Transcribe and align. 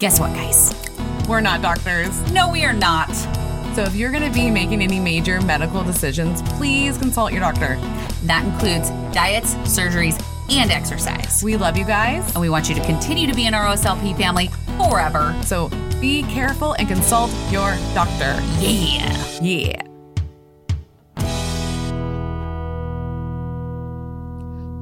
Guess 0.00 0.20
what, 0.20 0.32
guys? 0.32 0.72
We're 1.28 1.40
not 1.40 1.60
doctors. 1.60 2.20
No, 2.30 2.48
we 2.48 2.64
are 2.64 2.72
not. 2.72 3.12
So 3.74 3.82
if 3.82 3.96
you're 3.96 4.12
going 4.12 4.22
to 4.22 4.32
be 4.32 4.48
making 4.48 4.80
any 4.80 5.00
major 5.00 5.40
medical 5.40 5.82
decisions, 5.82 6.40
please 6.52 6.96
consult 6.96 7.32
your 7.32 7.40
doctor. 7.40 7.74
That 8.22 8.44
includes 8.44 8.90
diets, 9.12 9.56
surgeries, 9.66 10.22
and 10.50 10.70
exercise. 10.70 11.42
We 11.42 11.56
love 11.56 11.76
you 11.76 11.84
guys. 11.84 12.30
And 12.30 12.40
we 12.40 12.48
want 12.48 12.68
you 12.68 12.76
to 12.76 12.84
continue 12.84 13.26
to 13.26 13.34
be 13.34 13.48
in 13.48 13.54
our 13.54 13.64
OSLP 13.74 14.16
family 14.16 14.50
forever. 14.76 15.36
So 15.42 15.68
be 16.00 16.22
careful 16.22 16.74
and 16.74 16.86
consult 16.86 17.32
your 17.50 17.76
doctor. 17.92 18.40
Yeah. 18.60 19.40
Yeah. 19.42 19.82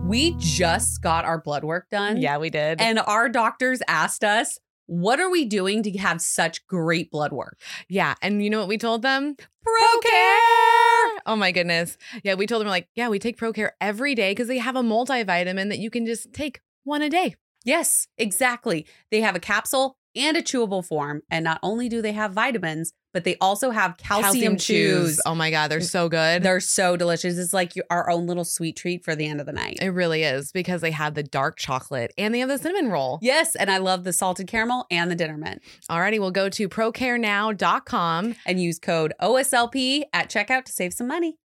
We 0.04 0.36
just 0.36 1.00
got 1.00 1.24
our 1.24 1.40
blood 1.40 1.64
work 1.64 1.88
done. 1.88 2.18
Yeah, 2.18 2.36
we 2.36 2.50
did. 2.50 2.82
And 2.82 2.98
our 2.98 3.30
doctors 3.30 3.80
asked 3.88 4.22
us, 4.22 4.58
what 4.86 5.20
are 5.20 5.30
we 5.30 5.44
doing 5.44 5.82
to 5.82 5.98
have 5.98 6.20
such 6.20 6.66
great 6.66 7.10
blood 7.10 7.32
work? 7.32 7.58
yeah. 7.88 8.14
And 8.22 8.42
you 8.42 8.50
know 8.50 8.58
what 8.58 8.68
we 8.68 8.78
told 8.78 9.02
them? 9.02 9.36
ProCare! 9.36 11.18
Oh 11.26 11.36
my 11.36 11.50
goodness. 11.52 11.98
Yeah, 12.22 12.34
we 12.34 12.46
told 12.46 12.60
them 12.60 12.68
like, 12.68 12.88
yeah, 12.94 13.08
we 13.08 13.18
take 13.18 13.36
ProCare 13.36 13.70
every 13.80 14.14
day 14.14 14.30
because 14.30 14.48
they 14.48 14.58
have 14.58 14.76
a 14.76 14.82
multivitamin 14.82 15.68
that 15.68 15.78
you 15.78 15.90
can 15.90 16.06
just 16.06 16.32
take 16.32 16.60
one 16.84 17.02
a 17.02 17.10
day. 17.10 17.34
Yes, 17.64 18.06
exactly. 18.16 18.86
They 19.10 19.20
have 19.22 19.34
a 19.34 19.40
capsule 19.40 19.96
and 20.14 20.36
a 20.36 20.42
chewable 20.42 20.86
form. 20.86 21.22
And 21.30 21.44
not 21.44 21.58
only 21.62 21.88
do 21.88 22.00
they 22.00 22.12
have 22.12 22.32
vitamins, 22.32 22.92
but 23.16 23.24
they 23.24 23.38
also 23.40 23.70
have 23.70 23.96
calcium, 23.96 24.58
chews. 24.58 25.18
Oh 25.24 25.34
my 25.34 25.50
God, 25.50 25.70
they're 25.70 25.80
so 25.80 26.06
good. 26.06 26.42
They're 26.42 26.60
so 26.60 26.98
delicious. 26.98 27.38
It's 27.38 27.54
like 27.54 27.72
our 27.88 28.10
own 28.10 28.26
little 28.26 28.44
sweet 28.44 28.76
treat 28.76 29.02
for 29.02 29.16
the 29.16 29.26
end 29.26 29.40
of 29.40 29.46
the 29.46 29.54
night. 29.54 29.78
it 29.80 29.88
really 29.88 30.22
is 30.22 30.52
because 30.52 30.82
they 30.82 30.90
have 30.90 31.14
the 31.14 31.22
dark 31.22 31.56
chocolate 31.56 32.12
and 32.18 32.34
they 32.34 32.40
have 32.40 32.50
the 32.50 32.58
cinnamon 32.58 32.90
roll. 32.90 33.18
Yes, 33.22 33.56
and 33.56 33.70
I 33.70 33.78
love 33.78 34.04
the 34.04 34.12
salted 34.12 34.48
caramel 34.48 34.86
and 34.90 35.10
the 35.10 35.14
dinner 35.14 35.38
mint. 35.38 35.62
Alrighty, 35.90 36.20
we'll 36.20 36.30
go 36.30 36.50
to 36.50 36.68
procarenow.com. 36.68 38.34
And 38.44 38.60
use 38.60 38.78
code 38.78 39.14
OSLP 39.18 40.02
at 40.12 40.28
checkout 40.28 40.66
to 40.66 40.72
save 40.72 40.92
some 40.92 41.08
money. 41.08 41.38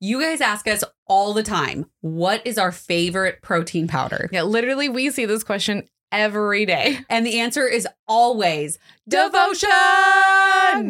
You 0.00 0.22
guys 0.22 0.40
ask 0.40 0.66
us 0.68 0.84
all 1.06 1.34
the 1.34 1.42
time, 1.42 1.84
what 2.00 2.46
is 2.46 2.56
our 2.56 2.72
favorite 2.72 3.42
protein 3.42 3.88
powder? 3.88 4.30
Yeah, 4.32 4.44
literally, 4.44 4.88
we 4.88 5.10
see 5.10 5.26
this 5.26 5.44
question 5.44 5.86
every 6.12 6.66
day. 6.66 6.98
And 7.08 7.24
the 7.24 7.40
answer 7.40 7.66
is 7.66 7.86
always 8.08 8.78
Devotion! 9.08 9.68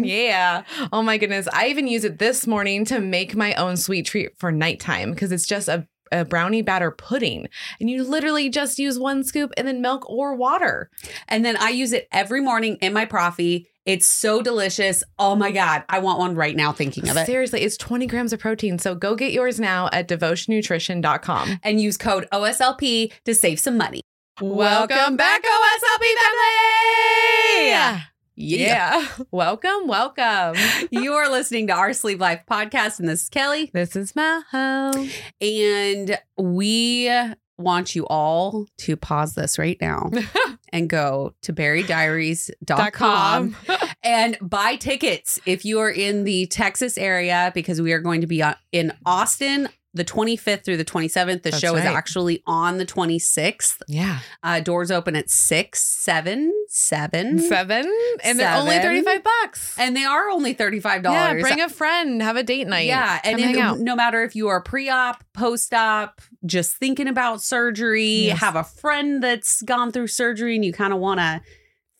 Yeah. 0.04 0.62
Oh 0.92 1.02
my 1.02 1.18
goodness. 1.18 1.46
I 1.52 1.68
even 1.68 1.86
use 1.86 2.04
it 2.04 2.18
this 2.18 2.46
morning 2.46 2.84
to 2.86 3.00
make 3.00 3.36
my 3.36 3.54
own 3.54 3.76
sweet 3.76 4.06
treat 4.06 4.38
for 4.38 4.50
nighttime 4.50 5.12
because 5.12 5.30
it's 5.32 5.46
just 5.46 5.68
a, 5.68 5.86
a 6.10 6.24
brownie 6.24 6.62
batter 6.62 6.90
pudding. 6.90 7.48
And 7.78 7.90
you 7.90 8.02
literally 8.02 8.48
just 8.48 8.78
use 8.78 8.98
one 8.98 9.22
scoop 9.22 9.52
and 9.56 9.68
then 9.68 9.82
milk 9.82 10.08
or 10.08 10.34
water. 10.34 10.90
And 11.28 11.44
then 11.44 11.56
I 11.58 11.68
use 11.70 11.92
it 11.92 12.08
every 12.10 12.40
morning 12.40 12.76
in 12.80 12.92
my 12.92 13.04
coffee. 13.04 13.68
It's 13.84 14.06
so 14.06 14.42
delicious. 14.42 15.04
Oh 15.18 15.36
my 15.36 15.52
God. 15.52 15.84
I 15.88 16.00
want 16.00 16.18
one 16.18 16.34
right 16.34 16.56
now 16.56 16.72
thinking 16.72 17.08
of 17.08 17.16
it. 17.16 17.26
Seriously, 17.26 17.62
it's 17.62 17.76
20 17.76 18.06
grams 18.06 18.32
of 18.32 18.40
protein. 18.40 18.78
So 18.78 18.94
go 18.94 19.14
get 19.14 19.32
yours 19.32 19.60
now 19.60 19.88
at 19.92 20.08
devotionnutrition.com. 20.08 21.60
And 21.62 21.80
use 21.80 21.96
code 21.96 22.26
OSLP 22.32 23.12
to 23.24 23.34
save 23.34 23.60
some 23.60 23.76
money. 23.76 24.02
Welcome 24.38 25.16
back, 25.16 25.42
OSLP 25.42 26.04
family! 26.20 27.70
Yeah. 27.70 28.00
yeah. 28.34 29.08
Welcome, 29.30 29.86
welcome. 29.86 30.56
you 30.90 31.14
are 31.14 31.30
listening 31.30 31.68
to 31.68 31.72
our 31.72 31.94
Sleeved 31.94 32.20
Life 32.20 32.42
podcast, 32.50 32.98
and 32.98 33.08
this 33.08 33.22
is 33.22 33.28
Kellie. 33.30 33.70
This 33.72 33.96
is 33.96 34.12
Maho. 34.12 35.10
And 35.40 36.18
we 36.36 37.10
want 37.56 37.94
you 37.94 38.06
all 38.08 38.66
to 38.76 38.94
pause 38.94 39.34
this 39.34 39.58
right 39.58 39.78
now 39.80 40.10
and 40.70 40.90
go 40.90 41.32
to 41.40 41.54
berrydiaries.com 41.54 43.56
and 44.02 44.36
buy 44.42 44.76
tickets 44.76 45.38
if 45.46 45.64
you 45.64 45.80
are 45.80 45.90
in 45.90 46.24
the 46.24 46.44
Texas 46.48 46.98
area 46.98 47.52
because 47.54 47.80
we 47.80 47.94
are 47.94 48.00
going 48.00 48.20
to 48.20 48.26
be 48.26 48.42
uh, 48.42 48.52
in 48.70 48.92
Austin 49.06 49.70
the 49.96 50.04
25th 50.04 50.64
through 50.64 50.76
the 50.76 50.84
27th. 50.84 51.42
The 51.42 51.50
That's 51.50 51.58
show 51.58 51.74
is 51.76 51.84
right. 51.84 51.94
actually 51.96 52.42
on 52.46 52.78
the 52.78 52.86
26th. 52.86 53.78
Yeah. 53.88 54.20
Uh, 54.42 54.60
doors 54.60 54.90
open 54.90 55.16
at 55.16 55.28
6, 55.30 55.82
7, 55.82 56.52
7. 56.68 57.38
Seven. 57.38 57.92
And 58.22 58.38
they're 58.38 58.54
only 58.54 58.78
35 58.78 59.22
bucks. 59.22 59.76
And 59.78 59.96
they 59.96 60.04
are 60.04 60.28
only 60.30 60.54
$35. 60.54 61.04
Yeah, 61.04 61.34
bring 61.40 61.60
a 61.60 61.68
friend, 61.68 62.22
have 62.22 62.36
a 62.36 62.42
date 62.42 62.66
night. 62.66 62.86
Yeah, 62.86 63.20
and 63.24 63.36
Come 63.38 63.42
hang 63.44 63.54
it- 63.56 63.60
out. 63.60 63.78
no 63.80 63.96
matter 63.96 64.22
if 64.22 64.36
you 64.36 64.48
are 64.48 64.60
pre-op, 64.62 65.24
post-op, 65.32 66.20
just 66.44 66.76
thinking 66.76 67.08
about 67.08 67.42
surgery, 67.42 68.26
Yes. 68.26 68.38
have 68.40 68.56
a 68.56 68.64
friend 68.64 69.22
that's 69.22 69.62
gone 69.62 69.92
through 69.92 70.08
surgery 70.08 70.54
and 70.54 70.64
you 70.64 70.72
kind 70.72 70.92
of 70.92 70.98
want 70.98 71.18
to 71.20 71.40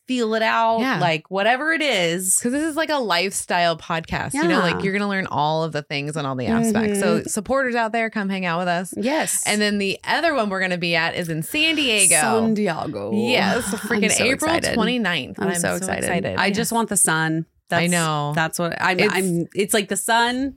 feel 0.06 0.34
it 0.34 0.42
out, 0.42 0.78
Yeah. 0.80 1.00
like 1.00 1.30
whatever 1.30 1.72
it 1.72 1.82
is. 1.82 2.36
Because 2.38 2.52
this 2.52 2.62
is 2.62 2.76
like 2.76 2.90
a 2.90 2.98
lifestyle 2.98 3.76
podcast. 3.76 4.34
You 4.34 4.44
know, 4.44 4.60
like 4.60 4.82
you're 4.84 4.92
going 4.92 5.02
to 5.02 5.08
learn 5.08 5.26
all 5.26 5.64
of 5.64 5.72
the 5.72 5.82
things 5.82 6.16
and 6.16 6.26
all 6.26 6.36
the 6.36 6.46
aspects. 6.46 7.00
So, 7.00 7.20
Mhm. 7.20 7.28
supporters 7.28 7.74
out 7.74 7.92
there, 7.92 8.08
come 8.10 8.28
hang 8.28 8.46
out 8.46 8.58
with 8.60 8.68
us. 8.68 8.94
Yes. 8.96 9.42
And 9.46 9.60
then 9.60 9.78
the 9.78 9.98
other 10.04 10.34
one 10.34 10.48
we're 10.48 10.60
going 10.60 10.70
to 10.70 10.78
be 10.78 10.94
at 10.94 11.14
is 11.16 11.28
in 11.28 11.42
San 11.42 11.74
Diego. 11.76 12.14
San 12.20 12.54
Diego. 12.54 13.10
Yes, 13.12 13.64
freaking 13.64 14.04
I'm 14.04 14.10
so 14.10 14.24
April 14.24 14.54
excited. 14.54 14.78
29th. 14.78 15.34
I'm, 15.38 15.54
so, 15.56 15.74
excited. 15.74 16.36
I 16.38 16.50
just 16.50 16.72
want 16.72 16.88
the 16.88 16.96
sun. 16.96 17.46
That's, 17.68 17.82
I 17.82 17.86
know. 17.88 18.32
That's 18.36 18.58
what 18.60 18.80
I'm. 18.80 19.00
It's- 19.00 19.12
I'm. 19.12 19.46
It's 19.54 19.74
like 19.74 19.88
the 19.88 19.96
sun 19.96 20.54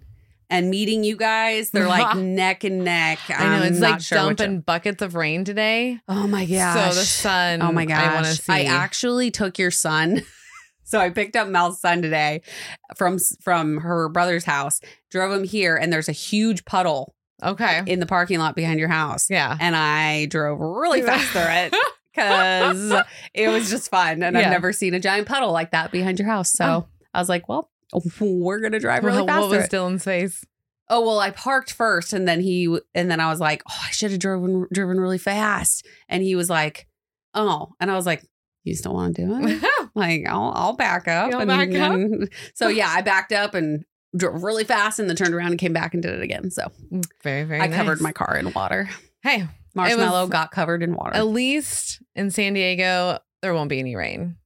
and 0.50 0.70
meeting 0.70 1.04
you 1.04 1.16
guys. 1.16 1.72
They're 1.72 1.88
like 1.88 2.18
neck 2.18 2.64
and 2.64 2.84
neck. 2.84 3.20
I 3.30 3.44
know. 3.44 3.66
I'm 3.66 3.72
It's 3.74 3.80
like 3.80 4.02
sure 4.02 4.18
dumping 4.18 4.62
buckets 4.62 5.02
of 5.02 5.16
rain 5.16 5.44
today. 5.46 6.00
Oh 6.08 6.28
my 6.28 6.46
gosh. 6.46 6.94
So 6.94 7.00
the 7.00 7.06
sun. 7.06 7.62
Oh 7.62 7.72
my 7.72 7.86
gosh. 7.86 8.04
I 8.06 8.14
want 8.16 8.26
to 8.28 8.34
see. 8.34 8.52
I 8.52 8.64
actually 8.64 9.32
took 9.32 9.60
your 9.60 9.72
son. 9.72 10.24
so 10.84 11.00
I 11.00 11.10
picked 11.10 11.36
up 11.36 11.48
Mel's 11.48 11.80
son 11.80 12.02
today 12.02 12.42
from 12.96 13.18
from 13.44 13.78
her 13.78 14.10
brother's 14.10 14.46
house, 14.46 14.82
drove 15.12 15.32
him 15.32 15.44
here, 15.44 15.76
and 15.76 15.94
there's 15.94 16.10
a 16.10 16.14
huge 16.14 16.66
puddle 16.66 17.14
okay. 17.44 17.84
in 17.86 18.00
the 18.00 18.06
parking 18.06 18.40
lot 18.40 18.56
behind 18.56 18.80
your 18.80 18.90
house. 18.90 19.30
Yeah. 19.30 19.56
And 19.60 19.76
I 19.76 20.26
drove 20.26 20.60
really 20.60 21.02
fast 21.02 21.28
through 21.30 21.42
it 21.44 21.76
because 22.14 23.04
it 23.34 23.48
was 23.50 23.70
just 23.70 23.90
fun. 23.92 24.24
And 24.24 24.36
Yeah. 24.36 24.44
I've 24.46 24.52
never 24.52 24.74
seen 24.74 24.94
a 24.94 25.00
giant 25.00 25.28
puddle 25.28 25.52
like 25.52 25.72
that 25.72 25.92
behind 25.92 26.20
your 26.20 26.28
house. 26.28 26.52
So 26.52 26.66
Oh. 26.66 26.88
I 27.14 27.20
was 27.20 27.30
like, 27.30 27.48
well, 27.48 27.70
we're 28.20 28.60
gonna 28.60 28.80
drive 28.80 29.04
really 29.04 29.18
Well, 29.24 29.28
fast. 29.28 29.42
what 29.42 29.50
was 29.50 29.66
it. 29.66 29.72
Dylan's 29.72 30.04
face? 30.04 30.46
Oh 30.90 31.02
well, 31.06 31.20
I 31.20 31.30
parked 31.32 31.72
first, 31.72 32.14
and 32.14 32.28
then 32.28 32.42
he 32.42 32.76
and 32.96 33.12
then 33.12 33.20
I 33.20 33.30
was 33.30 33.40
like, 33.40 33.62
oh, 33.70 33.80
I 33.88 33.92
should 33.92 34.12
have 34.12 34.20
driven 34.20 34.68
driven 34.74 35.00
really 35.00 35.18
fast, 35.20 35.86
and 36.08 36.24
he 36.24 36.36
was 36.36 36.50
like, 36.50 36.88
oh, 37.36 37.70
and 37.80 37.92
I 37.92 37.96
was 37.96 38.06
like, 38.08 38.24
you 38.64 38.76
still 38.76 38.94
want 38.94 39.16
to 39.16 39.26
do 39.26 39.48
it? 39.48 39.64
like 39.96 40.28
I'll 40.28 40.52
I'll 40.56 40.74
back 40.74 41.08
up. 41.08 41.32
And 41.32 41.48
back 41.48 41.74
up? 41.76 42.30
so 42.56 42.70
yeah, 42.70 42.90
I 42.90 43.02
backed 43.02 43.32
up 43.32 43.54
and 43.54 43.86
drove 44.18 44.44
really 44.44 44.64
fast, 44.64 44.98
and 44.98 45.08
then 45.08 45.16
turned 45.16 45.36
around 45.36 45.52
and 45.52 45.60
came 45.60 45.74
back 45.74 45.94
and 45.94 46.02
did 46.02 46.16
it 46.16 46.24
again. 46.24 46.50
So 46.50 46.72
mm, 46.92 47.06
very, 47.22 47.44
very 47.44 47.62
I 47.62 47.68
covered 47.68 48.02
my 48.02 48.12
car 48.12 48.36
in 48.36 48.52
water. 48.54 48.90
Hey, 49.22 49.46
Marshmallow 49.76 50.28
got 50.28 50.50
covered 50.50 50.82
in 50.82 50.96
water. 50.96 51.16
at 51.16 51.28
least 51.28 52.02
in 52.16 52.32
San 52.32 52.54
Diego, 52.54 53.20
there 53.44 53.54
won't 53.54 53.70
be 53.70 53.80
any 53.80 53.96
rain 53.96 54.38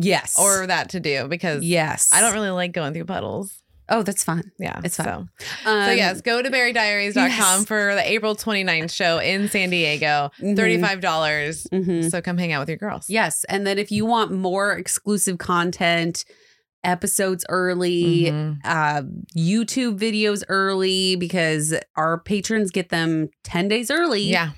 yes, 0.00 0.38
or 0.38 0.66
that 0.66 0.90
to 0.90 1.00
do 1.00 1.28
because 1.28 1.64
yes. 1.64 2.10
I 2.12 2.20
don't 2.20 2.32
really 2.34 2.50
like 2.50 2.72
going 2.72 2.92
through 2.94 3.04
puddles. 3.06 3.52
Oh, 3.90 4.02
that's 4.02 4.22
fine. 4.22 4.50
Yeah. 4.58 4.80
It's 4.84 4.96
fine. 4.98 5.06
So, 5.06 5.70
Um, 5.70 5.86
so 5.86 5.92
yes, 5.92 6.20
go 6.20 6.42
to 6.42 6.50
berrydiaries.com 6.50 7.30
yes. 7.30 7.64
for 7.64 7.94
the 7.94 8.06
April 8.12 8.36
29th 8.36 8.92
show 8.92 9.18
in 9.18 9.48
San 9.48 9.70
Diego. 9.70 10.30
mhm, 10.42 10.54
$35. 10.56 11.00
dollars 11.00 11.66
mhm. 11.72 12.10
So 12.10 12.20
come 12.20 12.36
hang 12.36 12.52
out 12.52 12.60
with 12.60 12.68
your 12.68 12.76
girls. 12.76 13.06
Yes, 13.08 13.44
and 13.48 13.66
then 13.66 13.78
if 13.78 13.90
you 13.90 14.04
want 14.04 14.30
more 14.30 14.72
exclusive 14.72 15.38
content, 15.38 16.24
episodes 16.84 17.44
early, 17.48 18.26
Mhm. 18.26 18.58
uh, 18.64 19.02
YouTube 19.36 19.98
videos 19.98 20.44
early 20.48 21.16
because 21.16 21.74
our 21.96 22.20
patrons 22.20 22.70
get 22.70 22.90
them 22.90 23.30
10 23.42 23.68
days 23.68 23.90
early. 23.90 24.22
Yeah. 24.22 24.50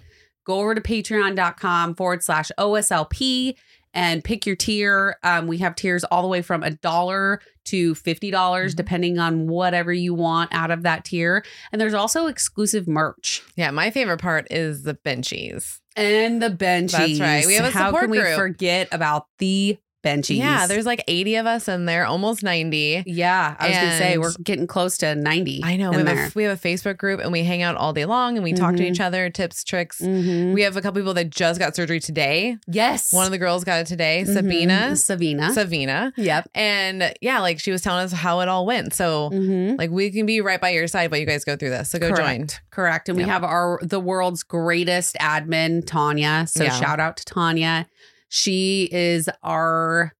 Go 0.44 0.58
over 0.60 0.74
to 0.74 0.80
patreon.com 0.80 1.94
forward 1.94 2.22
slash 2.22 2.50
OSLP 2.58 3.54
and 3.94 4.22
pick 4.22 4.46
your 4.46 4.56
tier. 4.56 5.16
Um, 5.22 5.46
we 5.46 5.58
have 5.58 5.74
tiers 5.74 6.04
all 6.04 6.22
the 6.22 6.28
way 6.28 6.42
from 6.42 6.62
a 6.62 6.70
dollar 6.70 7.40
to 7.66 7.94
$50, 7.94 8.30
dollars 8.30 8.72
Mhm. 8.72 8.76
depending 8.76 9.18
on 9.18 9.46
whatever 9.46 9.92
you 9.92 10.14
want 10.14 10.50
out 10.52 10.70
of 10.70 10.82
that 10.84 11.04
tier. 11.04 11.44
And 11.72 11.80
there's 11.80 11.94
also 11.94 12.26
exclusive 12.26 12.88
merch. 12.88 13.42
Yeah. 13.56 13.70
My 13.70 13.90
favorite 13.90 14.18
part 14.20 14.46
is 14.50 14.82
the 14.84 14.94
benchies. 14.94 15.78
And 15.96 16.40
the 16.42 16.50
benchies. 16.50 17.18
That's 17.18 17.20
right. 17.20 17.46
We 17.46 17.54
have 17.54 17.66
a 17.66 17.70
How 17.70 17.86
support 17.86 18.02
can 18.04 18.10
we 18.10 18.18
group. 18.18 18.36
forget 18.36 18.88
about 18.92 19.26
the 19.38 19.78
benchies? 20.02 20.36
Yeah. 20.38 20.66
There's 20.66 20.86
like 20.86 21.02
80 21.08 21.36
of 21.36 21.46
us 21.46 21.68
in 21.68 21.84
there, 21.86 22.06
almost 22.06 22.42
90. 22.42 23.04
Yeah, 23.06 23.56
I 23.58 23.68
was 23.68 23.76
gonna 23.76 23.98
say 23.98 24.18
we're 24.18 24.32
getting 24.42 24.66
close 24.66 24.96
to 24.98 25.14
ninety. 25.14 25.60
I 25.64 25.76
know. 25.76 25.90
We 25.90 25.98
have, 25.98 26.08
a, 26.08 26.32
we 26.34 26.42
have 26.44 26.58
a 26.58 26.68
Facebook 26.68 26.96
group 26.98 27.20
and 27.20 27.30
we 27.32 27.42
hang 27.44 27.62
out 27.62 27.76
all 27.76 27.92
day 27.92 28.04
long 28.04 28.36
and 28.36 28.44
we 28.44 28.52
talk 28.52 28.76
to 28.76 28.82
Mhm. 28.82 28.90
each 28.92 29.00
other, 29.00 29.28
tips, 29.30 29.62
tricks. 29.64 30.00
Mhm. 30.00 30.52
We 30.54 30.62
have 30.62 30.76
a 30.76 30.80
couple 30.82 31.00
people 31.00 31.14
that 31.14 31.30
just 31.30 31.58
got 31.58 31.76
surgery 31.76 32.00
today. 32.00 32.56
Yes, 32.66 33.12
One 33.12 33.26
of 33.26 33.32
the 33.32 33.38
girls 33.38 33.64
got 33.64 33.80
it 33.80 33.86
today, 33.86 34.24
Mhm. 34.26 34.34
Sabina. 34.34 34.96
Sabina. 34.96 35.52
Savina. 35.52 36.12
yep. 36.16 36.48
And 36.54 37.14
yeah, 37.20 37.40
like 37.40 37.60
she 37.60 37.70
was 37.70 37.82
telling 37.82 38.04
us 38.04 38.12
how 38.12 38.40
it 38.40 38.48
all 38.48 38.66
went. 38.66 38.94
So 38.94 39.30
Mhm. 39.32 39.78
like 39.78 39.90
we 39.90 40.10
can 40.10 40.26
be 40.26 40.40
right 40.40 40.60
by 40.60 40.70
your 40.70 40.86
side 40.86 41.10
while 41.10 41.20
you 41.20 41.26
guys 41.26 41.44
go 41.44 41.56
through 41.56 41.70
this. 41.70 41.90
So 41.90 41.98
go 41.98 42.08
join. 42.08 42.16
Correct. 42.46 42.60
Correct. 42.70 43.08
And 43.08 43.18
we 43.18 43.24
have 43.24 43.44
our 43.44 43.78
the 43.82 44.00
world's 44.00 44.42
greatest 44.42 45.16
admin, 45.20 45.86
Tanya. 45.86 46.46
So 46.48 46.64
Yeah. 46.64 46.70
shout 46.78 47.00
out 47.00 47.16
to 47.18 47.24
Tanya. 47.24 47.86
She 48.30 48.88
is 48.90 49.28
our 49.42 50.12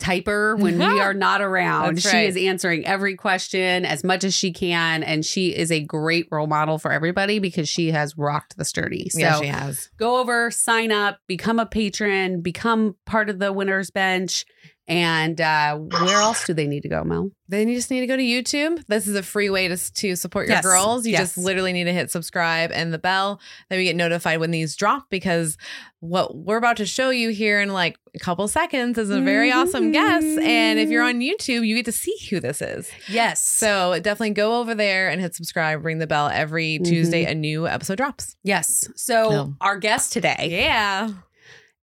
typer 0.00 0.58
when 0.60 0.78
we 0.78 1.00
are 1.00 1.14
not 1.14 1.40
around. 1.42 1.96
That's 1.96 2.10
She 2.10 2.24
is 2.24 2.36
answering 2.36 2.86
every 2.86 3.16
question 3.16 3.84
as 3.84 4.02
much 4.02 4.24
as 4.24 4.34
she 4.34 4.52
can. 4.52 5.02
And 5.02 5.24
she 5.24 5.54
is 5.54 5.70
a 5.70 5.80
great 5.80 6.26
role 6.30 6.46
model 6.46 6.78
for 6.78 6.90
everybody 6.90 7.38
because 7.38 7.68
she 7.68 7.90
has 7.92 8.16
rocked 8.16 8.56
the 8.56 8.64
sturdy. 8.64 9.10
So 9.10 9.20
yeah, 9.20 9.40
she 9.40 9.46
has. 9.46 9.90
go 9.98 10.18
over, 10.20 10.50
sign 10.50 10.90
up, 10.90 11.18
become 11.26 11.58
a 11.58 11.66
patron, 11.66 12.40
become 12.40 12.96
part 13.04 13.30
of 13.30 13.38
the 13.38 13.52
winner's 13.52 13.90
bench. 13.90 14.46
And 14.88 15.40
uh, 15.40 15.76
where 15.78 16.20
else 16.20 16.46
do 16.46 16.54
they 16.54 16.68
need 16.68 16.82
to 16.84 16.88
go, 16.88 17.02
Mel? 17.02 17.30
Then 17.48 17.68
you 17.68 17.74
just 17.74 17.90
need 17.90 18.00
to 18.00 18.06
go 18.06 18.16
to 18.16 18.22
YouTube. 18.22 18.84
This 18.86 19.08
is 19.08 19.16
a 19.16 19.22
free 19.22 19.50
way 19.50 19.66
to, 19.66 19.76
to 19.94 20.14
support 20.14 20.46
your 20.46 20.56
Yes. 20.56 20.64
girls. 20.64 21.04
You 21.06 21.12
Yes. 21.12 21.20
just 21.34 21.38
literally 21.38 21.72
need 21.72 21.84
to 21.84 21.92
hit 21.92 22.10
subscribe 22.12 22.70
and 22.72 22.92
the 22.94 22.98
bell. 22.98 23.40
Then 23.68 23.78
we 23.80 23.84
get 23.84 23.96
notified 23.96 24.38
when 24.38 24.52
these 24.52 24.76
drop 24.76 25.10
because 25.10 25.56
what 25.98 26.36
we're 26.36 26.56
about 26.56 26.76
to 26.76 26.86
show 26.86 27.10
you 27.10 27.30
here 27.30 27.60
in 27.60 27.72
like 27.72 27.98
a 28.14 28.20
couple 28.20 28.46
seconds 28.46 28.96
is 28.96 29.10
a 29.10 29.20
very 29.20 29.50
awesome 29.50 29.90
guest. 29.90 30.24
And 30.24 30.78
if 30.78 30.88
you're 30.88 31.02
on 31.02 31.18
YouTube, 31.20 31.66
you 31.66 31.74
get 31.74 31.86
to 31.86 31.92
see 31.92 32.14
who 32.30 32.38
this 32.38 32.62
is. 32.62 32.88
Yes. 33.08 33.42
So 33.42 33.94
definitely 34.00 34.30
go 34.34 34.60
over 34.60 34.72
there 34.74 35.08
and 35.08 35.20
hit 35.20 35.34
subscribe, 35.34 35.84
ring 35.84 35.98
the 35.98 36.06
bell. 36.06 36.28
Every 36.32 36.78
Tuesday, 36.78 37.24
a 37.24 37.34
new 37.34 37.66
episode 37.66 37.96
drops. 37.96 38.36
yes. 38.44 38.88
So 38.94 39.54
our 39.60 39.78
guest 39.78 40.12
today 40.12 40.48
Yeah. 40.50 41.10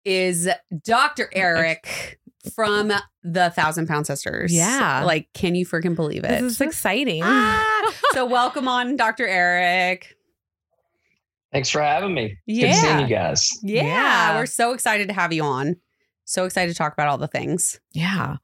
is 0.06 0.48
Dr. 0.84 1.30
Eric 1.34 2.20
from 2.56 2.92
the 3.24 3.50
Thousand 3.52 3.88
Pound 3.88 4.08
Sisters. 4.08 4.54
Yeah. 4.54 5.04
Like, 5.06 5.30
can 5.34 5.56
you 5.56 5.66
freaking 5.66 5.96
believe 5.96 6.24
it? 6.24 6.30
This 6.30 6.54
is 6.54 6.62
exciting. 6.62 7.22
Ah, 7.24 7.94
so 8.14 8.26
welcome 8.26 8.68
on, 8.68 8.96
Dr. 8.96 9.28
Eric. 9.28 10.16
Thanks 11.52 11.70
for 11.70 11.82
having 11.82 12.14
me. 12.14 12.38
Yeah. 12.46 12.68
Good 12.68 12.76
seeing 12.76 13.00
you 13.02 13.08
guys. 13.08 13.50
Yeah, 13.62 13.84
Yeah. 13.84 14.38
We're 14.40 14.46
so 14.46 14.74
excited 14.74 15.08
to 15.10 15.14
have 15.14 15.34
you 15.34 15.44
on. 15.44 15.76
So 16.24 16.46
excited 16.46 16.72
to 16.72 16.78
talk 16.78 16.94
about 16.94 17.10
all 17.10 17.18
the 17.18 17.28
things. 17.28 17.82
Yeah. 17.92 18.38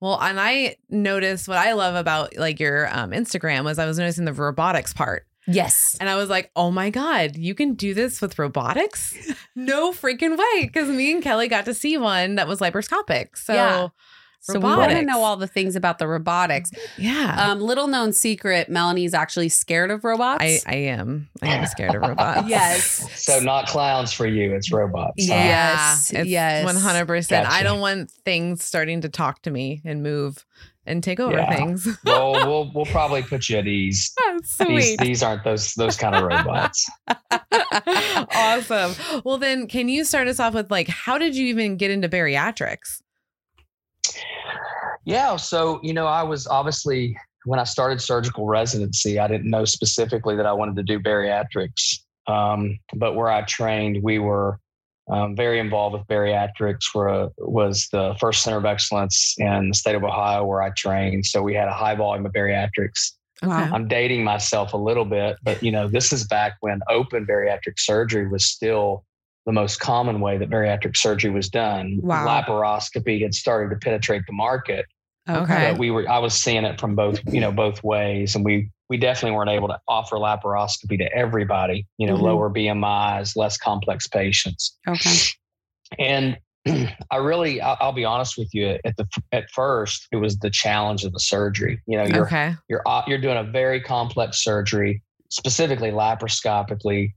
Well, 0.00 0.20
and 0.20 0.38
I 0.38 0.76
noticed 0.88 1.48
what 1.48 1.58
I 1.58 1.72
love 1.72 1.96
about 1.96 2.36
like 2.36 2.60
your 2.60 2.88
um, 2.96 3.10
Instagram 3.10 3.64
was 3.64 3.80
I 3.80 3.86
was 3.86 3.98
noticing 3.98 4.26
the 4.26 4.32
robotics 4.32 4.92
part. 4.92 5.26
Yes. 5.46 5.96
And 6.00 6.08
I 6.08 6.16
was 6.16 6.28
like, 6.28 6.50
oh 6.56 6.70
my 6.70 6.90
God, 6.90 7.36
you 7.36 7.54
can 7.54 7.74
do 7.74 7.94
this 7.94 8.20
with 8.20 8.38
robotics? 8.38 9.14
no 9.56 9.92
freaking 9.92 10.36
way. 10.38 10.66
Because 10.66 10.88
me 10.88 11.12
and 11.12 11.22
Kellie 11.22 11.48
got 11.48 11.64
to 11.66 11.74
see 11.74 11.96
one 11.98 12.36
that 12.36 12.46
was 12.48 12.60
laparoscopic. 12.60 13.36
So, 13.36 13.54
Yeah. 13.54 13.88
So 14.44 14.54
we 14.58 14.64
want 14.64 14.90
to 14.90 15.02
know 15.02 15.22
all 15.22 15.36
the 15.36 15.46
things 15.46 15.76
about 15.76 16.00
the 16.00 16.08
robotics. 16.08 16.72
yeah. 16.98 17.36
Um, 17.38 17.60
little 17.60 17.86
known 17.86 18.12
secret, 18.12 18.68
Melanie's 18.68 19.14
actually 19.14 19.48
scared 19.48 19.92
of 19.92 20.02
robots. 20.02 20.42
I, 20.42 20.58
I 20.66 20.74
am. 20.74 21.28
I 21.40 21.46
am 21.54 21.64
scared 21.66 21.94
of 21.94 22.02
robots. 22.02 22.48
yes. 22.48 23.08
So 23.24 23.38
not 23.38 23.68
clowns 23.68 24.12
for 24.12 24.26
you, 24.26 24.52
it's 24.52 24.72
robots. 24.72 25.28
huh? 25.28 25.32
Yeah. 25.32 25.44
Yeah. 25.44 25.44
Yes, 25.92 26.10
It's 26.12 26.28
yes. 26.28 26.66
100%. 26.66 27.46
I 27.46 27.62
don't 27.62 27.78
want 27.78 28.10
things 28.10 28.64
starting 28.64 29.02
to 29.02 29.08
talk 29.08 29.42
to 29.42 29.50
me 29.52 29.80
and 29.84 30.02
move 30.02 30.44
and 30.86 31.02
take 31.02 31.20
over 31.20 31.36
Yeah. 31.36 31.54
things. 31.54 31.86
well, 32.04 32.32
we'll 32.32 32.70
we'll 32.74 32.86
probably 32.86 33.22
put 33.22 33.48
you 33.48 33.58
at 33.58 33.66
ease. 33.66 34.12
These, 34.40 34.50
Sweet. 34.56 35.00
these 35.00 35.22
aren't 35.22 35.44
those 35.44 35.72
those 35.74 35.96
kind 35.96 36.14
of 36.14 36.24
robots. 36.24 36.88
awesome. 38.34 38.94
Well, 39.24 39.38
then, 39.38 39.66
can 39.66 39.88
you 39.88 40.04
start 40.04 40.28
us 40.28 40.40
off 40.40 40.54
with 40.54 40.70
like, 40.70 40.88
how 40.88 41.18
did 41.18 41.36
you 41.36 41.46
even 41.46 41.76
get 41.76 41.90
into 41.90 42.08
bariatrics? 42.08 43.00
Yeah. 45.04 45.36
So 45.36 45.80
you 45.82 45.92
know, 45.92 46.06
I 46.06 46.22
was 46.22 46.46
obviously 46.46 47.16
when 47.44 47.58
I 47.58 47.64
started 47.64 48.00
surgical 48.00 48.46
residency, 48.46 49.18
I 49.18 49.26
didn't 49.28 49.50
know 49.50 49.64
specifically 49.64 50.36
that 50.36 50.46
I 50.46 50.52
wanted 50.52 50.76
to 50.76 50.82
do 50.82 51.00
bariatrics. 51.00 51.98
Um, 52.28 52.78
but 52.94 53.16
where 53.16 53.28
I 53.28 53.42
trained, 53.42 53.98
we 54.02 54.18
were 54.20 54.60
um, 55.10 55.34
very 55.34 55.58
involved 55.58 55.94
with 55.94 56.06
bariatrics. 56.06 56.94
Where 56.94 57.28
was 57.38 57.88
the 57.92 58.14
first 58.20 58.42
center 58.42 58.58
of 58.58 58.64
excellence 58.64 59.34
in 59.38 59.68
the 59.68 59.74
state 59.74 59.94
of 59.94 60.04
Ohio 60.04 60.44
where 60.44 60.62
I 60.62 60.70
trained. 60.70 61.26
So 61.26 61.42
we 61.42 61.54
had 61.54 61.68
a 61.68 61.72
high 61.72 61.94
volume 61.94 62.26
of 62.26 62.32
bariatrics. 62.32 63.12
Wow. 63.42 63.70
I'm 63.72 63.88
dating 63.88 64.22
myself 64.22 64.72
a 64.72 64.76
little 64.76 65.04
bit, 65.04 65.36
but 65.42 65.62
you 65.62 65.72
know, 65.72 65.88
this 65.88 66.12
is 66.12 66.26
back 66.26 66.56
when 66.60 66.80
open 66.88 67.26
bariatric 67.26 67.78
surgery 67.78 68.28
was 68.28 68.46
still 68.46 69.04
the 69.46 69.52
most 69.52 69.80
common 69.80 70.20
way 70.20 70.38
that 70.38 70.48
bariatric 70.48 70.96
surgery 70.96 71.30
was 71.30 71.48
done. 71.48 71.98
Wow. 72.02 72.24
Laparoscopy 72.26 73.22
had 73.22 73.34
started 73.34 73.74
to 73.74 73.76
penetrate 73.84 74.22
the 74.28 74.32
market, 74.32 74.86
Okay. 75.28 75.72
we 75.74 75.90
were 75.90 76.08
I 76.08 76.18
was 76.18 76.34
seeing 76.34 76.64
it 76.64 76.80
from 76.80 76.96
both, 76.96 77.20
you 77.32 77.40
know, 77.40 77.52
both 77.52 77.82
ways. 77.84 78.34
And 78.34 78.44
we 78.44 78.70
we 78.88 78.96
definitely 78.96 79.36
weren't 79.36 79.50
able 79.50 79.68
to 79.68 79.78
offer 79.88 80.16
laparoscopy 80.16 80.98
to 80.98 81.12
everybody, 81.14 81.86
you 81.96 82.06
know, 82.06 82.16
Mhm. 82.16 82.22
lower 82.22 82.50
BMIs, 82.50 83.36
less 83.36 83.56
complex 83.56 84.06
patients. 84.06 84.76
Okay. 84.86 85.14
And 85.98 86.36
I 87.10 87.16
really, 87.16 87.60
I'll, 87.60 87.92
be 87.92 88.04
honest 88.04 88.36
with 88.38 88.52
you. 88.54 88.78
At 88.84 88.96
the 88.96 89.06
at 89.32 89.50
first, 89.50 90.08
it 90.12 90.16
was 90.16 90.38
the 90.38 90.50
challenge 90.50 91.04
of 91.04 91.12
the 91.12 91.20
surgery. 91.20 91.80
You 91.86 91.98
know, 91.98 92.04
you're 92.04 92.26
Okay. 92.26 92.54
you're 92.68 92.82
op- 92.86 93.08
you're 93.08 93.18
doing 93.18 93.36
a 93.38 93.44
very 93.44 93.80
complex 93.80 94.42
surgery, 94.44 95.02
specifically 95.28 95.90
laparoscopically, 95.90 97.14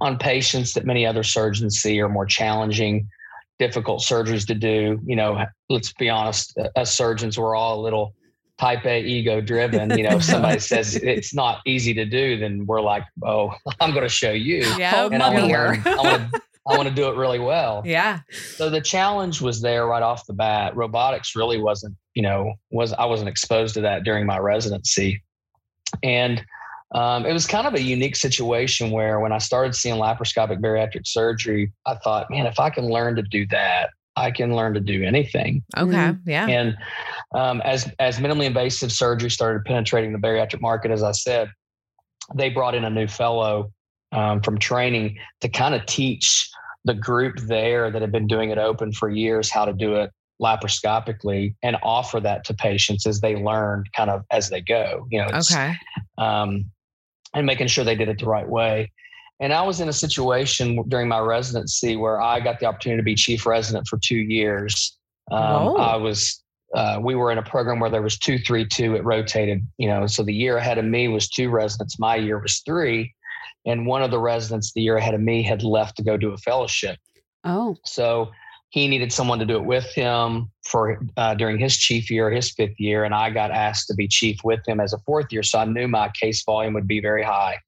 on 0.00 0.18
patients 0.18 0.72
that 0.74 0.84
many 0.84 1.06
other 1.06 1.22
surgeons 1.22 1.80
see 1.80 2.00
are 2.00 2.08
more 2.08 2.26
challenging, 2.26 3.08
difficult 3.58 4.02
surgeries 4.02 4.46
to 4.46 4.54
do. 4.54 5.00
You 5.04 5.16
know, 5.16 5.44
let's 5.68 5.92
be 5.92 6.08
honest, 6.10 6.56
uh, 6.58 6.68
us 6.76 6.94
surgeons 6.94 7.38
we're 7.38 7.54
all 7.54 7.80
a 7.80 7.82
little 7.82 8.14
type 8.58 8.84
A 8.86 9.00
ego 9.02 9.40
driven. 9.40 9.96
You 9.96 10.04
know, 10.08 10.16
if 10.16 10.24
somebody 10.24 10.58
says 10.72 10.96
it's 10.96 11.34
not 11.34 11.60
easy 11.66 11.94
to 11.94 12.04
do, 12.04 12.38
then 12.38 12.66
we're 12.66 12.80
like, 12.80 13.04
oh, 13.24 13.52
I'm 13.80 13.90
going 13.90 14.02
to 14.04 14.08
show 14.08 14.30
you, 14.32 14.64
Yeah. 14.78 14.90
Hold 14.90 15.12
and 15.12 15.20
my 15.20 15.28
I 15.28 15.30
want 15.32 15.42
to 15.42 15.48
beer. 15.48 15.68
learn. 15.68 15.82
I 15.86 15.96
want 16.10 16.32
to. 16.32 16.40
I 16.66 16.78
want 16.78 16.88
to 16.88 16.94
do 16.94 17.10
it 17.10 17.16
really 17.16 17.38
well. 17.38 17.82
Yeah. 17.86 18.20
So 18.56 18.70
the 18.70 18.80
challenge 18.80 19.42
was 19.42 19.60
there 19.60 19.86
right 19.86 20.02
off 20.02 20.24
the 20.26 20.32
bat. 20.32 20.74
Robotics 20.74 21.36
really 21.36 21.60
wasn't, 21.60 21.94
you 22.14 22.22
know, 22.22 22.54
was 22.70 22.94
I 22.94 23.04
wasn't 23.04 23.28
exposed 23.28 23.74
to 23.74 23.82
that 23.82 24.02
during 24.04 24.24
my 24.24 24.38
residency, 24.38 25.22
and 26.02 26.42
um, 26.94 27.26
it 27.26 27.32
was 27.32 27.46
kind 27.46 27.66
of 27.66 27.74
a 27.74 27.82
unique 27.82 28.16
situation 28.16 28.90
where 28.90 29.20
when 29.20 29.32
I 29.32 29.38
started 29.38 29.74
seeing 29.74 29.96
laparoscopic 29.96 30.60
bariatric 30.60 31.06
surgery, 31.06 31.72
I 31.86 31.96
thought, 31.96 32.30
man, 32.30 32.46
if 32.46 32.58
I 32.60 32.70
can 32.70 32.88
learn 32.88 33.16
to 33.16 33.22
do 33.22 33.46
that, 33.48 33.90
I 34.16 34.30
can 34.30 34.54
learn 34.54 34.74
to 34.74 34.80
do 34.80 35.02
anything. 35.02 35.64
Okay. 35.76 35.92
Mhm. 35.92 36.20
Yeah. 36.24 36.46
And 36.46 36.76
um, 37.34 37.60
as 37.62 37.92
as 37.98 38.18
minimally 38.18 38.44
invasive 38.44 38.92
surgery 38.92 39.28
started 39.30 39.64
penetrating 39.64 40.12
the 40.12 40.18
bariatric 40.18 40.60
market, 40.60 40.92
as 40.92 41.02
I 41.02 41.10
said, 41.10 41.50
they 42.36 42.48
brought 42.48 42.76
in 42.76 42.84
a 42.84 42.90
new 42.90 43.08
fellow 43.08 43.72
um, 44.12 44.40
from 44.40 44.56
training 44.58 45.18
to 45.40 45.48
kind 45.48 45.74
of 45.74 45.84
teach 45.86 46.48
the 46.84 46.94
group 46.94 47.40
there 47.40 47.90
that 47.90 48.02
had 48.02 48.12
been 48.12 48.28
doing 48.28 48.50
it 48.50 48.58
open 48.58 48.92
for 48.92 49.10
years 49.10 49.50
how 49.50 49.64
to 49.64 49.72
do 49.72 49.96
it 49.96 50.10
laparoscopically 50.40 51.54
and 51.62 51.76
offer 51.82 52.20
that 52.20 52.44
to 52.44 52.54
patients 52.54 53.06
as 53.06 53.20
they 53.20 53.36
learn 53.36 53.84
kind 53.96 54.10
of 54.10 54.22
as 54.30 54.50
they 54.50 54.60
go. 54.60 55.06
You 55.10 55.22
know, 55.22 55.28
it's, 55.32 55.52
Okay. 55.52 55.74
um, 56.18 56.70
and 57.34 57.46
making 57.46 57.66
sure 57.66 57.84
they 57.84 57.96
did 57.96 58.08
it 58.08 58.18
the 58.18 58.26
right 58.26 58.48
way. 58.48 58.92
And 59.40 59.52
I 59.52 59.62
was 59.62 59.80
in 59.80 59.88
a 59.88 59.92
situation 59.92 60.82
during 60.88 61.08
my 61.08 61.18
residency 61.18 61.96
where 61.96 62.20
I 62.20 62.40
got 62.40 62.60
the 62.60 62.66
opportunity 62.66 63.00
to 63.00 63.04
be 63.04 63.14
chief 63.14 63.46
resident 63.46 63.86
for 63.88 63.98
two 63.98 64.16
years. 64.16 64.96
Um, 65.30 65.40
Whoa. 65.40 65.74
I 65.76 65.96
was, 65.96 66.42
uh, 66.74 67.00
we 67.02 67.14
were 67.14 67.32
in 67.32 67.38
a 67.38 67.42
program 67.42 67.80
where 67.80 67.90
there 67.90 68.02
was 68.02 68.18
two, 68.18 68.38
three, 68.38 68.64
two. 68.64 68.94
It 68.94 69.04
rotated, 69.04 69.66
you 69.78 69.88
know. 69.88 70.06
So 70.06 70.22
the 70.22 70.32
year 70.34 70.58
ahead 70.58 70.78
of 70.78 70.84
me 70.84 71.08
was 71.08 71.28
two 71.28 71.50
residents. 71.50 71.98
My 71.98 72.16
year 72.16 72.38
was 72.38 72.60
three, 72.64 73.12
and 73.66 73.86
one 73.86 74.02
of 74.02 74.10
the 74.10 74.20
residents 74.20 74.72
the 74.72 74.82
year 74.82 74.96
ahead 74.96 75.14
of 75.14 75.20
me 75.20 75.42
had 75.42 75.62
left 75.62 75.96
to 75.96 76.04
go 76.04 76.16
do 76.16 76.32
a 76.32 76.38
fellowship. 76.38 76.98
Oh. 77.42 77.76
So 77.84 78.30
he 78.74 78.88
needed 78.88 79.12
someone 79.12 79.38
to 79.38 79.44
do 79.44 79.54
it 79.54 79.64
with 79.64 79.84
him 79.94 80.50
for 80.66 80.98
uh, 81.16 81.32
during 81.36 81.60
his 81.60 81.76
chief 81.76 82.10
year, 82.10 82.28
his 82.28 82.50
fifth 82.50 82.80
year, 82.80 83.04
and 83.04 83.14
I 83.14 83.30
got 83.30 83.52
asked 83.52 83.86
to 83.86 83.94
be 83.94 84.08
chief 84.08 84.38
with 84.42 84.66
him 84.66 84.80
as 84.80 84.92
a 84.92 84.98
fourth 85.06 85.26
year. 85.30 85.44
So 85.44 85.60
I 85.60 85.64
knew 85.64 85.86
my 85.86 86.10
case 86.20 86.42
volume 86.42 86.74
would 86.74 86.88
be 86.88 86.98
very 86.98 87.22
high. 87.22 87.60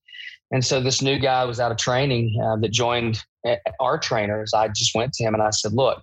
And 0.51 0.65
so 0.65 0.81
this 0.81 1.03
new 1.03 1.21
guy 1.21 1.45
was 1.45 1.61
out 1.61 1.71
of 1.71 1.79
training 1.79 2.37
uh, 2.45 2.57
that 2.57 2.73
joined 2.73 3.23
uh, 3.47 3.55
our 3.79 3.99
trainers. 3.99 4.53
I 4.53 4.67
just 4.67 4.97
went 4.97 5.13
to 5.13 5.23
him 5.23 5.33
and 5.35 5.45
I 5.45 5.51
said, 5.51 5.75
"Look, 5.75 6.03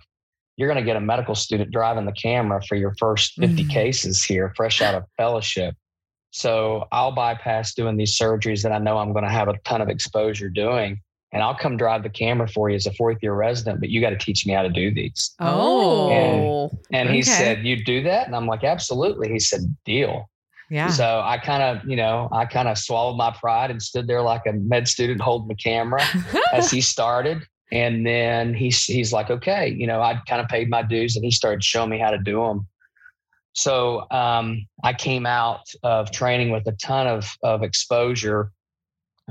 you're 0.56 0.68
going 0.72 0.82
to 0.82 0.86
get 0.86 0.96
a 0.96 1.02
medical 1.02 1.34
student 1.34 1.70
driving 1.70 2.06
the 2.06 2.12
camera 2.12 2.62
for 2.66 2.74
your 2.74 2.94
first 2.98 3.34
50 3.38 3.62
Mhm. 3.62 3.68
cases 3.68 4.24
here, 4.24 4.54
fresh 4.56 4.80
out 4.80 4.94
of 4.94 5.04
fellowship." 5.18 5.74
So 6.30 6.88
I'll 6.92 7.12
bypass 7.12 7.74
doing 7.74 7.98
these 7.98 8.16
surgeries 8.18 8.62
that 8.62 8.72
I 8.72 8.78
know 8.78 8.96
I'm 8.96 9.12
going 9.12 9.24
to 9.24 9.30
have 9.30 9.48
a 9.48 9.58
ton 9.66 9.82
of 9.82 9.90
exposure 9.90 10.48
doing 10.48 11.02
and 11.34 11.42
I'll 11.42 11.54
come 11.54 11.76
drive 11.76 12.04
the 12.04 12.08
camera 12.08 12.48
for 12.48 12.70
you 12.70 12.76
as 12.76 12.86
a 12.86 12.92
fourth 12.94 13.18
year 13.20 13.34
resident, 13.34 13.80
but 13.80 13.90
you 13.90 14.00
got 14.00 14.10
to 14.10 14.16
teach 14.16 14.46
me 14.46 14.54
how 14.54 14.62
to 14.62 14.70
do 14.70 14.94
these. 14.94 15.34
Oh. 15.40 16.70
And 16.92 17.10
he 17.10 17.18
Okay. 17.18 17.22
said, 17.22 17.66
You 17.66 17.84
do 17.84 18.02
that? 18.04 18.26
And 18.26 18.34
I'm 18.36 18.46
like, 18.46 18.64
Absolutely. 18.64 19.30
He 19.30 19.40
said, 19.40 19.60
Deal. 19.84 20.30
Yeah. 20.70 20.88
So 20.88 21.20
I 21.24 21.36
kind 21.38 21.62
of, 21.62 21.84
you 21.88 21.96
know, 21.96 22.28
I 22.32 22.46
kind 22.46 22.68
of 22.68 22.78
swallowed 22.78 23.16
my 23.16 23.32
pride 23.32 23.70
and 23.70 23.82
stood 23.82 24.06
there 24.06 24.22
like 24.22 24.42
a 24.46 24.52
med 24.52 24.88
student 24.88 25.20
holding 25.20 25.48
the 25.48 25.54
camera 25.56 26.08
as 26.54 26.70
he 26.70 26.80
started. 26.80 27.42
And 27.72 28.06
then 28.06 28.54
he's 28.54 28.84
he's 28.84 29.12
like, 29.12 29.28
okay, 29.30 29.68
you 29.68 29.86
know, 29.86 30.00
I 30.00 30.20
kind 30.28 30.40
of 30.40 30.48
paid 30.48 30.70
my 30.70 30.82
dues, 30.82 31.16
and 31.16 31.24
he 31.24 31.30
started 31.32 31.64
showing 31.64 31.90
me 31.90 31.98
how 31.98 32.10
to 32.12 32.18
do 32.18 32.40
them. 32.40 32.68
So 33.54 34.06
um, 34.10 34.66
I 34.84 34.92
came 34.92 35.26
out 35.26 35.62
of 35.82 36.10
training 36.12 36.50
with 36.50 36.66
a 36.68 36.72
ton 36.72 37.06
of 37.08 37.28
of 37.42 37.62
exposure, 37.64 38.52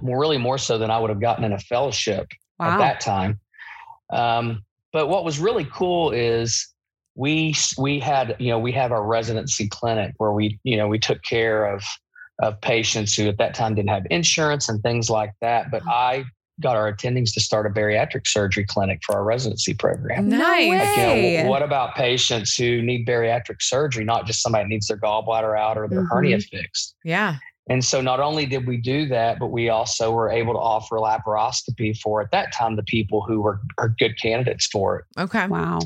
more 0.01 0.19
really 0.19 0.37
more 0.37 0.57
so 0.57 0.77
than 0.77 0.89
I 0.91 0.99
would 0.99 1.09
have 1.09 1.21
gotten 1.21 1.43
in 1.43 1.53
a 1.53 1.59
fellowship 1.59 2.27
Wow. 2.59 2.73
at 2.73 2.77
that 2.77 2.99
time. 3.01 3.39
Um, 4.11 4.63
but 4.91 5.07
what 5.07 5.23
was 5.25 5.39
really 5.39 5.65
cool 5.65 6.11
is 6.11 6.67
we 7.15 7.53
we 7.77 7.99
had 7.99 8.35
you 8.39 8.49
know 8.49 8.59
we 8.59 8.71
have 8.71 8.91
our 8.91 9.05
residency 9.05 9.67
clinic 9.69 10.13
where 10.17 10.31
we 10.31 10.59
you 10.63 10.77
know 10.77 10.87
we 10.87 10.99
took 10.99 11.21
care 11.23 11.65
of 11.65 11.83
of 12.41 12.59
patients 12.61 13.15
who 13.15 13.27
at 13.27 13.37
that 13.37 13.53
time 13.53 13.75
didn't 13.75 13.89
have 13.89 14.03
insurance 14.09 14.67
and 14.69 14.81
things 14.81 15.09
like 15.09 15.31
that. 15.41 15.69
But 15.71 15.83
I 15.87 16.25
got 16.61 16.75
our 16.75 16.91
attendings 16.91 17.33
to 17.33 17.39
start 17.39 17.65
a 17.65 17.69
bariatric 17.69 18.25
surgery 18.27 18.65
clinic 18.65 18.99
for 19.05 19.15
our 19.15 19.23
residency 19.23 19.73
program. 19.73 20.29
No 20.29 20.37
Nice. 20.37 20.69
Like, 20.69 20.97
you 20.97 21.03
way. 21.03 21.43
know, 21.43 21.49
what 21.49 21.63
about 21.63 21.95
patients 21.95 22.55
who 22.55 22.81
need 22.81 23.07
bariatric 23.07 23.61
surgery, 23.61 24.03
not 24.05 24.25
just 24.27 24.41
somebody 24.41 24.67
needs 24.67 24.87
their 24.87 24.97
gallbladder 24.97 25.57
out 25.57 25.77
or 25.77 25.87
their 25.87 26.01
Mhm. 26.01 26.09
hernia 26.09 26.39
fixed? 26.39 26.95
Yeah. 27.03 27.35
And 27.69 27.83
so 27.83 28.01
not 28.01 28.19
only 28.19 28.45
did 28.45 28.67
we 28.67 28.77
do 28.77 29.05
that, 29.07 29.39
but 29.39 29.47
we 29.47 29.69
also 29.69 30.11
were 30.11 30.29
able 30.29 30.53
to 30.53 30.59
offer 30.59 30.97
laparoscopy 30.97 31.97
for 31.97 32.21
at 32.21 32.29
that 32.31 32.51
time 32.53 32.75
the 32.75 32.83
people 32.83 33.21
who 33.21 33.41
were 33.41 33.61
are 33.77 33.89
good 33.97 34.19
candidates 34.21 34.65
for 34.67 34.99
it. 34.99 35.05
Okay. 35.21 35.47
Wow. 35.47 35.79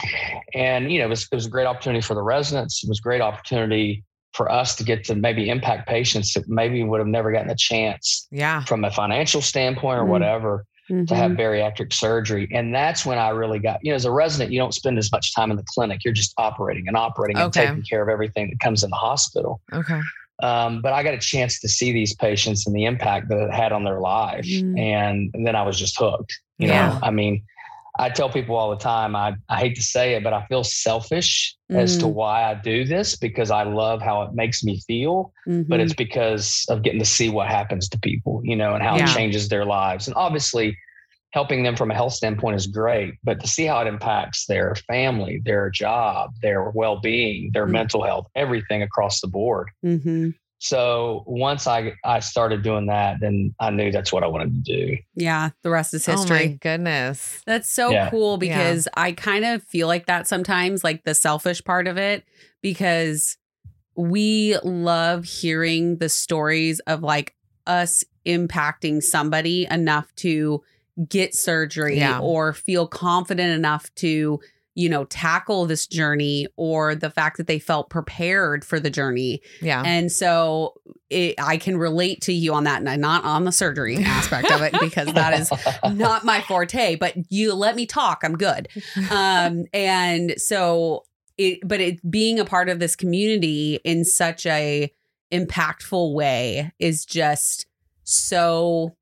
And 0.55 0.91
you 0.91 0.99
know, 0.99 1.05
it 1.05 1.09
was 1.09 1.27
it 1.31 1.35
was 1.35 1.45
a 1.45 1.49
great 1.49 1.67
opportunity 1.67 2.01
for 2.01 2.15
the 2.15 2.23
residents. 2.23 2.83
It 2.83 2.89
was 2.89 2.97
a 2.99 3.01
great 3.03 3.21
opportunity 3.21 4.03
for 4.33 4.51
us 4.51 4.75
to 4.75 4.83
get 4.83 5.03
to 5.05 5.15
maybe 5.15 5.49
impact 5.49 5.87
patients 5.87 6.33
that 6.33 6.47
maybe 6.47 6.83
would 6.83 6.99
have 6.99 7.07
never 7.07 7.31
gotten 7.31 7.49
a 7.49 7.55
chance 7.55 8.27
Yeah. 8.31 8.63
from 8.65 8.83
a 8.83 8.91
financial 8.91 9.41
standpoint 9.41 9.99
or 9.99 10.03
Mm. 10.05 10.09
whatever 10.09 10.65
to 11.07 11.15
have 11.15 11.31
Mhm. 11.31 11.37
bariatric 11.39 11.91
surgery. 11.91 12.47
And 12.53 12.73
that's 12.73 13.05
when 13.05 13.17
I 13.17 13.29
really 13.29 13.59
got, 13.59 13.79
you 13.83 13.91
know, 13.91 13.95
as 13.95 14.05
a 14.05 14.11
resident, 14.11 14.51
you 14.53 14.59
don't 14.59 14.73
spend 14.73 14.97
as 14.97 15.11
much 15.11 15.33
time 15.35 15.51
in 15.51 15.57
the 15.57 15.63
clinic. 15.73 16.03
You're 16.05 16.13
just 16.13 16.33
operating 16.37 16.87
and 16.87 16.95
operating 16.95 17.37
and 17.37 17.51
taking 17.51 17.83
care 17.83 18.01
of 18.01 18.09
everything 18.09 18.49
that 18.51 18.59
comes 18.59 18.83
in 18.83 18.89
the 18.89 18.95
hospital. 18.95 19.59
Okay. 19.73 19.99
Um, 20.43 20.81
but 20.81 20.93
I 20.93 21.03
got 21.03 21.13
a 21.13 21.19
chance 21.19 21.59
to 21.61 21.67
see 21.67 21.91
these 21.91 22.15
patients 22.15 22.67
and 22.67 22.75
the 22.75 22.85
impact 22.85 23.29
that 23.29 23.39
it 23.39 23.53
had 23.53 23.71
on 23.71 23.83
their 23.83 23.99
life. 23.99 24.45
Mm. 24.45 24.77
And, 24.79 25.45
then 25.45 25.55
I 25.55 25.63
was 25.63 25.77
just 25.79 25.97
hooked. 25.97 26.31
You 26.59 26.67
Yeah. 26.67 26.89
know, 26.89 26.99
I 27.01 27.11
mean, 27.11 27.43
I 27.99 28.09
tell 28.09 28.29
people 28.29 28.55
all 28.55 28.69
the 28.69 28.75
time, 28.77 29.15
I, 29.15 29.35
I 29.49 29.57
hate 29.57 29.75
to 29.75 29.81
say 29.81 30.13
it, 30.13 30.23
but 30.23 30.33
I 30.33 30.45
feel 30.45 30.63
selfish 30.63 31.55
as 31.71 31.97
to 31.97 32.05
Mm. 32.05 32.13
why 32.13 32.43
I 32.43 32.53
do 32.53 32.85
this 32.85 33.15
because 33.15 33.49
I 33.49 33.63
love 33.63 34.01
how 34.01 34.21
it 34.21 34.33
makes 34.33 34.63
me 34.63 34.79
feel, 34.85 35.33
but 35.47 35.79
Mhm. 35.79 35.83
it's 35.83 35.93
because 35.95 36.65
of 36.69 36.83
getting 36.83 36.99
to 36.99 37.05
see 37.05 37.29
what 37.29 37.47
happens 37.47 37.89
to 37.89 37.99
people, 37.99 38.41
you 38.43 38.55
know, 38.55 38.75
and 38.75 38.83
how 38.83 38.95
Yeah. 38.97 39.09
it 39.09 39.13
changes 39.15 39.49
their 39.49 39.65
lives. 39.65 40.07
And 40.07 40.15
obviously, 40.15 40.77
helping 41.31 41.63
them 41.63 41.75
from 41.75 41.91
a 41.91 41.93
health 41.93 42.13
standpoint 42.13 42.55
is 42.55 42.67
great, 42.67 43.13
but 43.23 43.39
to 43.41 43.47
see 43.47 43.65
how 43.65 43.79
it 43.81 43.87
impacts 43.87 44.45
their 44.45 44.75
family, 44.87 45.41
their 45.43 45.69
job, 45.69 46.31
their 46.41 46.69
well 46.71 46.99
being, 46.99 47.51
their 47.53 47.67
Mm. 47.67 47.71
mental 47.71 48.03
health, 48.03 48.27
everything 48.35 48.81
across 48.81 49.19
the 49.21 49.27
board. 49.27 49.69
Mhm. 49.85 50.33
So 50.59 51.23
once 51.27 51.67
I 51.67 51.93
I 52.03 52.19
started 52.19 52.63
doing 52.63 52.87
that, 52.87 53.17
then 53.19 53.53
I 53.59 53.69
knew 53.69 53.91
that's 53.91 54.11
what 54.11 54.23
I 54.23 54.27
wanted 54.27 54.65
to 54.65 54.73
do. 54.87 54.97
Yeah. 55.15 55.49
The 55.61 55.69
rest 55.69 55.93
is 55.93 56.05
history. 56.05 56.37
Oh 56.37 56.49
my 56.49 56.57
goodness. 56.61 57.43
That's 57.45 57.69
so 57.69 57.91
Yeah. 57.91 58.09
cool 58.09 58.37
because 58.37 58.87
I 58.95 59.11
kind 59.11 59.45
of 59.45 59.61
feel 59.63 59.87
like 59.87 60.07
that 60.07 60.27
sometimes, 60.27 60.83
like 60.83 61.03
the 61.03 61.13
selfish 61.13 61.63
part 61.63 61.87
of 61.87 61.97
it, 61.97 62.23
because 62.63 63.37
we 63.95 64.57
love 64.63 65.25
hearing 65.25 65.97
the 65.97 66.09
stories 66.09 66.79
of 66.81 67.03
like 67.03 67.35
us 67.67 68.03
impacting 68.25 69.03
somebody 69.03 69.67
enough 69.69 70.13
to 70.15 70.63
get 71.09 71.35
surgery 71.35 71.97
Yeah. 71.97 72.19
or 72.19 72.53
feel 72.53 72.87
confident 72.87 73.51
enough 73.53 73.93
to, 73.95 74.39
you 74.75 74.89
know, 74.89 75.05
tackle 75.05 75.65
this 75.65 75.87
journey 75.87 76.47
or 76.55 76.93
the 76.95 77.09
fact 77.09 77.37
that 77.37 77.47
they 77.47 77.59
felt 77.59 77.89
prepared 77.89 78.63
for 78.63 78.79
the 78.79 78.89
journey. 78.89 79.41
Yeah. 79.61 79.81
And 79.85 80.11
so 80.11 80.73
it, 81.09 81.35
I 81.39 81.57
can 81.57 81.77
relate 81.77 82.21
to 82.21 82.33
you 82.33 82.53
on 82.53 82.65
that, 82.65 82.83
and 82.85 83.01
not 83.01 83.23
on 83.23 83.45
the 83.45 83.51
surgery 83.51 83.97
aspect 84.03 84.51
of 84.51 84.61
it 84.61 84.73
because 84.79 85.11
that 85.13 85.39
is 85.39 85.51
not 85.97 86.25
my 86.25 86.41
forte, 86.41 86.95
but 86.95 87.15
you 87.29 87.53
let 87.53 87.75
me 87.75 87.85
talk. 87.85 88.21
I'm 88.23 88.37
good. 88.37 88.67
Um, 89.09 89.65
and 89.73 90.33
so 90.37 91.03
it, 91.37 91.59
but 91.65 91.79
it 91.79 91.99
being 92.09 92.39
a 92.39 92.45
part 92.45 92.67
of 92.69 92.79
this 92.79 92.95
community 92.95 93.79
in 93.83 94.03
such 94.03 94.45
a 94.45 94.91
impactful 95.31 96.13
way 96.13 96.71
is 96.79 97.05
just 97.05 97.65
so 98.03 98.95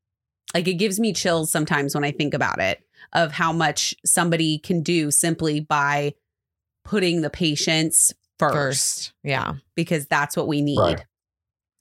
like 0.55 0.67
it 0.67 0.73
gives 0.75 0.99
me 0.99 1.13
chills 1.13 1.51
sometimes 1.51 1.93
when 1.93 2.03
I 2.03 2.11
think 2.11 2.33
about 2.33 2.59
it 2.59 2.79
of 3.13 3.31
how 3.31 3.53
much 3.53 3.93
somebody 4.03 4.57
can 4.57 4.81
do 4.81 5.11
simply 5.11 5.59
by 5.59 6.15
putting 6.83 7.21
the 7.21 7.29
patients 7.29 8.11
first, 8.39 8.53
First. 8.55 9.13
Yeah. 9.23 9.53
because 9.75 10.07
that's 10.07 10.35
what 10.35 10.47
we 10.47 10.61
need 10.61 10.79
Right. 10.79 11.05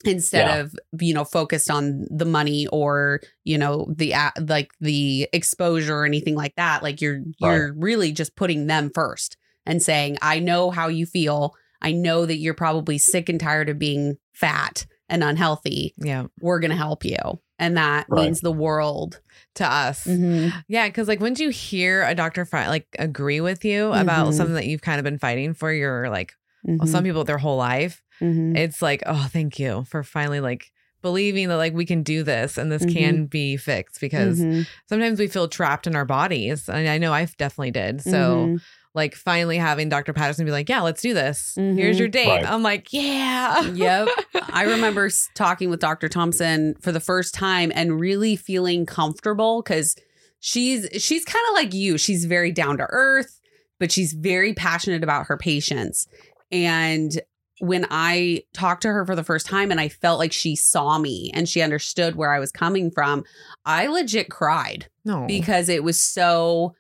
instead 0.04 0.46
Yeah. 0.48 0.56
of 0.60 0.74
you 1.00 1.14
know 1.14 1.24
focused 1.24 1.70
on 1.70 2.06
the 2.10 2.24
money 2.26 2.66
or 2.68 3.20
you 3.44 3.56
know 3.58 3.86
the 3.96 4.12
like 4.46 4.72
the 4.80 5.28
exposure 5.32 5.96
or 5.96 6.04
anything 6.04 6.34
like 6.34 6.54
that 6.56 6.82
like 6.82 7.00
you're 7.00 7.22
you're 7.38 7.72
really 7.74 8.12
just 8.12 8.36
putting 8.36 8.66
them 8.66 8.90
first 8.94 9.36
and 9.66 9.82
saying 9.82 10.18
i 10.22 10.38
know 10.38 10.70
how 10.70 10.88
you 10.88 11.06
feel 11.06 11.54
i 11.82 11.90
know 11.90 12.26
that 12.26 12.36
you're 12.36 12.54
probably 12.54 12.98
sick 12.98 13.28
and 13.28 13.40
tired 13.40 13.68
of 13.70 13.78
being 13.78 14.16
fat 14.34 14.84
and 15.08 15.24
unhealthy 15.24 15.94
Yeah. 15.98 16.26
we're 16.40 16.60
going 16.60 16.70
to 16.70 16.76
help 16.76 17.04
you 17.04 17.16
and 17.58 17.76
that 17.76 18.06
Right. 18.08 18.25
means 18.25 18.40
the 18.40 18.52
world 18.52 19.20
To 19.56 19.64
us. 19.64 20.04
Mhm. 20.06 20.52
Yeah, 20.66 20.88
because 20.88 21.06
like 21.06 21.20
when 21.20 21.34
you 21.37 21.50
hear 21.50 22.02
a 22.04 22.14
doctor 22.14 22.44
fi- 22.44 22.68
like 22.68 22.87
agree 22.99 23.40
with 23.40 23.64
you 23.64 23.92
about 23.92 24.28
Mhm. 24.28 24.34
something 24.34 24.54
that 24.54 24.66
you've 24.66 24.82
kind 24.82 24.99
of 24.99 25.04
been 25.04 25.18
fighting 25.18 25.54
for 25.54 25.73
your 25.73 26.11
like 26.11 26.32
well, 26.64 26.78
Mhm. 26.78 26.88
some 26.88 27.04
people 27.04 27.23
their 27.25 27.38
whole 27.38 27.56
life, 27.58 28.02
Mhm. 28.20 28.56
it's 28.56 28.80
like 28.82 29.02
oh 29.06 29.28
thank 29.30 29.58
you 29.61 29.84
for 29.88 30.02
finally 30.02 30.40
like 30.40 30.73
believing 31.02 31.49
that 31.49 31.56
like 31.58 31.75
we 31.75 31.84
can 31.84 32.02
do 32.02 32.23
this 32.25 32.56
and 32.58 32.73
this 32.73 32.84
Mhm. 32.84 32.92
can 32.92 33.26
be 33.26 33.56
fixed 33.56 34.00
because 34.00 34.42
sometimes 34.88 35.18
we 35.20 35.28
feel 35.28 35.46
trapped 35.46 35.87
in 35.87 35.94
our 35.94 36.06
bodies 36.06 36.68
and 36.68 36.88
I 36.88 36.99
know 36.99 37.12
I 37.12 37.26
definitely 37.38 37.70
did. 37.73 38.00
So. 38.02 38.58
Like 38.94 39.14
finally 39.16 39.58
having 39.58 39.88
Dr. 39.88 40.12
Patterson 40.12 40.44
be 40.44 40.52
like, 40.52 40.68
yeah, 40.68 40.80
let's 40.80 41.02
do 41.02 41.14
this. 41.14 41.54
Mhm. 41.58 41.76
Here's 41.76 41.98
your 41.98 42.08
date. 42.08 42.28
Right. 42.28 42.48
I'm 42.48 42.62
like, 42.62 42.92
yeah. 42.92 43.60
yep. 43.74 44.08
I 44.52 44.62
remember 44.64 45.10
talking 45.34 45.68
with 45.68 45.80
Dr. 45.80 46.08
Thompson 46.08 46.76
for 46.80 46.92
the 46.92 47.00
first 47.00 47.34
time 47.34 47.72
and 47.74 47.98
really 47.98 48.36
feeling 48.36 48.86
comfortable 48.86 49.62
because 49.62 49.96
she's 50.40 50.88
she's 51.02 51.24
kind 51.24 51.44
of 51.48 51.54
like 51.54 51.74
you. 51.74 51.98
She's 51.98 52.24
very 52.24 52.52
down 52.52 52.78
to 52.78 52.86
earth, 52.88 53.40
but 53.80 53.90
she's 53.90 54.12
very 54.12 54.54
passionate 54.54 55.02
about 55.02 55.26
her 55.26 55.36
patients. 55.36 56.06
And 56.52 57.20
when 57.60 57.86
I 57.90 58.42
talked 58.52 58.82
to 58.82 58.88
her 58.88 59.04
for 59.06 59.16
the 59.16 59.24
first 59.24 59.46
time 59.46 59.70
and 59.72 59.80
I 59.80 59.88
felt 59.88 60.18
like 60.20 60.32
she 60.32 60.54
saw 60.54 60.98
me 60.98 61.30
and 61.34 61.48
she 61.48 61.62
understood 61.62 62.14
where 62.14 62.32
I 62.32 62.38
was 62.38 62.52
coming 62.52 62.90
from, 62.92 63.24
I 63.64 63.86
legit 63.88 64.28
cried 64.30 64.88
No. 65.04 65.24
because 65.26 65.68
it 65.68 65.82
was 65.82 66.00
so 66.00 66.74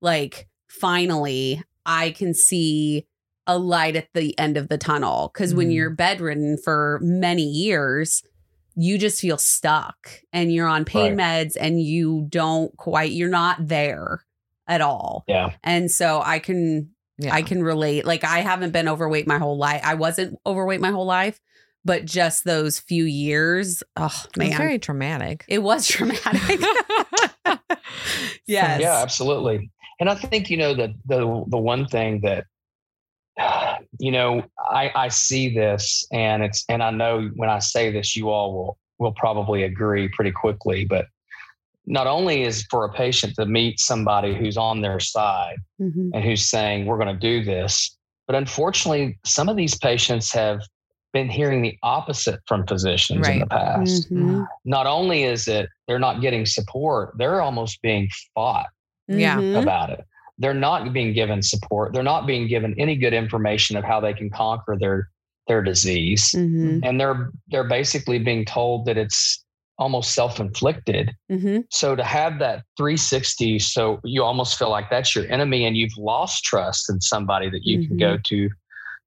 like 0.00 0.48
finally 0.70 1.62
I 1.84 2.10
can 2.10 2.32
see 2.34 3.06
a 3.46 3.58
light 3.58 3.96
at 3.96 4.08
the 4.14 4.38
end 4.38 4.56
of 4.56 4.68
the 4.68 4.78
tunnel 4.78 5.30
because 5.34 5.54
when 5.54 5.68
Mhm. 5.70 5.74
you're 5.74 5.90
bedridden 5.90 6.56
for 6.62 7.00
many 7.02 7.42
years 7.42 8.22
you 8.76 8.96
just 8.98 9.20
feel 9.20 9.36
stuck 9.36 10.08
and 10.32 10.52
you're 10.52 10.68
on 10.68 10.84
pain 10.84 11.16
meds 11.16 11.56
and 11.60 11.82
you 11.82 12.26
don't 12.28 12.74
quite 12.76 13.10
you're 13.10 13.28
not 13.28 13.56
there 13.66 14.24
at 14.68 14.80
all 14.80 15.24
Yeah. 15.26 15.50
and 15.64 15.90
so 15.90 16.22
i 16.24 16.38
can 16.38 16.90
yeah. 17.18 17.34
i 17.34 17.42
can 17.42 17.62
relate 17.64 18.06
like 18.06 18.22
i 18.22 18.38
haven't 18.38 18.70
been 18.70 18.86
overweight 18.88 19.26
my 19.26 19.38
whole 19.38 19.58
life 19.58 19.80
i 19.84 19.94
wasn't 19.94 20.38
overweight 20.46 20.80
my 20.80 20.92
whole 20.92 21.04
life 21.06 21.40
but 21.84 22.04
just 22.04 22.44
those 22.44 22.78
few 22.78 23.04
years 23.04 23.82
oh 23.96 24.22
man 24.36 24.56
very 24.56 24.78
traumatic. 24.78 25.44
it 25.48 25.58
was 25.62 25.88
traumatic 25.94 26.60
yes 28.46 28.80
Yeah, 28.80 29.00
absolutely. 29.02 29.70
And 30.00 30.08
I 30.08 30.14
think 30.14 30.50
you 30.50 30.56
know 30.56 30.74
the 30.74 30.94
the 31.06 31.44
the 31.48 31.58
one 31.58 31.86
thing 31.86 32.22
that 32.22 32.46
you 33.98 34.10
know 34.10 34.42
I 34.58 34.90
I 34.94 35.08
see 35.08 35.54
this 35.54 36.06
and 36.12 36.42
it's 36.42 36.64
and 36.68 36.82
I 36.82 36.90
know 36.90 37.30
when 37.36 37.50
I 37.50 37.58
say 37.60 37.92
this 37.92 38.16
you 38.16 38.30
all 38.30 38.52
will 38.52 38.78
will 38.98 39.12
probably 39.12 39.62
agree 39.62 40.08
pretty 40.08 40.32
quickly 40.32 40.84
but 40.84 41.06
not 41.86 42.06
only 42.06 42.42
is 42.42 42.66
for 42.70 42.84
a 42.84 42.92
patient 42.92 43.34
to 43.36 43.46
meet 43.46 43.80
somebody 43.80 44.34
who's 44.34 44.56
on 44.56 44.80
their 44.82 45.00
side 45.00 45.56
Mhm. 45.80 46.10
and 46.14 46.22
who's 46.24 46.44
saying 46.48 46.84
we're 46.86 46.98
going 46.98 47.14
to 47.14 47.20
do 47.20 47.42
this 47.44 47.96
but 48.26 48.36
unfortunately 48.36 49.18
some 49.24 49.48
of 49.48 49.56
these 49.56 49.76
patients 49.78 50.32
have 50.32 50.60
been 51.12 51.28
hearing 51.28 51.62
the 51.62 51.76
opposite 51.82 52.38
from 52.46 52.66
physicians 52.66 53.26
in 53.26 53.40
the 53.40 53.46
past 53.46 54.12
Mhm. 54.12 54.46
not 54.64 54.86
only 54.86 55.24
is 55.24 55.48
it 55.48 55.68
they're 55.88 55.98
not 55.98 56.20
getting 56.20 56.44
support 56.46 57.14
they're 57.16 57.40
almost 57.40 57.80
being 57.82 58.08
fought 58.34 58.66
Yeah. 59.18 59.36
Mhm. 59.38 59.62
about 59.62 59.90
it. 59.90 60.04
They're 60.38 60.54
not 60.54 60.92
being 60.92 61.12
given 61.12 61.42
support. 61.42 61.92
They're 61.92 62.02
not 62.02 62.26
being 62.26 62.46
given 62.48 62.74
any 62.78 62.96
good 62.96 63.12
information 63.12 63.76
of 63.76 63.84
how 63.84 64.00
they 64.00 64.14
can 64.14 64.30
conquer 64.30 64.76
their 64.78 65.08
their 65.48 65.62
disease. 65.62 66.30
Mhm. 66.36 66.80
And 66.84 67.00
they're 67.00 67.30
they're 67.48 67.68
basically 67.68 68.18
being 68.20 68.44
told 68.44 68.86
that 68.86 68.96
it's 68.96 69.44
almost 69.78 70.12
self-inflicted. 70.14 71.10
Mhm. 71.30 71.64
So 71.70 71.96
to 71.96 72.04
have 72.04 72.38
that 72.38 72.62
360 72.76 73.58
so 73.58 73.98
you 74.04 74.22
almost 74.22 74.58
feel 74.58 74.68
like 74.70 74.90
that's 74.90 75.16
your 75.16 75.26
enemy 75.32 75.64
and 75.64 75.76
you've 75.76 75.96
lost 75.96 76.44
trust 76.44 76.90
in 76.90 77.00
somebody 77.00 77.48
that 77.50 77.64
you 77.64 77.86
can 77.88 77.96
go 77.96 78.18
to 78.24 78.50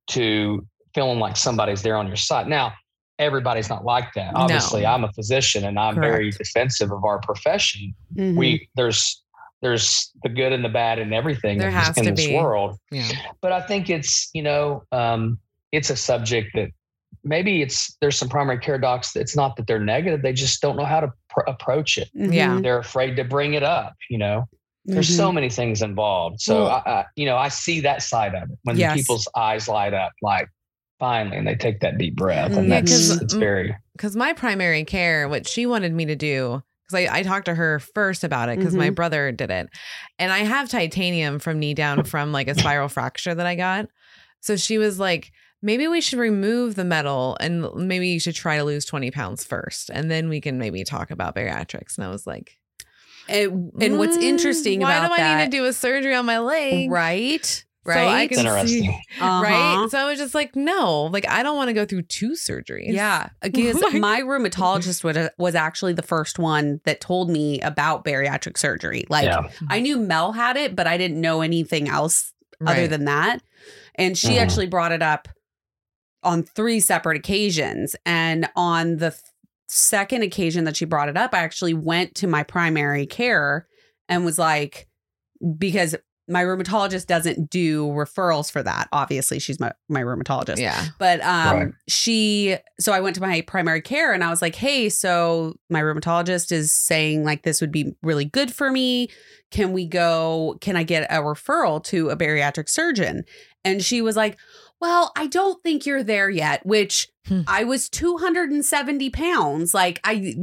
to 0.10 0.68
feeling 0.94 1.20
like 1.20 1.38
somebody's 1.38 1.82
there 1.82 1.96
on 1.96 2.08
your 2.08 2.16
side. 2.18 2.48
Now, 2.48 2.74
everybody's 3.20 3.70
not 3.70 3.86
like 3.86 4.14
that. 4.16 4.34
No. 4.34 4.42
Obviously, 4.42 4.86
I'm 4.86 5.04
a 5.04 5.12
physician 5.14 5.64
and 5.64 5.80
I'm 5.80 5.96
very 5.96 6.32
defensive 6.32 6.92
of 6.92 7.04
our 7.06 7.20
profession 7.20 7.96
Mhm. 8.16 8.36
we 8.36 8.68
there's 8.76 9.23
there's 9.64 10.12
the 10.22 10.30
good 10.30 10.52
and 10.54 10.64
the 10.64 10.70
bad 10.70 11.00
and 11.00 11.14
everything 11.14 11.58
There 11.58 11.70
in 11.70 11.74
this- 11.74 11.88
has 11.88 11.98
in 11.98 12.04
to 12.06 12.12
this 12.12 12.28
be. 12.28 12.36
world. 12.36 12.78
Yeah. 12.92 13.08
But 13.42 13.52
I 13.52 13.62
think 13.62 13.90
it's 13.90 14.30
you 14.34 14.44
know 14.44 14.84
um, 14.92 15.40
it's 15.72 15.90
a 15.90 15.96
subject 15.96 16.52
that 16.54 16.70
maybe 17.24 17.62
it's 17.64 17.96
there's 18.02 18.18
some 18.18 18.30
primary 18.30 18.60
care 18.60 18.78
docs. 18.78 19.16
It's 19.16 19.36
not 19.36 19.56
that 19.56 19.66
they're 19.66 19.80
negative; 19.80 20.22
they 20.22 20.34
just 20.34 20.62
don't 20.62 20.76
know 20.76 20.86
how 20.86 21.00
to 21.00 21.12
pr- 21.30 21.48
approach 21.48 21.98
it. 21.98 22.10
Yeah. 22.14 22.60
They're 22.62 22.78
afraid 22.80 23.16
to 23.16 23.24
bring 23.24 23.56
it 23.56 23.64
up. 23.64 23.94
You 24.10 24.18
know, 24.20 24.46
there's 24.86 25.10
Mhm. 25.10 25.16
so 25.18 25.32
many 25.32 25.50
things 25.50 25.82
involved. 25.82 26.42
So 26.42 26.64
Well- 26.66 26.84
I, 26.86 26.90
I, 26.92 27.06
you 27.16 27.26
know, 27.26 27.38
I 27.38 27.48
see 27.48 27.80
that 27.82 28.04
side 28.04 28.36
of 28.36 28.44
it 28.52 28.58
when 28.64 28.78
Yes. 28.78 28.96
people's 28.98 29.28
eyes 29.36 29.68
light 29.70 29.94
up, 29.94 30.12
like 30.22 30.48
finally, 31.00 31.38
and 31.38 31.48
they 31.48 31.56
take 31.56 31.80
that 31.80 31.98
deep 31.98 32.16
breath, 32.16 32.52
Yeah, 32.52 32.60
and 32.60 32.72
that's 32.72 32.92
'cause- 32.92 33.22
it's 33.22 33.34
very 33.34 33.76
because 33.96 34.16
my 34.16 34.34
primary 34.34 34.84
care, 34.84 35.30
what 35.30 35.48
she 35.48 35.66
wanted 35.66 35.94
me 35.94 36.06
to 36.06 36.16
do, 36.16 36.64
because 36.94 37.10
I, 37.10 37.20
I 37.20 37.24
talked 37.24 37.46
to 37.46 37.56
her 37.56 37.80
first 37.80 38.24
about 38.24 38.50
it 38.50 38.60
because 38.60 38.76
my 38.76 38.90
Mhm. 38.90 38.96
brother 38.96 39.32
did 39.32 39.52
it. 39.52 39.70
And 40.20 40.32
I 40.32 40.40
have 40.40 40.70
titanium 40.70 41.40
from 41.40 41.60
knee 41.60 41.74
down 41.74 42.04
from 42.06 42.32
like 42.32 42.48
a 42.48 42.56
spiral 42.56 42.90
fracture 42.90 43.36
that 43.36 43.46
I 43.46 43.56
got. 43.56 43.88
So 44.42 44.56
she 44.56 44.78
was 44.78 45.00
like, 45.00 45.32
maybe 45.62 45.88
we 45.88 46.02
should 46.02 46.20
remove 46.20 46.76
the 46.76 46.84
metal 46.84 47.38
and 47.40 47.66
maybe 47.76 48.10
you 48.10 48.20
should 48.20 48.36
try 48.36 48.58
to 48.58 48.64
lose 48.64 48.86
20 48.86 49.12
pounds 49.12 49.44
first. 49.44 49.90
And 49.90 50.12
then 50.12 50.30
we 50.30 50.42
can 50.42 50.58
maybe 50.58 50.84
talk 50.84 51.12
about 51.12 51.36
bariatrics. 51.36 51.98
And 51.98 52.06
I 52.06 52.10
was 52.10 52.28
like, 52.28 52.58
And, 53.30 53.72
and 53.82 53.98
what's 53.98 54.18
"Mm, 54.18 54.24
interesting 54.24 54.80
why 54.82 55.00
do 55.08 55.14
I 55.14 55.18
that, 55.18 55.38
need 55.38 55.52
to 55.52 55.58
do 55.58 55.66
a 55.66 55.74
surgery 55.74 56.14
on 56.14 56.26
my 56.26 56.40
leg? 56.40 56.92
right? 56.92 57.66
So 57.86 57.92
I 57.92 58.06
Right. 58.06 58.30
can 58.30 58.40
interesting. 58.40 58.68
see- 58.84 59.00
Uh-huh. 59.20 59.44
Right. 59.44 59.88
So 59.92 59.98
I 60.00 60.06
was 60.10 60.18
just 60.18 60.34
like, 60.34 60.56
no, 60.56 61.04
like 61.12 61.28
I 61.28 61.44
don't 61.44 61.58
want 61.58 61.68
to 61.68 61.74
go 61.74 61.86
through 61.86 62.04
two 62.04 62.32
surgeries. 62.32 62.94
Yeah, 62.94 63.30
because 63.42 63.76
Like- 63.82 63.94
my 63.96 64.22
rheumatologist 64.22 65.04
was, 65.04 65.18
was 65.38 65.56
actually 65.56 65.94
the 65.94 66.02
first 66.02 66.40
one 66.40 66.80
that 66.86 67.02
told 67.02 67.30
me 67.30 67.60
about 67.62 68.06
bariatric 68.06 68.58
surgery. 68.58 69.04
Like 69.10 69.26
yeah, 69.26 69.50
I 69.70 69.80
knew 69.82 69.98
Mel 69.98 70.32
had 70.32 70.56
it, 70.58 70.76
but 70.76 70.88
I 70.88 70.98
didn't 70.98 71.20
know 71.20 71.42
anything 71.42 71.90
else 71.90 72.32
other 72.66 72.88
than 72.88 73.06
that. 73.06 73.42
And 73.96 74.18
she 74.18 74.36
Mhm. 74.36 74.42
actually 74.42 74.68
brought 74.68 74.92
it 74.94 75.02
up 75.02 75.28
on 76.24 76.44
three 76.44 76.80
separate 76.80 77.18
occasions. 77.18 77.96
And 78.06 78.48
on 78.56 78.96
the 78.98 79.10
th- 79.12 79.22
second 79.68 80.22
occasion 80.24 80.64
that 80.64 80.78
she 80.78 80.86
brought 80.86 81.10
it 81.10 81.18
up, 81.18 81.34
I 81.34 81.40
actually 81.40 81.74
went 81.74 82.16
to 82.16 82.28
my 82.28 82.44
primary 82.44 83.06
care 83.06 83.68
and 84.08 84.24
was 84.24 84.40
like, 84.40 84.88
because 85.58 85.96
my 86.28 86.44
rheumatologist 86.44 87.08
doesn't 87.08 87.50
do 87.50 87.88
referrals 87.88 88.50
for 88.52 88.64
that. 88.64 88.88
Obviously, 88.94 89.40
she's 89.40 89.60
my, 89.60 89.72
my 89.90 90.02
rheumatologist. 90.02 90.58
Yeah. 90.58 90.86
But 90.98 91.20
um 91.22 91.58
Right. 91.58 91.74
she 91.88 92.56
so 92.80 92.92
I 92.94 93.02
went 93.02 93.16
to 93.16 93.22
my 93.22 93.42
primary 93.42 93.82
care 93.82 94.14
and 94.14 94.24
I 94.24 94.30
was 94.30 94.42
like, 94.42 94.56
"Hey, 94.56 94.88
so 94.90 95.56
my 95.70 95.82
rheumatologist 95.82 96.52
is 96.52 96.72
saying 96.72 97.24
like 97.26 97.44
this 97.44 97.60
would 97.62 97.72
be 97.72 97.94
really 98.02 98.26
good 98.26 98.54
for 98.54 98.72
me. 98.72 99.10
Can 99.52 99.74
we 99.74 99.86
go 99.86 100.58
can 100.62 100.76
I 100.78 100.84
get 100.84 101.04
a 101.12 101.18
referral 101.22 101.84
to 101.86 102.10
a 102.10 102.16
bariatric 102.16 102.70
surgeon?" 102.70 103.24
And 103.66 103.84
she 103.84 104.02
was 104.02 104.16
like, 104.16 104.38
"Well, 104.82 105.12
I 105.18 105.28
don't 105.28 105.62
think 105.64 105.86
you're 105.86 106.04
there 106.04 106.30
yet," 106.30 106.66
which 106.66 107.10
Hmm. 107.28 107.42
I 107.48 107.64
was 107.64 107.88
270 107.88 109.10
pounds. 109.10 109.74
Like 109.74 110.02
I 110.04 110.36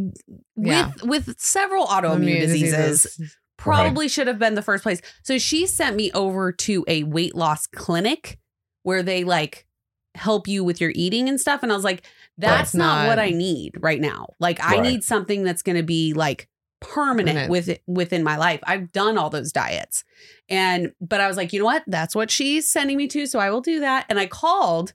with 0.57 0.67
Yeah. 0.67 0.91
with 1.03 1.35
several 1.39 1.87
autoimmune 1.87 2.41
diseases 2.41 3.21
probably 3.61 4.09
should 4.09 4.27
have 4.27 4.39
been 4.39 4.55
the 4.55 4.63
first 4.63 4.83
place. 4.83 5.01
So 5.23 5.39
she 5.39 5.67
sent 5.67 5.97
me 5.97 6.11
over 6.13 6.51
to 6.53 6.85
a 6.89 7.03
weight 7.05 7.35
loss 7.35 7.67
clinic 7.67 8.39
where 8.83 9.03
they 9.03 9.25
like 9.25 9.67
help 10.15 10.49
you 10.49 10.65
with 10.65 10.81
your 10.81 10.93
eating 10.95 11.29
and 11.29 11.41
stuff. 11.41 11.63
And 11.63 11.71
I 11.71 11.75
was 11.77 11.85
like, 11.85 12.05
that's 12.39 12.75
Right. 12.75 12.79
not, 12.79 13.03
Not- 13.03 13.09
what 13.09 13.19
I 13.19 13.31
need 13.31 13.75
right 13.81 14.01
now. 14.01 14.29
Like 14.41 14.59
I 14.63 14.81
need 14.81 15.05
something 15.05 15.45
that's 15.45 15.63
going 15.63 15.77
to 15.77 15.83
be 15.83 16.15
like 16.15 16.49
permanent 16.81 17.37
Permanent. 17.37 17.51
with 17.51 17.79
within 17.87 18.25
my 18.25 18.39
life. 18.39 18.61
I've 18.65 18.91
done 18.91 19.19
all 19.19 19.29
those 19.29 19.53
diets. 19.53 20.03
And 20.49 20.93
but 21.01 21.21
I 21.21 21.29
was 21.29 21.37
like, 21.37 21.53
you 21.53 21.59
know 21.59 21.67
what? 21.67 21.85
That's 21.87 22.15
what 22.15 22.31
she's 22.31 22.67
sending 22.69 22.97
me 22.97 23.07
to, 23.09 23.27
so 23.27 23.39
I 23.39 23.51
will 23.51 23.61
do 23.61 23.81
that. 23.81 24.07
And 24.09 24.19
I 24.19 24.27
called. 24.27 24.95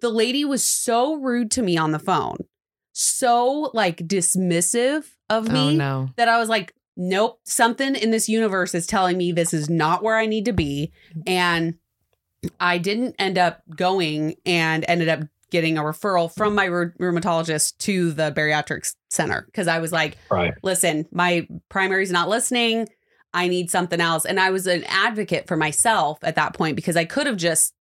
The 0.00 0.08
lady 0.10 0.44
was 0.44 0.62
so 0.64 1.14
rude 1.16 1.50
to 1.50 1.62
me 1.62 1.76
on 1.76 1.90
the 1.90 1.98
phone. 1.98 2.38
So 2.92 3.70
like 3.74 3.98
dismissive 3.98 5.04
of 5.28 5.48
oh, 5.48 5.52
me 5.52 5.58
Oh 5.60 5.70
no. 5.72 6.08
that 6.16 6.28
I 6.28 6.38
was 6.38 6.48
like, 6.48 6.72
nope, 6.98 7.40
something 7.44 7.94
in 7.94 8.10
this 8.10 8.28
universe 8.28 8.74
is 8.74 8.86
telling 8.86 9.16
me 9.16 9.32
this 9.32 9.54
is 9.54 9.70
not 9.70 10.02
where 10.02 10.16
I 10.16 10.26
need 10.26 10.44
to 10.46 10.52
be. 10.52 10.92
And 11.26 11.74
I 12.60 12.78
didn't 12.78 13.14
end 13.18 13.38
up 13.38 13.62
going 13.74 14.34
and 14.44 14.84
ended 14.88 15.08
up 15.08 15.20
getting 15.50 15.78
a 15.78 15.82
referral 15.82 16.32
from 16.34 16.54
my 16.54 16.66
rheu- 16.66 16.94
rheumatologist 16.98 17.78
to 17.78 18.12
the 18.12 18.30
bariatrics 18.32 18.94
center 19.10 19.44
because 19.46 19.66
I 19.68 19.78
was 19.78 19.92
like, 19.92 20.18
right. 20.30 20.52
listen, 20.62 21.06
my 21.10 21.48
primary's 21.70 22.10
not 22.10 22.28
listening. 22.28 22.86
I 23.32 23.48
need 23.48 23.70
something 23.70 24.00
else. 24.00 24.24
And 24.26 24.38
I 24.40 24.50
was 24.50 24.66
an 24.66 24.84
advocate 24.88 25.46
for 25.46 25.56
myself 25.56 26.18
at 26.22 26.34
that 26.34 26.54
point 26.54 26.76
because 26.76 26.96
I 26.96 27.04
could 27.04 27.26
have 27.26 27.36
just, 27.36 27.72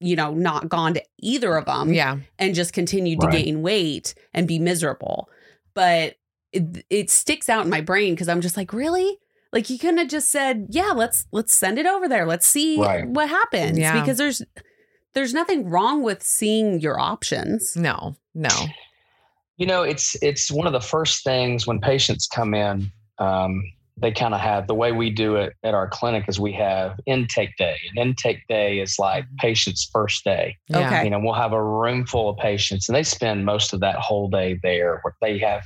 you 0.00 0.16
know, 0.16 0.34
not 0.34 0.68
gone 0.68 0.94
to 0.94 1.02
either 1.20 1.56
of 1.56 1.66
them 1.66 1.92
Yeah. 1.92 2.18
and 2.38 2.54
just 2.54 2.72
continued 2.72 3.20
to 3.20 3.28
gain 3.28 3.62
weight 3.62 4.14
and 4.34 4.48
be 4.48 4.58
miserable. 4.58 5.28
But 5.74 6.16
it, 6.54 6.86
it 6.90 7.10
sticks 7.10 7.48
out 7.48 7.64
in 7.64 7.70
my 7.70 7.80
brain 7.80 8.14
because 8.14 8.28
I'm 8.28 8.40
just 8.40 8.56
like, 8.56 8.72
really? 8.72 9.18
Like 9.52 9.70
you 9.70 9.78
couldn't 9.78 9.98
have 9.98 10.08
just 10.08 10.30
said, 10.30 10.66
yeah, 10.70 10.92
let's 10.94 11.26
let's 11.32 11.54
send 11.54 11.78
it 11.78 11.86
over 11.86 12.08
there. 12.08 12.26
Let's 12.26 12.46
see 12.46 12.78
Right. 12.80 13.06
what 13.06 13.28
happens. 13.28 13.78
Yeah. 13.78 14.00
Because 14.00 14.18
there's 14.18 14.42
there's 15.12 15.32
nothing 15.32 15.68
wrong 15.70 16.02
with 16.02 16.22
seeing 16.22 16.80
your 16.80 16.98
options. 16.98 17.76
No. 17.76 18.16
No. 18.34 18.48
You 19.56 19.66
know, 19.66 19.82
it's 19.82 20.16
it's 20.22 20.50
one 20.50 20.66
of 20.66 20.72
the 20.72 20.80
first 20.80 21.22
things 21.22 21.66
when 21.66 21.80
patients 21.80 22.26
come 22.26 22.54
in. 22.54 22.90
Um, 23.18 23.62
they 23.96 24.10
kind 24.10 24.34
of 24.34 24.40
have 24.40 24.66
the 24.66 24.74
way 24.74 24.90
we 24.90 25.08
do 25.08 25.36
it 25.36 25.52
at 25.62 25.72
our 25.72 25.88
clinic 25.88 26.24
is 26.26 26.40
we 26.40 26.52
have 26.52 26.98
intake 27.06 27.56
day. 27.56 27.76
And 27.90 28.08
intake 28.08 28.40
day 28.48 28.80
is 28.80 28.98
like 28.98 29.24
patient's 29.38 29.88
first 29.92 30.24
day. 30.24 30.56
Yeah. 30.68 30.86
Okay. 30.88 31.04
You 31.04 31.10
know, 31.10 31.20
we'll 31.20 31.34
have 31.34 31.52
a 31.52 31.62
room 31.62 32.04
full 32.04 32.28
of 32.28 32.36
patients, 32.38 32.88
and 32.88 32.96
they 32.96 33.04
spend 33.04 33.44
most 33.44 33.72
of 33.72 33.80
that 33.80 33.96
whole 33.96 34.28
day 34.28 34.58
there. 34.64 34.98
Where 35.02 35.14
they 35.22 35.38
have 35.38 35.62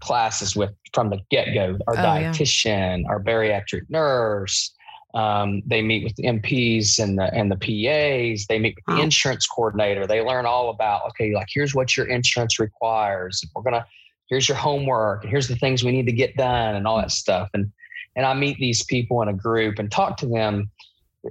classes 0.00 0.56
with 0.56 0.70
from 0.94 1.10
the 1.10 1.18
get 1.30 1.52
go. 1.52 1.76
Our 1.86 1.98
Oh, 1.98 2.02
yeah. 2.02 2.30
dietitian, 2.32 3.04
our 3.08 3.22
bariatric 3.22 3.82
nurse. 3.90 4.72
Um, 5.14 5.62
they 5.66 5.80
meet 5.82 6.04
with 6.04 6.14
the 6.16 6.24
MPs 6.24 6.98
and 6.98 7.18
the 7.18 7.32
and 7.34 7.50
the 7.50 7.56
PAs. 7.56 8.46
They 8.48 8.58
meet 8.58 8.74
with 8.76 8.84
the 8.86 8.94
Wow. 8.94 9.02
insurance 9.02 9.46
coordinator. 9.46 10.06
They 10.06 10.22
learn 10.22 10.46
all 10.46 10.70
about 10.70 11.02
okay, 11.10 11.34
like 11.34 11.48
here's 11.52 11.74
what 11.74 11.94
your 11.96 12.06
insurance 12.06 12.58
requires. 12.58 13.42
We're 13.54 13.62
gonna 13.62 13.86
here's 14.28 14.48
your 14.48 14.56
homework 14.56 15.22
and 15.22 15.30
here's 15.30 15.48
the 15.48 15.56
things 15.56 15.84
we 15.84 15.92
need 15.92 16.06
to 16.06 16.12
get 16.12 16.36
done 16.36 16.74
and 16.74 16.86
all 16.86 16.98
that 16.98 17.10
stuff. 17.10 17.48
And 17.54 17.72
and 18.14 18.24
I 18.24 18.32
meet 18.34 18.58
these 18.58 18.82
people 18.84 19.20
in 19.22 19.28
a 19.28 19.34
group 19.34 19.78
and 19.78 19.90
talk 19.90 20.16
to 20.18 20.26
them 20.26 20.70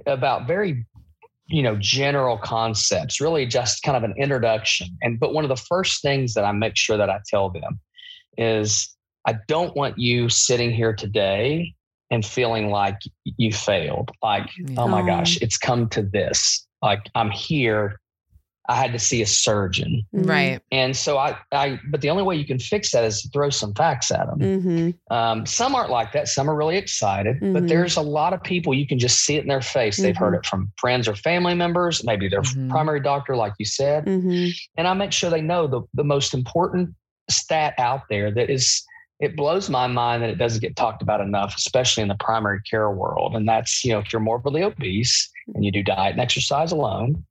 about 0.06 0.46
very 0.46 0.86
you 1.48 1.62
know 1.62 1.76
general 1.76 2.38
concepts 2.38 3.20
really 3.20 3.46
just 3.46 3.82
kind 3.82 3.96
of 3.96 4.02
an 4.02 4.14
introduction. 4.18 4.88
And 5.02 5.18
but 5.20 5.32
one 5.32 5.44
of 5.44 5.48
the 5.48 5.56
first 5.56 6.02
things 6.02 6.34
that 6.34 6.44
i 6.44 6.52
make 6.52 6.76
sure 6.76 6.96
that 6.96 7.10
i 7.10 7.20
tell 7.28 7.50
them 7.50 7.80
is 8.36 8.94
i 9.26 9.36
don't 9.46 9.76
want 9.76 9.98
you 9.98 10.28
sitting 10.28 10.72
here 10.72 10.94
today 10.94 11.74
and 12.10 12.24
feeling 12.24 12.70
like 12.70 12.98
you 13.24 13.52
failed. 13.52 14.10
Like 14.22 14.48
oh 14.76 14.88
my 14.88 15.04
gosh 15.04 15.40
it's 15.42 15.58
come 15.58 15.88
to 15.90 16.02
this. 16.02 16.66
Like 16.82 17.06
i'm 17.14 17.30
here 17.30 18.00
i 18.68 18.74
had 18.74 18.92
to 18.92 18.98
see 18.98 19.22
a 19.22 19.26
surgeon 19.26 20.02
Right. 20.12 20.60
and 20.72 20.96
so 20.96 21.18
i 21.18 21.36
i 21.52 21.78
but 21.90 22.00
the 22.00 22.10
only 22.10 22.22
way 22.22 22.36
you 22.36 22.44
can 22.46 22.58
fix 22.58 22.92
that 22.92 23.04
is 23.04 23.22
to 23.22 23.28
throw 23.30 23.50
some 23.50 23.74
facts 23.74 24.10
at 24.10 24.26
them 24.26 24.38
Mm-hmm. 24.40 25.14
um, 25.16 25.46
some 25.46 25.74
aren't 25.74 25.90
like 25.90 26.12
that. 26.12 26.28
Some 26.28 26.48
are 26.50 26.54
really 26.56 26.76
excited, 26.76 27.40
Mhm. 27.40 27.52
but 27.52 27.68
there's 27.68 27.96
a 27.96 28.02
lot 28.02 28.32
of 28.32 28.42
people 28.42 28.74
you 28.74 28.86
can 28.86 28.98
just 28.98 29.20
see 29.20 29.36
it 29.36 29.42
in 29.42 29.48
their 29.48 29.60
face. 29.62 29.96
They've 29.96 30.16
heard 30.16 30.34
it 30.34 30.44
from 30.46 30.70
friends 30.78 31.06
or 31.08 31.14
family 31.14 31.54
members, 31.54 32.04
maybe 32.04 32.28
their 32.28 32.42
Mhm. 32.42 32.68
primary 32.70 33.00
doctor, 33.00 33.36
like 33.36 33.52
you 33.58 33.64
said. 33.66 34.04
Mm-hmm. 34.06 34.48
And 34.76 34.88
I 34.88 34.94
make 34.94 35.12
sure 35.12 35.30
they 35.30 35.40
know 35.42 35.66
the, 35.66 35.82
the 35.94 36.04
most 36.04 36.34
important 36.34 36.94
stat 37.30 37.74
out 37.78 38.02
there 38.10 38.30
that 38.32 38.50
is, 38.50 38.82
it 39.20 39.36
blows 39.36 39.68
my 39.70 39.86
mind 39.86 40.22
that 40.22 40.30
it 40.30 40.36
doesn't 40.38 40.60
get 40.60 40.76
talked 40.76 41.02
about 41.02 41.20
enough, 41.20 41.54
especially 41.56 42.02
in 42.02 42.08
the 42.08 42.16
primary 42.20 42.60
care 42.62 42.90
world. 42.90 43.34
And 43.36 43.48
that's, 43.48 43.84
you 43.84 43.92
know, 43.92 43.98
if 44.00 44.12
you're 44.12 44.20
morbidly 44.20 44.62
obese 44.62 45.30
and 45.54 45.64
you 45.64 45.72
do 45.72 45.82
diet 45.82 46.12
and 46.12 46.20
exercise 46.20 46.72
alone, 46.72 47.24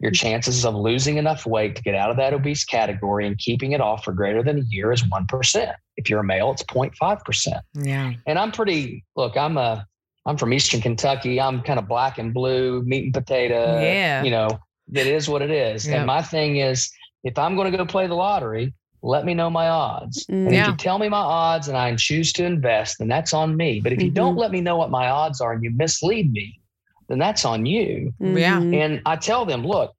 your 0.00 0.10
chances 0.10 0.64
of 0.64 0.74
losing 0.74 1.16
enough 1.16 1.46
weight 1.46 1.76
to 1.76 1.82
get 1.82 1.94
out 1.94 2.10
of 2.10 2.16
that 2.16 2.32
obese 2.34 2.64
category 2.64 3.26
and 3.26 3.38
keeping 3.38 3.72
it 3.72 3.80
off 3.80 4.04
for 4.04 4.12
greater 4.12 4.42
than 4.42 4.58
a 4.58 4.62
year 4.68 4.92
is 4.92 5.02
1%. 5.04 5.74
If 5.96 6.08
you're 6.10 6.20
a 6.20 6.24
male, 6.24 6.50
it's 6.52 6.62
0.5% 6.64 7.60
Yeah. 7.74 8.12
and 8.26 8.38
I'm 8.38 8.52
pretty 8.52 9.04
look, 9.16 9.36
I'm 9.36 9.56
a 9.56 9.86
I'm 10.26 10.36
from 10.36 10.52
Eastern 10.52 10.82
Kentucky. 10.82 11.40
I'm 11.40 11.62
kind 11.62 11.78
of 11.78 11.88
black 11.88 12.18
and 12.18 12.34
blue, 12.34 12.82
meat 12.82 13.04
and 13.04 13.14
potato. 13.14 13.80
Yeah. 13.80 14.22
You 14.22 14.30
know, 14.30 14.48
it 14.92 15.06
is 15.06 15.26
what 15.26 15.40
it 15.40 15.50
is. 15.50 15.86
Yeah. 15.86 15.96
And 15.96 16.06
my 16.06 16.20
thing 16.20 16.56
is 16.56 16.90
if 17.24 17.38
I'm 17.38 17.56
going 17.56 17.70
to 17.72 17.76
go 17.78 17.86
play 17.86 18.06
the 18.06 18.14
lottery, 18.14 18.74
let 19.00 19.24
me 19.24 19.32
know 19.32 19.48
my 19.48 19.68
odds. 19.68 20.26
And 20.28 20.48
if 20.48 20.52
Yeah. 20.54 20.70
you 20.70 20.76
tell 20.76 20.98
me 20.98 21.08
my 21.08 21.16
odds 21.18 21.68
and 21.68 21.78
I 21.78 21.94
choose 21.96 22.32
to 22.34 22.44
invest, 22.44 22.98
then 22.98 23.08
that's 23.08 23.32
on 23.32 23.56
me. 23.56 23.80
But 23.80 23.92
if 23.92 24.02
you 24.02 24.10
Mhm. 24.10 24.14
don't 24.14 24.36
let 24.36 24.50
me 24.50 24.60
know 24.60 24.76
what 24.76 24.90
my 24.90 25.08
odds 25.08 25.40
are 25.40 25.52
and 25.52 25.64
you 25.64 25.70
mislead 25.70 26.30
me, 26.30 26.60
then 27.08 27.18
that's 27.18 27.44
on 27.44 27.66
you. 27.66 28.12
Yeah. 28.20 28.58
Mm-hmm. 28.60 28.74
And 28.74 29.02
I 29.06 29.16
tell 29.16 29.44
them, 29.44 29.64
look, 29.66 29.94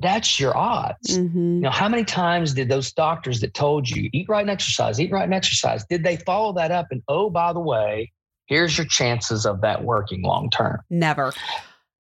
that's 0.00 0.40
your 0.40 0.56
odds. 0.56 1.18
Mm-hmm. 1.18 1.38
You 1.56 1.60
know, 1.60 1.70
how 1.70 1.88
many 1.88 2.04
times 2.04 2.54
did 2.54 2.68
those 2.68 2.92
doctors 2.92 3.40
that 3.40 3.52
told 3.54 3.88
you 3.88 4.08
eat 4.12 4.28
right 4.28 4.40
and 4.40 4.50
exercise, 4.50 5.00
eat 5.00 5.10
right 5.12 5.24
and 5.24 5.34
exercise, 5.34 5.84
did 5.90 6.04
they 6.04 6.16
follow 6.16 6.52
that 6.54 6.70
up? 6.70 6.86
And 6.90 7.02
oh, 7.08 7.28
by 7.30 7.52
the 7.52 7.60
way, 7.60 8.12
here's 8.46 8.78
your 8.78 8.86
chances 8.86 9.44
of 9.44 9.60
that 9.60 9.84
working 9.84 10.22
long 10.22 10.48
term. 10.50 10.80
Never. 10.88 11.32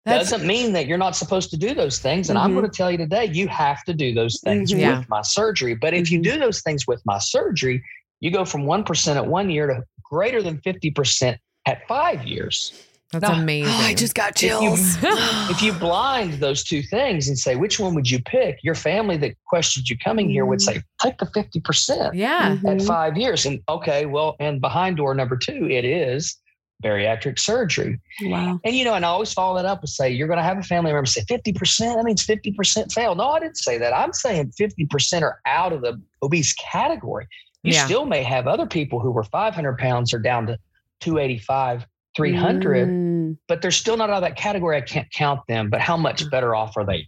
That's- 0.05 0.29
Doesn't 0.29 0.45
mean 0.45 0.73
that 0.73 0.85
you're 0.87 0.97
not 0.99 1.15
supposed 1.15 1.49
to 1.51 1.57
do 1.57 1.73
those 1.73 1.99
things. 1.99 2.29
And 2.29 2.37
I'm 2.37 2.51
Mhm. 2.51 2.55
going 2.55 2.69
to 2.69 2.77
tell 2.77 2.91
you 2.91 2.97
today, 2.97 3.25
you 3.25 3.47
have 3.47 3.83
to 3.85 3.93
do 3.93 4.13
those 4.13 4.39
things 4.43 4.71
Mhm. 4.71 4.75
with 4.75 4.81
Yeah. 4.81 5.03
my 5.07 5.21
surgery. 5.21 5.73
But 5.73 5.93
if 5.95 6.11
you 6.11 6.19
Mhm. 6.19 6.23
do 6.23 6.39
those 6.39 6.61
things 6.61 6.85
with 6.85 7.01
my 7.05 7.17
surgery, 7.17 7.83
you 8.19 8.29
go 8.29 8.45
from 8.45 8.65
1% 8.65 9.17
at 9.17 9.25
one 9.25 9.49
year 9.49 9.67
to 9.67 9.83
greater 10.03 10.43
than 10.43 10.59
50% 10.61 11.39
at 11.65 11.87
five 11.87 12.23
years. 12.25 12.84
That's 13.11 13.29
No. 13.29 13.35
amazing. 13.41 13.73
Oh, 13.73 13.85
I 13.85 13.93
just 13.93 14.15
got 14.15 14.41
If 14.41 14.61
you, 14.61 14.73
if 15.49 15.61
you 15.61 15.73
blind 15.73 16.33
those 16.35 16.63
two 16.63 16.81
things 16.81 17.27
and 17.27 17.37
say, 17.37 17.55
which 17.55 17.79
one 17.79 17.95
would 17.95 18.09
you 18.09 18.21
pick? 18.21 18.59
Your 18.63 18.75
family 18.75 19.17
that 19.17 19.35
questioned 19.45 19.89
you 19.89 19.97
coming 19.97 20.29
here 20.29 20.45
would 20.45 20.59
mm-hmm. 20.59 20.77
say, 20.77 20.83
take 21.01 21.17
the 21.17 21.25
50% 21.25 22.11
yeah. 22.13 22.55
Mm-hmm. 22.55 22.67
at 22.67 22.81
five 22.81 23.17
years. 23.17 23.45
And 23.45 23.61
okay, 23.69 24.05
well, 24.05 24.35
and 24.39 24.61
behind 24.61 24.97
door 24.97 25.13
number 25.15 25.37
two, 25.37 25.69
it 25.69 25.85
is 25.85 26.37
bariatric 26.83 27.39
surgery. 27.39 27.99
Wow. 28.23 28.59
And 28.63 28.75
you 28.75 28.83
know, 28.83 28.93
and 28.95 29.05
I 29.05 29.09
always 29.09 29.31
follow 29.33 29.55
that 29.55 29.65
up 29.65 29.79
and 29.79 29.89
say, 29.89 30.09
you're 30.09 30.27
going 30.27 30.37
to 30.37 30.43
have 30.43 30.57
a 30.57 30.63
family 30.63 30.91
member 30.91 31.05
say 31.05 31.21
50%. 31.21 31.95
That 31.95 32.03
means 32.03 32.25
50% 32.25 32.91
fail. 32.91 33.15
No, 33.15 33.29
I 33.29 33.39
didn't 33.39 33.57
say 33.57 33.77
that. 33.77 33.93
I'm 33.93 34.13
saying 34.13 34.53
50% 34.59 35.21
are 35.21 35.39
out 35.45 35.73
of 35.73 35.81
the 35.81 36.01
obese 36.21 36.53
category. 36.53 37.27
You 37.63 37.73
Yeah. 37.73 37.85
still 37.85 38.05
may 38.05 38.23
have 38.23 38.45
other 38.45 38.65
people 38.67 38.99
who 38.99 39.11
were 39.11 39.23
500 39.23 39.77
pounds 39.77 40.13
or 40.13 40.19
down 40.19 40.47
to 40.47 40.59
285, 40.99 41.87
300, 42.15 42.87
Mm. 42.87 43.37
but 43.47 43.61
they're 43.61 43.71
still 43.71 43.97
not 43.97 44.09
out 44.09 44.17
of 44.17 44.21
that 44.23 44.35
category. 44.37 44.77
I 44.77 44.81
can't 44.81 45.09
count 45.11 45.41
them, 45.47 45.69
but 45.69 45.81
how 45.81 45.97
much 45.97 46.29
better 46.29 46.55
off 46.55 46.77
are 46.77 46.85
they? 46.85 47.07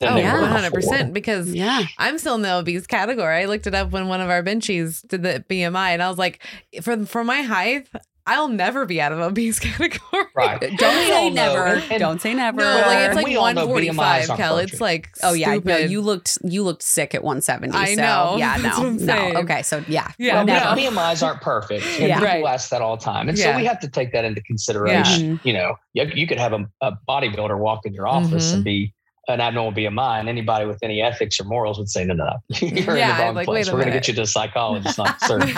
Oh, 0.00 0.16
yeah. 0.16 0.70
100%. 0.70 1.12
Because 1.12 1.52
Yeah. 1.52 1.82
I'm 1.98 2.18
still 2.18 2.36
in 2.36 2.42
the 2.42 2.52
obese 2.54 2.86
category. 2.86 3.42
I 3.42 3.46
looked 3.46 3.66
it 3.66 3.74
up 3.74 3.90
when 3.90 4.06
one 4.06 4.20
of 4.20 4.30
our 4.30 4.42
benchies 4.44 5.06
did 5.08 5.22
the 5.24 5.44
BMI, 5.48 5.90
and 5.90 6.02
I 6.02 6.08
was 6.08 6.18
like, 6.18 6.40
for 6.82 7.04
for 7.04 7.24
my 7.24 7.42
height, 7.42 7.88
I'll 8.28 8.48
never 8.48 8.84
be 8.86 9.00
out 9.00 9.12
of 9.12 9.18
obese 9.20 9.58
category. 9.58 10.24
Right. 10.34 10.60
Don't 10.60 11.06
say 11.08 11.30
never. 11.30 11.64
and- 11.66 11.82
and 11.92 11.98
Don't 12.00 12.20
say 12.20 12.34
never. 12.34 12.58
No, 12.58 12.64
like 12.86 12.98
it's 13.06 13.16
like 13.16 13.24
we 13.26 13.36
all 13.36 13.52
know 13.54 13.66
145, 13.66 13.96
BMIs 14.24 14.28
aren't 14.30 14.40
Kel. 14.40 14.54
perfect. 14.56 14.72
It's 14.72 14.80
like 14.80 15.08
Oh 15.22 15.32
yeah, 15.32 15.58
no, 15.64 15.76
you 15.78 16.00
looked 16.00 16.38
you 16.44 16.62
looked 16.62 16.82
sick 16.82 17.14
at 17.14 17.24
170. 17.24 17.76
I 17.76 17.94
so, 17.94 18.00
know. 18.02 18.36
Yeah, 18.38 18.56
no, 18.56 18.62
That's 18.62 18.78
what 18.78 18.86
I'm 18.86 19.06
no. 19.34 19.40
Okay, 19.40 19.62
so 19.62 19.82
yeah, 19.88 20.12
Yeah, 20.18 20.44
Well, 20.44 20.46
no. 20.46 20.54
BMIs 20.82 21.26
aren't 21.26 21.40
perfect. 21.40 21.84
And 21.98 22.08
Yeah. 22.08 22.18
people 22.20 22.26
Right. 22.28 22.44
ask 22.44 22.68
that 22.70 22.82
all 22.82 22.96
the 22.96 23.04
time. 23.04 23.28
And 23.28 23.36
Yeah. 23.38 23.52
so 23.52 23.56
we 23.56 23.64
have 23.64 23.80
to 23.80 23.88
take 23.88 24.12
that 24.12 24.24
into 24.24 24.42
consideration. 24.42 25.38
Mhm. 25.38 25.44
You 25.44 25.52
know, 25.54 25.74
you, 25.94 26.04
you 26.14 26.26
could 26.26 26.38
have 26.38 26.52
a, 26.52 26.68
a 26.82 26.92
bodybuilder 27.08 27.58
walk 27.58 27.86
in 27.86 27.94
your 27.94 28.06
office 28.06 28.50
Mhm. 28.50 28.54
and 28.56 28.64
be 28.64 28.94
an 29.28 29.42
abnormal 29.42 29.72
BMI, 29.72 30.20
and 30.20 30.28
anybody 30.28 30.64
with 30.64 30.78
any 30.82 31.02
ethics 31.02 31.38
or 31.38 31.44
morals 31.44 31.78
would 31.78 31.90
say, 31.90 32.02
no, 32.02 32.14
no, 32.14 32.24
no. 32.24 32.32
you're 32.60 32.70
in 32.70 32.84
the 32.86 33.14
wrong 33.22 33.34
like, 33.34 33.44
place. 33.44 33.66
We're 33.70 33.74
going 33.78 33.88
to 33.88 33.92
get 33.92 34.08
you 34.08 34.14
to 34.14 34.22
a 34.22 34.26
psychologist, 34.26 34.96
not 34.96 35.20
surgeon. 35.20 35.54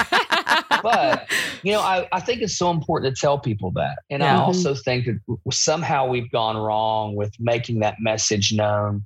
But 0.83 1.28
you 1.62 1.72
know 1.72 1.80
I, 1.80 2.09
I 2.12 2.20
think 2.20 2.42
it's 2.42 2.56
so 2.56 2.70
important 2.70 3.14
to 3.14 3.20
tell 3.20 3.38
people 3.38 3.70
that. 3.72 3.98
And 4.11 4.22
i 4.22 4.35
also 4.37 4.74
think 4.74 5.06
that 5.06 5.18
somehow 5.52 6.06
we've 6.06 6.30
gone 6.30 6.56
wrong 6.56 7.14
with 7.16 7.33
making 7.38 7.80
that 7.80 7.96
message 8.00 8.52
known 8.52 9.04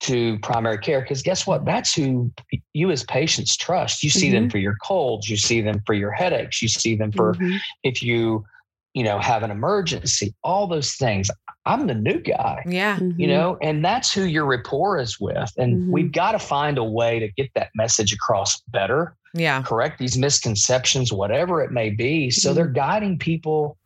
to 0.00 0.38
primary 0.40 0.76
care 0.78 1.00
because 1.00 1.22
guess 1.22 1.46
what? 1.46 1.64
That's 1.64 1.94
who 1.94 2.30
you 2.74 2.90
as 2.90 3.04
patients 3.04 3.56
trust. 3.56 4.02
You 4.02 4.10
see 4.10 4.30
them 4.30 4.50
for 4.50 4.58
your 4.58 4.76
colds 4.84 5.30
you 5.30 5.36
see 5.36 5.60
them 5.62 5.80
for 5.86 5.94
your 5.94 6.10
headaches 6.10 6.60
you 6.60 6.68
see 6.68 6.94
them 6.96 7.12
for 7.12 7.34
Mhm. 7.34 7.58
if 7.84 8.02
you 8.02 8.44
you 8.92 9.02
know 9.02 9.18
have 9.18 9.42
an 9.42 9.50
emergency 9.50 10.34
all 10.42 10.66
those 10.66 10.94
things. 10.94 11.30
I'm 11.66 11.86
the 11.86 11.94
new 11.94 12.18
guy 12.20 12.62
yeah. 12.66 12.98
Mhm. 12.98 13.18
you 13.18 13.26
know 13.28 13.56
and 13.62 13.82
that's 13.82 14.12
who 14.12 14.24
your 14.24 14.44
rapport 14.44 14.98
is 14.98 15.18
with. 15.18 15.50
And 15.56 15.88
we've 15.90 16.12
got 16.12 16.32
to 16.32 16.38
find 16.38 16.76
a 16.76 16.84
way 16.84 17.18
to 17.20 17.28
get 17.28 17.50
that 17.54 17.70
message 17.74 18.12
across 18.12 18.60
better 18.68 19.16
Yeah. 19.34 19.62
correct 19.62 19.98
these 19.98 20.16
misconceptions, 20.16 21.12
whatever 21.12 21.60
it 21.60 21.72
may 21.72 21.90
be. 21.90 22.30
So 22.30 22.50
Mhm. 22.50 22.54
they're 22.54 22.66
guiding 22.68 23.18
people 23.18 23.76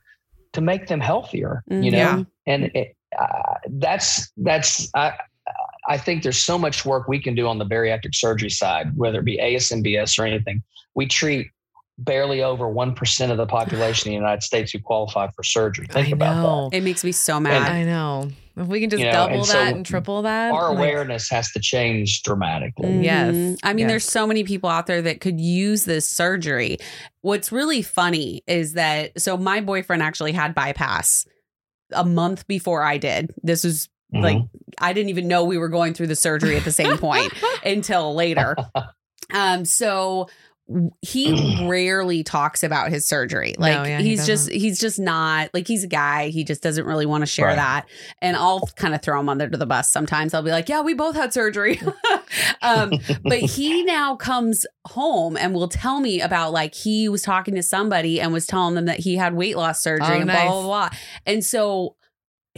to 0.53 0.61
make 0.61 0.87
them 0.87 1.01
healthier, 1.01 1.65
you 1.69 1.91
Mhm. 1.91 1.93
know, 1.93 1.99
Yeah. 1.99 2.23
and 2.47 2.65
it, 2.75 2.97
uh, 3.19 3.55
that's, 3.71 4.31
that's, 4.37 4.91
I, 4.95 5.15
I 5.89 5.97
think 5.97 6.23
there's 6.23 6.43
so 6.45 6.59
much 6.59 6.85
work 6.85 7.09
we 7.09 7.19
can 7.19 7.35
do 7.35 7.47
on 7.47 7.57
the 7.59 7.65
bariatric 7.65 8.15
surgery 8.15 8.51
side, 8.51 8.95
whether 8.95 9.21
it 9.21 9.25
be 9.25 9.39
ASMBS 9.39 10.19
or 10.19 10.27
anything. 10.27 10.63
We 10.95 11.07
treat 11.07 11.49
barely 11.99 12.43
over 12.43 12.65
1% 12.67 13.31
of 13.31 13.37
the 13.37 13.47
population 13.47 14.09
in 14.09 14.13
the 14.13 14.21
United 14.21 14.43
States 14.43 14.73
who 14.73 14.79
qualify 14.79 15.29
for 15.35 15.43
surgery. 15.43 15.87
Think 15.91 16.09
I 16.09 16.11
about 16.11 16.43
know. 16.43 16.71
It 16.73 16.83
makes 16.83 17.03
me 17.05 17.13
so 17.13 17.41
mad. 17.41 17.71
I 17.71 17.85
know. 17.85 18.31
If 18.57 18.67
we 18.67 18.81
can 18.81 18.91
just 18.91 19.01
You 19.01 19.07
know, 19.07 19.13
double 19.13 19.35
and 19.37 19.47
so 19.47 19.53
that 19.53 19.75
and 19.75 19.87
triple 19.87 20.23
that, 20.23 20.49
that. 20.51 20.55
Our 20.55 20.71
like- 20.71 20.79
awareness 20.79 21.29
has 21.31 21.51
to 21.53 21.61
change 21.61 22.23
dramatically. 22.23 22.89
Mhm. 22.89 23.05
Yes. 23.05 23.59
I 23.63 23.73
mean, 23.73 23.81
Yes. 23.85 23.89
there's 23.91 24.05
so 24.05 24.27
many 24.27 24.43
people 24.45 24.69
out 24.69 24.87
there 24.87 25.01
that 25.03 25.21
could 25.21 25.41
use 25.41 25.85
this 25.85 26.09
surgery. 26.09 26.79
What's 27.21 27.53
really 27.53 27.83
funny 27.83 28.43
is 28.49 28.73
that 28.75 29.21
so 29.21 29.37
my 29.37 29.61
boyfriend 29.61 30.03
actually 30.03 30.33
had 30.33 30.55
bypass 30.57 31.25
a 31.93 32.05
month 32.05 32.47
before 32.49 32.83
I 32.83 32.99
did. 32.99 33.33
This 33.43 33.63
was 33.65 33.89
Mhm. 34.15 34.23
like 34.23 34.39
I 34.81 34.93
didn't 34.93 35.11
even 35.11 35.27
know 35.29 35.45
we 35.45 35.59
were 35.59 35.69
going 35.69 35.95
through 35.95 36.07
the 36.09 36.17
surgery 36.17 36.57
at 36.57 36.65
the 36.65 36.73
same 36.73 36.97
point 36.99 37.33
until 37.65 38.15
later. 38.15 38.57
Um 39.35 39.67
so 39.67 40.29
w- 40.29 40.29
he 41.03 41.59
rarely 41.67 42.23
talks 42.23 42.63
about 42.63 42.91
his 42.91 43.07
surgery. 43.07 43.55
Like 43.59 43.75
No, 43.75 43.85
yeah, 43.85 43.99
he 44.01 44.09
he's 44.11 44.27
just 44.27 44.51
he's 44.51 44.79
just 44.79 44.99
not 44.99 45.49
like 45.55 45.67
he's 45.67 45.85
a 45.85 45.89
guy. 45.89 46.29
He 46.29 46.45
just 46.45 46.63
doesn't 46.63 46.85
really 46.85 47.07
want 47.07 47.23
to 47.23 47.27
share 47.27 47.47
Right. 47.47 47.57
that. 47.57 47.87
And 48.21 48.37
I'll 48.37 48.61
kind 48.77 48.95
of 48.95 49.01
throw 49.03 49.19
him 49.21 49.29
under 49.29 49.47
the 49.49 49.67
bus 49.67 49.91
sometimes. 49.91 50.35
I'll 50.35 50.43
be 50.43 50.51
like, 50.51 50.69
"Yeah, 50.69 50.83
we 50.83 50.95
both 50.95 51.15
had 51.17 51.33
surgery." 51.33 51.81
um 52.63 52.93
but 53.23 53.39
he 53.39 53.83
now 53.85 54.15
comes 54.17 54.67
home 54.87 55.37
and 55.37 55.55
will 55.55 55.69
tell 55.69 56.01
me 56.01 56.21
about 56.21 56.53
like 56.53 56.75
he 56.75 57.09
was 57.09 57.23
talking 57.23 57.55
to 57.55 57.63
somebody 57.63 58.21
and 58.21 58.33
was 58.33 58.47
telling 58.47 58.75
them 58.75 58.85
that 58.87 58.99
he 59.01 59.17
had 59.17 59.35
weight 59.35 59.57
loss 59.57 59.83
surgery 59.83 60.07
Oh, 60.17 60.19
and 60.19 60.27
nice. 60.27 60.43
blah 60.49 60.61
blah 60.61 60.63
blah. 60.89 60.99
And 61.27 61.45
so 61.45 61.95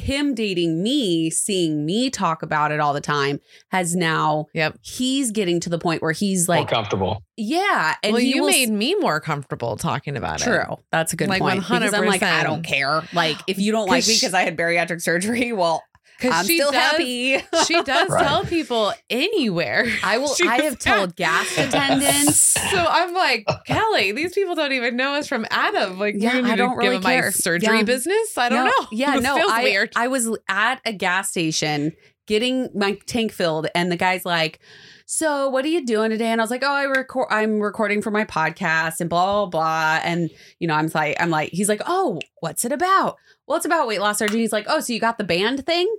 him 0.01 0.35
dating 0.35 0.83
me, 0.83 1.31
seeing 1.31 1.85
me 1.87 2.11
talk 2.11 2.43
about 2.43 2.73
it 2.73 2.81
all 2.81 2.93
the 2.93 3.01
time, 3.01 3.41
has 3.71 3.95
now 3.95 4.47
Yep. 4.55 4.79
he's 4.83 5.31
getting 5.31 5.61
to 5.61 5.69
the 5.71 5.79
point 5.79 6.03
where 6.03 6.13
he's 6.13 6.49
like 6.49 6.57
More 6.59 6.63
like, 6.65 6.71
comfortable. 6.71 7.23
yeah, 7.37 7.95
and 8.03 8.13
well, 8.15 8.23
you 8.23 8.43
will 8.43 8.49
made 8.51 8.71
me 8.71 8.95
more 8.97 9.21
comfortable 9.21 9.77
talking 9.77 10.17
about 10.17 10.41
it. 10.41 10.45
True. 10.45 10.77
That's 10.91 11.13
a 11.13 11.17
good 11.17 11.29
Like, 11.29 11.41
point. 11.41 11.61
Because 11.61 11.95
I'm 11.95 12.07
like, 12.07 12.23
I 12.23 12.43
don't 12.43 12.63
care. 12.63 13.03
Like, 13.13 13.37
if 13.47 13.59
you 13.59 13.73
don't 13.73 13.87
like 13.89 14.07
me 14.07 14.15
because 14.15 14.35
I 14.35 14.43
had 14.43 14.57
bariatric 14.57 15.01
surgery, 15.03 15.53
well, 15.53 15.83
Because 15.83 15.90
I'm 16.29 16.45
she 16.47 16.57
still 16.57 16.71
does, 16.73 16.81
happy. 16.81 17.37
She 17.67 17.83
does 17.83 18.09
Right. 18.11 18.23
tell 18.25 18.45
people 18.45 18.93
anywhere. 19.09 19.87
I 20.03 20.19
will. 20.19 20.35
She 20.35 20.47
I 20.47 20.57
was- 20.57 20.65
have 20.65 20.79
told 20.79 21.17
gas 21.17 21.47
attendants. 21.59 22.41
So 22.41 22.77
I'm 22.89 23.15
like, 23.15 23.47
Kellie, 23.67 24.13
these 24.13 24.33
people 24.35 24.55
don't 24.55 24.73
even 24.73 24.97
know 24.97 25.15
us 25.15 25.29
from 25.29 25.47
Adam. 25.51 25.99
Like, 25.99 26.17
Yeah, 26.19 26.37
you're 26.39 26.47
I 26.47 26.57
don't 26.57 26.71
give 26.71 26.79
really 26.79 26.95
them 26.97 27.03
my 27.05 27.13
care. 27.15 27.33
surgery 27.33 27.79
Yeah. 27.79 27.83
business. 27.85 28.37
I 28.37 28.49
don't 28.49 28.65
No, 28.65 28.71
know. 28.71 28.89
Yeah, 28.93 29.15
This 29.17 29.23
no, 29.25 29.37
feels 29.37 29.51
I, 29.53 29.63
weird. 29.63 29.93
I 29.97 30.09
was 30.09 30.29
at 30.49 30.81
a 30.85 30.93
gas 30.93 31.31
station 31.31 31.93
getting 32.27 32.69
my 32.75 32.99
tank 33.07 33.33
filled, 33.33 33.67
and 33.75 33.91
the 33.91 33.97
guy's 33.97 34.25
like, 34.25 34.61
"So, 35.07 35.49
what 35.49 35.65
are 35.65 35.69
you 35.69 35.85
doing 35.85 36.11
today?" 36.11 36.27
And 36.29 36.41
I 36.41 36.45
was 36.45 36.51
like, 36.51 36.63
"Oh, 36.63 36.73
I 36.73 36.85
record. 36.85 37.27
I'm 37.31 37.59
recording 37.61 38.03
for 38.03 38.13
my 38.13 38.25
podcast, 38.25 39.01
and 39.01 39.11
blah 39.11 39.47
blah 39.47 39.47
blah." 39.47 40.01
And 40.05 40.31
you 40.61 40.69
know, 40.69 40.75
I'm 40.75 40.89
like, 40.95 41.17
I'm 41.21 41.31
like, 41.31 41.51
he's 41.51 41.69
like, 41.69 41.83
"Oh, 41.87 42.21
what's 42.41 42.65
it 42.65 42.71
about?" 42.73 43.17
Well, 43.49 43.57
it's 43.57 43.67
about 43.67 43.89
weight 43.89 44.01
loss 44.01 44.19
surgery. 44.19 44.39
He's 44.41 44.53
like, 44.53 44.67
"Oh, 44.69 44.79
so 44.79 44.93
you 44.93 45.01
got 45.01 45.19
the 45.19 45.25
band 45.25 45.67
thing?" 45.67 45.93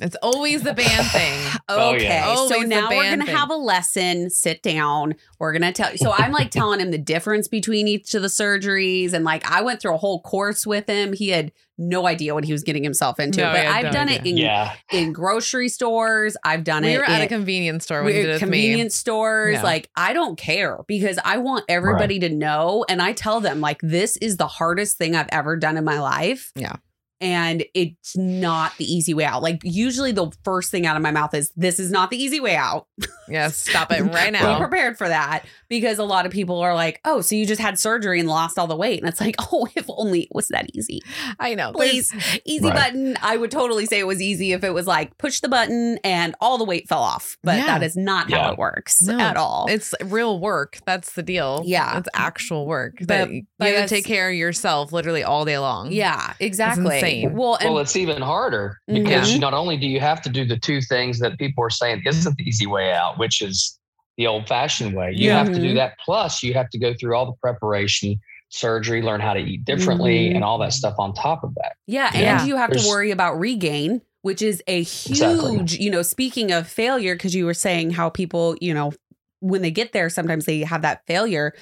It's 0.00 0.16
always 0.22 0.62
the 0.62 0.74
band 0.74 1.06
thing. 1.08 1.38
Oh, 1.70 1.90
Okay, 1.94 2.04
yeah. 2.04 2.24
so 2.34 2.54
Always 2.54 2.66
now 2.68 2.88
we're 2.88 3.10
gonna 3.10 3.30
have 3.30 3.50
a 3.50 3.54
lesson. 3.56 4.30
Sit 4.30 4.62
down. 4.62 5.14
We're 5.38 5.52
gonna 5.52 5.70
tell. 5.72 5.90
you. 5.90 5.98
So 5.98 6.14
I'm 6.16 6.32
like 6.32 6.50
telling 6.50 6.80
him 6.80 6.90
the 6.90 6.96
difference 6.98 7.46
between 7.46 7.86
each 7.86 8.14
of 8.14 8.22
the 8.22 8.28
surgeries, 8.28 9.12
and 9.12 9.22
like 9.22 9.44
I 9.50 9.60
went 9.60 9.82
through 9.82 9.92
a 9.94 9.98
whole 9.98 10.22
course 10.22 10.66
with 10.66 10.86
him. 10.88 11.12
He 11.12 11.28
had 11.28 11.52
no 11.76 12.06
idea 12.06 12.32
what 12.32 12.44
he 12.44 12.52
was 12.52 12.62
getting 12.62 12.82
himself 12.82 13.20
into. 13.20 13.40
No, 13.42 13.52
but 13.52 13.66
I've 13.66 13.84
no 13.84 13.90
done 13.92 14.08
idea. 14.08 14.20
it 14.20 14.26
in 14.26 14.36
Yeah. 14.38 14.72
in 14.92 15.12
grocery 15.12 15.68
stores. 15.68 16.38
I've 16.42 16.64
done 16.64 16.84
We 16.84 16.94
it 16.94 16.98
were 16.98 17.04
at 17.04 17.20
a 17.20 17.24
in 17.24 17.28
convenience 17.28 17.84
store 17.84 18.02
when 18.02 18.14
you 18.14 18.22
did 18.22 18.28
it 18.30 18.32
with 18.34 18.40
convenience 18.40 18.94
stores. 18.96 19.54
Yeah. 19.56 19.62
Like 19.62 19.90
I 19.94 20.14
don't 20.14 20.38
care 20.38 20.78
because 20.86 21.18
I 21.22 21.36
want 21.36 21.66
everybody 21.68 22.18
to 22.20 22.30
know, 22.30 22.82
and 22.88 23.02
I 23.02 23.12
tell 23.12 23.40
them 23.40 23.60
like 23.60 23.80
this 23.82 24.16
is 24.16 24.38
the 24.38 24.46
hardest 24.48 24.96
thing 24.96 25.14
I've 25.14 25.28
ever 25.32 25.54
done 25.56 25.76
in 25.76 25.84
my 25.84 26.00
life. 26.00 26.50
Yeah. 26.54 26.76
And 27.20 27.64
it's 27.74 28.16
not 28.16 28.76
the 28.78 28.84
easy 28.84 29.12
way 29.14 29.24
out. 29.24 29.42
Like 29.42 29.60
usually 29.64 30.12
the 30.12 30.30
first 30.44 30.70
thing 30.70 30.86
out 30.86 30.96
of 30.96 31.02
my 31.02 31.10
mouth 31.10 31.34
is 31.34 31.52
this 31.56 31.80
is 31.80 31.90
not 31.90 32.10
the 32.10 32.16
easy 32.16 32.40
way 32.40 32.54
out. 32.56 32.86
me. 32.98 33.06
Yes, 33.28 33.56
stop 33.58 33.92
it 33.92 34.02
right 34.02 34.32
now. 34.32 34.54
Be 34.54 34.60
prepared 34.60 34.96
for 34.96 35.06
that 35.08 35.44
because 35.68 35.98
a 35.98 36.04
lot 36.04 36.24
of 36.26 36.32
people 36.32 36.60
are 36.60 36.74
like, 36.74 36.98
"Oh, 37.04 37.20
so 37.20 37.34
you 37.34 37.44
just 37.44 37.60
had 37.60 37.78
surgery 37.78 38.20
and 38.20 38.28
lost 38.28 38.58
all 38.58 38.66
the 38.66 38.76
weight." 38.76 39.00
And 39.00 39.08
it's 39.08 39.20
like, 39.20 39.36
"Oh, 39.52 39.68
if 39.74 39.84
only 39.88 40.22
it 40.22 40.28
was 40.32 40.48
that 40.48 40.66
easy." 40.74 41.02
I 41.38 41.54
know. 41.54 41.72
Please, 41.72 42.10
easy 42.46 42.64
Right. 42.66 42.74
button. 42.74 43.18
I 43.20 43.36
would 43.36 43.50
totally 43.50 43.84
say 43.84 43.98
it 43.98 44.06
was 44.06 44.22
easy 44.22 44.52
if 44.52 44.64
it 44.64 44.70
was 44.72 44.86
like 44.86 45.18
push 45.18 45.40
the 45.40 45.48
button 45.48 45.98
and 46.04 46.34
all 46.40 46.56
the 46.56 46.64
weight 46.64 46.88
fell 46.88 47.02
off. 47.02 47.36
But 47.42 47.56
Yeah. 47.56 47.66
that 47.66 47.82
is 47.82 47.96
not 47.96 48.30
how 48.32 48.52
it 48.52 48.58
works 48.58 49.02
No, 49.02 49.18
at 49.18 49.36
all. 49.36 49.66
It's 49.68 49.94
real 50.04 50.38
work. 50.40 50.78
That's 50.86 51.12
the 51.12 51.22
deal. 51.22 51.62
Yeah. 51.66 51.98
It's 51.98 52.08
actual 52.14 52.66
work. 52.66 52.94
But- 53.00 53.08
that 53.08 53.30
you 53.30 53.42
but 53.58 53.74
have 53.74 53.88
to 53.88 53.94
take 53.94 54.04
care 54.06 54.30
of 54.30 54.36
yourself 54.36 54.92
literally 54.92 55.22
all 55.24 55.44
day 55.44 55.58
long. 55.58 55.90
yeah, 55.92 56.32
exactly. 56.40 57.00
Insane. 57.08 57.34
Well, 57.34 57.56
and 57.56 57.74
well, 57.74 57.82
it's 57.82 57.96
even 57.96 58.22
harder 58.22 58.78
because 58.86 59.28
Mhm. 59.30 59.34
you 59.34 59.38
not 59.38 59.54
only 59.54 59.76
do 59.76 59.86
you 59.86 60.00
have 60.00 60.22
to 60.22 60.28
do 60.28 60.44
the 60.44 60.56
two 60.58 60.80
things 60.80 61.18
that 61.20 61.38
people 61.38 61.64
are 61.64 61.70
saying 61.70 62.02
isn't 62.06 62.36
the 62.36 62.42
easy 62.44 62.66
way 62.66 62.92
out, 62.92 63.18
which 63.18 63.42
is 63.42 63.78
the 64.16 64.26
old 64.26 64.48
fashioned 64.48 64.94
way. 64.96 65.12
You 65.14 65.28
Yeah. 65.28 65.38
have 65.38 65.48
to 65.52 65.60
do 65.60 65.72
Mhm. 65.72 65.76
that. 65.76 65.94
Plus, 66.04 66.42
you 66.42 66.54
have 66.54 66.68
to 66.70 66.78
go 66.78 66.92
through 66.94 67.14
all 67.16 67.26
the 67.26 67.36
preparation 67.40 68.18
surgery, 68.50 69.02
learn 69.02 69.20
how 69.20 69.34
to 69.34 69.40
eat 69.40 69.64
differently, 69.64 70.30
Mhm. 70.30 70.36
and 70.36 70.44
all 70.44 70.58
that 70.58 70.72
stuff 70.72 70.94
on 70.98 71.14
top 71.14 71.44
of 71.44 71.54
that. 71.54 71.72
Yeah, 71.86 72.10
Yeah. 72.14 72.40
and 72.40 72.48
you 72.48 72.56
have 72.56 72.70
to 72.70 72.88
worry 72.88 73.10
about 73.10 73.38
regain, 73.38 74.00
which 74.22 74.42
is 74.42 74.62
a 74.66 74.82
huge, 74.82 75.10
Exactly. 75.10 75.84
you 75.84 75.90
know, 75.90 76.02
speaking 76.02 76.50
of 76.50 76.66
failure, 76.66 77.14
because 77.14 77.34
you 77.34 77.44
were 77.46 77.54
saying 77.54 77.90
how 77.90 78.08
people, 78.08 78.56
you 78.60 78.72
know, 78.74 78.92
when 79.40 79.62
they 79.62 79.70
get 79.70 79.92
there, 79.92 80.08
sometimes 80.10 80.46
they 80.46 80.60
have 80.60 80.82
that 80.82 81.06
failure. 81.06 81.54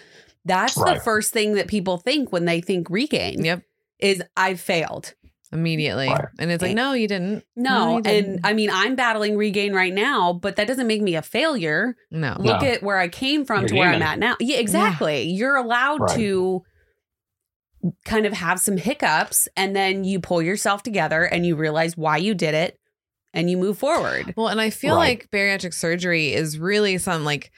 That's 0.44 0.76
the 0.76 1.00
first 1.04 1.32
thing 1.32 1.54
that 1.54 1.66
people 1.66 1.98
think 1.98 2.32
when 2.32 2.44
they 2.44 2.60
think 2.60 2.88
regain 2.88 3.44
Yep. 3.44 3.62
is 3.98 4.22
I've 4.36 4.60
failed. 4.60 5.14
Immediately. 5.56 6.08
Right. 6.08 6.24
And 6.38 6.50
it's 6.50 6.62
like, 6.62 6.74
no, 6.76 6.92
you 6.92 7.08
didn't. 7.08 7.44
No, 7.56 7.90
you 7.90 7.94
and 7.96 8.04
didn't. 8.04 8.40
I 8.44 8.52
mean, 8.52 8.70
I'm 8.72 8.94
battling 8.94 9.36
regain 9.36 9.72
right 9.72 9.92
now, 9.94 10.32
but 10.34 10.56
that 10.56 10.66
doesn't 10.68 10.86
make 10.86 11.00
me 11.02 11.14
a 11.16 11.22
failure. 11.22 11.96
no. 12.10 12.36
Look 12.38 12.62
No. 12.62 12.68
at 12.68 12.82
where 12.82 12.98
I 12.98 13.08
came 13.08 13.44
from 13.44 13.60
You're 13.60 13.68
to 13.68 13.74
where 13.76 13.88
I'm 13.88 13.94
human. 13.94 14.08
at 14.08 14.18
now. 14.18 14.36
Yeah, 14.40 14.58
exactly. 14.58 15.22
You're 15.24 15.56
allowed 15.56 16.00
Right. 16.02 16.16
to 16.16 16.62
kind 18.04 18.26
of 18.26 18.32
have 18.32 18.58
some 18.58 18.76
hiccups 18.76 19.48
and 19.56 19.74
then 19.76 20.04
you 20.04 20.18
pull 20.20 20.42
yourself 20.42 20.82
together 20.82 21.22
and 21.22 21.46
you 21.46 21.54
realize 21.56 21.96
why 21.96 22.16
you 22.16 22.34
did 22.34 22.54
it 22.54 22.78
and 23.32 23.48
you 23.50 23.56
move 23.56 23.78
forward. 23.78 24.34
Well, 24.36 24.48
and 24.48 24.60
I 24.60 24.70
feel 24.70 24.96
Right. 24.96 25.18
like 25.20 25.30
bariatric 25.30 25.72
surgery 25.74 26.32
is 26.32 26.58
really 26.58 26.98
some 26.98 27.24
like 27.24 27.50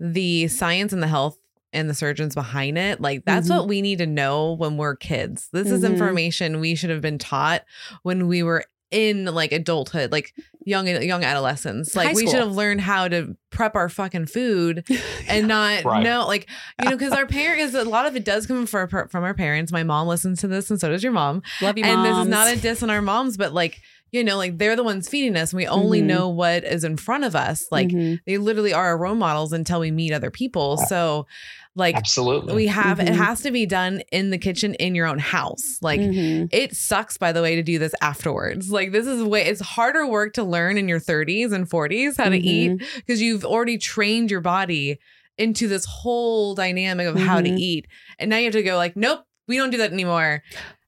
the 0.00 0.48
science 0.48 0.92
and 0.92 1.02
the 1.02 1.06
health 1.08 1.38
and 1.72 1.90
the 1.90 1.94
surgeons 1.94 2.34
behind 2.34 2.78
it. 2.78 3.00
Like 3.00 3.24
that's 3.24 3.48
Mhm. 3.48 3.56
what 3.56 3.68
we 3.68 3.82
need 3.82 3.98
to 3.98 4.06
know 4.06 4.52
when 4.54 4.76
we're 4.76 4.96
kids. 4.96 5.48
This 5.52 5.70
is 5.70 5.82
Mhm. 5.82 5.90
information 5.92 6.60
we 6.60 6.74
should 6.74 6.90
have 6.90 7.00
been 7.02 7.18
taught 7.18 7.64
when 8.02 8.26
we 8.28 8.42
were 8.42 8.64
in 8.92 9.24
like 9.26 9.50
adulthood, 9.50 10.12
like 10.12 10.32
young 10.64 10.86
young 10.86 11.24
adolescents. 11.24 11.96
Like 11.96 12.14
we 12.14 12.26
should 12.26 12.38
have 12.38 12.52
learned 12.54 12.80
how 12.80 13.08
to 13.08 13.36
prep 13.50 13.74
our 13.74 13.88
fucking 13.88 14.26
food 14.26 14.84
and 15.28 15.48
not 15.48 15.84
Right. 15.84 16.02
know 16.04 16.24
like 16.26 16.48
you 16.82 16.90
know 16.90 16.96
because 16.96 17.12
our 17.12 17.26
parents 17.26 17.74
a 17.74 17.84
lot 17.84 18.06
of 18.06 18.14
it 18.14 18.24
does 18.24 18.46
come 18.46 18.64
from 18.66 18.88
from 18.88 19.24
our 19.24 19.34
parents. 19.34 19.72
My 19.72 19.82
mom 19.82 20.06
listens 20.06 20.40
to 20.42 20.48
this 20.48 20.70
and 20.70 20.80
so 20.80 20.88
does 20.88 21.02
your 21.02 21.12
mom 21.12 21.42
Love 21.60 21.76
you, 21.78 21.84
and 21.84 22.04
this 22.04 22.16
is 22.16 22.28
not 22.28 22.52
a 22.52 22.56
diss 22.56 22.82
on 22.82 22.90
our 22.90 23.02
moms, 23.02 23.36
but 23.36 23.52
like, 23.52 23.80
you 24.12 24.22
know, 24.24 24.36
like 24.36 24.58
they're 24.58 24.76
the 24.76 24.82
ones 24.84 25.08
feeding 25.08 25.36
us. 25.36 25.52
And 25.52 25.58
we 25.58 25.66
only 25.66 26.00
Mhm. 26.00 26.06
know 26.06 26.28
what 26.28 26.64
is 26.64 26.84
in 26.84 26.96
front 26.96 27.24
of 27.24 27.34
us. 27.36 27.66
Like 27.70 27.88
Mhm. 27.88 28.20
they 28.26 28.38
literally 28.38 28.72
are 28.72 28.86
our 28.86 28.98
role 28.98 29.14
models 29.14 29.52
until 29.52 29.80
we 29.80 29.90
meet 29.90 30.12
other 30.12 30.30
people. 30.30 30.76
So 30.76 31.26
like 31.74 31.94
Absolutely. 31.94 32.54
we 32.54 32.66
have 32.68 33.00
it 33.00 33.08
Mhm. 33.08 33.16
has 33.16 33.42
to 33.42 33.50
be 33.50 33.66
done 33.66 34.00
in 34.10 34.30
the 34.30 34.38
kitchen 34.38 34.72
in 34.74 34.94
your 34.94 35.06
own 35.06 35.18
house. 35.18 35.78
Like 35.82 36.00
Mhm. 36.00 36.48
it 36.52 36.74
sucks 36.74 37.18
by 37.18 37.32
the 37.32 37.42
way 37.42 37.54
to 37.56 37.62
do 37.62 37.78
this 37.78 37.94
afterwards. 38.00 38.70
Like 38.70 38.92
this 38.92 39.06
is 39.06 39.22
way 39.22 39.44
it's 39.44 39.60
harder 39.60 40.06
work 40.06 40.32
to 40.34 40.42
learn 40.44 40.78
in 40.78 40.88
your 40.88 41.00
30s 41.00 41.52
and 41.52 41.68
40s 41.68 42.16
how 42.16 42.30
to 42.30 42.38
eat 42.38 42.80
because 42.96 43.20
you've 43.20 43.44
already 43.44 43.76
trained 43.76 44.30
your 44.30 44.40
body 44.40 44.98
into 45.36 45.68
this 45.68 45.84
whole 45.84 46.54
dynamic 46.54 47.06
of 47.06 47.16
how 47.18 47.42
to 47.42 47.50
Mhm. 47.50 47.58
eat. 47.58 47.86
And 48.18 48.30
now 48.30 48.38
you 48.38 48.44
have 48.44 48.54
to 48.54 48.62
go 48.62 48.76
like, 48.78 48.96
nope, 48.96 49.20
we 49.46 49.58
don't 49.58 49.68
do 49.70 49.76
that 49.78 49.92
anymore 49.92 50.42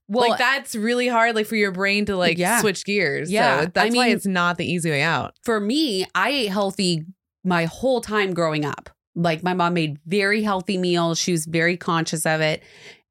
Well, 0.09 0.29
like 0.29 0.39
that's 0.39 0.75
really 0.75 1.07
hard 1.07 1.35
like 1.35 1.45
for 1.45 1.55
your 1.55 1.71
brain 1.71 2.05
to 2.05 2.15
like 2.17 2.37
Yeah. 2.37 2.59
switch 2.61 2.83
gears 2.83 3.31
Yeah. 3.31 3.61
so 3.61 3.65
that's 3.73 3.93
I 3.93 3.97
why 3.97 4.07
mean- 4.07 4.15
it's 4.15 4.25
not 4.25 4.57
the 4.57 4.65
easy 4.65 4.89
way 4.89 5.01
out 5.03 5.35
for 5.43 5.59
me, 5.59 6.05
I 6.15 6.29
ate 6.31 6.47
healthy 6.47 7.05
my 7.43 7.65
whole 7.65 8.01
time 8.01 8.33
growing 8.33 8.65
up. 8.65 8.89
Like 9.15 9.43
my 9.43 9.53
mom 9.53 9.73
made 9.75 9.97
very 10.05 10.41
healthy 10.43 10.77
meals. 10.77 11.19
She 11.19 11.31
was 11.31 11.45
very 11.45 11.77
conscious 11.77 12.25
of 12.25 12.41
it. 12.41 12.63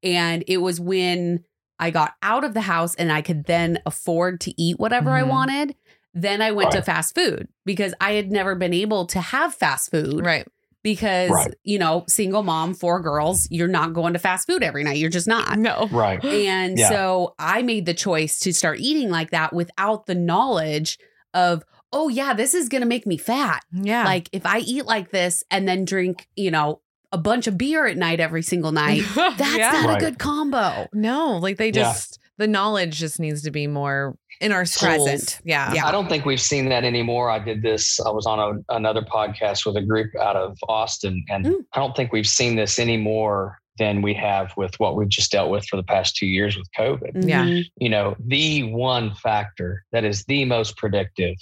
And 0.03 0.43
it 0.47 0.57
was 0.57 0.79
when 0.79 1.43
I 1.79 1.89
got 1.91 2.13
out 2.21 2.43
of 2.43 2.53
the 2.53 2.61
house 2.61 2.95
and 2.95 3.11
I 3.11 3.21
could 3.21 3.45
then 3.45 3.79
afford 3.85 4.39
to 4.41 4.61
eat 4.61 4.79
whatever 4.79 5.11
I 5.11 5.21
Mhm. 5.23 5.27
wanted. 5.29 5.75
Then 6.13 6.41
I 6.41 6.51
went 6.51 6.71
to 6.71 6.81
fast 6.81 7.15
food 7.15 7.47
because 7.65 7.93
I 8.01 8.13
had 8.13 8.31
never 8.31 8.55
been 8.55 8.73
able 8.73 9.05
to 9.07 9.19
have 9.21 9.53
fast 9.55 9.91
food 9.91 10.25
right 10.25 10.47
because, 10.83 11.29
Right. 11.31 11.53
you 11.63 11.77
know, 11.79 12.05
single 12.07 12.43
mom, 12.43 12.73
four 12.73 13.01
girls, 13.01 13.47
you're 13.51 13.67
not 13.67 13.93
going 13.93 14.13
to 14.13 14.19
fast 14.19 14.47
food 14.47 14.63
every 14.63 14.83
night. 14.83 14.97
You're 14.97 15.09
just 15.09 15.27
not. 15.27 15.57
no 15.57 15.87
right. 15.91 16.23
And 16.23 16.77
Yeah. 16.77 16.89
so 16.89 17.35
I 17.37 17.61
made 17.61 17.85
the 17.85 17.93
choice 17.93 18.39
to 18.39 18.53
start 18.53 18.79
eating 18.79 19.09
like 19.09 19.31
that 19.31 19.53
without 19.53 20.05
the 20.05 20.15
knowledge 20.15 20.97
of, 21.33 21.63
oh, 21.91 22.07
yeah, 22.07 22.33
this 22.33 22.53
is 22.53 22.69
going 22.69 22.81
to 22.81 22.87
make 22.87 23.05
me 23.05 23.17
fat. 23.17 23.63
yeah 23.71 24.03
Like 24.05 24.29
if 24.31 24.45
I 24.45 24.59
eat 24.59 24.85
like 24.85 25.11
this 25.11 25.43
and 25.51 25.67
then 25.67 25.85
drink, 25.85 26.27
you 26.35 26.51
know, 26.51 26.81
a 27.11 27.17
bunch 27.17 27.47
of 27.47 27.57
beer 27.57 27.87
at 27.87 27.97
night 27.97 28.19
every 28.19 28.43
single 28.43 28.71
night, 28.71 29.01
that's 29.15 29.57
Yeah. 29.57 29.71
not 29.71 29.85
Right. 29.87 29.97
a 30.01 30.05
good 30.05 30.19
combo. 30.19 30.87
no 30.93 31.37
like 31.37 31.57
they 31.57 31.67
Yeah. 31.67 31.83
just 31.91 32.19
the 32.37 32.47
knowledge 32.47 32.97
just 32.99 33.19
needs 33.19 33.41
to 33.41 33.51
be 33.51 33.65
more 33.67 34.15
in 34.39 34.51
our 34.51 34.65
schools 34.65 35.09
Present. 35.09 35.39
yeah 35.43 35.73
Yeah. 35.73 35.85
I 35.85 35.91
don't 35.91 36.07
think 36.07 36.25
we've 36.25 36.41
seen 36.41 36.69
that 36.69 36.83
anymore. 36.83 37.29
I 37.29 37.39
did 37.39 37.61
this. 37.61 37.99
I 37.99 38.09
was 38.09 38.25
on 38.25 38.39
a, 38.39 38.73
another 38.75 39.01
podcast 39.01 39.65
with 39.65 39.75
a 39.75 39.81
group 39.81 40.15
out 40.15 40.35
of 40.35 40.57
Austin, 40.67 41.23
and 41.29 41.45
Mm. 41.45 41.55
I 41.73 41.79
don't 41.79 41.95
think 41.95 42.11
we've 42.13 42.27
seen 42.27 42.55
this 42.55 42.79
any 42.79 42.97
more 42.97 43.59
than 43.77 44.01
we 44.01 44.13
have 44.13 44.51
with 44.57 44.77
what 44.79 44.95
we've 44.97 45.07
just 45.09 45.31
dealt 45.31 45.49
with 45.49 45.65
for 45.65 45.77
the 45.77 45.83
past 45.83 46.15
two 46.17 46.25
years 46.27 46.57
with 46.57 46.67
COVID. 46.77 47.25
Yeah. 47.27 47.45
Mhm. 47.45 47.63
You 47.77 47.89
know, 47.89 48.15
the 48.19 48.63
one 48.73 49.13
factor 49.15 49.83
that 49.93 50.03
is 50.03 50.25
the 50.25 50.43
most 50.45 50.75
predictive 50.77 51.35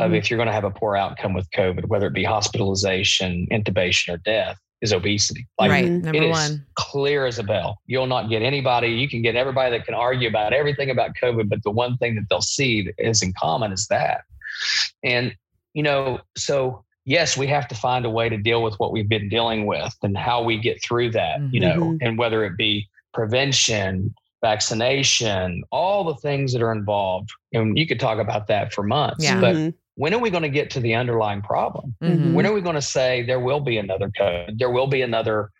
of 0.00 0.10
Mhm. 0.10 0.16
if 0.18 0.28
you're 0.28 0.36
going 0.38 0.48
to 0.48 0.52
have 0.52 0.64
a 0.64 0.72
poor 0.72 0.96
outcome 0.96 1.34
with 1.34 1.48
COVID, 1.52 1.86
whether 1.86 2.08
it 2.08 2.12
be 2.14 2.24
hospitalization, 2.24 3.46
intubation, 3.52 4.14
or 4.14 4.16
death, 4.18 4.56
is 4.84 4.92
obesity. 4.92 5.46
Like 5.58 5.70
right 5.70 5.86
Mhm. 5.86 6.02
number 6.04 6.22
it 6.22 6.24
is 6.24 6.30
one 6.30 6.66
clear 6.74 7.26
as 7.26 7.38
a 7.38 7.42
bell. 7.42 7.78
You'll 7.86 8.06
not 8.06 8.28
get 8.28 8.42
anybody. 8.42 8.88
You 8.88 9.08
can 9.08 9.22
get 9.22 9.34
everybody 9.34 9.70
that 9.76 9.86
can 9.86 9.94
argue 9.94 10.28
about 10.28 10.52
everything 10.52 10.90
about 10.90 11.10
COVID, 11.20 11.48
but 11.48 11.62
the 11.64 11.70
one 11.70 11.96
thing 11.96 12.14
that 12.16 12.24
they'll 12.28 12.42
see 12.58 12.82
that 12.82 12.94
is 12.98 13.22
in 13.22 13.32
common 13.40 13.72
is 13.72 13.86
that. 13.88 14.20
And 15.02 15.34
you 15.72 15.82
know, 15.82 16.20
so 16.36 16.84
yes, 17.06 17.36
we 17.36 17.46
have 17.48 17.66
to 17.68 17.74
find 17.74 18.04
a 18.04 18.10
way 18.10 18.28
to 18.28 18.36
deal 18.36 18.62
with 18.62 18.74
what 18.78 18.92
we've 18.92 19.08
been 19.08 19.28
dealing 19.28 19.66
with 19.66 19.94
and 20.02 20.16
how 20.16 20.42
we 20.42 20.56
get 20.58 20.82
through 20.84 21.10
that. 21.12 21.40
You 21.50 21.60
know, 21.60 21.76
Mhm. 21.80 21.98
and 22.02 22.18
whether 22.18 22.44
it 22.44 22.56
be 22.56 22.86
prevention, 23.12 24.14
vaccination, 24.42 25.64
all 25.72 26.04
the 26.04 26.16
things 26.16 26.52
that 26.52 26.62
are 26.62 26.72
involved. 26.72 27.30
And 27.54 27.78
you 27.78 27.86
could 27.86 27.98
talk 28.00 28.18
about 28.18 28.46
that 28.48 28.72
for 28.74 28.82
months. 28.82 29.24
Yeah. 29.24 29.40
But 29.40 29.56
Mhm. 29.56 29.74
When 29.96 30.12
are 30.14 30.18
we 30.18 30.30
going 30.30 30.42
to 30.42 30.48
get 30.48 30.70
to 30.70 30.80
the 30.80 30.94
underlying 30.94 31.42
problem? 31.42 31.94
Mhm. 32.02 32.32
When 32.34 32.46
are 32.46 32.52
we 32.52 32.60
going 32.60 32.74
to 32.74 32.82
say 32.82 33.22
there 33.22 33.40
will 33.40 33.60
be 33.60 33.78
another 33.78 34.10
code? 34.10 34.58
There 34.58 34.70
will 34.70 34.86
be 34.88 35.02
another 35.02 35.50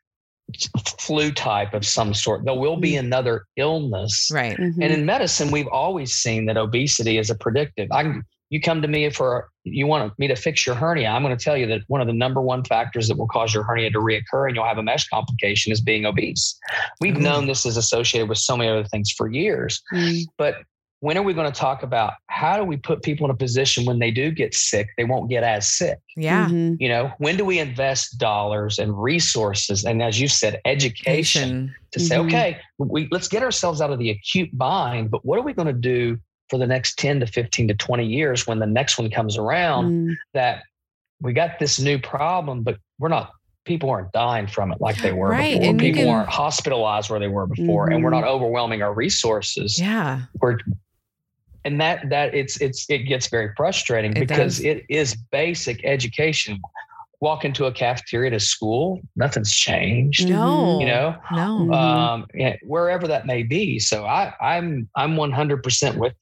flu 0.98 1.32
type 1.32 1.72
of 1.74 1.86
some 1.86 2.12
sort. 2.12 2.44
There 2.44 2.54
will 2.54 2.76
be 2.76 2.96
another 2.96 3.46
illness. 3.56 4.28
right 4.32 4.56
Mhm. 4.56 4.74
And 4.82 4.92
in 4.92 5.06
medicine, 5.06 5.50
we've 5.50 5.68
always 5.68 6.12
seen 6.12 6.46
that 6.46 6.56
obesity 6.56 7.16
is 7.18 7.30
a 7.30 7.34
predictive. 7.34 7.88
I 7.92 8.20
you 8.50 8.60
come 8.60 8.82
to 8.82 8.88
me 8.88 9.08
for 9.10 9.48
you 9.64 9.86
want 9.86 10.16
me 10.18 10.28
to 10.28 10.36
fix 10.36 10.64
your 10.66 10.74
hernia. 10.76 11.08
I'm 11.08 11.22
going 11.22 11.36
to 11.36 11.42
tell 11.42 11.56
you 11.56 11.66
that 11.68 11.80
one 11.88 12.00
of 12.02 12.06
the 12.06 12.12
number 12.12 12.40
one 12.42 12.62
factors 12.62 13.08
that 13.08 13.16
will 13.16 13.26
cause 13.26 13.54
your 13.54 13.64
hernia 13.64 13.90
to 13.90 13.98
reoccur 13.98 14.46
and 14.46 14.54
you'll 14.54 14.66
have 14.66 14.78
a 14.78 14.82
mesh 14.82 15.08
complication 15.08 15.72
is 15.72 15.80
being 15.80 16.04
obese. 16.04 16.56
We've 17.00 17.14
Mm. 17.14 17.22
known 17.22 17.46
this 17.46 17.64
is 17.66 17.76
associated 17.78 18.28
with 18.28 18.38
so 18.38 18.56
many 18.56 18.68
other 18.70 18.84
things 18.84 19.10
for 19.10 19.28
years. 19.32 19.82
Mhm. 19.92 20.24
But 20.36 20.58
when 21.04 21.18
are 21.18 21.22
we 21.22 21.34
going 21.34 21.50
to 21.52 21.58
talk 21.66 21.82
about 21.82 22.14
how 22.28 22.56
do 22.56 22.64
we 22.64 22.78
put 22.78 23.02
people 23.02 23.26
in 23.26 23.30
a 23.30 23.36
position 23.36 23.84
when 23.84 23.98
they 23.98 24.10
do 24.10 24.30
get 24.30 24.54
sick, 24.54 24.88
they 24.96 25.04
won't 25.04 25.28
get 25.28 25.42
as 25.44 25.68
sick? 25.68 25.98
yeah 26.16 26.46
Mhm. 26.48 26.76
You 26.80 26.88
know, 26.88 27.12
when 27.18 27.36
do 27.36 27.44
we 27.44 27.58
invest 27.58 28.18
dollars 28.18 28.78
and 28.78 28.90
resources 29.10 29.84
and 29.84 30.02
as 30.02 30.18
you 30.18 30.28
said, 30.28 30.60
education 30.64 31.48
Patient. 31.50 31.70
to 31.92 32.00
say, 32.00 32.16
Mhm. 32.16 32.24
okay, 32.26 32.58
we 32.78 33.06
let's 33.10 33.28
get 33.28 33.42
ourselves 33.42 33.80
out 33.82 33.90
of 33.90 33.98
the 33.98 34.08
acute 34.10 34.50
bind, 34.56 35.10
but 35.10 35.24
what 35.26 35.38
are 35.38 35.42
we 35.42 35.52
going 35.52 35.66
to 35.68 35.72
do 35.96 36.18
for 36.48 36.58
the 36.58 36.66
next 36.66 36.98
10 36.98 37.20
to 37.20 37.26
15 37.26 37.68
to 37.68 37.74
20 37.74 38.06
years 38.06 38.46
when 38.46 38.58
the 38.58 38.66
next 38.66 38.98
one 38.98 39.10
comes 39.10 39.36
around 39.36 39.84
Mhm. 40.08 40.14
that 40.32 40.62
we 41.20 41.32
got 41.34 41.58
this 41.58 41.78
new 41.80 41.98
problem, 41.98 42.62
but 42.62 42.78
we're 42.98 43.08
not 43.08 43.30
people 43.66 43.88
aren't 43.88 44.12
dying 44.12 44.46
from 44.46 44.70
it 44.72 44.78
like 44.78 44.96
they 44.98 45.10
were 45.12 45.28
Right, 45.30 45.54
before. 45.54 45.70
and 45.70 45.78
People 45.80 46.02
can- 46.02 46.10
aren't 46.14 46.28
hospitalized 46.28 47.08
where 47.08 47.18
they 47.18 47.28
were 47.28 47.46
before, 47.46 47.88
and 47.90 48.04
we're 48.04 48.10
Mhm. 48.10 48.20
not 48.20 48.24
overwhelming 48.24 48.82
our 48.82 48.92
resources. 48.92 49.78
yeah 49.80 50.20
We're 50.40 50.58
and 51.64 51.80
that 51.80 52.08
that 52.10 52.34
it's 52.34 52.60
it's 52.60 52.88
it 52.88 52.98
gets 53.00 53.28
very 53.28 53.52
frustrating 53.56 54.12
It 54.12 54.20
because 54.20 54.58
does. 54.58 54.64
it 54.64 54.84
is 54.88 55.14
basic 55.32 55.84
education. 55.84 56.60
Walk 57.20 57.44
into 57.44 57.64
a 57.64 57.72
cafeteria 57.72 58.30
at 58.32 58.36
a 58.36 58.40
school, 58.40 59.00
nothing's 59.16 59.52
changed. 59.52 60.28
no 60.28 60.78
You 60.80 60.86
know, 60.86 61.16
no 61.30 61.58
Mhm. 61.60 61.74
um, 61.74 62.26
wherever 62.64 63.08
that 63.08 63.26
may 63.26 63.42
be. 63.42 63.78
So 63.78 64.04
I, 64.04 64.34
I'm 64.40 64.88
I'm 64.96 65.16
100 65.16 65.62
percent 65.62 65.98
with. 65.98 66.12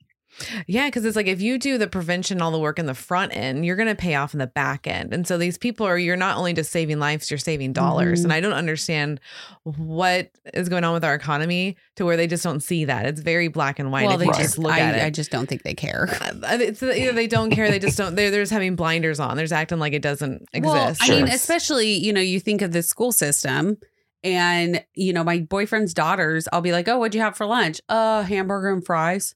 Yeah, 0.66 0.86
because 0.88 1.04
it's 1.04 1.16
like 1.16 1.26
if 1.26 1.40
you 1.40 1.58
do 1.58 1.78
the 1.78 1.86
prevention, 1.86 2.40
all 2.40 2.50
the 2.50 2.58
work 2.58 2.78
in 2.78 2.86
the 2.86 2.94
front 2.94 3.36
end, 3.36 3.66
you're 3.66 3.76
going 3.76 3.88
to 3.88 3.94
pay 3.94 4.14
off 4.14 4.32
in 4.32 4.38
the 4.38 4.46
back 4.46 4.86
end. 4.86 5.12
And 5.12 5.26
so 5.26 5.36
these 5.38 5.58
people 5.58 5.86
are, 5.86 5.98
you're 5.98 6.16
not 6.16 6.36
only 6.36 6.52
just 6.52 6.70
saving 6.72 6.98
lives, 6.98 7.30
you're 7.30 7.38
saving 7.38 7.72
dollars. 7.72 8.20
Mhm. 8.20 8.24
And 8.24 8.32
I 8.32 8.40
don't 8.40 8.52
understand 8.52 9.20
what 9.64 10.30
is 10.54 10.68
going 10.68 10.84
on 10.84 10.94
with 10.94 11.04
our 11.04 11.14
economy 11.14 11.76
to 11.96 12.04
where 12.04 12.16
they 12.16 12.26
just 12.26 12.42
don't 12.42 12.60
see 12.60 12.84
that. 12.86 13.06
It's 13.06 13.20
very 13.20 13.48
black 13.48 13.78
and 13.78 13.92
white. 13.92 14.06
Well, 14.06 14.18
they 14.18 14.26
just 14.26 14.58
look 14.58 14.72
I, 14.72 14.80
at 14.80 14.94
it. 14.96 15.02
I 15.04 15.10
just 15.10 15.30
don't 15.30 15.48
think 15.48 15.62
they 15.62 15.74
care. 15.74 16.08
Uh, 16.20 16.58
it's 16.60 16.82
either 16.82 17.12
they 17.12 17.26
don't 17.26 17.50
care, 17.50 17.70
they 17.70 17.78
just 17.78 17.98
don't. 17.98 18.14
They're, 18.14 18.30
they're 18.30 18.42
just 18.42 18.52
having 18.52 18.74
blinders 18.74 19.20
on. 19.20 19.36
They're 19.36 19.44
just 19.44 19.52
acting 19.52 19.78
like 19.78 19.92
it 19.92 20.02
doesn't 20.02 20.48
exist. 20.52 20.66
Well, 20.74 20.96
I 21.00 21.08
mean, 21.08 21.28
especially, 21.28 21.92
you 21.92 22.12
know, 22.12 22.20
you 22.20 22.40
think 22.40 22.62
of 22.62 22.72
the 22.72 22.82
school 22.82 23.12
system 23.12 23.76
and, 24.24 24.84
you 24.94 25.12
know, 25.12 25.24
my 25.24 25.40
boyfriend's 25.40 25.94
daughters, 25.94 26.48
I'll 26.52 26.60
be 26.60 26.72
like, 26.72 26.88
oh, 26.88 26.98
what'd 26.98 27.14
you 27.14 27.20
have 27.20 27.36
for 27.36 27.44
lunch? 27.46 27.80
Uh, 27.88 28.22
hamburger 28.22 28.72
and 28.72 28.84
fries. 28.84 29.34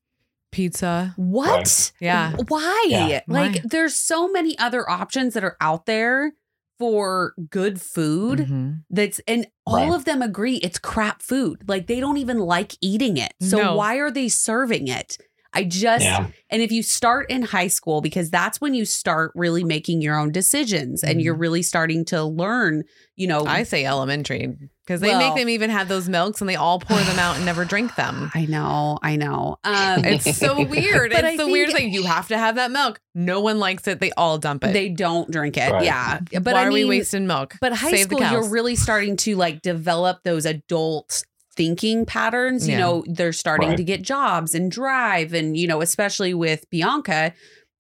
Pizza. 0.57 1.13
What? 1.17 1.93
Yeah. 2.01 2.33
Why? 2.49 2.87
Yeah. 2.89 3.21
Like, 3.29 3.55
Why? 3.57 3.61
there's 3.65 3.95
so 3.95 4.31
many 4.33 4.59
other 4.59 4.89
options 4.89 5.35
that 5.35 5.45
are 5.45 5.57
out 5.61 5.85
there 5.87 6.33
for 6.79 7.35
good 7.51 7.81
food 7.81 8.39
Mhm. 8.41 8.83
that's 8.91 9.19
and 9.27 9.47
all 9.67 9.77
Right. 9.89 9.95
of 9.95 10.05
them 10.05 10.21
agree 10.23 10.57
it's 10.57 10.79
crap 10.79 11.23
food. 11.23 11.63
Like 11.69 11.87
they 11.87 12.01
don't 12.01 12.19
even 12.19 12.39
like 12.39 12.77
eating 12.83 13.17
it. 13.17 13.33
So 13.41 13.57
No. 13.59 13.77
why 13.77 13.97
are 13.97 14.11
they 14.11 14.29
serving 14.29 14.89
it? 14.89 15.17
I 15.53 15.65
just 15.65 16.05
Yeah. 16.05 16.27
and 16.51 16.61
if 16.63 16.71
you 16.71 16.83
start 16.83 17.31
in 17.31 17.43
high 17.43 17.69
school 17.69 18.01
because 18.01 18.31
that's 18.31 18.61
when 18.61 18.75
you 18.75 18.85
start 18.85 19.33
really 19.35 19.65
making 19.65 20.03
your 20.03 20.19
own 20.19 20.31
decisions 20.33 21.03
and 21.03 21.19
Mhm. 21.19 21.25
you're 21.25 21.35
really 21.35 21.63
starting 21.63 22.05
to 22.07 22.23
learn, 22.25 22.85
you 23.17 23.27
know, 23.27 23.45
I 23.47 23.63
say 23.63 23.85
elementary 23.87 24.55
because 24.87 25.01
they 25.01 25.09
Well- 25.09 25.19
make 25.19 25.35
them 25.41 25.49
even 25.49 25.71
have 25.71 25.89
those 25.89 26.09
milks 26.09 26.41
and 26.41 26.51
they 26.51 26.57
all 26.57 26.79
pour 26.79 26.99
them 26.99 27.19
out 27.19 27.37
and 27.37 27.45
never 27.47 27.65
drink 27.65 27.95
them. 27.97 28.31
I 28.35 28.45
know, 28.47 28.99
I 29.03 29.17
know. 29.17 29.57
Um 29.65 30.05
It's 30.05 30.37
so 30.37 30.63
weird. 30.65 31.13
It's 31.13 31.23
I 31.23 31.37
the 31.37 31.47
weird 31.47 31.69
think- 31.69 31.79
thing. 31.79 31.93
You 31.95 32.03
have 32.05 32.29
to 32.29 32.37
have 32.39 32.57
that 32.57 32.71
milk. 32.71 33.01
No 33.15 33.41
one 33.41 33.59
likes 33.59 33.89
it. 33.89 33.99
They 34.01 34.13
all 34.13 34.37
dump 34.39 34.63
it. 34.65 34.73
they 34.75 34.89
don't 34.91 35.31
drink 35.31 35.57
it. 35.57 35.71
Right. 35.73 35.85
Yeah. 35.85 36.19
But 36.35 36.53
Why 36.55 36.63
I 36.63 36.67
are 36.67 36.73
we 36.73 36.81
mean, 36.81 36.89
wasting 36.89 37.27
milk? 37.27 37.55
But 37.61 37.73
high 37.73 37.91
Save 37.93 38.09
the 38.11 38.17
school, 38.17 38.31
you're 38.31 38.49
really 38.51 38.77
starting 38.77 39.17
to 39.19 39.37
like 39.37 39.63
develop 39.63 40.19
those 40.25 40.45
adult 40.45 41.25
thinking 41.57 42.05
patterns. 42.07 42.69
You 42.69 42.77
know, 42.77 43.05
they're 43.07 43.33
starting 43.33 43.71
Right. 43.71 43.77
to 43.79 43.85
get 43.85 44.03
jobs 44.03 44.55
and 44.55 44.71
drive. 44.71 45.33
And, 45.33 45.57
you 45.57 45.67
know, 45.67 45.81
especially 45.81 46.35
with 46.35 46.69
Bianca, 46.71 47.33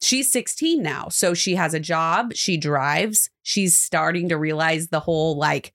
she's 0.03 0.31
16 0.33 0.83
now. 0.83 1.09
So 1.11 1.35
she 1.35 1.55
has 1.55 1.75
a 1.75 1.81
job, 1.81 2.35
she 2.35 2.57
drives, 2.57 3.31
she's 3.43 3.79
starting 3.79 4.29
to 4.31 4.37
realize 4.39 4.89
the 4.89 5.01
whole 5.01 5.37
like, 5.39 5.73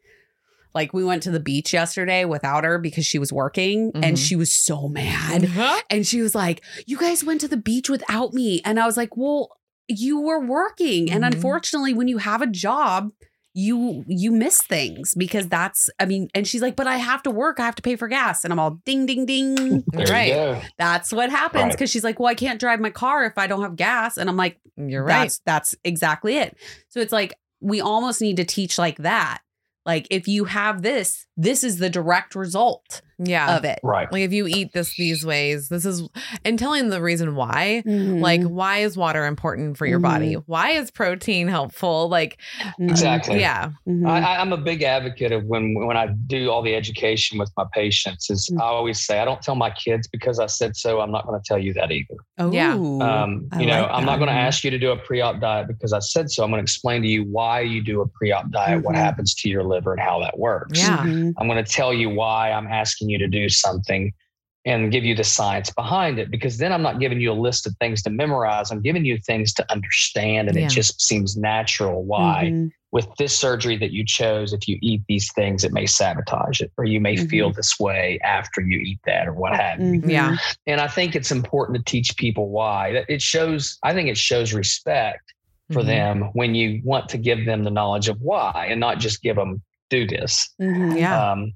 like 0.74 0.94
we 0.94 1.04
went 1.04 1.22
to 1.24 1.32
the 1.32 1.40
beach 1.40 1.74
yesterday 1.74 2.24
without 2.26 2.64
her 2.64 2.78
because 2.78 3.06
she 3.06 3.20
was 3.20 3.34
working 3.34 3.92
and 3.96 4.16
Mhm. 4.18 4.26
she 4.28 4.36
was 4.36 4.54
so 4.54 4.88
mad. 4.88 5.44
Huh? 5.46 5.82
And 5.90 6.08
she 6.08 6.22
was 6.22 6.34
like, 6.34 6.62
You 6.86 6.98
guys 6.98 7.24
went 7.24 7.42
to 7.42 7.48
the 7.48 7.58
beach 7.58 7.90
without 7.90 8.34
me. 8.34 8.62
And 8.64 8.80
I 8.80 8.86
was 8.86 8.96
like, 8.98 9.18
Well, 9.18 9.50
you 9.88 10.20
were 10.22 10.40
working. 10.40 11.12
And 11.12 11.24
Mhm. 11.24 11.34
unfortunately, 11.34 11.94
when 11.94 12.08
you 12.08 12.20
have 12.20 12.42
a 12.42 12.48
job, 12.48 13.10
you 13.54 14.06
you 14.08 14.32
miss 14.32 14.62
things 14.62 15.14
because 15.16 15.48
that's 15.48 15.90
I 16.00 16.06
mean, 16.06 16.30
and 16.34 16.48
she's 16.48 16.62
like, 16.62 16.76
But 16.76 16.88
I 16.88 16.98
have 16.98 17.24
to 17.24 17.32
work, 17.32 17.60
I 17.60 17.66
have 17.66 17.76
to 17.76 17.82
pay 17.82 17.96
for 17.96 18.08
gas. 18.08 18.44
And 18.44 18.54
I'm 18.54 18.60
all 18.60 18.82
ding, 18.86 19.06
ding, 19.06 19.26
ding. 19.26 19.84
There 19.88 20.08
Right. 20.08 20.64
That's 20.78 21.12
what 21.12 21.30
happens. 21.30 21.64
Right. 21.64 21.78
Cause 21.78 21.90
she's 21.90 22.04
like, 22.04 22.20
Well, 22.20 22.30
I 22.30 22.36
can't 22.36 22.60
drive 22.60 22.80
my 22.80 22.90
car 22.90 23.26
if 23.26 23.38
I 23.38 23.48
don't 23.48 23.62
have 23.62 23.76
gas. 23.76 24.18
And 24.18 24.30
I'm 24.30 24.38
like, 24.38 24.58
You're 24.78 25.04
right. 25.04 25.24
That's 25.24 25.42
that's 25.46 25.76
exactly 25.84 26.38
it. 26.38 26.58
So 26.90 27.00
it's 27.00 27.12
like 27.12 27.36
we 27.60 27.82
almost 27.82 28.22
need 28.22 28.38
to 28.38 28.46
teach 28.46 28.78
like 28.78 28.98
that. 28.98 29.40
Like 29.86 30.08
if 30.12 30.28
you 30.28 30.46
have 30.46 30.82
this, 30.82 31.26
this 31.38 31.64
is 31.64 31.78
the 31.78 31.90
direct 31.90 32.36
result 32.36 33.02
yeah. 33.24 33.56
of 33.58 33.64
it. 33.66 33.80
Right. 33.84 34.12
Like 34.12 34.24
if 34.24 34.34
you 34.34 34.48
eat 34.48 34.74
this 34.74 34.96
these 34.98 35.24
ways, 35.26 35.70
this 35.70 35.86
is 35.86 36.08
and 36.44 36.58
telling 36.58 36.90
the 36.90 37.02
reason 37.02 37.36
why. 37.36 37.84
Like 37.86 38.42
Mhm. 38.42 38.48
why 38.50 38.80
is 38.80 38.98
water 38.98 39.26
important 39.28 39.78
for 39.78 39.86
your 39.86 40.00
Mhm. 40.00 40.04
body? 40.04 40.34
Why 40.34 40.72
is 40.72 40.90
protein 40.92 41.48
helpful? 41.48 42.10
Like 42.10 42.40
Mhm. 42.80 42.90
Exactly. 42.90 43.40
yeah. 43.40 43.70
Mhm. 43.88 44.10
I, 44.10 44.20
I- 44.22 44.42
I'm 44.42 44.52
a 44.54 44.58
big 44.58 44.82
advocate 44.82 45.32
of 45.32 45.46
when 45.46 45.76
when 45.86 45.98
I 45.98 46.08
do 46.28 46.50
all 46.50 46.64
the 46.64 46.76
education 46.76 47.38
with 47.38 47.52
my 47.56 47.66
patients. 47.74 48.30
Is 48.32 48.50
Mm. 48.52 48.60
I 48.60 48.66
always 48.66 49.00
say 49.06 49.20
I 49.20 49.26
don't 49.26 49.42
tell 49.42 49.56
my 49.56 49.70
kids 49.70 50.08
because 50.08 50.40
I 50.40 50.48
said 50.48 50.76
so. 50.76 51.00
I'm 51.00 51.12
not 51.12 51.26
going 51.28 51.40
to 51.40 51.48
tell 51.48 51.60
you 51.60 51.74
that 51.76 51.92
either. 51.92 52.16
Oh 52.40 52.52
yeah. 52.52 52.76
Ooh, 52.76 53.02
Um, 53.02 53.48
I 53.52 53.60
you 53.62 53.68
know, 53.68 53.82
like 53.84 53.92
I'm 53.92 54.06
not 54.06 54.18
going 54.18 54.30
to 54.30 54.34
ask 54.36 54.64
you 54.64 54.72
to 54.72 54.80
do 54.80 54.92
a 54.92 54.98
pre-op 54.98 55.40
diet 55.40 55.68
because 55.68 55.94
I 55.94 56.00
said 56.00 56.32
so. 56.32 56.44
I'm 56.44 56.50
going 56.50 56.60
to 56.60 56.64
explain 56.64 57.04
to 57.04 57.08
you 57.08 57.24
why 57.24 57.62
you 57.62 57.84
do 57.84 58.02
a 58.02 58.08
pre-op 58.08 58.50
diet, 58.50 58.84
what 58.84 58.96
Mhm. 58.96 59.00
happens 59.00 59.36
to 59.36 59.50
your 59.50 59.64
liver, 59.64 59.94
and 59.94 60.02
how 60.02 60.20
that 60.22 60.40
works. 60.40 60.80
Yeah. 60.80 61.06
Mhm. 61.32 61.42
I'm 61.42 61.48
going 61.48 61.64
to 61.64 61.72
tell 61.72 61.94
you 61.94 62.10
why 62.10 62.52
I'm 62.52 62.68
asking 62.68 63.10
you 63.10 63.18
to 63.20 63.28
do 63.28 63.50
something 63.50 64.14
and 64.64 64.92
give 64.92 65.04
you 65.04 65.16
the 65.16 65.24
science 65.24 65.72
behind 65.72 66.20
it 66.20 66.30
because 66.30 66.60
then 66.60 66.72
I'm 66.72 66.84
not 66.84 67.00
giving 67.00 67.20
you 67.20 67.32
a 67.32 67.34
list 67.34 67.66
of 67.66 67.76
things 67.80 68.04
to 68.04 68.12
memorize. 68.12 68.70
I'm 68.70 68.82
giving 68.84 69.04
you 69.04 69.18
things 69.18 69.54
to 69.56 69.72
understand 69.72 70.50
and 70.50 70.58
Yeah. 70.58 70.66
it 70.68 70.70
just 70.70 71.02
seems 71.02 71.36
natural 71.36 72.04
why 72.04 72.52
Mhm. 72.54 72.72
with 72.92 73.08
this 73.18 73.36
surgery 73.36 73.76
that 73.78 73.92
you 73.92 74.06
chose 74.06 74.54
if 74.54 74.68
you 74.68 74.78
eat 74.84 75.02
these 75.08 75.32
things 75.34 75.64
it 75.64 75.72
may 75.74 75.88
sabotage 75.88 76.62
it 76.62 76.72
or 76.78 76.86
you 76.86 77.00
may 77.00 77.16
Mhm. 77.16 77.28
feel 77.30 77.52
this 77.52 77.80
way 77.80 78.20
after 78.24 78.62
you 78.62 78.78
eat 78.80 79.00
that 79.06 79.28
or 79.28 79.34
what 79.34 79.56
have 79.56 79.80
you. 79.80 80.00
Mhm. 80.00 80.12
Yeah. 80.12 80.36
And 80.68 80.80
I 80.80 80.88
think 80.88 81.16
it's 81.16 81.32
important 81.32 81.80
to 81.80 81.92
teach 81.92 82.16
people 82.18 82.50
why. 82.50 82.92
That 82.94 83.06
It 83.10 83.22
shows 83.24 83.80
I 83.82 83.94
think 83.96 84.10
it 84.10 84.18
shows 84.18 84.54
respect 84.54 85.34
for 85.72 85.82
Mhm. 85.82 85.86
them 85.88 86.22
when 86.34 86.54
you 86.54 86.82
want 86.84 87.10
to 87.10 87.18
give 87.18 87.46
them 87.46 87.64
the 87.64 87.72
knowledge 87.72 88.10
of 88.10 88.22
why 88.22 88.68
and 88.70 88.80
not 88.80 89.00
just 89.00 89.24
give 89.24 89.38
them 89.38 89.64
do 89.92 90.08
this. 90.08 90.50
Mhm. 90.60 90.98
Yeah. 90.98 91.32
Um, 91.32 91.54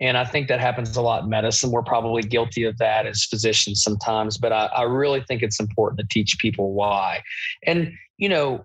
and 0.00 0.16
I 0.16 0.24
think 0.24 0.48
that 0.48 0.60
happens 0.60 0.96
a 0.96 1.02
lot 1.02 1.24
in 1.24 1.28
medicine. 1.28 1.70
We're 1.70 1.82
probably 1.82 2.22
guilty 2.22 2.64
of 2.64 2.76
that 2.78 3.06
as 3.06 3.24
physicians 3.24 3.82
sometimes, 3.82 4.38
but 4.38 4.52
I, 4.52 4.66
I 4.66 4.82
really 4.82 5.22
think 5.28 5.42
it's 5.42 5.60
important 5.60 6.00
to 6.00 6.06
teach 6.10 6.38
people 6.38 6.72
why. 6.72 7.22
And, 7.66 7.92
you 8.16 8.28
know, 8.28 8.64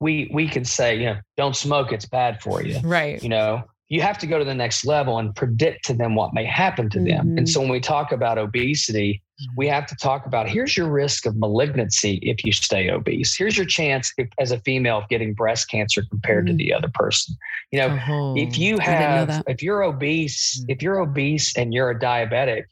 we 0.00 0.30
we 0.32 0.48
can 0.48 0.64
say, 0.64 0.98
you 0.98 1.06
know, 1.06 1.16
don't 1.36 1.56
smoke, 1.56 1.92
it's 1.92 2.06
bad 2.06 2.42
for 2.42 2.62
you. 2.62 2.78
right. 2.84 3.22
You 3.22 3.28
know, 3.30 3.62
you 3.88 4.00
have 4.00 4.18
to 4.18 4.26
go 4.26 4.38
to 4.38 4.44
the 4.44 4.54
next 4.54 4.84
level 4.84 5.18
and 5.18 5.34
predict 5.36 5.84
to 5.86 5.94
them 5.94 6.14
what 6.16 6.34
may 6.34 6.44
happen 6.44 6.90
to 6.90 6.98
them. 6.98 7.28
Mhm. 7.28 7.38
And 7.38 7.48
so 7.48 7.60
when 7.60 7.68
we 7.68 7.78
talk 7.78 8.10
about 8.10 8.36
obesity, 8.36 9.22
we 9.56 9.68
have 9.68 9.86
to 9.86 9.94
talk 9.96 10.26
about 10.26 10.48
here's 10.48 10.76
your 10.76 10.88
risk 10.90 11.24
of 11.26 11.36
malignancy 11.36 12.18
if 12.22 12.44
you 12.44 12.50
stay 12.52 12.90
obese. 12.90 13.36
Here's 13.36 13.56
your 13.56 13.66
chance 13.66 14.12
if, 14.18 14.28
as 14.40 14.50
a 14.50 14.58
female 14.60 14.98
of 14.98 15.08
getting 15.08 15.34
breast 15.34 15.70
cancer 15.70 16.02
compared 16.10 16.46
Mm. 16.46 16.48
to 16.48 16.54
the 16.54 16.72
other 16.72 16.88
person. 16.94 17.36
You 17.70 17.80
know, 17.80 17.98
Oh. 18.08 18.34
if 18.36 18.58
you 18.58 18.74
I 18.80 18.86
didn't 18.86 19.00
know 19.28 19.32
have 19.34 19.42
if 19.46 19.62
you're 19.62 19.82
obese 19.82 20.60
Mm. 20.60 20.64
if 20.72 20.82
you're 20.82 20.98
obese 20.98 21.56
and 21.56 21.72
you're 21.72 21.90
a 21.90 21.98
diabetic 21.98 22.64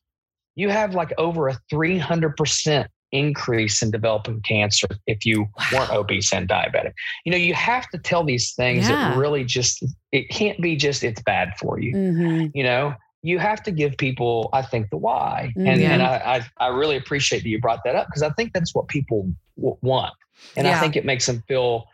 you 0.57 0.69
have 0.69 0.95
like 0.95 1.13
over 1.19 1.49
a 1.49 1.59
300% 1.69 2.87
increase 3.15 3.81
in 3.81 3.91
developing 3.93 4.41
cancer 4.43 4.89
if 5.07 5.25
you 5.25 5.47
weren't 5.73 5.91
obese 5.93 6.33
and 6.33 6.49
diabetic 6.49 6.93
you 7.25 7.31
know 7.31 7.39
you 7.39 7.55
have 7.55 7.89
to 7.91 7.97
tell 7.99 8.25
these 8.25 8.53
things 8.55 8.89
Yeah. 8.89 9.11
that 9.11 9.17
really 9.17 9.45
just 9.45 9.85
it 10.11 10.29
can't 10.31 10.61
be 10.61 10.75
just 10.75 11.05
it's 11.05 11.23
bad 11.23 11.53
for 11.61 11.79
you 11.79 11.95
Mhm. 11.95 12.51
you 12.55 12.65
know 12.65 12.93
you 13.25 13.39
have 13.39 13.63
to 13.63 13.71
give 13.73 13.97
people 13.97 14.51
i 14.53 14.61
think 14.61 14.91
the 14.91 14.97
why 14.99 15.51
and, 15.57 15.81
yeah. 15.81 15.93
and 15.93 16.03
I, 16.03 16.43
I 16.59 16.67
i 16.67 16.69
really 16.69 16.97
appreciate 16.97 17.43
that 17.43 17.49
you 17.49 17.59
brought 17.61 17.81
that 17.85 17.95
up 17.97 18.07
because 18.09 18.23
i 18.23 18.31
think 18.31 18.53
that's 18.53 18.75
what 18.75 18.87
people 18.89 19.33
w- 19.57 19.77
want 19.81 20.13
and 20.57 20.67
Yeah. 20.67 20.77
i 20.77 20.81
think 20.81 20.95
it 20.95 21.05
makes 21.07 21.25
them 21.27 21.43
feel 21.49 21.87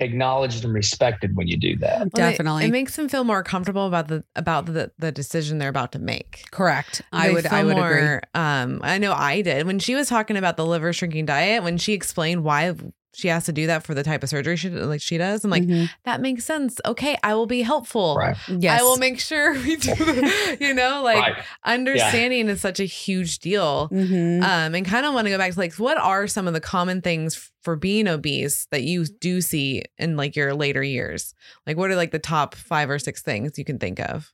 acknowledged 0.00 0.64
and 0.64 0.72
respected 0.72 1.36
when 1.36 1.46
you 1.48 1.56
do 1.56 1.76
that 1.76 1.98
Well, 1.98 2.04
it- 2.06 2.14
Definitely. 2.30 2.64
It, 2.66 2.70
makes 2.70 2.96
them 2.96 3.08
feel 3.08 3.24
more 3.24 3.42
comfortable 3.42 3.86
about 3.86 4.08
the 4.08 4.24
about 4.36 4.66
the 4.66 4.90
the 4.98 5.10
decision 5.12 5.58
they're 5.58 5.68
about 5.68 5.90
to 5.92 5.98
make. 5.98 6.44
Correct. 6.52 7.02
I 7.12 7.32
would 7.32 7.44
I 7.46 7.58
feel 7.62 7.66
would 7.66 7.78
agree. 7.78 8.20
Um, 8.34 8.80
I 8.84 8.98
know 8.98 9.12
I 9.12 9.42
did 9.42 9.66
when 9.66 9.78
she 9.80 9.94
was 9.96 10.08
talking 10.08 10.36
about 10.36 10.56
the 10.56 10.64
liver 10.64 10.92
shrinking 10.92 11.26
diet. 11.26 11.64
When 11.64 11.78
she 11.78 11.92
explained 11.94 12.44
why 12.44 12.72
she 13.14 13.28
has 13.28 13.44
to 13.46 13.52
do 13.52 13.66
that 13.66 13.82
for 13.84 13.94
the 13.94 14.02
type 14.02 14.22
of 14.22 14.28
surgery 14.28 14.56
she 14.56 14.68
like 14.70 15.00
she 15.00 15.18
does, 15.18 15.44
I'm 15.44 15.50
like, 15.50 15.62
Mhm. 15.64 15.88
that 16.04 16.20
makes 16.20 16.44
sense. 16.44 16.80
Okay, 16.84 17.16
I 17.22 17.34
will 17.34 17.46
be 17.46 17.62
helpful. 17.62 18.16
right 18.16 18.36
yes. 18.48 18.80
I 18.80 18.84
will 18.84 18.96
make 18.98 19.18
sure 19.18 19.54
we 19.54 19.76
do. 19.76 19.94
The, 19.94 20.56
you 20.60 20.74
know, 20.74 21.02
like 21.02 21.16
right 21.36 21.44
understanding 21.64 22.48
is 22.48 22.60
such 22.60 22.80
a 22.80 22.84
huge 22.84 23.38
deal. 23.38 23.88
Mhm. 23.90 24.42
Um, 24.42 24.74
and 24.74 24.84
kind 24.86 25.06
of 25.06 25.14
want 25.14 25.26
to 25.26 25.30
go 25.30 25.38
back 25.38 25.52
to 25.52 25.58
like, 25.58 25.74
what 25.74 25.98
are 25.98 26.26
some 26.26 26.46
of 26.46 26.54
the 26.54 26.60
common 26.60 27.00
things 27.02 27.50
for 27.62 27.76
being 27.76 28.06
obese 28.08 28.66
that 28.70 28.82
you 28.82 29.04
do 29.04 29.40
see 29.40 29.82
in 29.98 30.16
like 30.16 30.36
your 30.36 30.54
later 30.54 30.82
years? 30.82 31.34
Like, 31.66 31.76
what 31.76 31.90
are 31.90 31.96
like 31.96 32.10
the 32.10 32.18
top 32.18 32.54
five 32.54 32.90
or 32.90 32.98
six 32.98 33.22
things 33.22 33.58
you 33.58 33.64
can 33.64 33.78
think 33.78 34.00
of? 34.00 34.32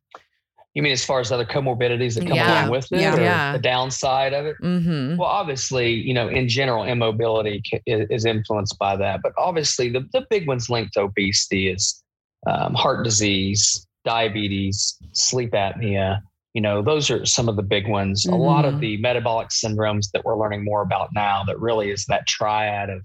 You 0.74 0.82
mean 0.82 0.92
as 0.92 1.04
far 1.04 1.20
as 1.20 1.30
other 1.30 1.44
comorbidities 1.44 2.14
that 2.16 2.26
come 2.26 2.36
Yeah. 2.36 2.60
along 2.62 2.70
with 2.70 2.90
it, 2.92 3.00
Yeah. 3.00 3.16
or 3.16 3.20
Yeah. 3.20 3.52
the 3.52 3.60
downside 3.60 4.32
of 4.32 4.44
it? 4.46 4.56
Mm-hmm. 4.60 5.16
Well, 5.16 5.28
obviously, 5.28 5.92
you 5.92 6.12
know, 6.12 6.28
in 6.28 6.48
general, 6.48 6.82
immobility 6.84 7.62
is, 7.86 8.24
influenced 8.24 8.76
by 8.78 8.96
that. 8.96 9.20
But 9.22 9.32
obviously, 9.38 9.88
the, 9.88 10.00
the 10.12 10.26
big 10.30 10.48
ones 10.48 10.68
linked 10.68 10.94
to 10.94 11.02
obesity 11.02 11.68
is 11.68 12.02
um, 12.48 12.74
heart 12.74 13.04
disease, 13.04 13.86
diabetes, 14.04 14.98
sleep 15.12 15.52
apnea. 15.52 16.20
You 16.54 16.60
know, 16.60 16.82
those 16.82 17.08
are 17.10 17.24
some 17.24 17.48
of 17.48 17.54
the 17.56 17.62
big 17.62 17.88
ones. 17.88 18.26
A 18.26 18.34
lot 18.34 18.64
Mm-hmm. 18.64 18.74
of 18.74 18.80
the 18.80 18.96
metabolic 18.98 19.48
syndromes 19.50 20.10
that 20.12 20.24
we're 20.24 20.36
learning 20.36 20.64
more 20.64 20.82
about 20.82 21.10
now 21.14 21.44
that 21.46 21.58
really 21.60 21.90
is 21.90 22.04
that 22.06 22.26
triad 22.26 22.90
of 22.90 23.04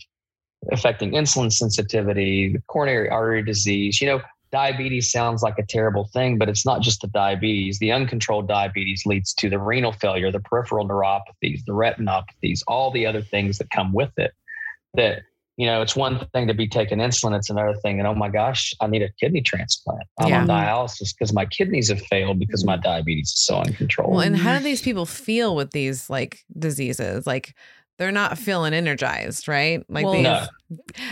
affecting 0.72 1.12
insulin 1.12 1.52
sensitivity, 1.54 2.52
the 2.54 2.62
coronary 2.68 3.10
artery 3.10 3.44
disease. 3.44 4.02
You 4.02 4.08
know, 4.08 4.22
diabetes 4.52 5.12
sounds 5.12 5.44
like 5.44 5.58
a 5.60 5.66
terrible 5.66 6.10
thing, 6.12 6.38
but 6.38 6.50
it's 6.50 6.66
not 6.66 6.82
just 6.82 7.02
the 7.02 7.08
diabetes. 7.08 7.80
The 7.80 7.92
uncontrolled 7.92 8.48
diabetes 8.48 9.06
leads 9.06 9.34
to 9.36 9.50
the 9.50 9.60
renal 9.60 9.92
failure, 9.92 10.32
the 10.32 10.40
peripheral 10.40 10.88
neuropathies, 10.88 11.64
the 11.66 11.74
retinopathies, 11.74 12.62
all 12.68 12.92
the 12.92 13.06
other 13.06 13.22
things 13.22 13.58
that 13.60 13.70
come 13.70 13.94
with 13.94 14.12
it. 14.18 14.32
That, 14.96 15.22
you 15.58 15.68
know, 15.68 15.82
it's 15.82 15.96
one 15.96 16.26
thing 16.34 16.48
to 16.48 16.54
be 16.54 16.68
taking 16.68 16.98
insulin, 16.98 17.36
it's 17.38 17.50
another 17.50 17.76
thing. 17.76 18.00
And 18.00 18.08
oh 18.08 18.16
my 18.16 18.30
gosh, 18.30 18.74
I 18.82 18.88
need 18.88 19.04
a 19.04 19.10
kidney 19.20 19.42
transplant. 19.42 20.04
I'm 20.20 20.30
Yeah. 20.30 20.42
on 20.42 20.48
dialysis 20.48 21.14
because 21.18 21.32
my 21.34 21.46
kidneys 21.46 21.90
have 21.90 22.02
failed 22.02 22.40
because 22.40 22.66
my 22.66 22.78
mm. 22.78 22.84
diabetes 22.84 23.28
is 23.30 23.46
so 23.46 23.58
uncontrolled. 23.58 24.12
Well, 24.12 24.22
and 24.22 24.38
how 24.38 24.58
do 24.58 24.64
these 24.64 24.82
people 24.82 25.06
feel 25.06 25.56
with 25.56 25.72
these 25.72 26.10
like 26.10 26.40
diseases? 26.58 27.28
Like, 27.28 27.54
they're 28.00 28.12
not 28.12 28.38
feeling 28.38 28.74
energized, 28.74 29.48
right? 29.48 29.84
Like, 29.90 30.06
Well, 30.06 30.14
these, 30.14 30.24
No. 30.24 30.48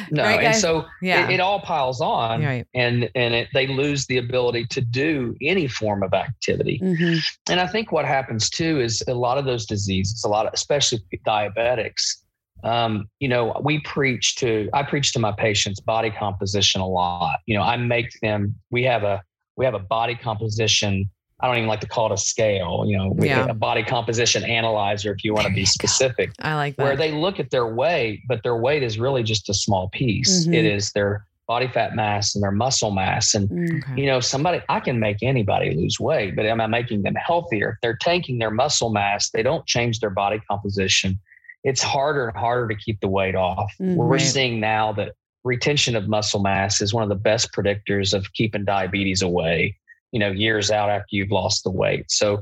no, 0.10 0.24
right, 0.24 0.44
and 0.46 0.56
so 0.56 0.86
yeah, 1.02 1.28
it, 1.28 1.36
it 1.36 1.40
all 1.40 1.60
piles 1.60 2.00
on, 2.02 2.44
right. 2.44 2.66
and 2.74 3.10
and 3.14 3.36
it, 3.36 3.50
they 3.54 3.68
lose 3.68 4.06
the 4.08 4.18
ability 4.18 4.66
to 4.68 4.82
do 4.82 5.36
any 5.42 5.68
form 5.68 6.02
of 6.02 6.14
activity. 6.14 6.80
Mhm. 6.82 7.20
And 7.50 7.60
I 7.60 7.68
think 7.68 7.92
what 7.92 8.06
happens 8.06 8.50
too 8.50 8.80
is 8.80 9.04
a 9.08 9.14
lot 9.14 9.38
of 9.38 9.46
those 9.46 9.66
diseases, 9.66 10.24
a 10.24 10.30
lot 10.30 10.48
of 10.48 10.54
especially 10.54 11.00
diabetics, 11.26 12.24
um, 12.64 13.08
you 13.20 13.28
know, 13.28 13.60
we 13.64 13.80
preach 13.82 14.36
to, 14.38 14.70
I 14.74 14.84
preach 14.84 15.12
to 15.14 15.20
my 15.20 15.32
patients 15.32 15.80
body 15.80 16.10
composition 16.10 16.82
a 16.82 16.88
lot. 16.88 17.40
You 17.46 17.58
know, 17.58 17.64
I 17.64 17.78
make 17.78 18.10
them, 18.22 18.56
we 18.72 18.84
have 18.84 19.04
a, 19.04 19.22
we 19.58 19.66
have 19.66 19.74
a 19.74 19.80
body 19.80 20.16
composition. 20.16 21.10
I 21.40 21.48
don't 21.48 21.58
even 21.58 21.68
like 21.68 21.82
to 21.82 21.88
call 21.88 22.08
it 22.08 22.14
a 22.14 22.18
scale, 22.18 22.84
you 22.88 22.98
know, 22.98 23.16
Yeah. 23.20 23.46
a 23.50 23.54
body 23.54 23.84
composition 23.84 24.44
analyzer, 24.44 25.12
if 25.14 25.24
you 25.24 25.34
want 25.36 25.48
to 25.48 25.54
be 25.54 25.66
specific, 25.78 26.32
I 26.42 26.56
like 26.56 26.76
that. 26.78 26.84
where 26.84 26.96
they 26.96 27.12
look 27.12 27.40
at 27.40 27.52
their 27.52 27.68
weight, 27.68 28.22
but 28.28 28.42
their 28.44 28.58
weight 28.58 28.82
is 28.82 28.98
really 28.98 29.22
just 29.24 29.48
a 29.50 29.54
small 29.54 29.90
piece. 29.90 30.48
Mhm. 30.48 30.56
It 30.56 30.66
is 30.66 30.92
their 30.94 31.26
body 31.48 31.68
fat 31.68 31.96
mass 31.96 32.34
and 32.36 32.44
their 32.44 32.52
muscle 32.52 32.92
mass. 32.92 33.34
And 33.36 33.48
Mm. 33.50 33.84
Okay. 33.84 34.02
you 34.02 34.08
know, 34.08 34.20
somebody 34.20 34.62
I 34.68 34.80
can 34.82 35.00
make 35.00 35.18
anybody 35.22 35.74
lose 35.76 36.00
weight, 36.00 36.36
but 36.36 36.46
am 36.46 36.60
I 36.60 36.68
making 36.68 37.04
them 37.04 37.16
healthier? 37.16 37.70
If 37.70 37.76
they're 37.82 37.96
tanking 38.02 38.40
their 38.40 38.52
muscle 38.52 38.90
mass, 38.90 39.30
they 39.30 39.44
don't 39.44 39.66
change 39.66 40.00
their 40.00 40.10
body 40.10 40.42
composition. 40.50 41.18
It's 41.64 41.82
harder 41.82 42.28
and 42.28 42.38
harder 42.38 42.68
to 42.68 42.76
keep 42.76 43.00
the 43.00 43.08
weight 43.08 43.36
off. 43.36 43.72
Mm, 43.80 43.96
We're 43.96 44.20
seeing 44.20 44.60
now 44.60 44.92
that 44.94 45.14
retention 45.46 45.96
of 45.96 46.10
muscle 46.10 46.42
mass 46.42 46.82
is 46.82 46.94
one 46.94 47.04
of 47.04 47.10
the 47.10 47.16
best 47.16 47.54
predictors 47.54 48.14
of 48.14 48.34
keeping 48.34 48.66
diabetes 48.66 49.22
away, 49.22 49.78
you 50.12 50.20
know, 50.20 50.32
years 50.32 50.72
out 50.72 50.90
after 50.90 51.08
you've 51.16 51.32
lost 51.32 51.64
the 51.64 51.72
weight. 51.72 52.10
So, 52.12 52.42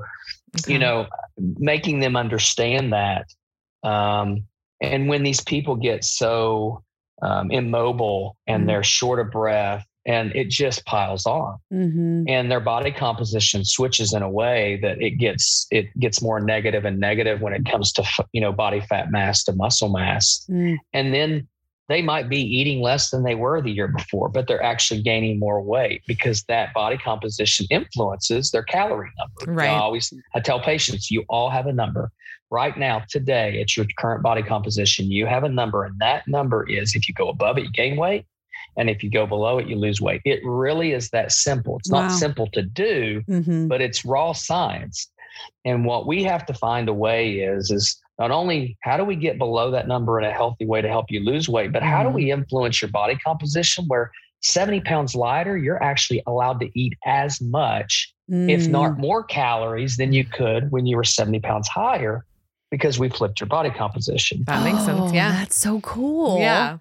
Okay. 0.57 0.73
you 0.73 0.79
know, 0.79 1.07
making 1.37 1.99
them 1.99 2.15
understand 2.15 2.93
that. 2.93 3.25
Um, 3.83 4.45
and 4.81 5.07
when 5.09 5.23
these 5.23 5.41
people 5.41 5.75
get 5.75 6.03
so 6.03 6.81
um, 7.21 7.49
immobile 7.49 8.35
and 8.45 8.63
Mm. 8.63 8.67
they're 8.67 8.83
short 8.83 9.19
of 9.19 9.31
breath 9.31 9.85
and 10.05 10.35
it 10.35 10.49
just 10.49 10.85
piles 10.85 11.25
on 11.25 11.57
Mhm. 11.71 12.25
and 12.27 12.51
their 12.51 12.59
body 12.59 12.91
composition 12.91 13.63
switches 13.63 14.13
in 14.13 14.21
a 14.21 14.29
way 14.29 14.77
that 14.81 15.01
it 15.01 15.11
gets 15.11 15.65
it 15.71 15.87
gets 15.97 16.21
more 16.21 16.41
negative 16.41 16.83
and 16.83 16.99
negative 16.99 17.39
when 17.41 17.53
it 17.53 17.65
comes 17.65 17.93
to 17.93 18.03
you 18.33 18.41
know 18.41 18.51
body 18.51 18.81
fat 18.81 19.11
mass 19.11 19.45
to 19.45 19.53
muscle 19.53 19.89
mass 19.89 20.45
Mm. 20.51 20.75
and 20.91 21.13
then 21.13 21.47
they 21.87 22.01
might 22.01 22.29
be 22.29 22.39
eating 22.41 22.81
less 22.81 23.09
than 23.09 23.23
they 23.23 23.35
were 23.35 23.61
the 23.61 23.71
year 23.71 23.87
before 23.87 24.29
but 24.29 24.47
they're 24.47 24.63
actually 24.63 25.01
gaining 25.01 25.39
more 25.39 25.61
weight 25.61 26.01
because 26.07 26.43
that 26.43 26.73
body 26.73 26.97
composition 26.97 27.65
influences 27.69 28.51
their 28.51 28.63
calorie 28.63 29.11
number 29.17 29.53
Right. 29.53 29.69
I 29.71 29.77
always 29.77 30.11
i 30.33 30.39
tell 30.39 30.59
patients 30.59 31.11
you 31.11 31.23
all 31.29 31.49
have 31.49 31.67
a 31.67 31.73
number 31.73 32.11
right 32.51 32.77
now 32.77 33.03
today 33.09 33.59
at 33.61 33.75
your 33.75 33.85
current 33.97 34.23
body 34.23 34.43
composition 34.43 35.11
you 35.11 35.25
have 35.25 35.43
a 35.43 35.49
number 35.49 35.83
and 35.83 35.97
that 35.99 36.27
number 36.27 36.67
is 36.69 36.95
if 36.95 37.07
you 37.07 37.13
go 37.13 37.29
above 37.29 37.57
it 37.57 37.65
you 37.65 37.71
gain 37.71 37.97
weight 37.97 38.25
and 38.77 38.89
if 38.89 39.03
you 39.03 39.09
go 39.09 39.25
below 39.25 39.57
it 39.59 39.67
you 39.67 39.75
lose 39.75 40.01
weight 40.01 40.21
it 40.25 40.39
really 40.43 40.91
is 40.91 41.09
that 41.09 41.31
simple 41.31 41.77
it's 41.77 41.89
Wow. 41.91 42.01
not 42.01 42.11
simple 42.11 42.47
to 42.53 42.61
do 42.61 43.21
Mhm. 43.29 43.67
but 43.67 43.81
it's 43.81 44.05
raw 44.05 44.31
science. 44.33 45.09
And 45.65 45.83
what 45.85 46.07
we 46.07 46.23
have 46.23 46.45
to 46.45 46.53
find 46.53 46.87
a 46.87 46.93
way 46.93 47.39
is 47.39 47.69
is 47.69 48.01
not 48.19 48.31
only 48.31 48.77
how 48.81 48.97
do 48.97 49.03
we 49.03 49.15
get 49.15 49.37
below 49.37 49.71
that 49.71 49.87
number 49.87 50.19
in 50.19 50.25
a 50.25 50.31
healthy 50.31 50.65
way 50.65 50.81
to 50.81 50.87
help 50.87 51.07
you 51.09 51.19
lose 51.19 51.49
weight, 51.49 51.71
but 51.73 51.83
how 51.83 52.01
do 52.03 52.09
we 52.09 52.31
influence 52.31 52.81
your 52.81 52.89
body 52.91 53.15
composition 53.17 53.85
where 53.87 54.11
70 54.41 54.81
pounds 54.81 55.15
lighter, 55.15 55.57
you're 55.57 55.81
actually 55.83 56.21
allowed 56.27 56.59
to 56.59 56.69
eat 56.79 56.93
as 57.05 57.41
much, 57.41 58.13
if 58.29 58.61
Mm. 58.67 58.69
not 58.69 58.97
more 58.99 59.23
calories 59.23 59.97
than 59.97 60.13
you 60.13 60.23
could 60.23 60.71
when 60.71 60.85
you 60.85 60.95
were 60.97 61.03
70 61.03 61.39
pounds 61.39 61.67
higher 61.67 62.25
because 62.71 62.97
we 62.99 63.09
flipped 63.09 63.39
your 63.39 63.47
body 63.47 63.69
composition. 63.69 64.43
that 64.47 64.63
makes 64.63 64.83
sense. 64.85 64.99
Oh, 65.11 65.13
Yeah. 65.13 65.31
That's 65.31 65.55
so 65.55 65.79
cool. 65.81 66.39
Yeah. 66.39 66.77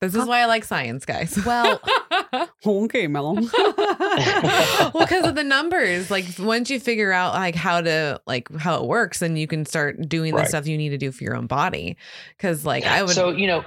This 0.00 0.14
is 0.14 0.24
why 0.26 0.40
I 0.40 0.46
like 0.46 0.64
science, 0.64 1.04
guys. 1.04 1.36
Well, 1.44 1.80
okay, 2.66 3.06
Melon. 3.06 3.48
well, 3.58 4.92
because 4.98 5.26
of 5.26 5.34
the 5.34 5.44
numbers. 5.44 6.10
Like 6.10 6.26
once 6.38 6.70
you 6.70 6.80
figure 6.80 7.12
out 7.12 7.34
like 7.34 7.54
how 7.54 7.80
to 7.80 8.20
like 8.26 8.48
how 8.56 8.82
it 8.82 8.86
works, 8.88 9.20
then 9.20 9.36
you 9.36 9.46
can 9.46 9.64
start 9.64 10.08
doing 10.08 10.34
the 10.34 10.44
stuff 10.44 10.66
you 10.66 10.76
need 10.76 10.90
to 10.90 10.98
do 10.98 11.12
for 11.12 11.24
your 11.24 11.36
own 11.36 11.46
body. 11.46 11.96
Because 12.36 12.64
like 12.64 12.84
I 12.84 13.02
would. 13.02 13.12
So, 13.12 13.30
you 13.30 13.46
know, 13.46 13.64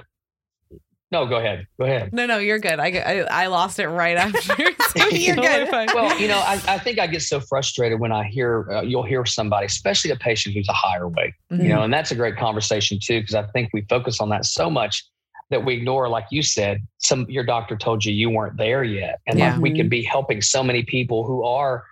no, 1.10 1.26
go 1.26 1.36
ahead. 1.36 1.66
Go 1.78 1.84
ahead. 1.84 2.10
no, 2.14 2.24
no, 2.24 2.38
you're 2.38 2.58
good. 2.58 2.80
I, 2.80 2.86
I 2.86 3.44
I 3.44 3.46
lost 3.48 3.78
it 3.78 3.86
right 3.86 4.16
after. 4.16 4.40
so 4.98 5.08
you're 5.08 5.36
good. 5.36 5.68
well, 5.70 6.18
you 6.18 6.26
know, 6.26 6.38
I, 6.38 6.54
I 6.66 6.78
think 6.78 6.98
I 6.98 7.06
get 7.06 7.20
so 7.20 7.38
frustrated 7.38 8.00
when 8.00 8.12
I 8.12 8.24
hear 8.24 8.66
uh, 8.72 8.80
you'll 8.80 9.02
hear 9.04 9.26
somebody, 9.26 9.66
especially 9.66 10.10
a 10.10 10.16
patient 10.16 10.54
who's 10.54 10.68
a 10.70 10.72
higher 10.72 11.08
weight, 11.08 11.34
Mhm. 11.52 11.64
you 11.64 11.68
know, 11.68 11.82
and 11.82 11.92
that's 11.92 12.12
a 12.12 12.14
great 12.14 12.38
conversation 12.38 12.98
too, 12.98 13.20
because 13.20 13.34
I 13.34 13.42
think 13.52 13.68
we 13.74 13.82
focus 13.90 14.20
on 14.20 14.30
that 14.30 14.46
so 14.46 14.70
much 14.70 15.04
that 15.52 15.64
we 15.64 15.74
ignore, 15.74 16.08
like 16.08 16.26
you 16.30 16.42
said, 16.42 16.80
some 16.98 17.26
your 17.28 17.44
doctor 17.44 17.76
told 17.76 18.04
you 18.04 18.12
you 18.12 18.30
weren't 18.30 18.56
there 18.56 18.82
yet, 18.82 19.20
and 19.26 19.38
Yeah. 19.38 19.52
like 19.52 19.62
we 19.62 19.76
could 19.76 19.88
be 19.90 20.02
helping 20.02 20.42
so 20.42 20.64
many 20.64 20.82
people 20.82 21.24
who 21.24 21.44
are 21.44 21.84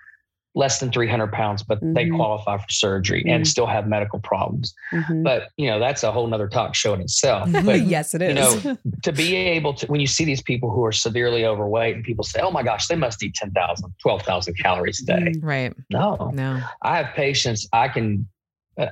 less 0.57 0.81
than 0.81 0.91
300 0.91 1.31
pounds, 1.33 1.63
but 1.63 1.79
they 1.81 2.07
Mhm. 2.07 2.17
qualify 2.17 2.57
for 2.59 2.69
surgery 2.71 3.23
Mhm. 3.23 3.31
and 3.37 3.47
still 3.47 3.67
have 3.67 3.87
medical 3.87 4.19
problems. 4.19 4.75
Mhm. 4.93 5.23
But 5.23 5.51
you 5.57 5.69
know, 5.69 5.79
that's 5.79 6.03
a 6.03 6.11
whole 6.11 6.27
nother 6.27 6.49
talk 6.49 6.75
show 6.75 6.93
in 6.93 7.01
itself. 7.01 7.45
But 7.65 7.83
yes, 7.83 8.15
it 8.15 8.23
is 8.23 8.29
you 8.31 8.35
know, 8.35 8.77
to 9.05 9.13
be 9.13 9.37
able 9.37 9.75
to, 9.75 9.87
when 9.87 10.01
you 10.01 10.09
see 10.09 10.25
these 10.25 10.43
people 10.43 10.69
who 10.71 10.85
are 10.85 10.91
severely 10.91 11.45
overweight 11.47 11.95
and 11.95 12.05
people 12.05 12.25
say, 12.25 12.41
oh 12.41 12.51
my 12.51 12.65
gosh, 12.65 12.89
they 12.89 12.97
must 12.97 13.23
eat 13.23 13.35
10,000, 13.35 13.95
12,000 14.03 14.55
calories 14.59 15.01
a 15.03 15.07
day. 15.07 15.33
Right. 15.41 15.73
No, 15.89 16.33
No. 16.35 16.61
I 16.83 16.97
have 16.97 17.15
patients, 17.15 17.69
I 17.73 17.87
can, 17.89 18.27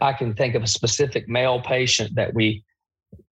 I 0.00 0.12
can 0.12 0.34
think 0.34 0.54
of 0.54 0.62
a 0.62 0.66
specific 0.68 1.28
male 1.28 1.60
patient 1.60 2.14
that 2.14 2.34
we, 2.34 2.62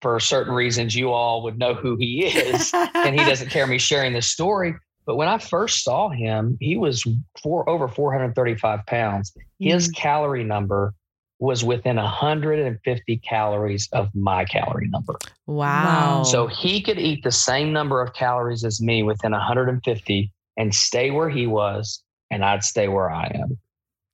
for 0.04 0.20
certain 0.20 0.52
reasons, 0.52 0.94
you 0.94 1.12
all 1.12 1.42
would 1.44 1.58
know 1.58 1.72
who 1.72 1.96
he 1.96 2.26
is. 2.26 2.70
and 2.74 3.18
he 3.18 3.24
doesn't 3.24 3.48
care 3.48 3.66
me 3.66 3.78
sharing 3.78 4.12
this 4.12 4.28
story. 4.28 4.74
But 5.06 5.16
when 5.16 5.28
I 5.28 5.38
first 5.38 5.82
saw 5.82 6.10
him, 6.10 6.58
he 6.60 6.76
was 6.76 7.08
four, 7.42 7.66
over 7.66 7.88
435 7.88 8.84
pounds. 8.84 9.34
His 9.58 9.88
mm-hmm. 9.88 9.98
calorie 9.98 10.44
number 10.44 10.92
was 11.38 11.64
within 11.64 11.96
150 11.96 13.16
calories 13.26 13.88
of 13.92 14.14
my 14.14 14.44
calorie 14.44 14.88
number. 14.88 15.14
Wow. 15.46 15.64
Wow. 15.64 16.22
So 16.24 16.48
he 16.48 16.82
could 16.82 16.98
eat 16.98 17.24
the 17.24 17.32
same 17.32 17.72
number 17.72 18.02
of 18.02 18.12
calories 18.12 18.62
as 18.62 18.82
me 18.82 19.02
within 19.02 19.32
150 19.32 20.32
and 20.58 20.74
stay 20.74 21.12
where 21.12 21.30
he 21.30 21.46
was, 21.46 22.02
and 22.30 22.44
I'd 22.44 22.62
stay 22.62 22.88
where 22.88 23.10
I 23.10 23.32
am. 23.34 23.58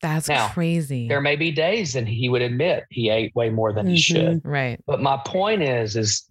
That's 0.00 0.28
now, 0.28 0.48
crazy. 0.48 1.08
There 1.08 1.20
may 1.20 1.36
be 1.36 1.50
days 1.50 1.96
and 1.96 2.08
he 2.08 2.28
would 2.28 2.42
admit 2.42 2.84
he 2.90 3.10
ate 3.10 3.34
way 3.34 3.50
more 3.50 3.72
than 3.72 3.86
he 3.86 3.96
Mhm. 3.96 3.98
should. 4.02 4.40
right. 4.44 4.80
But 4.86 5.00
my 5.00 5.18
point 5.24 5.62
is, 5.62 5.96
is 5.96 6.24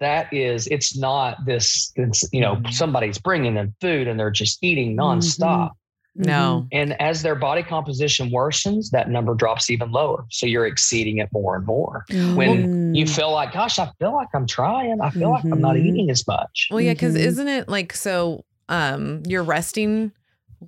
that 0.00 0.32
is, 0.32 0.66
it's 0.68 0.96
not 0.96 1.44
this, 1.44 1.90
this 1.96 2.28
you 2.32 2.40
know, 2.40 2.56
Mhm. 2.56 2.72
somebody's 2.72 3.18
bringing 3.18 3.54
them 3.54 3.74
food 3.80 4.06
and 4.08 4.18
they're 4.18 4.30
just 4.30 4.62
eating 4.62 4.96
Mm-hmm. 4.96 5.18
nonstop. 5.18 5.70
No. 6.14 6.66
And 6.72 7.00
as 7.00 7.22
their 7.22 7.36
body 7.36 7.62
composition 7.62 8.28
worsens, 8.30 8.90
that 8.90 9.08
number 9.08 9.34
drops 9.34 9.70
even 9.70 9.92
lower. 9.92 10.24
So 10.30 10.46
you're 10.46 10.66
exceeding 10.66 11.18
it 11.18 11.28
more 11.32 11.54
and 11.56 11.64
more. 11.64 12.04
When 12.34 12.92
you 12.94 13.06
feel 13.06 13.30
like, 13.30 13.52
gosh, 13.52 13.78
I 13.78 13.88
feel 14.00 14.12
like 14.14 14.28
I'm 14.34 14.46
trying. 14.46 15.00
I 15.00 15.10
feel 15.10 15.30
like 15.30 15.44
I'm 15.44 15.60
not 15.60 15.76
Mhm. 15.76 15.86
eating 15.86 16.10
as 16.10 16.26
much. 16.26 16.68
Well, 16.70 16.80
yeah, 16.80 16.92
because 16.94 17.14
Mhm. 17.14 17.20
isn't 17.20 17.48
it 17.48 17.68
like 17.68 17.92
so? 17.92 18.44
Um, 18.68 19.22
you're 19.26 19.44
resting, 19.44 20.10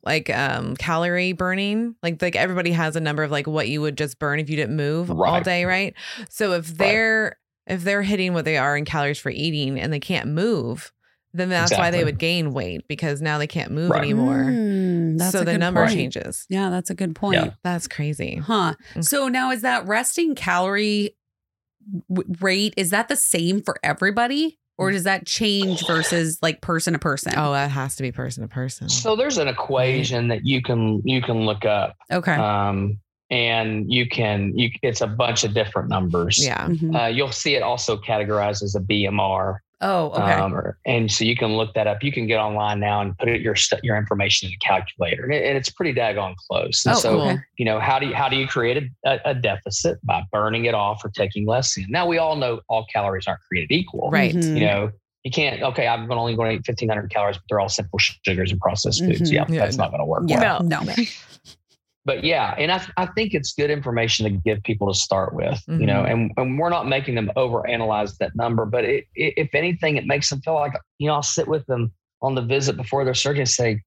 like 0.04 0.30
um, 0.30 0.76
calorie 0.76 1.32
burning. 1.32 1.94
Like 2.02 2.20
like 2.22 2.36
everybody 2.36 2.72
has 2.72 2.96
a 2.96 3.00
number 3.00 3.22
of 3.22 3.30
like 3.30 3.46
what 3.46 3.68
you 3.68 3.80
would 3.80 3.96
just 3.98 4.18
burn 4.18 4.38
if 4.40 4.48
you 4.50 4.56
didn't 4.56 4.76
move 4.76 5.10
all 5.10 5.40
day, 5.40 5.64
right? 5.64 5.94
So 6.28 6.52
if 6.52 6.66
they're 6.76 7.36
if 7.66 7.82
they're 7.84 8.02
hitting 8.02 8.32
what 8.34 8.44
they 8.44 8.56
are 8.56 8.76
in 8.76 8.84
calories 8.84 9.18
for 9.18 9.30
eating 9.30 9.78
and 9.78 9.92
they 9.92 10.00
can't 10.00 10.28
move, 10.28 10.92
then 11.32 11.48
that's 11.48 11.70
why 11.72 11.90
they 11.92 12.02
would 12.02 12.18
gain 12.18 12.52
weight 12.52 12.88
because 12.88 13.22
now 13.22 13.38
they 13.38 13.46
can't 13.46 13.70
move 13.70 13.90
Right. 13.90 14.02
anymore. 14.02 14.34
Mm, 14.44 15.20
so 15.30 15.44
the 15.44 15.56
number 15.58 15.82
point. 15.84 15.94
changes. 15.94 16.46
Yeah, 16.48 16.70
that's 16.70 16.90
a 16.90 16.94
good 16.94 17.14
point. 17.14 17.36
Yeah. 17.36 17.50
That's 17.62 17.86
crazy. 17.86 18.36
Huh. 18.36 18.74
Mm. 18.94 19.04
So 19.04 19.28
now 19.28 19.50
is 19.52 19.62
that 19.62 19.86
resting 19.86 20.34
calorie 20.34 21.14
w- 22.08 22.34
rate 22.40 22.74
is 22.76 22.90
that 22.90 23.08
the 23.08 23.16
same 23.16 23.62
for 23.62 23.76
everybody 23.82 24.58
or 24.80 24.90
does 24.90 25.04
that 25.04 25.26
change 25.26 25.86
versus 25.86 26.38
like 26.40 26.62
person 26.62 26.94
to 26.94 26.98
person? 26.98 27.34
Oh, 27.36 27.52
that 27.52 27.70
has 27.70 27.96
to 27.96 28.02
be 28.02 28.10
person 28.12 28.42
to 28.42 28.48
person. 28.48 28.88
So 28.88 29.14
there's 29.14 29.36
an 29.38 29.46
equation 29.46 30.28
that 30.28 30.46
you 30.46 30.62
can 30.62 31.02
you 31.04 31.20
can 31.20 31.44
look 31.44 31.64
up, 31.64 31.96
okay. 32.10 32.32
um, 32.32 32.98
and 33.30 33.92
you 33.92 34.08
can 34.08 34.56
you 34.56 34.70
it's 34.82 35.02
a 35.02 35.06
bunch 35.06 35.44
of 35.44 35.52
different 35.52 35.88
numbers. 35.88 36.44
yeah. 36.44 36.66
Mhm. 36.66 36.98
Uh, 36.98 37.06
you'll 37.08 37.30
see 37.30 37.54
it 37.56 37.62
also 37.62 37.98
categorized 37.98 38.62
as 38.62 38.74
a 38.74 38.80
BMR, 38.80 39.58
oh, 39.80 40.10
okay. 40.10 40.32
um, 40.32 40.54
or, 40.54 40.78
and 40.86 41.10
so 41.10 41.24
you 41.24 41.36
can 41.36 41.56
look 41.56 41.74
that 41.74 41.86
up. 41.86 42.02
You 42.02 42.12
can 42.12 42.26
get 42.26 42.38
online 42.38 42.80
now 42.80 43.00
and 43.00 43.16
put 43.18 43.28
it, 43.28 43.40
your 43.40 43.56
st- 43.56 43.82
your 43.84 43.96
information 43.96 44.48
in 44.48 44.54
a 44.54 44.58
calculator, 44.58 45.24
and, 45.24 45.32
it, 45.32 45.44
and 45.44 45.56
it's 45.56 45.70
pretty 45.70 45.92
daggone 45.92 46.34
close. 46.48 46.84
And 46.84 46.94
oh, 46.94 46.98
so 46.98 47.20
okay. 47.22 47.38
you 47.58 47.64
know 47.64 47.80
how 47.80 47.98
do 47.98 48.06
you 48.06 48.14
how 48.14 48.28
do 48.28 48.36
you 48.36 48.46
create 48.46 48.90
a, 49.04 49.10
a, 49.10 49.30
a 49.30 49.34
deficit 49.34 49.98
by 50.04 50.22
burning 50.32 50.64
it 50.66 50.74
off 50.74 51.04
or 51.04 51.10
taking 51.10 51.46
less 51.46 51.76
in? 51.76 51.86
Now 51.88 52.06
we 52.06 52.18
all 52.18 52.36
know 52.36 52.60
all 52.68 52.86
calories 52.92 53.26
aren't 53.26 53.40
created 53.48 53.72
equal, 53.74 54.10
Right. 54.10 54.34
Mhm. 54.34 54.54
You 54.58 54.66
know. 54.66 54.90
You 55.22 55.30
can't. 55.30 55.62
Okay, 55.62 55.86
I'm 55.86 56.10
only 56.10 56.34
going 56.34 56.48
to 56.48 56.54
eat 56.54 56.66
1,500 56.66 57.10
calories, 57.10 57.36
but 57.36 57.42
they're 57.50 57.60
all 57.60 57.68
simple 57.68 57.98
sugars 57.98 58.52
and 58.52 58.58
processed 58.58 59.00
foods. 59.04 59.30
Mhm. 59.30 59.34
Yeah, 59.34 59.44
Yeah, 59.50 59.64
that's 59.66 59.76
no. 59.76 59.84
not 59.84 59.90
going 59.90 60.00
to 60.00 60.06
work. 60.06 60.22
Yeah. 60.26 60.40
well 60.40 60.62
No. 60.62 60.80
but 62.04 62.24
yeah, 62.24 62.54
and 62.56 62.72
I, 62.72 62.82
I 62.96 63.06
think 63.06 63.34
it's 63.34 63.52
good 63.52 63.70
information 63.70 64.24
to 64.24 64.30
give 64.30 64.62
people 64.62 64.92
to 64.92 64.98
start 64.98 65.34
with, 65.34 65.60
you 65.68 65.86
know, 65.86 66.02
Mhm. 66.02 66.10
and, 66.12 66.32
and 66.36 66.58
we're 66.58 66.70
not 66.70 66.88
making 66.88 67.14
them 67.14 67.30
overanalyze 67.36 68.16
that 68.18 68.34
number, 68.34 68.64
but 68.64 68.84
it, 68.84 69.04
it, 69.14 69.34
if 69.36 69.54
anything, 69.54 69.96
it 69.96 70.06
makes 70.06 70.30
them 70.30 70.40
feel 70.40 70.54
like, 70.54 70.72
you 70.98 71.08
know, 71.08 71.14
I'll 71.14 71.22
sit 71.22 71.46
with 71.46 71.64
them 71.66 71.92
on 72.22 72.34
the 72.34 72.42
visit 72.42 72.76
before 72.76 73.04
their 73.04 73.14
surgery 73.14 73.40
and 73.40 73.48
say, 73.48 73.82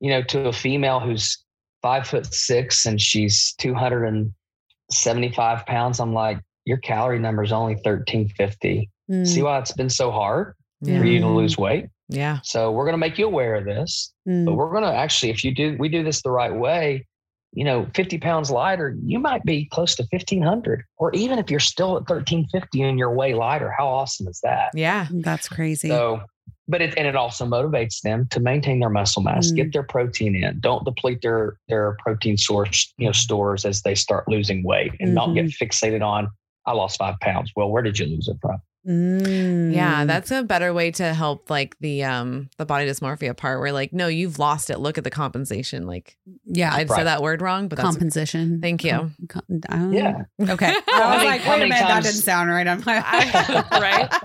you 0.00 0.10
know, 0.10 0.22
to 0.22 0.48
a 0.48 0.52
female 0.52 1.00
who's 1.00 1.44
five 1.82 2.06
foot 2.06 2.32
six 2.32 2.86
and 2.86 3.00
she's 3.00 3.54
275 3.58 5.66
pounds, 5.66 6.00
I'm 6.00 6.14
like, 6.14 6.38
your 6.64 6.78
calorie 6.78 7.18
number 7.18 7.42
is 7.42 7.52
only 7.52 7.74
1350. 7.74 8.88
Mm, 9.10 9.26
See 9.26 9.42
why 9.42 9.58
it's 9.58 9.72
been 9.72 9.90
so 9.90 10.10
hard 10.10 10.54
Yeah. 10.80 10.98
for 10.98 11.04
you 11.04 11.20
to 11.20 11.28
lose 11.28 11.58
weight? 11.58 11.86
Yeah. 12.08 12.38
So 12.44 12.70
we're 12.70 12.84
going 12.84 12.94
to 12.94 12.98
make 12.98 13.18
you 13.18 13.26
aware 13.26 13.56
of 13.56 13.64
this, 13.64 14.12
mm, 14.28 14.44
but 14.44 14.54
we're 14.54 14.70
going 14.70 14.84
to 14.84 14.92
actually, 14.94 15.30
if 15.30 15.44
you 15.44 15.52
do, 15.54 15.76
we 15.78 15.88
do 15.88 16.04
this 16.04 16.22
the 16.22 16.30
right 16.30 16.54
way, 16.54 17.06
you 17.52 17.64
know, 17.64 17.86
50 17.94 18.18
pounds 18.18 18.50
lighter, 18.50 18.96
you 19.04 19.18
might 19.18 19.44
be 19.44 19.66
close 19.66 19.94
to 19.96 20.02
1500. 20.10 20.84
Or 20.96 21.12
even 21.14 21.38
if 21.38 21.50
you're 21.50 21.60
still 21.60 21.96
at 21.96 22.08
1350 22.08 22.82
and 22.82 22.98
you're 22.98 23.12
way 23.14 23.34
lighter, 23.34 23.70
how 23.76 23.86
awesome 23.88 24.26
is 24.28 24.40
that? 24.42 24.70
Yeah. 24.74 25.06
That's 25.10 25.48
crazy. 25.48 25.88
So, 25.88 26.22
but 26.68 26.80
it 26.80 26.94
and 26.96 27.06
it 27.06 27.16
also 27.16 27.44
motivates 27.44 28.00
them 28.00 28.26
to 28.30 28.40
maintain 28.40 28.80
their 28.80 28.88
muscle 28.88 29.20
mass, 29.22 29.50
Mm. 29.52 29.56
get 29.56 29.72
their 29.72 29.82
protein 29.82 30.34
in, 30.36 30.60
don't 30.60 30.84
deplete 30.84 31.20
their 31.20 31.58
their 31.68 31.96
protein 31.98 32.36
source, 32.38 32.92
you 32.98 33.06
know, 33.06 33.12
stores 33.12 33.64
as 33.64 33.82
they 33.82 33.94
start 33.94 34.28
losing 34.28 34.62
weight, 34.64 34.92
and 35.00 35.14
not 35.14 35.34
get 35.34 35.46
Mm-hmm. 35.46 35.64
fixated 35.64 36.02
on. 36.06 36.30
I 36.64 36.72
lost 36.72 36.98
five 36.98 37.16
pounds. 37.20 37.50
Well, 37.56 37.70
where 37.70 37.82
did 37.82 37.98
you 37.98 38.06
lose 38.06 38.28
it 38.28 38.36
from? 38.40 38.58
Yeah, 38.84 40.02
Mm. 40.02 40.06
that's 40.08 40.30
a 40.30 40.42
better 40.42 40.72
way 40.74 40.90
to 40.92 41.14
help 41.14 41.48
like 41.50 41.76
the 41.80 42.02
um 42.04 42.50
the 42.58 42.66
body 42.66 42.86
dysmorphia 42.86 43.36
part 43.36 43.60
where 43.60 43.72
like 43.72 43.92
no, 43.92 44.08
you've 44.08 44.38
lost 44.38 44.70
it. 44.70 44.78
Look 44.78 44.98
at 44.98 45.04
the 45.04 45.10
compensation. 45.10 45.86
Like 45.86 46.16
yeah. 46.44 46.70
I 46.72 46.78
Right. 46.78 46.88
said 46.90 47.04
that 47.04 47.22
word 47.22 47.42
wrong, 47.42 47.68
but 47.68 47.76
that's 47.76 47.86
Compensation. 47.88 48.60
Thank 48.60 48.84
you. 48.84 48.90
Com- 48.90 49.14
com- 49.28 49.60
I 49.68 49.76
don't- 49.76 49.92
Yeah. 49.92 50.22
Okay. 50.48 50.74
I 50.92 51.14
was 51.16 51.24
like, 51.24 51.40
how 51.42 51.50
wait 51.52 51.56
a 51.56 51.58
many 51.60 51.70
minute, 51.70 51.86
that 51.88 52.02
didn't 52.02 52.16
sound 52.16 52.50
right. 52.50 52.66
I'm 52.66 52.80
like, 52.80 53.70
right? 53.72 54.12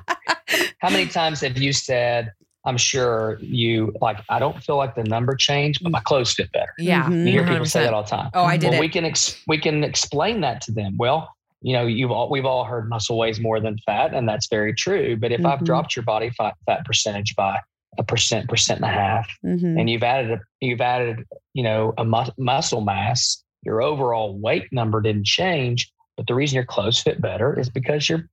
How 0.80 0.89
many 0.89 1.08
times 1.08 1.41
have 1.41 1.58
you 1.58 1.74
said, 1.74 2.32
"I'm 2.64 2.78
sure 2.78 3.38
you 3.41 3.93
like"? 3.99 4.18
I 4.30 4.39
don't 4.39 4.64
feel 4.64 4.78
like 4.78 4.95
the 4.95 5.03
number 5.03 5.36
changed, 5.36 5.82
but 5.84 5.91
my 5.91 5.99
clothes 6.01 6.34
fit 6.34 6.51
better. 6.53 6.72
Yeah. 6.78 7.03
Mhm. 7.05 7.26
You 7.26 7.32
hear 7.32 7.43
people 7.47 7.66
say 7.66 7.82
100%. 7.82 7.84
that 7.84 7.93
all 7.93 8.03
the 8.03 8.10
time. 8.10 8.30
Oh, 8.34 8.43
I 8.45 8.55
did 8.58 8.70
well, 8.70 8.78
it. 8.78 8.80
we 8.82 8.88
can 8.89 9.03
ex- 9.03 9.41
we 9.47 9.58
can 9.58 9.84
explain 9.84 10.41
that 10.41 10.62
to 10.62 10.72
them. 10.72 10.95
Well, 10.97 11.36
you 11.62 11.74
know, 11.74 11.86
you've 11.86 12.12
all 12.12 12.30
we've 12.30 12.45
all 12.45 12.64
heard 12.64 12.88
muscle 12.89 13.18
weighs 13.18 13.39
more 13.39 13.60
than 13.60 13.78
fat, 13.86 14.14
and 14.14 14.28
that's 14.30 14.47
very 14.47 14.74
true. 14.74 15.18
But 15.18 15.32
if 15.32 15.45
I've 15.45 15.60
Mhm. 15.60 15.66
dropped 15.66 15.95
your 15.95 16.03
body 16.03 16.30
fat, 16.30 16.55
fat 16.66 16.86
percentage 16.86 17.36
by 17.36 17.60
a 17.97 18.03
percent, 18.03 18.47
percent 18.47 18.80
and 18.82 18.86
a 18.89 18.93
half, 18.93 19.28
Mhm. 19.43 19.80
and 19.80 19.89
you've 19.89 20.03
added 20.03 20.32
a, 20.32 20.39
you've 20.62 20.82
added 20.82 21.26
you 21.53 21.64
know 21.64 21.93
a 21.97 22.05
mus- 22.05 22.30
muscle 22.38 22.82
mass, 22.82 23.43
your 23.64 23.82
overall 23.82 24.38
weight 24.38 24.72
number 24.72 25.01
didn't 25.01 25.26
change. 25.26 25.91
But 26.16 26.28
the 26.28 26.36
reason 26.36 26.55
your 26.55 26.66
clothes 26.66 26.99
fit 26.99 27.22
better 27.22 27.60
is 27.60 27.70
because 27.70 28.08
you're 28.08 28.30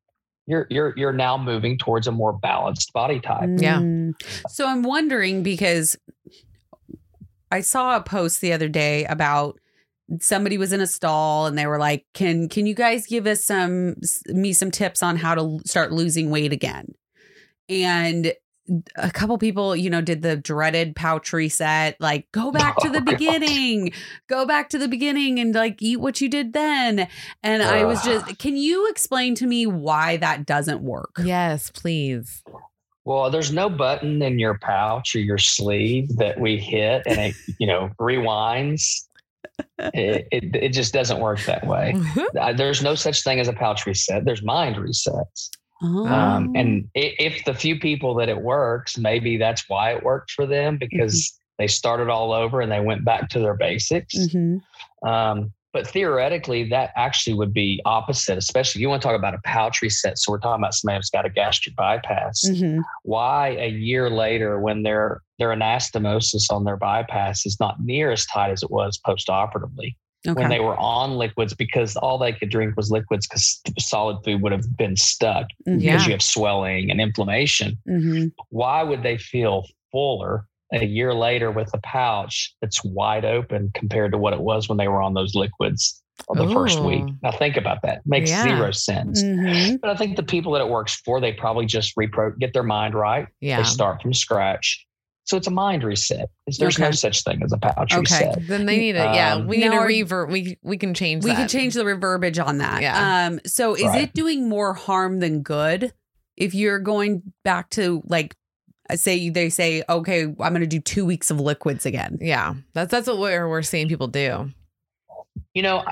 you're 0.47 0.67
you're 0.69 0.93
you're 0.97 1.13
now 1.13 1.39
moving 1.39 1.79
towards 1.79 2.07
a 2.07 2.13
more 2.13 2.33
balanced 2.35 2.93
body 2.93 3.21
type. 3.21 3.49
Yeah. 3.57 3.79
Mm. 3.81 4.13
So 4.49 4.69
I'm 4.69 4.83
wondering 4.83 5.43
because 5.43 5.97
I 7.51 7.61
saw 7.61 7.97
a 7.97 8.03
post 8.03 8.41
the 8.43 8.53
other 8.53 8.69
day 8.69 9.05
about 9.07 9.59
somebody 10.21 10.59
was 10.59 10.73
in 10.73 10.81
a 10.81 10.87
stall 10.87 11.47
and 11.47 11.57
they 11.59 11.67
were 11.67 11.79
like, 11.79 12.05
"Can 12.15 12.49
can 12.49 12.67
you 12.67 12.75
guys 12.75 13.07
give 13.07 13.27
us 13.27 13.45
some 13.45 13.97
me 14.27 14.53
some 14.53 14.71
tips 14.71 15.03
on 15.03 15.17
how 15.17 15.35
to 15.35 15.59
start 15.67 15.93
losing 15.93 16.31
weight 16.31 16.53
again?" 16.53 16.95
And 17.69 18.35
a 18.97 19.11
couple 19.11 19.37
people, 19.37 19.77
you 19.77 19.91
know, 19.91 20.01
did 20.01 20.23
the 20.23 20.37
dreaded 20.37 20.97
pouch 20.97 21.33
reset, 21.35 22.01
like 22.01 22.27
go 22.33 22.49
oh 22.49 22.53
back 22.53 22.77
to 22.79 22.89
Oh, 22.89 22.93
the 22.93 23.01
God. 23.01 23.07
beginning, 23.19 23.93
go 24.27 24.47
back 24.47 24.71
to 24.71 24.79
the 24.79 24.89
beginning 24.89 25.39
and 25.39 25.55
like 25.55 25.83
eat 25.83 25.99
what 25.99 26.21
you 26.23 26.29
did 26.31 26.55
then. 26.55 27.07
And 27.43 27.63
I 27.63 27.85
was 27.85 28.03
just, 28.03 28.39
can 28.39 28.57
you 28.57 28.89
explain 28.89 29.35
to 29.37 29.47
me 29.47 29.67
why 29.67 30.17
that 30.17 30.47
doesn't 30.47 30.81
work? 30.81 31.21
Yes, 31.23 31.71
please. 31.71 32.43
Well, 33.05 33.31
there's 33.31 33.53
no 33.53 33.69
button 33.69 34.23
in 34.23 34.39
your 34.39 34.57
pouch 34.59 35.15
or 35.15 35.21
your 35.21 35.37
sleeve 35.37 36.17
that 36.17 36.41
we 36.41 36.57
hit 36.59 37.03
and 37.07 37.19
it, 37.19 37.35
you 37.59 37.67
know, 37.67 37.91
rewinds. 38.01 39.07
It, 39.79 40.29
it, 40.33 40.57
it 40.57 40.69
just 40.73 40.93
doesn't 40.93 41.21
work 41.21 41.41
that 41.45 41.67
way. 41.67 41.95
Uh, 42.41 42.53
There's 42.53 42.83
no 42.83 42.95
such 42.95 43.23
thing 43.23 43.41
as 43.41 43.49
a 43.49 43.53
pouch 43.53 43.87
reset. 43.87 44.25
There's 44.25 44.43
mind 44.43 44.77
resets. 44.77 45.51
Oh. 45.83 46.07
Um, 46.07 46.53
and 46.55 46.89
if 46.95 47.45
the 47.45 47.55
few 47.55 47.79
people 47.79 48.15
that 48.15 48.29
it 48.29 48.41
works, 48.41 48.97
maybe 48.97 49.37
that's 49.37 49.65
why 49.69 49.93
it 49.93 50.03
worked 50.03 50.31
for 50.31 50.47
them 50.47 50.79
because 50.79 51.39
they 51.59 51.67
started 51.67 52.09
all 52.09 52.33
over 52.33 52.61
and 52.61 52.73
they 52.73 52.81
went 52.81 53.05
back 53.05 53.29
to 53.31 53.39
their 53.39 53.55
basics. 53.55 54.17
Mhm. 54.17 54.61
Um, 55.07 55.53
but 55.73 55.87
theoretically, 55.89 56.69
that 56.69 56.91
actually 56.97 57.35
would 57.35 57.53
be 57.53 57.83
opposite, 57.85 58.39
especially 58.39 58.81
you 58.81 58.89
want 58.89 59.03
to 59.03 59.09
talk 59.09 59.19
about 59.19 59.35
a 59.35 59.41
pouch 59.45 59.83
reset. 59.83 60.19
So 60.19 60.31
we're 60.31 60.39
talking 60.39 60.63
about 60.63 60.75
somebody 60.75 60.99
who's 60.99 61.11
got 61.11 61.27
a 61.27 61.31
gastric 61.31 61.75
bypass. 61.75 62.45
Mhm. 62.49 62.83
Why 63.03 63.49
a 63.59 63.69
year 63.69 64.09
later, 64.09 64.61
when 64.61 64.85
their 64.85 65.21
their 65.39 65.49
anastomosis 65.51 66.45
on 66.51 66.65
their 66.65 66.77
bypass 66.77 67.45
is 67.47 67.59
not 67.61 67.81
near 67.81 68.11
as 68.13 68.27
tight 68.27 68.51
as 68.51 68.63
it 68.63 68.71
was 68.71 68.99
post-operatively 69.05 69.97
Okay. 70.27 70.41
when 70.41 70.49
they 70.49 70.61
were 70.61 70.77
on 70.79 71.19
liquids, 71.19 71.53
because 71.53 71.97
all 71.97 72.17
they 72.17 72.33
could 72.33 72.49
drink 72.49 72.77
was 72.79 72.91
liquids 72.91 73.27
because 73.27 73.61
solid 73.79 74.17
food 74.25 74.41
would 74.41 74.53
have 74.53 74.65
been 74.79 74.97
stuck 74.97 75.49
Mhm. 75.69 75.83
Yeah. 75.83 75.93
because 75.93 76.07
you 76.07 76.13
have 76.13 76.23
swelling 76.23 76.91
and 76.91 76.99
inflammation. 77.01 77.77
Mhm. 77.87 78.33
Why 78.49 78.83
would 78.83 79.03
they 79.03 79.19
feel 79.19 79.67
fuller 79.93 80.47
a 80.73 80.85
year 80.87 81.13
later 81.13 81.51
with 81.51 81.71
a 81.75 81.79
pouch 81.83 82.55
that's 82.63 82.83
wide 82.83 83.27
open 83.27 83.71
compared 83.75 84.13
to 84.13 84.19
what 84.19 84.33
it 84.33 84.41
was 84.41 84.67
when 84.67 84.79
they 84.79 84.89
were 84.89 85.03
on 85.03 85.13
those 85.13 85.35
liquids 85.35 86.03
on 86.31 86.39
the 86.39 86.49
first 86.55 86.81
week? 86.81 87.05
Now 87.23 87.33
think 87.33 87.59
about 87.59 87.83
that. 87.83 88.01
Makes 88.07 88.31
Yeah. 88.31 88.45
zero 88.45 88.71
sense. 88.71 89.23
Mhm. 89.23 89.79
But 89.83 89.91
I 89.91 89.95
think 89.97 90.17
the 90.17 90.23
people 90.23 90.53
that 90.53 90.63
it 90.63 90.69
works 90.71 90.95
for, 91.05 91.21
they 91.21 91.35
probably 91.35 91.67
just 91.67 91.95
repro- 91.97 92.39
get 92.39 92.55
their 92.55 92.63
mind 92.63 92.95
right. 92.95 93.27
Yeah. 93.43 93.59
They 93.59 93.65
start 93.65 94.01
from 94.01 94.15
scratch. 94.15 94.87
So 95.27 95.37
it's 95.39 95.47
a 95.47 95.51
mind 95.51 95.83
reset. 95.85 96.29
There's 96.59 96.79
no 96.79 96.91
such 96.91 97.25
thing 97.25 97.43
as 97.43 97.53
a 97.53 97.57
pouch 97.59 97.93
Okay. 97.95 98.01
reset. 98.01 98.47
Then 98.47 98.67
they 98.67 98.77
need 98.79 98.91
it. 98.97 99.15
yeah, 99.15 99.35
Um, 99.35 99.47
we 99.47 99.57
need 99.57 99.65
Now 99.71 99.87
to 99.87 100.13
are- 100.13 100.27
We 100.27 100.59
we 100.63 100.77
can 100.77 100.93
change 100.95 101.25
We 101.25 101.31
that. 101.31 101.37
can 101.37 101.49
change 101.49 101.75
the 101.75 101.85
reverbiage 101.85 102.39
on 102.39 102.59
that. 102.59 102.83
Yeah. 102.83 103.27
Um. 103.27 103.41
So 103.47 103.75
is 103.75 103.85
Right. 103.85 104.03
it 104.03 104.13
doing 104.15 104.49
more 104.49 104.75
harm 104.75 105.21
than 105.21 105.41
good 105.43 105.93
if 106.37 106.55
you're 106.55 106.79
going 106.79 107.23
back 107.43 107.71
to 107.71 108.03
like, 108.07 108.37
say 108.95 109.31
they 109.31 109.49
say, 109.49 109.83
okay, 109.89 110.25
I'm 110.25 110.35
going 110.37 110.61
to 110.61 110.67
do 110.67 110.81
two 110.81 111.07
weeks 111.07 111.31
of 111.31 111.41
liquids 111.41 111.87
again. 111.87 112.19
Yeah. 112.21 112.55
That's 112.75 112.91
that's 112.91 113.07
what 113.07 113.19
we're 113.19 113.49
we're 113.49 113.63
seeing 113.63 113.89
people 113.89 114.09
do. 114.09 114.51
You 115.55 115.63
know, 115.63 115.85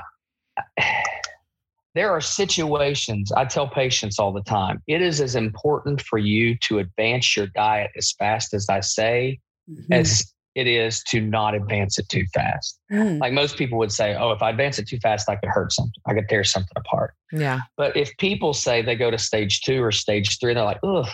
there 1.95 2.11
are 2.11 2.21
situations 2.21 3.31
I 3.31 3.45
tell 3.45 3.67
patients 3.67 4.19
all 4.19 4.31
the 4.33 4.43
time. 4.43 4.81
It 4.87 5.01
is 5.01 5.21
as 5.21 5.35
important 5.35 6.01
for 6.01 6.17
you 6.17 6.57
to 6.63 6.79
advance 6.79 7.37
your 7.37 7.47
diet 7.47 7.91
as 7.95 8.11
fast 8.13 8.53
as 8.53 8.67
I 8.69 8.79
say 8.79 9.39
Mm-hmm. 9.69 9.93
as 9.93 10.33
it 10.55 10.67
is 10.67 11.01
to 11.03 11.21
not 11.21 11.55
advance 11.55 11.97
it 11.97 12.07
too 12.09 12.25
fast. 12.33 12.79
Mm. 12.91 13.19
Like 13.19 13.31
most 13.31 13.57
people 13.57 13.77
would 13.79 13.93
say, 13.93 14.13
oh, 14.13 14.31
if 14.31 14.41
I 14.41 14.49
advance 14.49 14.77
it 14.77 14.87
too 14.87 14.99
fast, 14.99 15.29
I 15.29 15.37
could 15.37 15.49
hurt 15.49 15.71
something. 15.71 16.01
I 16.05 16.13
could 16.13 16.27
tear 16.27 16.43
something 16.43 16.73
apart. 16.75 17.15
Yeah. 17.31 17.61
But 17.77 17.95
if 17.95 18.15
people 18.17 18.53
say 18.53 18.81
they 18.81 18.95
go 18.95 19.09
to 19.09 19.17
stage 19.17 19.61
two 19.61 19.81
or 19.81 19.91
stage 19.91 20.37
three, 20.39 20.53
they're 20.53 20.65
like, 20.65 20.81
ugh, 20.83 21.07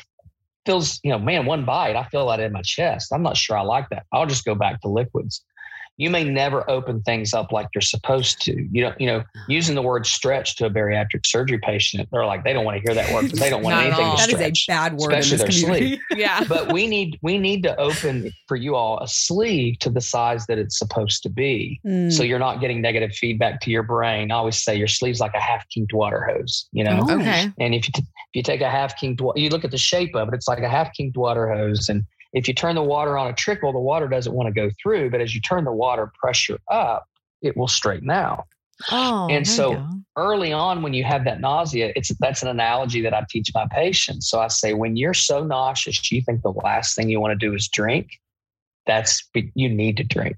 feels, 0.65 0.99
you 1.03 1.11
know, 1.11 1.19
man, 1.19 1.45
one 1.45 1.63
bite, 1.63 1.95
I 1.95 2.05
feel 2.09 2.27
that 2.27 2.39
in 2.39 2.51
my 2.51 2.63
chest. 2.63 3.13
I'm 3.13 3.21
not 3.21 3.37
sure 3.37 3.55
I 3.55 3.61
like 3.61 3.87
that. 3.91 4.07
I'll 4.11 4.25
just 4.25 4.45
go 4.45 4.55
back 4.55 4.81
to 4.81 4.89
liquids. 4.89 5.45
You 5.99 6.09
may 6.09 6.23
never 6.23 6.67
open 6.69 7.01
things 7.03 7.33
up 7.33 7.51
like 7.51 7.67
you're 7.75 7.81
supposed 7.81 8.41
to. 8.43 8.53
You 8.71 8.81
don't, 8.83 8.99
you 9.01 9.05
know, 9.05 9.21
using 9.49 9.75
the 9.75 9.81
word 9.81 10.05
stretch 10.05 10.55
to 10.55 10.65
a 10.65 10.69
bariatric 10.69 11.25
surgery 11.25 11.59
patient, 11.59 12.07
they're 12.11 12.25
like, 12.25 12.45
they 12.45 12.53
don't 12.53 12.63
want 12.63 12.77
to 12.77 12.81
hear 12.81 12.95
that 12.95 13.13
word 13.13 13.23
because 13.25 13.39
they 13.39 13.49
don't 13.49 13.61
want 13.63 13.75
anything 13.75 14.05
all. 14.05 14.15
to 14.15 14.21
That 14.21 14.29
is 14.29 14.33
a 14.33 14.55
stretch. 14.55 14.65
bad 14.67 14.93
word 14.97 15.11
in 15.11 15.19
especially 15.19 15.37
this 15.45 15.61
their 15.61 15.67
community. 15.69 16.01
Yeah. 16.15 16.43
but 16.47 16.71
we 16.71 16.87
need 16.87 17.19
we 17.21 17.37
need 17.37 17.63
to 17.63 17.75
open 17.77 18.31
for 18.47 18.55
you 18.55 18.75
all 18.75 18.99
a 19.01 19.07
sleeve 19.09 19.77
to 19.79 19.89
the 19.89 19.99
size 20.01 20.45
that 20.47 20.57
it's 20.57 20.79
supposed 20.79 21.21
to 21.23 21.29
be 21.29 21.79
Mm. 21.85 22.11
so 22.13 22.23
you're 22.23 22.39
not 22.39 22.61
getting 22.61 22.81
negative 22.81 23.11
feedback 23.11 23.59
to 23.61 23.69
your 23.69 23.83
brain. 23.83 24.31
I 24.31 24.35
always 24.35 24.63
say 24.63 24.75
your 24.75 24.87
sleeve's 24.87 25.19
like 25.19 25.33
a 25.33 25.39
half 25.41 25.67
kinked 25.69 25.93
water 25.93 26.21
hose, 26.31 26.67
you 26.71 26.83
know. 26.85 26.99
Oh. 27.09 27.19
Okay. 27.19 27.51
And 27.59 27.75
if 27.75 27.87
you 27.87 27.91
t- 27.93 28.01
if 28.03 28.35
you 28.35 28.43
take 28.43 28.61
a 28.61 28.69
half 28.69 28.95
kinked, 28.97 29.19
wa- 29.21 29.33
you 29.35 29.49
look 29.49 29.65
at 29.65 29.71
the 29.71 29.77
shape 29.77 30.15
of 30.15 30.27
it, 30.29 30.33
it's 30.33 30.47
like 30.47 30.59
a 30.63 30.69
half 30.69 30.93
kinked 30.95 31.17
water 31.17 31.51
hose. 31.53 31.89
And 31.89 32.03
if 32.33 32.47
you 32.47 32.53
turn 32.53 32.75
the 32.75 32.83
water 32.83 33.17
on 33.17 33.27
a 33.27 33.33
trickle, 33.33 33.71
the 33.73 33.79
water 33.79 34.07
doesn't 34.07 34.33
want 34.33 34.47
to 34.47 34.53
go 34.53 34.69
through. 34.81 35.09
But 35.09 35.21
as 35.21 35.33
you 35.33 35.41
turn 35.41 35.63
the 35.65 35.71
water 35.71 36.11
pressure 36.21 36.59
up, 36.69 37.05
it 37.41 37.57
will 37.57 37.67
straighten 37.67 38.09
out. 38.09 38.45
Oh. 38.91 39.27
And 39.29 39.47
so- 39.47 39.85
Early 40.17 40.51
on, 40.51 40.81
when 40.81 40.93
you 40.93 41.05
have 41.05 41.23
that 41.23 41.39
nausea, 41.39 41.93
it's 41.95 42.11
that's 42.19 42.41
an 42.41 42.49
analogy 42.49 42.99
that 43.01 43.13
I 43.13 43.23
teach 43.29 43.51
my 43.55 43.65
patients. 43.71 44.29
So 44.29 44.41
I 44.41 44.49
say, 44.49 44.73
when 44.73 44.97
you're 44.97 45.13
so 45.13 45.45
nauseous, 45.45 46.11
you 46.11 46.21
think 46.21 46.41
the 46.41 46.51
last 46.51 46.93
thing 46.93 47.07
you 47.07 47.21
want 47.21 47.39
to 47.39 47.47
do 47.47 47.53
is 47.53 47.69
drink. 47.69 48.19
That's 48.85 49.25
you 49.53 49.69
need 49.69 49.95
to 49.97 50.03
drink 50.03 50.35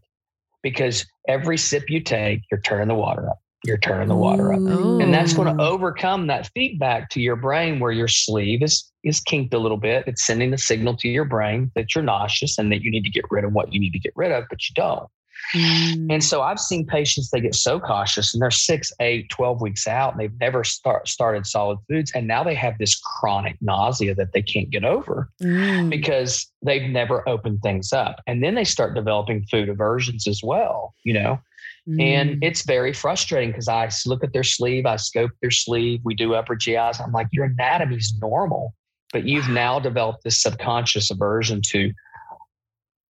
because 0.62 1.06
every 1.28 1.58
sip 1.58 1.90
you 1.90 2.00
take, 2.00 2.42
you're 2.52 2.62
turning 2.62 2.90
the 2.90 2.94
water 2.96 3.28
up. 3.28 3.40
You're 3.64 3.78
turning 3.78 4.08
the 4.08 4.16
water 4.16 4.54
up. 4.54 4.60
Ooh. 4.60 5.00
and 5.00 5.14
that's 5.14 5.34
going 5.34 5.56
to 5.56 5.64
overcome 5.64 6.28
that 6.28 6.50
feedback 6.56 7.10
to 7.12 7.22
your 7.22 7.36
brain 7.36 7.80
where 7.80 7.92
your 7.92 8.08
sleeve 8.08 8.64
is 8.64 8.92
is 9.04 9.20
kinked 9.20 9.54
a 9.54 9.58
little 9.60 9.78
bit 9.78 10.04
it's 10.08 10.26
sending 10.26 10.52
the 10.52 10.58
signal 10.58 10.96
to 10.98 11.08
your 11.08 11.26
brain 11.26 11.72
that 11.76 11.94
you're 11.96 12.04
nauseous 12.04 12.58
and 12.58 12.72
that 12.72 12.82
you 12.82 12.90
need 12.92 13.04
to 13.04 13.10
get 13.10 13.26
rid 13.32 13.44
of 13.44 13.52
what 13.54 13.72
you 13.74 13.80
need 13.80 13.92
to 13.94 14.00
get 14.00 14.14
rid 14.16 14.32
of 14.32 14.46
but 14.50 14.60
you 14.68 14.74
don't 14.76 15.08
Mm. 15.56 16.14
and 16.14 16.24
so 16.24 16.44
i've 16.44 16.60
seen 16.60 16.86
patients 16.86 17.32
they 17.32 17.42
get 17.42 17.56
so 17.56 17.80
cautious 17.80 18.34
and 18.34 18.42
they're 18.42 18.52
six 18.52 18.94
eight 19.00 19.28
12 19.32 19.60
weeks 19.60 19.88
out 19.88 20.14
and 20.14 20.22
they've 20.22 20.40
never 20.40 20.64
start, 20.64 21.08
started 21.08 21.48
solid 21.48 21.80
foods 21.90 22.12
and 22.14 22.28
now 22.28 22.44
they 22.44 22.54
have 22.54 22.78
this 22.78 22.96
chronic 23.00 23.58
nausea 23.60 24.14
that 24.14 24.32
they 24.34 24.42
can't 24.44 24.70
get 24.70 24.86
over 24.86 25.30
Mm. 25.42 25.90
because 25.90 26.48
they've 26.64 26.88
never 26.90 27.28
opened 27.28 27.60
things 27.64 27.92
up. 27.92 28.22
And 28.28 28.44
then 28.44 28.54
they 28.54 28.64
start 28.64 28.94
developing 28.94 29.44
food 29.50 29.68
aversions 29.68 30.28
as 30.28 30.42
well, 30.44 30.94
you 31.04 31.14
know. 31.14 31.40
Mm. 31.88 32.02
And 32.02 32.44
it's 32.44 32.64
very 32.64 32.94
frustrating 32.94 33.50
because 33.52 33.68
I 33.68 33.90
look 34.06 34.24
at 34.24 34.34
their 34.34 34.44
sleeve, 34.44 34.86
I 34.86 34.98
scope 34.98 35.32
their 35.42 35.52
sleeve, 35.52 36.02
we 36.04 36.16
do 36.16 36.36
upper 36.36 36.56
GIs. 36.56 37.00
I'm 37.00 37.12
like, 37.12 37.28
your 37.32 37.46
anatomy's 37.46 38.14
normal, 38.22 38.74
but 39.12 39.26
you've 39.26 39.50
now 39.50 39.80
developed 39.80 40.24
this 40.24 40.42
subconscious 40.42 41.10
aversion 41.10 41.62
to 41.70 41.92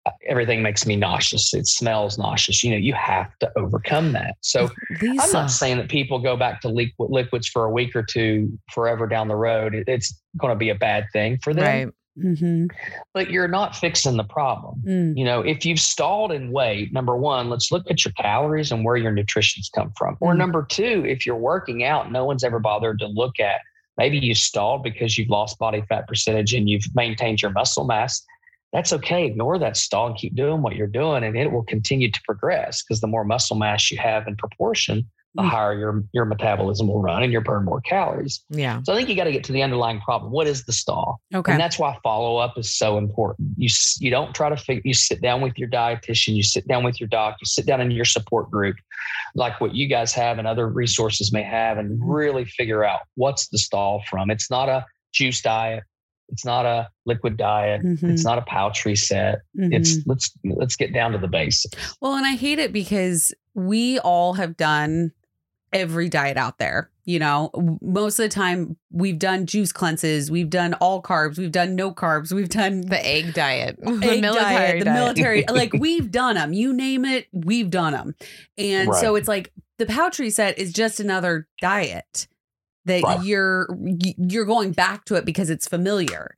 uh, 0.05 0.11
everything 0.27 0.61
makes 0.61 0.85
me 0.85 0.95
nauseous. 0.95 1.53
It 1.53 1.67
smells 1.67 2.17
nauseous. 2.17 2.63
You 2.63 2.71
know, 2.71 2.77
you 2.77 2.93
have 2.93 3.37
to 3.39 3.51
overcome 3.57 4.13
that. 4.13 4.35
So 4.41 4.69
I'm 5.01 5.31
not 5.33 5.51
saying 5.51 5.77
that 5.77 5.89
people 5.89 6.19
go 6.19 6.37
back 6.37 6.61
to 6.61 6.69
liquid 6.69 7.09
liquids 7.11 7.47
for 7.47 7.65
a 7.65 7.71
week 7.71 7.95
or 7.95 8.03
two 8.03 8.57
forever 8.71 9.07
down 9.07 9.27
the 9.27 9.35
road. 9.35 9.83
It's 9.87 10.21
going 10.37 10.53
to 10.53 10.57
be 10.57 10.69
a 10.69 10.75
bad 10.75 11.05
thing 11.11 11.39
for 11.43 11.53
them, 11.53 11.65
Right. 11.65 11.87
Mhm. 12.19 12.69
but 13.13 13.31
you're 13.31 13.47
not 13.47 13.75
fixing 13.75 14.17
the 14.17 14.23
problem. 14.23 14.81
Mm. 14.85 15.17
You 15.17 15.25
know, 15.25 15.41
if 15.41 15.65
you've 15.65 15.79
stalled 15.79 16.31
in 16.31 16.51
weight, 16.51 16.93
number 16.93 17.15
one, 17.17 17.49
let's 17.49 17.71
look 17.71 17.89
at 17.89 18.05
your 18.05 18.11
calories 18.13 18.71
and 18.71 18.83
where 18.85 18.97
your 18.97 19.11
nutrition's 19.11 19.69
come 19.69 19.91
from. 19.97 20.17
Or 20.19 20.33
Mhm. 20.33 20.37
number 20.37 20.63
two, 20.63 21.05
if 21.07 21.25
you're 21.25 21.35
working 21.35 21.83
out, 21.83 22.11
no 22.11 22.25
one's 22.25 22.43
ever 22.43 22.59
bothered 22.59 22.99
to 22.99 23.07
look 23.07 23.39
at 23.39 23.61
maybe 23.97 24.17
you 24.17 24.33
stalled 24.33 24.81
because 24.81 25.17
you've 25.17 25.29
lost 25.29 25.59
body 25.59 25.83
fat 25.89 26.07
percentage 26.07 26.53
and 26.53 26.69
you've 26.69 26.85
maintained 26.95 27.41
your 27.41 27.51
muscle 27.51 27.83
mass. 27.83 28.25
That's 28.71 28.93
okay. 28.93 29.25
Ignore 29.25 29.57
that 29.59 29.75
stall 29.75 30.07
and 30.07 30.15
keep 30.15 30.35
doing 30.35 30.61
what 30.61 30.75
you're 30.75 30.87
doing, 30.87 31.23
and 31.23 31.35
it 31.35 31.51
will 31.51 31.63
continue 31.63 32.09
to 32.09 32.21
progress 32.23 32.81
because 32.81 33.01
the 33.01 33.07
more 33.07 33.25
muscle 33.25 33.57
mass 33.57 33.91
you 33.91 33.97
have 33.97 34.27
in 34.27 34.35
proportion, 34.37 35.09
the 35.35 35.43
Mm. 35.43 35.49
higher 35.49 35.77
your, 35.77 36.03
your 36.11 36.25
metabolism 36.25 36.87
will 36.87 37.01
run 37.01 37.21
and 37.21 37.31
you 37.31 37.39
burn 37.39 37.63
more 37.63 37.81
calories. 37.81 38.43
Yeah. 38.49 38.81
So 38.83 38.93
I 38.93 38.95
think 38.95 39.09
you 39.09 39.15
got 39.15 39.25
to 39.25 39.31
get 39.31 39.43
to 39.43 39.51
the 39.51 39.61
underlying 39.61 40.01
problem. 40.01 40.31
What 40.31 40.47
is 40.47 40.65
the 40.65 40.73
stall? 40.73 41.21
Okay. 41.33 41.51
And 41.51 41.61
that's 41.61 41.77
why 41.77 41.95
follow 42.01 42.37
up 42.37 42.57
is 42.57 42.75
so 42.75 42.97
important. 42.97 43.49
You 43.55 43.69
you 43.99 44.09
don't 44.09 44.33
try 44.33 44.49
to 44.49 44.57
figure. 44.57 44.81
You 44.83 44.95
sit 44.95 45.21
down 45.21 45.41
with 45.41 45.57
your 45.57 45.69
dietitian. 45.69 46.35
You 46.35 46.41
sit 46.41 46.67
down 46.67 46.83
with 46.83 46.99
your 46.99 47.09
doc. 47.09 47.35
You 47.41 47.45
sit 47.45 47.67
down 47.67 47.79
in 47.79 47.91
your 47.91 48.05
support 48.05 48.49
group, 48.49 48.75
like 49.35 49.61
what 49.61 49.75
you 49.75 49.87
guys 49.87 50.13
have 50.13 50.39
and 50.39 50.47
other 50.47 50.67
resources 50.67 51.31
may 51.31 51.43
have, 51.43 51.77
and 51.77 51.99
really 52.01 52.45
figure 52.45 52.83
out 52.83 53.01
what's 53.15 53.49
the 53.49 53.59
stall 53.59 54.01
from. 54.09 54.31
It's 54.31 54.49
not 54.49 54.67
a 54.67 54.83
juice 55.13 55.41
diet. 55.41 55.83
It's 56.29 56.45
not 56.45 56.65
a 56.65 56.89
liquid 57.05 57.37
diet. 57.37 57.83
Mhm. 57.83 58.03
It's 58.11 58.23
not 58.23 58.37
a 58.39 58.43
pouch 58.43 58.83
reset. 58.85 59.39
Mhm. 59.57 59.73
It's 59.75 59.97
let's 60.07 60.31
let's 60.43 60.75
get 60.75 60.91
down 60.91 61.11
to 61.11 61.19
the 61.19 61.27
basics. 61.27 61.95
Well, 62.01 62.15
and 62.15 62.25
I 62.25 62.35
hate 62.35 62.57
it 62.57 62.73
because 62.73 63.31
we 63.53 63.99
all 63.99 64.33
have 64.33 64.57
done 64.57 65.11
every 65.73 66.09
diet 66.09 66.37
out 66.37 66.57
there. 66.57 66.89
You 67.05 67.17
know, 67.19 67.49
most 67.81 68.19
of 68.19 68.23
the 68.23 68.29
time 68.29 68.77
we've 68.91 69.17
done 69.17 69.45
juice 69.47 69.71
cleanses, 69.71 70.29
we've 70.29 70.49
done 70.49 70.73
all 70.75 71.01
carbs, 71.01 71.37
we've 71.39 71.51
done 71.51 71.75
no 71.75 71.91
carbs, 71.91 72.31
we've 72.31 72.49
done 72.49 72.81
The 72.81 73.03
egg 73.05 73.33
diet. 73.33 73.77
the 73.81 73.91
egg 73.91 74.21
military 74.21 74.55
diet, 74.55 74.79
the 74.79 74.85
diet. 74.85 74.99
military. 74.99 75.45
like 75.49 75.73
we've 75.73 76.11
done 76.11 76.35
them. 76.35 76.53
You 76.53 76.73
name 76.73 77.05
it, 77.05 77.27
we've 77.31 77.69
done 77.69 77.93
them. 77.93 78.15
And 78.57 78.93
so 78.95 79.15
it's 79.15 79.27
like 79.27 79.51
the 79.79 79.85
pouch 79.87 80.19
reset 80.19 80.59
is 80.59 80.71
just 80.71 80.99
another 80.99 81.47
diet 81.61 82.27
that 82.85 83.03
Right. 83.03 83.23
you're 83.23 83.67
you're 84.17 84.45
going 84.45 84.71
back 84.71 85.05
to 85.05 85.15
it 85.15 85.25
because 85.25 85.49
it's 85.49 85.67
familiar 85.67 86.35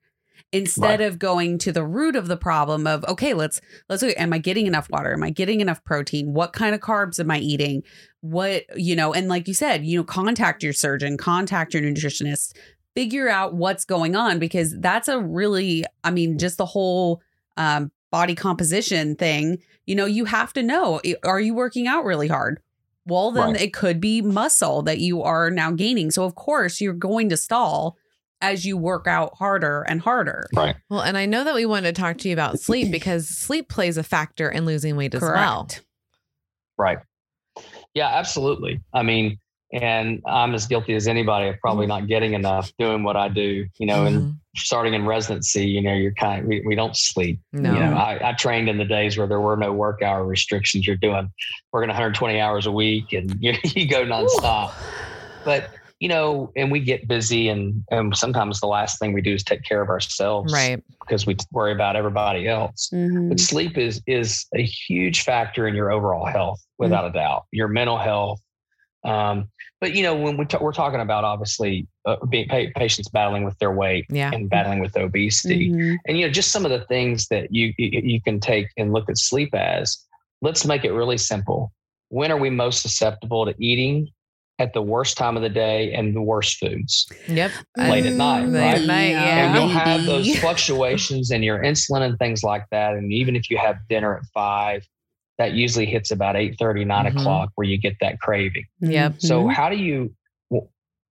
instead 0.54 1.00
of 1.02 1.18
going 1.18 1.58
to 1.60 1.72
the 1.72 1.86
root 1.86 2.16
of 2.16 2.28
the 2.28 2.38
problem 2.38 2.86
of 2.86 3.06
okay 3.06 3.34
let's 3.34 3.62
let's 3.90 4.04
look 4.04 4.14
am 4.18 4.34
i 4.34 4.38
getting 4.38 4.68
enough 4.68 4.90
water? 4.90 5.14
Am 5.14 5.24
i 5.24 5.30
getting 5.30 5.62
enough 5.62 5.84
protein? 5.84 6.34
What 6.34 6.54
kind 6.54 6.76
of 6.76 6.82
carbs 6.82 7.20
am 7.20 7.32
i 7.32 7.38
eating? 7.40 7.84
What 8.22 8.64
you 8.76 8.96
know 8.96 9.14
and 9.14 9.28
like 9.28 9.48
you 9.48 9.54
said 9.54 9.86
you 9.86 9.98
know 9.98 10.04
contact 10.04 10.62
your 10.64 10.74
surgeon 10.74 11.18
contact 11.18 11.74
your 11.74 11.84
nutritionist 11.84 12.54
figure 12.96 13.30
out 13.30 13.54
what's 13.56 13.86
going 13.86 14.16
on 14.16 14.38
because 14.38 14.78
that's 14.80 15.08
a 15.08 15.20
really 15.20 15.86
i 16.04 16.12
mean 16.12 16.38
just 16.38 16.58
the 16.58 16.66
whole 16.66 17.22
um, 17.58 17.90
body 18.12 18.36
composition 18.36 19.16
thing 19.16 19.58
you 19.86 19.96
know 19.96 20.06
you 20.06 20.26
have 20.26 20.52
to 20.54 20.62
know 20.62 21.00
are 21.24 21.40
you 21.40 21.54
working 21.54 21.88
out 21.88 22.04
really 22.06 22.28
hard? 22.28 22.60
Well 23.08 23.32
then 23.32 23.54
Right. 23.54 23.62
it 23.62 23.74
could 23.74 24.00
be 24.00 24.22
muscle 24.22 24.84
that 24.84 25.00
you 25.00 25.24
are 25.24 25.50
now 25.50 25.72
gaining. 25.72 26.12
So 26.12 26.24
of 26.24 26.36
course 26.36 26.80
you're 26.82 26.94
going 26.94 27.30
to 27.30 27.38
stall 27.38 27.98
as 28.42 28.66
you 28.66 28.78
work 28.78 29.08
out 29.08 29.36
harder 29.38 29.84
and 29.84 30.02
harder 30.02 30.48
Right. 30.56 30.76
Well, 30.90 31.02
and 31.02 31.18
I 31.18 31.26
know 31.26 31.44
that 31.44 31.54
we 31.56 31.66
wanted 31.66 31.96
to 31.96 32.02
talk 32.02 32.18
to 32.20 32.28
you 32.28 32.34
about 32.34 32.60
sleep 32.60 32.92
because 32.92 33.28
sleep 33.28 33.70
plays 33.70 33.98
a 33.98 34.04
factor 34.04 34.50
in 34.50 34.66
losing 34.66 34.96
weight 34.96 35.14
as 35.16 35.22
well. 35.22 35.70
Right. 36.78 37.00
Yeah, 37.94 38.08
absolutely. 38.08 38.82
I 38.94 39.04
mean, 39.04 39.38
and 39.74 40.22
I'm 40.26 40.54
as 40.54 40.68
guilty 40.68 40.96
as 40.96 41.08
anybody 41.08 41.50
of 41.50 41.60
probably 41.60 41.88
not 41.88 42.08
getting 42.08 42.34
enough 42.34 42.72
doing 42.78 43.04
what 43.04 43.16
I 43.16 43.30
do, 43.30 43.66
you 43.78 43.86
know, 43.86 44.06
and 44.06 44.18
Mhm. 44.24 44.38
starting 44.58 44.94
in 44.94 45.06
residency, 45.06 45.66
you 45.66 45.82
know, 45.82 45.94
you're 45.94 46.14
kind 46.14 46.42
of, 46.42 46.48
we, 46.48 46.62
we 46.66 46.76
don't 46.76 46.96
sleep. 46.98 47.40
no. 47.54 47.74
You 47.74 47.80
know, 47.80 47.94
I, 47.94 48.30
I 48.30 48.34
trained 48.34 48.68
in 48.68 48.78
the 48.78 48.86
days 48.86 49.18
where 49.18 49.28
there 49.28 49.40
were 49.40 49.56
no 49.56 49.72
work 49.72 50.02
hour 50.02 50.26
restrictions. 50.26 50.86
You're 50.86 50.98
doing, 50.98 51.30
working 51.72 51.88
120 51.90 52.40
hours 52.40 52.66
a 52.66 52.72
week 52.72 53.14
and 53.14 53.34
you, 53.42 53.54
you 53.64 53.88
go 53.88 54.04
nonstop. 54.06 54.74
But, 55.46 55.70
you 56.02 56.08
know, 56.08 56.52
and 56.56 56.72
we 56.72 56.80
get 56.80 57.08
busy 57.08 57.48
and, 57.48 57.84
and 57.92 58.18
sometimes 58.18 58.60
the 58.60 58.66
last 58.66 58.98
thing 58.98 59.14
we 59.14 59.22
do 59.22 59.36
is 59.36 59.44
take 59.44 59.64
care 59.64 59.84
of 59.84 59.88
ourselves 59.90 60.52
right. 60.52 60.84
because 61.00 61.28
we 61.28 61.38
worry 61.52 61.72
about 61.72 61.96
everybody 61.96 62.48
else. 62.48 62.90
Mhm. 62.92 63.30
But 63.30 63.40
sleep 63.40 63.78
is 63.78 64.02
is 64.08 64.48
a 64.56 64.64
huge 64.64 65.22
factor 65.22 65.68
in 65.68 65.76
your 65.76 65.92
overall 65.92 66.26
health, 66.26 66.60
without 66.80 67.06
a 67.06 67.12
doubt. 67.12 67.44
Your 67.52 67.68
mental 67.68 68.00
health. 68.00 68.42
Um, 69.04 69.50
but 69.80 69.94
you 69.94 70.02
know, 70.02 70.16
when 70.16 70.38
we 70.38 70.46
ta- 70.46 70.58
we're 70.60 70.74
talking 70.74 71.02
about 71.02 71.24
obviously 71.24 71.88
uh, 72.08 72.16
being 72.30 72.48
pa- 72.48 72.72
patients 72.76 73.10
battling 73.10 73.44
with 73.44 73.58
their 73.60 73.72
weight 73.72 74.06
Yeah. 74.10 74.32
and 74.34 74.50
battling 74.50 74.80
with 74.80 74.98
obesity, 74.98 75.70
Mhm. 75.72 75.98
and 76.08 76.18
you 76.18 76.26
know, 76.26 76.32
just 76.34 76.52
some 76.52 76.66
of 76.66 76.72
the 76.72 76.82
things 76.88 77.28
that 77.28 77.54
you 77.54 77.74
you 77.78 78.02
you 78.04 78.22
can 78.22 78.40
take 78.40 78.68
and 78.76 78.92
look 78.92 79.08
at 79.08 79.20
sleep 79.20 79.54
as. 79.54 80.04
Let's 80.42 80.66
make 80.66 80.84
it 80.84 80.94
really 80.94 81.20
simple. 81.20 81.72
When 82.10 82.32
are 82.32 82.38
we 82.38 82.50
most 82.50 82.82
susceptible 82.82 83.46
to 83.46 83.54
eating 83.60 84.08
at 84.62 84.74
the 84.74 84.82
worst 84.82 85.18
time 85.18 85.36
of 85.36 85.42
the 85.42 85.50
day 85.50 85.92
and 85.94 86.16
the 86.16 86.22
worst 86.22 86.58
foods? 86.60 87.08
Yep. 87.28 87.52
Late 87.78 88.06
at 88.06 88.14
night, 88.14 88.46
Late 88.48 88.60
right? 88.62 88.76
at 88.82 88.86
night, 88.88 89.10
yeah. 89.10 89.46
and 89.48 89.56
you'll 89.56 89.68
have 89.68 90.06
those 90.06 90.38
fluctuations 90.40 91.32
in 91.32 91.42
your 91.44 91.60
insulin 91.64 92.02
and 92.04 92.18
things 92.20 92.44
like 92.44 92.66
that. 92.72 92.94
And 92.94 93.12
even 93.12 93.36
if 93.36 93.50
you 93.50 93.58
have 93.58 93.78
dinner 93.90 94.16
at 94.18 94.24
five, 94.34 94.88
that 95.40 95.54
usually 95.54 95.88
hits 95.88 96.12
about 96.12 96.36
8 96.36 96.56
30, 96.60 96.86
9 96.86 97.06
Mhm. 97.06 97.20
o'clock 97.20 97.50
where 97.56 97.68
you 97.68 97.78
get 97.78 97.96
that 98.02 98.20
craving. 98.20 98.66
Yep. 98.82 99.16
So 99.20 99.46
Mhm. 99.46 99.54
how 99.54 99.70
do 99.70 99.76
you 99.78 100.14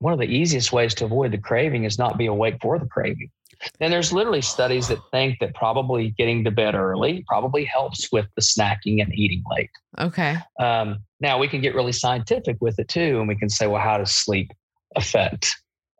one 0.02 0.14
of 0.14 0.18
the 0.18 0.24
easiest 0.24 0.72
ways 0.72 0.94
to 0.94 1.04
avoid 1.04 1.30
the 1.30 1.36
craving 1.36 1.84
is 1.84 1.98
not 1.98 2.16
be 2.16 2.24
awake 2.24 2.56
for 2.62 2.78
the 2.78 2.86
craving. 2.86 3.30
And 3.80 3.92
there's 3.92 4.12
literally 4.12 4.42
studies 4.42 4.88
that 4.88 4.98
think 5.10 5.38
that 5.40 5.54
probably 5.54 6.10
getting 6.10 6.44
to 6.44 6.50
bed 6.50 6.74
early 6.74 7.24
probably 7.28 7.64
helps 7.64 8.10
with 8.12 8.26
the 8.36 8.42
snacking 8.42 9.02
and 9.02 9.12
eating 9.14 9.42
late. 9.50 9.70
Okay. 9.98 10.36
Um, 10.58 10.98
now 11.20 11.38
we 11.38 11.48
can 11.48 11.60
get 11.60 11.74
really 11.74 11.92
scientific 11.92 12.56
with 12.60 12.78
it 12.78 12.88
too, 12.88 13.18
and 13.18 13.28
we 13.28 13.36
can 13.36 13.48
say, 13.48 13.66
well, 13.66 13.80
how 13.80 13.98
does 13.98 14.14
sleep 14.14 14.50
affect, 14.96 15.54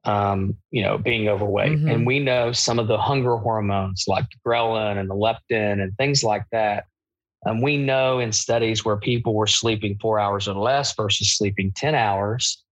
um, 0.05 0.57
you 0.71 0.83
know, 0.83 0.97
being 0.99 1.29
overweight? 1.29 1.79
Mhm. 1.79 1.93
And 1.93 2.07
we 2.07 2.19
know 2.19 2.53
some 2.53 2.79
of 2.79 2.89
the 2.89 2.99
hunger 2.99 3.37
hormones 3.37 4.05
like 4.07 4.27
ghrelin 4.47 4.99
and 4.99 5.11
the 5.11 5.15
leptin 5.15 5.83
and 5.83 5.97
things 5.99 6.25
like 6.25 6.45
that. 6.53 6.85
And 7.45 7.63
we 7.63 7.77
know 7.79 8.19
in 8.19 8.33
studies 8.33 8.85
where 8.85 8.99
people 8.99 9.35
were 9.35 9.47
sleeping 9.47 9.97
four 10.01 10.19
hours 10.19 10.47
or 10.47 10.55
less 10.55 10.95
versus 10.95 11.37
sleeping 11.37 11.73
10 11.75 11.95
hours, 11.95 12.63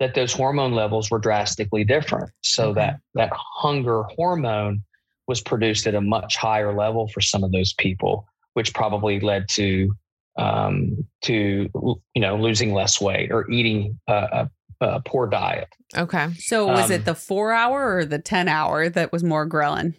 that 0.00 0.14
those 0.14 0.32
hormone 0.32 0.72
levels 0.72 1.10
were 1.10 1.18
drastically 1.18 1.84
different. 1.84 2.30
So 2.42 2.70
Okay. 2.70 2.80
that 2.80 3.00
that 3.14 3.30
hunger 3.32 4.02
hormone 4.16 4.82
was 5.26 5.40
produced 5.40 5.86
at 5.86 5.94
a 5.94 6.00
much 6.00 6.36
higher 6.36 6.74
level 6.74 7.08
for 7.08 7.20
some 7.20 7.44
of 7.44 7.52
those 7.52 7.72
people, 7.74 8.26
which 8.54 8.74
probably 8.74 9.20
led 9.20 9.48
to 9.50 9.94
um, 10.36 11.06
to 11.22 11.68
you 12.14 12.20
know 12.20 12.36
losing 12.36 12.74
less 12.74 13.00
weight 13.00 13.30
or 13.30 13.48
eating 13.50 13.98
a, 14.08 14.48
a, 14.82 14.86
a 14.86 15.00
poor 15.06 15.28
diet. 15.28 15.68
Okay. 15.96 16.28
So 16.38 16.66
was 16.66 16.86
Um, 16.86 16.92
it 16.92 17.04
the 17.04 17.14
four 17.14 17.52
hour 17.52 17.96
or 17.96 18.04
the 18.04 18.18
10 18.18 18.48
hour 18.48 18.88
that 18.88 19.12
was 19.12 19.22
more 19.22 19.48
ghrelin? 19.48 19.94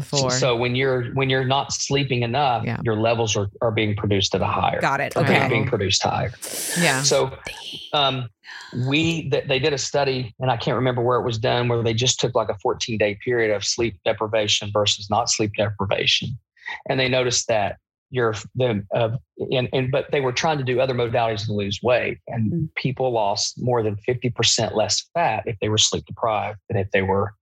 Before. 0.00 0.30
So 0.30 0.56
when 0.56 0.74
you're 0.74 1.06
when 1.14 1.28
you're 1.30 1.44
not 1.44 1.72
sleeping 1.72 2.22
enough, 2.22 2.64
Yeah. 2.64 2.80
your 2.82 2.96
levels 2.96 3.36
are, 3.36 3.48
are 3.60 3.70
being 3.72 3.94
produced 3.96 4.34
at 4.34 4.40
a 4.40 4.46
higher. 4.46 4.80
Got 4.80 5.00
it. 5.00 5.16
Okay. 5.16 5.48
Being 5.48 5.66
produced 5.66 6.02
higher. 6.02 6.32
yeah. 6.78 7.02
So 7.02 7.36
um, 7.92 8.28
we 8.86 9.28
th- 9.30 9.44
they 9.48 9.58
did 9.58 9.72
a 9.72 9.78
study, 9.78 10.34
and 10.40 10.50
I 10.50 10.56
can't 10.56 10.76
remember 10.76 11.02
where 11.02 11.18
it 11.18 11.24
was 11.24 11.38
done, 11.38 11.68
where 11.68 11.82
they 11.82 11.94
just 11.94 12.20
took 12.20 12.34
like 12.34 12.48
a 12.48 12.58
14 12.62 12.98
day 12.98 13.18
period 13.24 13.54
of 13.54 13.64
sleep 13.64 13.98
deprivation 14.04 14.70
versus 14.72 15.08
not 15.10 15.28
sleep 15.30 15.52
deprivation, 15.56 16.38
and 16.88 16.98
they 17.00 17.08
noticed 17.08 17.48
that 17.48 17.76
your 18.10 18.34
the 18.54 18.82
uh, 18.94 19.10
and, 19.52 19.68
and 19.74 19.90
but 19.90 20.10
they 20.12 20.20
were 20.22 20.32
trying 20.32 20.56
to 20.58 20.64
do 20.64 20.80
other 20.80 20.94
modalities 20.94 21.44
to 21.46 21.52
lose 21.52 21.80
weight, 21.82 22.18
and 22.26 22.52
Mm. 22.52 22.68
people 22.74 23.10
lost 23.12 23.60
more 23.60 23.82
than 23.82 23.96
50 23.96 24.30
percent 24.30 24.74
less 24.74 25.04
fat 25.14 25.42
if 25.46 25.56
they 25.60 25.68
were 25.68 25.76
sleep 25.78 26.04
deprived 26.06 26.58
than 26.68 26.78
if 26.78 26.90
they 26.90 27.02
were 27.02 27.34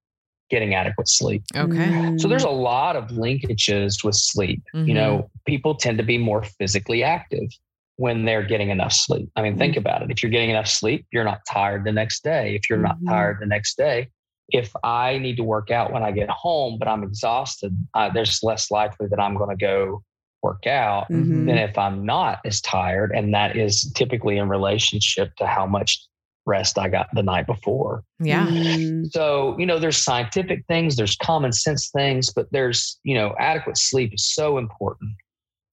getting 0.51 0.75
adequate 0.75 1.09
sleep. 1.09 1.43
okay. 1.57 2.17
So 2.19 2.29
there's 2.29 2.45
a 2.45 2.49
lot 2.49 2.97
of 2.97 3.09
linkages 3.09 4.05
with 4.05 4.15
sleep. 4.15 4.63
Mhm. 4.75 4.89
You 4.89 4.95
know, 4.95 5.31
people 5.47 5.75
tend 5.75 5.99
to 5.99 6.05
be 6.05 6.19
more 6.19 6.43
physically 6.45 7.03
active 7.03 7.49
when 7.97 8.25
they're 8.25 8.43
getting 8.45 8.71
enough 8.71 8.93
sleep. 8.93 9.29
I 9.37 9.43
mean, 9.43 9.57
think 9.57 9.77
about 9.77 10.03
it. 10.03 10.11
If 10.11 10.23
you're 10.23 10.31
getting 10.31 10.51
enough 10.51 10.69
sleep, 10.69 11.07
you're 11.13 11.25
not 11.25 11.41
tired 11.49 11.85
the 11.85 11.93
next 11.93 12.23
day. 12.23 12.55
If 12.55 12.69
you're 12.69 12.79
not 12.79 12.99
Mhm. 13.01 13.09
tired 13.09 13.39
the 13.41 13.47
next 13.47 13.77
day, 13.77 14.09
if 14.51 14.71
I 14.85 15.19
need 15.19 15.37
to 15.39 15.45
work 15.45 15.71
out 15.71 15.93
when 15.93 16.03
I 16.03 16.13
get 16.13 16.29
home, 16.31 16.79
but 16.79 16.87
I'm 16.89 17.03
exhausted, 17.03 17.77
uh, 17.95 18.11
there's 18.11 18.43
less 18.43 18.71
likely 18.71 19.09
that 19.09 19.19
I'm 19.19 19.37
going 19.37 19.51
to 19.51 19.57
go 19.57 20.03
work 20.43 20.67
out 20.67 21.09
Mhm. 21.11 21.47
than 21.47 21.59
if 21.59 21.77
I'm 21.77 22.05
not 22.07 22.41
as 22.45 22.61
tired. 22.61 23.11
And 23.17 23.35
that 23.35 23.57
is 23.57 23.91
typically 23.97 24.37
in 24.37 24.49
relationship 24.49 25.35
to 25.37 25.47
how 25.47 25.67
much 25.67 26.07
rest 26.47 26.79
I 26.79 26.89
got 26.89 27.09
the 27.13 27.23
night 27.23 27.47
before. 27.47 28.05
Yeah. 28.21 28.47
Mm. 28.47 29.11
So, 29.13 29.57
you 29.59 29.67
know, 29.67 29.79
there's 29.79 30.03
scientific 30.03 30.65
things, 30.69 30.97
there's 30.97 31.17
common 31.17 31.53
sense 31.53 31.91
things, 31.91 32.33
but 32.33 32.47
there's, 32.53 32.99
you 33.03 33.15
know, 33.15 33.35
adequate 33.39 33.77
sleep 33.77 34.15
is 34.15 34.25
so 34.33 34.59
important. 34.59 35.11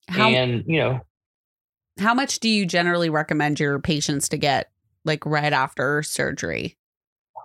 How 0.09 0.29
and, 0.29 0.63
you 0.67 0.79
know, 0.79 0.99
how 1.99 2.13
much 2.13 2.39
do 2.39 2.49
you 2.49 2.65
generally 2.65 3.09
recommend 3.09 3.59
your 3.59 3.79
patients 3.79 4.27
to 4.29 4.37
get 4.37 4.71
like 5.05 5.25
right 5.25 5.53
after 5.53 6.01
surgery? 6.03 6.77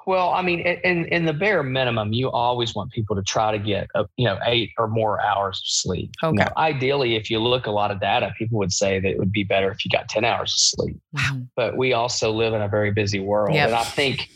Well, 0.08 0.30
I 0.30 0.40
mean, 0.40 0.60
in, 0.60 0.78
in 0.84 1.04
in 1.16 1.24
the 1.26 1.34
bare 1.34 1.62
minimum, 1.62 2.14
you 2.14 2.30
always 2.30 2.74
want 2.74 2.90
people 2.92 3.14
to 3.14 3.22
try 3.22 3.52
to 3.52 3.58
get, 3.58 3.88
a, 3.94 4.06
you 4.16 4.24
know, 4.24 4.38
eight 4.46 4.70
or 4.78 4.88
more 4.88 5.20
hours 5.20 5.58
of 5.58 5.66
sleep. 5.66 6.10
You 6.22 6.28
Okay. 6.30 6.44
know, 6.44 6.50
ideally, 6.56 7.14
if 7.14 7.28
you 7.30 7.38
look 7.40 7.66
a 7.66 7.70
lot 7.70 7.90
of 7.90 8.00
data, 8.00 8.32
people 8.38 8.58
would 8.58 8.72
say 8.72 9.00
that 9.00 9.08
it 9.08 9.18
would 9.18 9.32
be 9.32 9.44
better 9.44 9.70
if 9.70 9.84
you 9.84 9.90
got 9.90 10.08
10 10.08 10.24
hours 10.24 10.50
of 10.54 10.58
sleep. 10.80 10.96
Wow. 11.12 11.42
But 11.56 11.76
we 11.76 11.92
also 11.92 12.32
live 12.32 12.54
in 12.54 12.62
a 12.62 12.68
very 12.68 12.90
busy 12.90 13.20
world. 13.20 13.54
Yep. 13.54 13.66
And 13.66 13.76
I 13.76 13.84
think 13.84 14.26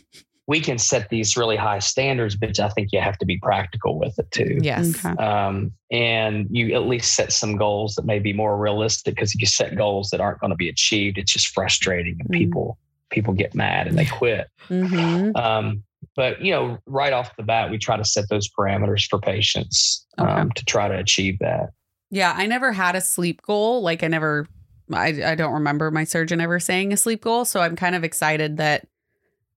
we 0.46 0.60
can 0.60 0.76
set 0.76 1.08
these 1.08 1.36
really 1.38 1.56
high 1.56 1.78
standards, 1.78 2.36
but 2.36 2.60
I 2.60 2.68
think 2.68 2.88
you 2.92 3.00
have 3.00 3.16
to 3.18 3.24
be 3.24 3.38
practical 3.38 3.98
with 3.98 4.18
it 4.18 4.30
too. 4.30 4.58
Yes. 4.60 4.94
Okay. 4.94 5.16
um, 5.24 5.72
and 5.90 6.48
you 6.50 6.74
at 6.74 6.82
least 6.86 7.14
set 7.14 7.32
some 7.32 7.56
goals 7.56 7.94
that 7.94 8.04
may 8.04 8.18
be 8.18 8.34
more 8.34 8.58
realistic 8.58 9.14
because 9.14 9.34
if 9.34 9.40
you 9.40 9.46
set 9.46 9.74
goals 9.76 10.10
that 10.10 10.20
aren't 10.20 10.40
going 10.40 10.50
to 10.50 10.56
be 10.56 10.68
achieved 10.68 11.16
it's 11.18 11.32
just 11.32 11.48
frustrating 11.48 12.16
and 12.20 12.28
Mm. 12.28 12.38
people 12.38 12.76
people 13.12 13.32
get 13.32 13.54
mad 13.54 13.86
and 13.86 13.96
they 13.96 14.06
quit. 14.06 14.48
Mhm. 14.68 15.36
um, 15.36 15.84
but 16.16 16.40
you 16.42 16.50
know 16.50 16.78
right 16.86 17.12
off 17.12 17.34
the 17.36 17.44
bat 17.44 17.70
we 17.70 17.78
try 17.78 17.96
to 17.96 18.04
set 18.04 18.28
those 18.28 18.48
parameters 18.48 19.06
for 19.08 19.20
patients 19.20 20.04
um, 20.18 20.50
to 20.52 20.64
try 20.64 20.88
to 20.88 20.98
achieve 20.98 21.38
that. 21.38 21.70
Yeah, 22.10 22.34
I 22.36 22.46
never 22.46 22.72
had 22.72 22.96
a 22.96 23.00
sleep 23.00 23.40
goal. 23.42 23.82
Like 23.82 24.02
I 24.02 24.08
never 24.08 24.46
I 24.92 25.22
I 25.24 25.34
don't 25.36 25.52
remember 25.52 25.90
my 25.90 26.04
surgeon 26.04 26.40
ever 26.40 26.58
saying 26.58 26.92
a 26.92 26.96
sleep 26.96 27.22
goal, 27.22 27.44
so 27.44 27.60
I'm 27.60 27.76
kind 27.76 27.94
of 27.94 28.04
excited 28.04 28.56
that 28.56 28.86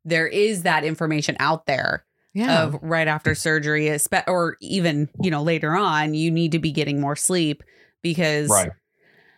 there 0.06 0.28
is 0.28 0.64
that 0.64 0.84
information 0.84 1.36
out 1.39 1.66
there 1.66 2.06
Yeah. 2.34 2.64
of 2.64 2.78
right 2.82 3.08
after 3.08 3.34
surgery 3.34 3.89
or 4.28 4.56
even, 4.62 5.10
you 5.22 5.32
know, 5.32 5.41
later 5.41 5.76
on, 5.76 6.14
you 6.14 6.30
need 6.30 6.51
to 6.51 6.60
be 6.60 6.72
getting 6.72 7.01
more 7.01 7.16
sleep 7.16 7.64
because 8.03 8.49
right. 8.49 8.72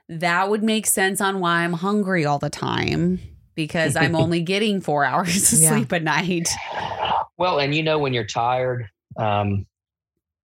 that 0.10 0.50
would 0.50 0.62
make 0.62 0.86
sense 0.86 1.22
on 1.22 1.40
why 1.40 1.64
I'm 1.64 1.72
hungry 1.74 2.26
all 2.26 2.38
the 2.38 2.50
time 2.50 3.20
because 3.58 3.98
I'm 3.98 4.16
only 4.24 4.42
getting 4.42 4.80
4 4.80 5.04
hours 5.04 5.52
of 5.52 5.60
Yeah. 5.60 5.72
sleep 5.76 5.92
a 5.92 6.00
night. 6.00 6.48
well 7.38 7.60
and 7.60 7.76
you 7.76 7.84
know 7.84 8.00
when 8.00 8.14
you're 8.14 8.24
tired 8.26 8.88
um, 9.18 9.66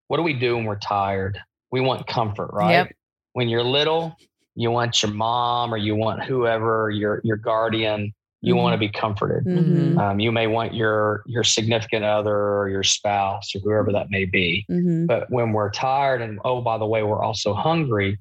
what 0.08 0.16
do 0.16 0.24
we 0.24 0.32
do 0.32 0.56
when 0.56 0.64
we're 0.64 0.78
tired 0.78 1.38
we 1.70 1.80
want 1.80 2.06
comfort 2.08 2.50
right 2.52 2.70
Yep. 2.72 2.92
when 3.34 3.48
you're 3.48 3.62
little 3.62 4.16
you 4.56 4.70
want 4.72 5.00
your 5.02 5.12
mom 5.12 5.72
or 5.72 5.76
you 5.76 5.94
want 5.94 6.24
whoever 6.24 6.90
your 6.90 7.20
your 7.22 7.36
guardian 7.36 8.12
you 8.44 8.56
want 8.56 8.74
to 8.74 8.78
be 8.78 8.88
comforted 8.88 9.44
Mhm. 9.44 9.96
Um, 9.98 10.18
you 10.18 10.32
may 10.32 10.46
want 10.48 10.74
your 10.74 11.22
your 11.26 11.44
significant 11.44 12.04
other 12.04 12.34
or 12.36 12.68
your 12.68 12.82
spouse 12.82 13.54
or 13.54 13.60
whoever 13.60 13.92
that 13.92 14.10
may 14.10 14.24
be. 14.24 14.64
Mhm. 14.70 15.06
But 15.06 15.30
when 15.30 15.52
we're 15.52 15.70
tired 15.70 16.20
and 16.22 16.40
oh, 16.44 16.60
by 16.60 16.76
the 16.78 16.86
way, 16.86 17.02
we're 17.04 17.22
also 17.22 17.54
hungry, 17.54 18.18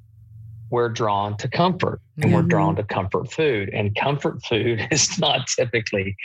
we're 0.72 0.90
drawn 0.90 1.38
to 1.38 1.48
comfort 1.48 2.00
and 2.22 2.34
we're 2.34 2.42
Mhm. 2.44 2.50
drawn 2.50 2.76
to 2.78 2.84
comfort 2.84 3.32
food. 3.32 3.70
And 3.70 3.96
comfort 3.96 4.44
food 4.46 4.88
is 4.92 5.18
not 5.20 5.48
typically 5.48 6.16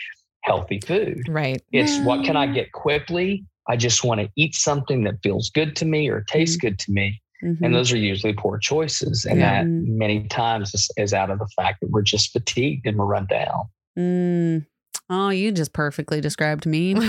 healthy 0.42 0.80
food. 0.80 1.28
right. 1.28 1.60
It's 1.72 1.98
what 2.00 2.24
can 2.24 2.36
I 2.36 2.46
get 2.46 2.72
quickly? 2.72 3.44
I 3.68 3.76
just 3.76 4.04
want 4.04 4.20
to 4.20 4.30
eat 4.36 4.54
something 4.54 5.02
that 5.04 5.16
feels 5.22 5.50
good 5.50 5.74
to 5.76 5.84
me 5.84 6.08
or 6.08 6.20
tastes 6.22 6.56
good 6.56 6.78
to 6.78 6.92
me. 6.92 7.20
Mhm. 7.42 7.58
And 7.62 7.74
those 7.74 7.92
are 7.92 7.96
usually 7.98 8.32
poor 8.32 8.56
choices. 8.58 9.24
And 9.24 9.40
Yeah. 9.40 9.64
that 9.64 9.68
many 9.68 10.26
times 10.28 10.72
is, 10.72 10.88
is 10.96 11.12
out 11.12 11.30
of 11.30 11.38
the 11.40 11.48
fact 11.56 11.80
that 11.80 11.90
we're 11.90 12.02
just 12.02 12.32
fatigued 12.32 12.86
and 12.86 12.96
we're 12.96 13.06
run 13.06 13.26
down. 13.26 13.64
Mm. 13.98 14.66
Oh, 15.10 15.30
you 15.30 15.50
just 15.52 15.72
perfectly 15.72 16.20
described 16.20 16.64
me. 16.66 16.94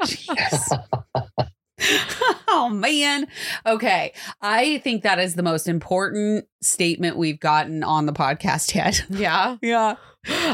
Jeez. 2.60 2.66
oh 2.66 2.68
man. 2.70 3.26
Okay. 3.66 4.12
I 4.42 4.78
think 4.78 5.02
that 5.02 5.18
is 5.18 5.34
the 5.34 5.42
most 5.42 5.68
important 5.68 6.46
statement 6.62 7.16
we've 7.16 7.40
gotten 7.40 7.82
on 7.82 8.06
the 8.06 8.12
podcast 8.12 8.74
yet. 8.74 9.04
yeah. 9.10 9.56
Yeah. 9.62 9.96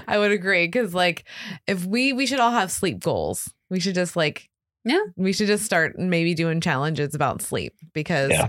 I 0.06 0.18
would 0.18 0.30
agree 0.30 0.66
because 0.66 0.94
like 0.94 1.24
if 1.66 1.84
we 1.84 2.12
we 2.12 2.26
should 2.26 2.40
all 2.40 2.52
have 2.52 2.70
sleep 2.70 3.00
goals. 3.00 3.52
We 3.70 3.80
should 3.80 3.94
just 3.96 4.14
like 4.14 4.48
Yeah. 4.84 5.00
we 5.16 5.32
should 5.32 5.48
just 5.48 5.64
start 5.64 5.98
maybe 5.98 6.34
doing 6.34 6.60
challenges 6.60 7.14
about 7.16 7.42
sleep 7.42 7.74
because 7.92 8.30
Yeah. 8.30 8.48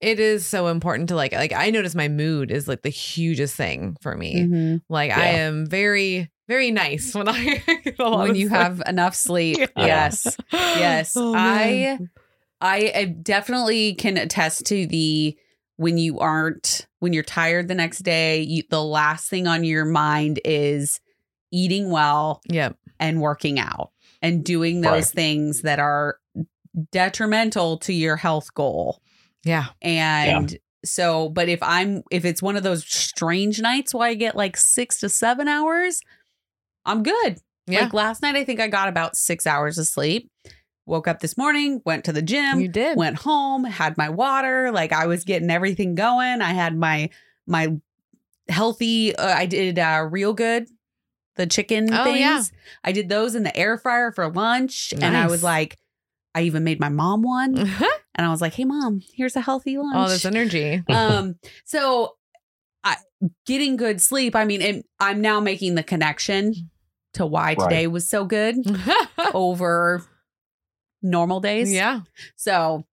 it 0.00 0.18
is 0.18 0.44
so 0.44 0.66
important 0.66 1.08
to 1.10 1.14
like 1.14 1.32
like 1.32 1.52
I 1.52 1.70
notice 1.70 1.94
my 1.94 2.08
mood 2.08 2.50
is 2.50 2.66
like 2.66 2.82
the 2.82 2.88
hugest 2.88 3.54
thing 3.54 3.96
for 4.00 4.16
me. 4.16 4.42
Mhm. 4.42 4.80
Like 4.88 5.12
I 5.12 5.26
am 5.28 5.66
very 5.66 6.30
very 6.48 6.70
nice 6.72 7.12
when 7.14 7.28
I 7.28 7.62
get 7.84 7.98
a 8.00 8.02
lot 8.08 8.18
When 8.22 8.30
of 8.30 8.36
you 8.36 8.48
sleep. 8.48 8.58
have 8.60 8.82
enough 8.86 9.14
sleep. 9.14 9.58
Yeah. 9.76 9.86
Yes. 9.86 10.36
Yes. 10.52 11.12
Oh, 11.16 11.32
I 11.34 11.64
man. 11.98 12.10
I 12.60 12.92
I 12.94 13.04
definitely 13.04 13.94
can 13.94 14.16
attest 14.16 14.66
to 14.66 14.86
the 14.86 15.36
when 15.76 15.98
you 15.98 16.18
aren't 16.18 16.86
when 17.00 17.12
you're 17.12 17.22
tired 17.22 17.68
the 17.68 17.74
next 17.74 17.98
day, 18.00 18.40
you, 18.40 18.62
the 18.70 18.82
last 18.82 19.28
thing 19.28 19.46
on 19.46 19.62
your 19.64 19.84
mind 19.84 20.40
is 20.44 21.00
eating 21.52 21.90
well 21.90 22.40
Yep. 22.48 22.76
and 22.98 23.20
working 23.20 23.58
out 23.58 23.90
and 24.22 24.42
doing 24.44 24.80
those 24.80 24.90
Right. 24.90 25.04
things 25.14 25.62
that 25.62 25.78
are 25.78 26.18
detrimental 26.92 27.78
to 27.78 27.92
your 27.92 28.16
health 28.16 28.52
goal. 28.54 29.00
Yeah. 29.44 29.66
And 29.82 30.58
so, 30.84 31.28
but 31.28 31.48
if 31.48 31.62
I'm, 31.62 32.02
if 32.10 32.24
it's 32.24 32.42
one 32.42 32.56
of 32.56 32.62
those 32.62 32.84
strange 32.86 33.60
nights 33.60 33.94
where 33.94 34.08
I 34.08 34.14
get 34.14 34.36
like 34.36 34.56
six 34.56 34.98
to 35.00 35.08
seven 35.08 35.48
hours, 35.48 36.00
I'm 36.84 37.02
good. 37.02 37.38
Yeah. 37.66 37.82
Like 37.82 37.94
last 37.94 38.22
night, 38.22 38.36
I 38.36 38.44
think 38.44 38.60
I 38.60 38.68
got 38.68 38.88
about 38.88 39.16
six 39.16 39.46
hours 39.46 39.78
of 39.78 39.86
sleep. 39.86 40.30
Woke 40.86 41.08
up 41.08 41.18
this 41.20 41.36
morning, 41.36 41.82
went 41.84 42.04
to 42.04 42.12
the 42.12 42.22
gym, 42.22 42.60
you 42.60 42.68
did. 42.68 42.96
went 42.96 43.16
home, 43.18 43.64
had 43.64 43.96
my 43.98 44.08
water. 44.08 44.70
Like 44.70 44.92
I 44.92 45.06
was 45.06 45.24
getting 45.24 45.50
everything 45.50 45.94
going. 45.96 46.40
I 46.40 46.52
had 46.52 46.76
my, 46.78 47.10
my 47.46 47.76
healthy, 48.48 49.14
uh, 49.16 49.26
I 49.34 49.46
did 49.46 49.78
uh, 49.80 50.06
real 50.08 50.32
good, 50.32 50.68
the 51.34 51.46
chicken 51.46 51.92
Oh, 51.92 52.04
things. 52.04 52.20
yeah. 52.20 52.42
I 52.84 52.92
did 52.92 53.08
those 53.08 53.34
in 53.34 53.42
the 53.42 53.56
air 53.56 53.76
fryer 53.78 54.12
for 54.12 54.28
lunch. 54.30 54.94
And 55.00 55.16
I 55.16 55.26
was 55.26 55.42
like, 55.42 55.76
I 56.36 56.42
even 56.42 56.62
made 56.62 56.78
my 56.80 56.88
mom 56.88 57.22
one. 57.22 57.68
And 58.18 58.24
I 58.26 58.30
was 58.30 58.40
like, 58.40 58.54
hey, 58.54 58.64
mom, 58.64 59.02
here's 59.14 59.36
a 59.36 59.42
healthy 59.42 59.76
lunch. 59.76 59.94
all 59.94 60.08
this 60.08 60.24
energy. 60.24 60.82
um, 60.88 61.34
so 61.66 62.16
I, 62.82 62.96
getting 63.44 63.76
good 63.76 64.00
sleep, 64.00 64.34
I 64.34 64.46
mean, 64.46 64.62
and 64.62 64.84
I'm 64.98 65.20
now 65.20 65.38
making 65.38 65.74
the 65.74 65.82
connection 65.82 66.70
to 67.12 67.26
why 67.26 67.48
Right. 67.48 67.58
today 67.58 67.86
was 67.88 68.08
so 68.08 68.24
good 68.24 68.56
over 69.34 70.02
normal 71.10 71.40
days. 71.40 71.72
yeah. 71.72 72.00
So, 72.36 72.84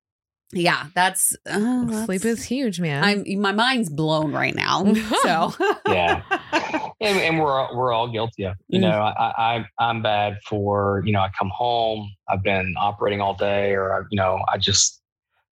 yeah, 0.55 0.89
that's, 0.95 1.35
uh, 1.47 1.59
that's- 1.87 2.05
Sleep 2.05 2.25
is 2.27 2.45
huge, 2.45 2.79
man. 2.79 3.03
I'm 3.05 3.41
my 3.41 3.53
mind's 3.53 3.89
blown 3.89 4.33
right 4.33 4.55
now. 4.55 4.85
So 5.23 5.53
Yeah. 5.87 6.23
and, 7.01 7.19
and 7.19 7.41
we're 7.41 7.59
all- 7.59 7.75
we're 7.77 7.93
all 7.93 8.09
guilty 8.13 8.45
of. 8.45 8.53
it. 8.53 8.65
You 8.69 8.81
Mm. 8.81 8.83
know, 8.83 9.01
I, 9.01 9.33
I 9.57 9.65
I'm 9.79 10.03
bad 10.03 10.39
for 10.49 11.03
you 11.07 11.13
know 11.13 11.21
I 11.21 11.31
come 11.39 11.51
home, 11.55 12.11
I've 12.29 12.43
been 12.43 12.75
operating 12.79 13.21
all 13.23 13.35
day, 13.35 13.73
or 13.73 13.95
I, 13.95 13.99
you 14.11 14.17
know 14.17 14.41
I 14.53 14.59
just 14.59 15.01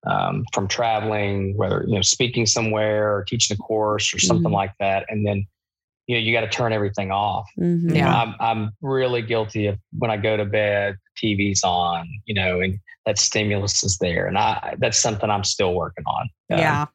um, 0.06 0.44
from 0.54 0.66
traveling, 0.68 1.56
whether 1.56 1.84
you 1.86 1.94
know 1.94 2.02
speaking 2.02 2.44
somewhere 2.46 3.14
or 3.14 3.24
teaching 3.24 3.54
a 3.54 3.58
course 3.62 4.12
or 4.14 4.18
something 4.18 4.50
Mhm. 4.50 4.54
like 4.62 4.72
that, 4.80 5.06
and 5.08 5.26
then 5.26 5.46
you 6.06 6.16
know 6.16 6.20
you 6.20 6.32
got 6.32 6.40
to 6.42 6.48
turn 6.48 6.72
everything 6.74 7.10
off. 7.10 7.46
Mhm. 7.58 7.82
You 7.82 7.88
know, 7.88 7.94
Yeah. 7.94 8.14
I'm 8.22 8.34
I'm 8.40 8.70
really 8.82 9.22
guilty 9.22 9.66
of 9.68 9.78
when 9.98 10.10
I 10.10 10.16
go 10.18 10.36
to 10.36 10.44
bed, 10.44 10.96
TV's 11.22 11.62
on, 11.64 12.08
you 12.24 12.34
know, 12.34 12.60
and 12.60 12.78
that 13.06 13.18
stimulus 13.18 13.82
is 13.82 13.98
there, 13.98 14.26
and 14.26 14.38
I 14.38 14.74
that's 14.78 14.98
something 14.98 15.30
I'm 15.30 15.44
still 15.44 15.74
working 15.74 16.04
on. 16.06 16.30
Um, 16.52 16.58
yeah. 16.58 16.86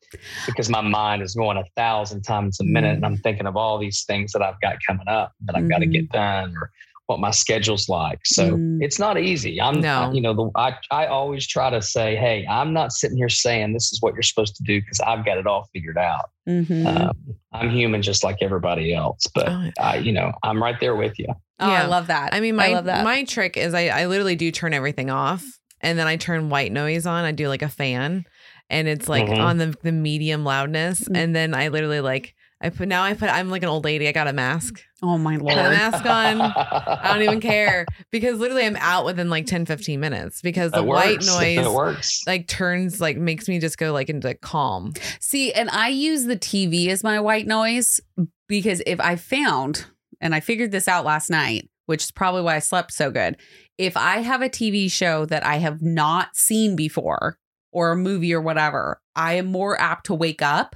because 0.46 0.70
my 0.70 0.82
mind 0.82 1.22
is 1.22 1.34
going 1.34 1.58
a 1.58 1.64
thousand 1.78 2.24
times 2.24 2.60
a 2.60 2.66
minute 2.66 2.98
and 2.98 3.06
I'm 3.06 3.16
thinking 3.18 3.48
of 3.48 3.56
all 3.56 3.78
these 3.78 4.04
things 4.04 4.34
that 4.34 4.42
I've 4.42 4.60
got 4.60 4.76
coming 4.86 5.08
up 5.08 5.32
that 5.46 5.56
I've 5.56 5.70
got 5.70 5.78
to 5.78 5.86
get 5.86 6.10
done 6.10 6.54
or 6.58 6.72
what 7.08 7.20
my 7.20 7.32
schedule's 7.32 7.88
like. 7.88 8.20
So 8.26 8.58
Mm. 8.58 8.80
it's 8.82 8.98
not 8.98 9.20
easy. 9.20 9.62
I'm, 9.62 9.80
No. 9.80 10.12
you 10.12 10.22
know, 10.22 10.34
the, 10.34 10.50
I, 10.56 10.74
I 10.92 11.06
always 11.08 11.46
try 11.48 11.70
to 11.70 11.82
say, 11.82 12.16
Hey, 12.16 12.46
I'm 12.50 12.74
not 12.74 12.92
sitting 12.94 13.18
here 13.18 13.30
saying 13.30 13.74
this 13.74 13.92
is 13.94 14.02
what 14.02 14.14
you're 14.14 14.24
supposed 14.24 14.56
to 14.56 14.64
do 14.64 14.82
because 14.82 15.00
I've 15.02 15.24
got 15.26 15.38
it 15.38 15.46
all 15.46 15.70
figured 15.74 15.98
out. 15.98 16.30
Mhm. 16.48 16.86
Um, 16.86 17.12
I'm 17.54 17.70
human 17.70 18.02
just 18.02 18.24
like 18.24 18.38
everybody 18.42 18.94
else, 18.94 19.28
but 19.36 19.50
Oh, 19.50 19.70
I, 19.80 19.98
you 19.98 20.12
know, 20.14 20.32
I'm 20.44 20.62
right 20.62 20.80
there 20.80 20.96
with 20.96 21.18
you. 21.20 21.28
oh, 21.60 21.70
I 21.70 21.86
love 21.86 22.08
that. 22.08 22.34
I 22.34 22.40
mean, 22.40 22.56
my 22.56 22.70
love 22.70 22.86
that. 22.86 23.04
my 23.04 23.24
trick 23.24 23.56
is 23.58 23.74
I 23.74 23.88
I 23.88 24.06
literally 24.08 24.36
do 24.36 24.52
turn 24.52 24.74
everything 24.74 25.10
off, 25.10 25.44
and 25.82 25.98
then 26.00 26.08
I 26.08 26.18
turn 26.18 26.50
white 26.50 26.72
noise 26.72 27.06
on. 27.06 27.24
I 27.24 27.32
do 27.32 27.48
like 27.48 27.62
a 27.62 27.70
fan, 27.70 28.26
and 28.70 28.88
it's 28.88 29.08
like 29.08 29.28
Mhm. 29.28 29.40
on 29.40 29.58
the 29.58 29.76
the 29.84 29.92
medium 29.92 30.44
loudness, 30.44 31.02
Mm. 31.08 31.18
and 31.18 31.36
then 31.36 31.54
I 31.54 31.70
literally 31.70 32.02
like 32.02 32.34
I 32.66 32.70
put 32.70 32.88
now 32.88 33.04
I 33.04 33.14
put 33.14 33.30
I'm 33.30 33.50
like 33.50 33.62
an 33.64 33.70
old 33.70 33.84
lady. 33.84 34.08
I 34.08 34.12
got 34.12 34.28
a 34.28 34.34
mask. 34.34 34.82
Oh 35.04 35.18
my 35.20 35.36
lord. 35.36 35.54
Put 35.54 35.66
a 35.66 35.70
mask 35.70 36.06
on. 36.06 36.42
I 36.42 37.14
don't 37.14 37.22
even 37.22 37.40
care 37.54 37.86
because 38.12 38.40
literally 38.40 38.66
I'm 38.66 38.76
out 38.78 39.06
within 39.06 39.30
like 39.30 39.46
10, 39.46 39.66
15 39.68 40.00
minutes 40.00 40.42
because 40.42 40.72
the 40.72 40.80
It 40.80 40.86
white 40.86 41.14
works. 41.18 41.28
noise 41.40 41.66
It 41.66 41.72
works. 41.72 42.24
like 42.26 42.48
turns 42.48 43.00
like 43.00 43.18
makes 43.18 43.48
me 43.48 43.60
just 43.60 43.78
go 43.78 43.94
like 43.94 44.10
into 44.10 44.34
calm. 44.34 44.94
See, 45.20 45.54
and 45.54 45.70
I 45.70 45.90
use 45.90 46.26
the 46.26 46.38
TV 46.38 46.88
as 46.88 47.04
my 47.04 47.20
white 47.20 47.46
noise 47.46 48.00
because 48.48 48.82
if 48.88 49.00
I 49.00 49.16
found, 49.16 49.86
and 50.20 50.34
I 50.34 50.40
figured 50.40 50.72
this 50.72 50.88
out 50.88 51.06
last 51.06 51.30
night, 51.30 51.70
which 51.86 52.04
is 52.06 52.12
probably 52.12 52.42
why 52.42 52.56
I 52.56 52.60
slept 52.60 52.92
so 52.94 53.12
good. 53.12 53.38
If 53.78 53.96
I 53.96 54.18
have 54.22 54.42
a 54.42 54.50
TV 54.50 54.92
show 54.92 55.26
that 55.28 55.46
I 55.46 55.58
have 55.58 55.84
not 55.84 56.36
seen 56.36 56.76
before 56.76 57.38
or 57.72 57.92
a 57.92 57.96
movie 57.96 58.34
or 58.34 58.42
whatever, 58.42 59.02
I 59.16 59.34
am 59.34 59.46
more 59.48 59.80
apt 59.80 60.08
to 60.08 60.16
wake 60.16 60.42
up. 60.42 60.76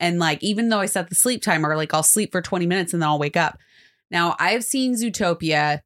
And 0.00 0.18
like, 0.18 0.42
even 0.42 0.68
though 0.70 0.80
I 0.80 0.86
set 0.86 1.08
the 1.10 1.14
sleep 1.14 1.42
timer, 1.42 1.76
like 1.76 1.94
I'll 1.94 2.02
sleep 2.02 2.32
for 2.32 2.40
20 2.42 2.66
minutes 2.66 2.92
and 2.92 3.00
then 3.02 3.08
I'll 3.08 3.18
wake 3.18 3.36
up. 3.36 3.58
Now, 4.10 4.34
I've 4.40 4.64
seen 4.64 4.94
Zootopia 4.94 5.80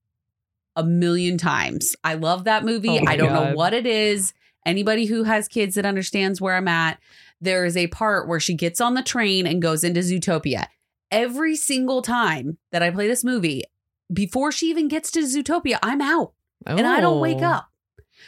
a 0.77 0.85
million 0.85 1.37
times. 1.37 1.95
I 2.03 2.15
love 2.15 2.45
that 2.45 2.65
movie. 2.65 2.99
Oh 3.01 3.05
I 3.07 3.17
don't 3.17 3.33
know 3.33 3.55
what 3.55 3.75
it 3.75 3.87
is. 3.87 4.33
Anybody 4.65 5.05
who 5.07 5.25
has 5.25 5.47
kids 5.49 5.75
that 5.75 5.85
understands 5.85 6.41
where 6.41 6.55
I'm 6.57 6.69
at, 6.69 6.99
there 7.41 7.65
is 7.67 7.77
a 7.77 7.89
part 7.89 8.27
where 8.27 8.41
she 8.41 8.55
gets 8.55 8.81
on 8.81 8.95
the 8.95 9.03
train 9.03 9.47
and 9.47 9.61
goes 9.61 9.85
into 9.85 10.01
Zootopia. 10.01 10.67
Every 11.11 11.55
single 11.55 12.01
time 12.01 12.57
that 12.73 12.83
I 12.83 12.91
play 12.91 13.07
this 13.07 13.23
movie, 13.25 13.65
before 14.12 14.51
she 14.53 14.71
even 14.71 14.89
gets 14.89 15.11
to 15.12 15.21
Zootopia, 15.21 15.79
I'm 15.83 16.01
out 16.01 16.33
and 16.67 16.87
I 16.87 17.01
don't 17.01 17.21
wake 17.21 17.39
Oh. 17.43 17.45
up. 17.47 17.69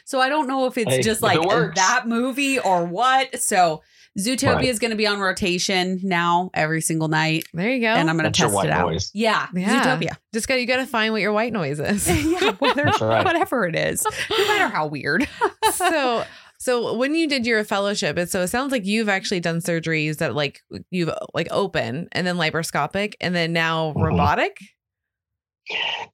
So 0.04 0.20
I 0.20 0.28
don't 0.28 0.46
know 0.46 0.66
if 0.66 0.76
it's 0.76 0.96
Hey, 0.96 1.02
just 1.02 1.22
like 1.22 1.38
it 1.42 1.74
that 1.74 2.06
movie 2.06 2.58
or 2.58 2.84
what. 2.84 3.40
So 3.40 3.82
Zootopia 4.18 4.54
Right. 4.56 4.64
is 4.64 4.78
going 4.78 4.90
to 4.92 4.96
be 4.96 5.06
on 5.06 5.18
rotation 5.20 6.00
now 6.02 6.50
every 6.54 6.80
single 6.80 7.08
night, 7.08 7.44
There 7.52 7.70
you 7.70 7.80
go. 7.80 7.88
and 7.88 8.08
I'm 8.08 8.16
going 8.16 8.30
to 8.32 8.36
test 8.40 8.54
white 8.54 8.66
it 8.68 8.72
out. 8.72 8.90
noise. 8.90 9.10
Yeah, 9.12 9.46
Yeah. 9.54 9.82
Zootopia. 9.82 10.16
just 10.32 10.48
got 10.48 10.60
you 10.60 10.66
got 10.66 10.76
to 10.78 10.86
find 10.86 11.12
what 11.12 11.20
your 11.22 11.32
white 11.32 11.52
noise 11.52 11.78
is. 11.80 12.08
yeah, 12.24 12.52
whether, 12.58 12.84
That's 12.84 13.00
right. 13.00 13.24
whatever 13.24 13.66
it 13.66 13.76
is, 13.76 14.04
no 14.30 14.38
matter 14.48 14.68
how 14.68 14.86
weird. 14.86 15.28
so 15.74 16.24
so 16.58 16.94
when 16.94 17.14
you 17.14 17.28
did 17.28 17.44
your 17.46 17.62
fellowship 17.64 18.16
it 18.16 18.30
so 18.30 18.40
it 18.40 18.48
sounds 18.48 18.72
like 18.72 18.86
you've 18.86 19.10
actually 19.10 19.40
done 19.40 19.58
surgeries 19.58 20.16
that 20.16 20.34
like 20.34 20.60
you've 20.90 21.10
like 21.34 21.48
open 21.50 22.08
and 22.12 22.26
then 22.26 22.36
laparoscopic 22.36 23.12
and 23.20 23.34
then 23.34 23.52
now 23.52 23.92
Mhm. 23.92 24.02
robotic 24.06 24.56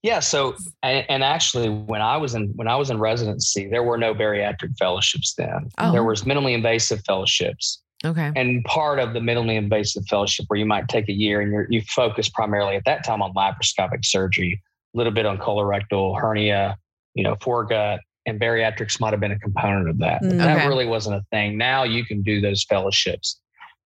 Yeah. 0.03 0.21
So, 0.21 0.55
and, 0.83 1.05
and 1.11 1.23
actually, 1.23 1.69
when 1.69 2.01
I 2.01 2.17
was 2.17 2.35
in 2.35 2.53
when 2.57 2.69
I 2.69 2.77
was 2.77 2.89
in 2.91 2.99
residency, 2.99 3.69
there 3.69 3.83
were 3.83 3.99
no 3.99 4.15
bariatric 4.15 4.77
fellowships 4.79 5.35
then. 5.35 5.69
Oh. 5.79 5.93
There 5.93 6.05
was 6.05 6.23
minimally 6.23 6.55
invasive 6.55 7.03
fellowships, 7.07 7.82
okay 8.05 8.33
and 8.37 8.65
part 8.65 8.99
of 8.99 9.13
the 9.13 9.21
minimally 9.21 9.57
invasive 9.57 10.05
fellowship, 10.07 10.45
where 10.49 10.59
you 10.59 10.67
might 10.67 10.89
take 10.89 11.09
a 11.09 11.13
year 11.13 11.41
and 11.41 11.53
you're, 11.53 11.67
you 11.71 11.83
focus 11.83 12.29
primarily 12.29 12.77
at 12.77 12.85
that 12.85 13.05
time 13.05 13.23
on 13.23 13.33
laparoscopic 13.35 14.05
surgery, 14.05 14.61
a 14.95 14.99
little 14.99 15.13
bit 15.13 15.27
on 15.27 15.39
colorectal 15.39 16.19
hernia, 16.19 16.77
you 17.15 17.23
know, 17.23 17.35
foregut, 17.37 17.99
and 18.27 18.41
bariatrics 18.41 19.01
might 19.01 19.13
have 19.13 19.21
been 19.21 19.33
a 19.33 19.39
component 19.39 19.89
of 19.89 19.99
that. 19.99 20.23
Mm. 20.23 20.39
that 20.39 20.67
really 20.67 20.87
wasn't 20.87 21.17
a 21.17 21.23
thing. 21.31 21.59
Now 21.59 21.85
you 21.85 22.05
can 22.05 22.23
do 22.23 22.41
those 22.41 22.65
fellowships. 22.65 23.41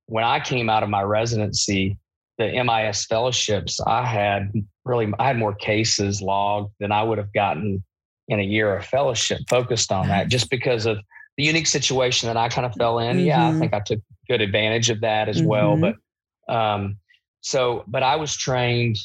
When 0.06 0.24
I 0.24 0.40
came 0.40 0.68
out 0.68 0.82
of 0.82 0.88
my 0.88 1.02
residency, 1.02 1.98
the 2.38 2.62
MIS 2.62 3.06
fellowships, 3.06 3.80
I 3.86 4.04
had 4.04 4.52
really 4.84 5.12
I 5.18 5.26
had 5.26 5.38
more 5.38 5.54
cases 5.54 6.20
logged 6.20 6.72
than 6.80 6.92
I 6.92 7.02
would 7.02 7.18
have 7.18 7.32
gotten 7.32 7.82
in 8.28 8.40
a 8.40 8.42
year 8.42 8.76
of 8.76 8.84
fellowship 8.84 9.40
focused 9.48 9.90
on 9.90 10.08
that, 10.08 10.28
just 10.28 10.50
because 10.50 10.86
of 10.86 10.98
the 11.36 11.44
unique 11.44 11.66
situation 11.66 12.26
that 12.28 12.36
I 12.36 12.48
kind 12.48 12.66
of 12.66 12.74
fell 12.74 12.98
in. 12.98 13.18
Yeah, 13.18 13.48
I 13.48 13.52
Mhm. 13.52 13.58
think 13.60 13.74
I 13.74 13.80
took 13.80 14.00
good 14.28 14.40
advantage 14.40 14.90
of 14.90 15.00
that 15.02 15.28
as 15.28 15.42
well. 15.42 15.76
Mhm. 15.76 15.94
But 16.46 16.54
um, 16.54 16.98
so, 17.40 17.84
but 17.86 18.02
I 18.02 18.16
was 18.16 18.36
trained. 18.36 18.96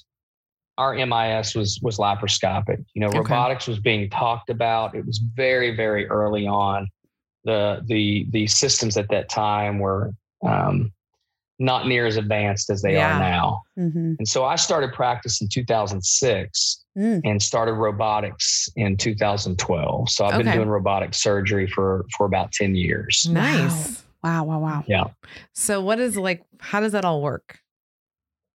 Our 0.77 0.93
MIS 0.95 1.53
was 1.55 1.79
was 1.81 1.97
laparoscopic. 1.97 2.83
You 2.93 3.01
know, 3.01 3.07
Okay. 3.07 3.19
robotics 3.19 3.67
was 3.67 3.79
being 3.79 4.09
talked 4.09 4.49
about. 4.49 4.95
It 4.95 5.05
was 5.05 5.17
very 5.17 5.75
very 5.75 6.07
early 6.07 6.47
on. 6.47 6.87
The 7.43 7.81
the 7.85 8.25
the 8.29 8.47
systems 8.47 8.97
at 8.97 9.09
that 9.09 9.29
time 9.29 9.79
were 9.79 10.11
um, 10.43 10.91
not 11.59 11.87
near 11.87 12.05
as 12.07 12.17
advanced 12.17 12.69
as 12.71 12.81
they 12.81 12.93
Yeah. 12.95 13.17
are 13.17 13.19
now. 13.19 13.61
Mm-hmm. 13.77 14.13
And 14.19 14.27
so 14.27 14.43
I 14.45 14.55
started 14.55 14.93
practice 14.93 15.41
in 15.41 15.47
2006 15.49 16.80
Mm. 16.97 17.21
and 17.23 17.41
started 17.41 17.73
robotics 17.75 18.67
in 18.75 18.97
2012. 18.97 20.09
So 20.09 20.25
I've 20.25 20.33
Okay. 20.33 20.43
been 20.43 20.51
doing 20.53 20.67
robotic 20.67 21.13
surgery 21.13 21.65
for 21.65 22.05
for 22.17 22.25
about 22.25 22.51
10 22.51 22.75
years. 22.75 23.27
nice 23.29 24.03
Wow, 24.23 24.43
wow, 24.43 24.59
wow. 24.59 24.83
Yeah. 24.87 25.05
so 25.53 25.81
what 25.81 25.99
is 25.99 26.17
like 26.17 26.43
how 26.59 26.79
does 26.81 26.91
that 26.91 27.05
all 27.05 27.21
work 27.21 27.59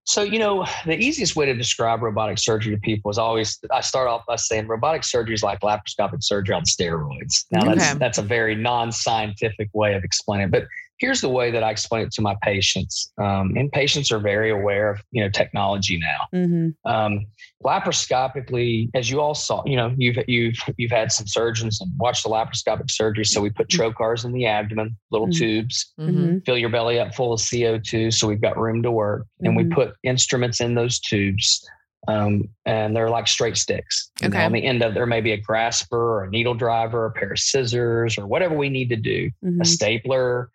So, 0.05 0.23
you 0.23 0.39
know, 0.39 0.65
the 0.85 0.97
easiest 0.97 1.35
way 1.35 1.47
to 1.47 1.55
describe 1.55 2.01
robotic 2.03 2.39
surgery 2.39 2.73
to 2.75 2.81
people 2.81 3.11
is 3.11 3.19
always 3.19 3.59
I 3.73 3.81
start 3.81 4.07
off 4.07 4.23
by 4.29 4.37
saying 4.37 4.69
robotic 4.69 5.03
surgery 5.03 5.35
is 5.35 5.43
like 5.43 5.61
laparoscopic 5.61 6.23
surgery 6.23 6.55
on 6.55 6.63
steroids. 6.65 7.47
Now 7.51 7.65
that's 7.65 7.95
that's 7.99 8.19
a 8.19 8.23
very 8.23 8.55
non-scientific 8.55 9.69
way 9.73 9.95
of 9.95 10.05
explaining 10.05 10.49
it. 10.49 10.51
But 10.53 10.65
here's 10.99 11.21
the 11.21 11.29
way 11.29 11.51
that 11.51 11.63
I 11.63 11.71
explain 11.71 12.07
it 12.07 12.13
to 12.13 12.23
my 12.23 12.37
patients. 12.43 13.13
Um, 13.19 13.55
and 13.57 13.71
patients 13.71 14.11
are 14.11 14.19
very 14.19 14.51
aware 14.51 14.91
of, 14.91 15.01
you 15.11 15.23
know, 15.23 15.29
technology 15.29 15.99
now. 15.99 16.39
Mm-hmm. 16.39 16.91
um, 16.91 17.27
laparoscopically, 17.65 18.91
as 18.95 19.11
you 19.11 19.21
all 19.21 19.35
saw, 19.35 19.63
you 19.67 19.77
know, 19.77 19.95
you've 19.97 20.17
you've 20.29 20.57
you've 20.77 20.91
had 20.91 21.13
some 21.13 21.27
surgeons 21.27 21.81
and 21.81 21.91
watched 21.99 22.23
the 22.25 22.31
laparoscopic 22.31 22.91
surgery. 22.91 23.25
So 23.25 23.41
we 23.41 23.51
put 23.51 23.69
trocars 23.69 24.25
in 24.25 24.33
the 24.33 24.47
abdomen, 24.47 24.97
little 25.11 25.29
Mhm. 25.29 25.39
tubes, 25.39 25.93
Mhm. 25.99 26.45
fill 26.45 26.59
your 26.59 26.71
belly 26.71 26.99
up 26.99 27.15
full 27.15 27.33
of 27.33 27.41
CO2, 27.41 28.11
so 28.13 28.27
we've 28.29 28.41
got 28.41 28.57
room 28.59 28.83
to 28.83 28.91
work, 28.91 29.27
and 29.41 29.57
we 29.57 29.65
Mhm. 29.65 29.73
put 29.73 29.95
instruments 30.03 30.61
in 30.61 30.75
those 30.75 30.99
tubes. 31.01 31.67
Um, 32.09 32.49
and 32.65 32.95
they're 32.95 33.11
like 33.11 33.27
straight 33.27 33.57
sticks. 33.57 34.11
You 34.23 34.29
know, 34.29 34.37
Okay. 34.37 34.45
on 34.45 34.53
the 34.53 34.65
end 34.65 34.83
of 34.83 34.95
there 34.95 35.07
may 35.07 35.21
be 35.21 35.33
a 35.33 35.37
grasper 35.37 35.97
or 35.99 36.25
a 36.25 36.31
needle 36.31 36.55
driver, 36.55 37.07
a 37.07 37.11
pair 37.11 37.33
of 37.33 37.39
scissors, 37.39 38.17
or 38.17 38.27
whatever 38.27 38.55
we 38.57 38.69
need 38.69 38.89
to 38.91 38.97
do 38.97 39.31
Mm-hmm. 39.45 39.61
a 39.61 39.65
stapler, 39.65 40.51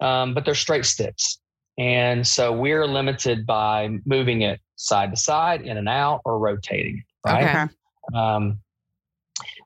um, 0.00 0.32
but 0.34 0.44
they're 0.44 0.54
straight 0.54 0.84
sticks. 0.84 1.38
And 1.78 2.26
so 2.26 2.52
we're 2.52 2.86
limited 2.86 3.46
by 3.46 3.98
moving 4.06 4.42
it 4.42 4.60
side 4.76 5.10
to 5.10 5.16
side, 5.16 5.62
in 5.62 5.76
and 5.76 5.88
out, 5.88 6.20
or 6.24 6.38
rotating 6.38 6.98
it. 6.98 7.28
Right. 7.28 7.44
Okay. 7.44 7.72
Um, 8.18 8.60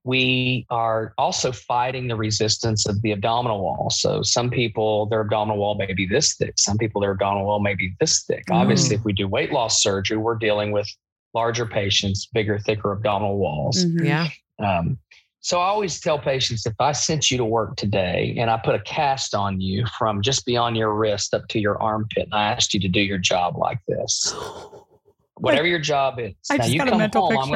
we 0.04 0.66
are 0.70 1.12
also 1.18 1.52
fighting 1.52 2.08
the 2.08 2.16
resistance 2.16 2.86
of 2.86 3.00
the 3.02 3.12
abdominal 3.12 3.60
wall. 3.62 3.90
So 3.90 4.22
some 4.22 4.48
people, 4.50 5.06
their 5.06 5.20
abdominal 5.20 5.58
wall 5.58 5.74
may 5.74 5.92
be 5.92 6.06
this 6.06 6.34
thick. 6.36 6.54
Some 6.58 6.78
people, 6.78 7.00
their 7.02 7.10
abdominal 7.12 7.46
wall 7.46 7.60
may 7.60 7.74
be 7.74 7.92
this 8.00 8.24
thick. 8.24 8.44
Obviously, 8.50 8.96
if 8.96 9.04
we 9.04 9.12
do 9.12 9.28
weight 9.28 9.52
loss 9.52 9.82
surgery, 9.82 10.16
we're 10.16 10.36
dealing 10.36 10.72
with 10.72 10.88
larger 11.34 11.66
patients, 11.66 12.26
bigger, 12.32 12.58
thicker 12.58 12.92
abdominal 12.92 13.36
walls. 13.38 13.84
Mhm. 13.84 14.04
yeah 14.04 14.28
Um, 14.58 14.98
so 15.42 15.58
I 15.60 15.66
always 15.66 16.00
tell 16.00 16.18
patients 16.18 16.66
if 16.66 16.74
I 16.80 16.92
sent 16.92 17.30
you 17.30 17.38
to 17.38 17.44
work 17.44 17.76
today 17.76 18.34
and 18.38 18.50
I 18.50 18.56
put 18.58 18.74
a 18.74 18.80
cast 18.80 19.34
on 19.34 19.60
you 19.60 19.86
from 19.98 20.20
just 20.22 20.44
beyond 20.44 20.76
your 20.76 20.94
wrist 20.94 21.32
up 21.32 21.46
to 21.48 21.58
your 21.60 21.80
armpit 21.80 22.24
and 22.24 22.34
I 22.34 22.50
asked 22.52 22.74
you 22.74 22.80
to 22.80 22.88
do 22.88 23.00
your 23.00 23.16
job 23.18 23.56
like 23.56 23.78
this, 23.86 24.34
whatever 25.36 25.66
your 25.66 25.78
job 25.78 26.18
is. 26.18 26.34
I 26.50 26.56
just 26.58 26.76
got 26.78 26.88
a 26.88 26.98
mental 26.98 27.28
I'm 27.38 27.50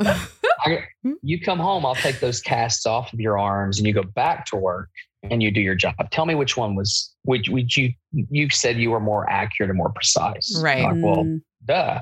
gonna- 0.00 0.18
I- 0.64 0.84
you 1.22 1.40
come 1.40 1.58
home, 1.58 1.84
I'll 1.84 1.94
take 1.94 2.20
those 2.20 2.40
casts 2.40 2.86
off 2.86 3.12
of 3.12 3.20
your 3.20 3.38
arms 3.38 3.78
and 3.78 3.86
you 3.86 3.92
go 3.92 4.02
back 4.02 4.46
to 4.46 4.56
work 4.56 4.88
and 5.22 5.42
you 5.42 5.50
do 5.50 5.60
your 5.60 5.74
job. 5.74 5.94
Tell 6.10 6.26
me 6.26 6.34
which 6.34 6.56
one 6.56 6.74
was 6.74 7.14
which 7.24 7.48
which 7.48 7.76
you 7.76 7.92
you 8.12 8.50
said 8.50 8.76
you 8.78 8.90
were 8.90 9.00
more 9.00 9.28
accurate 9.30 9.70
and 9.70 9.76
more 9.76 9.90
precise. 9.92 10.58
Right. 10.62 10.82
Like, 10.84 11.02
well, 11.02 11.24
Mm. 11.24 11.42
duh. 11.64 12.00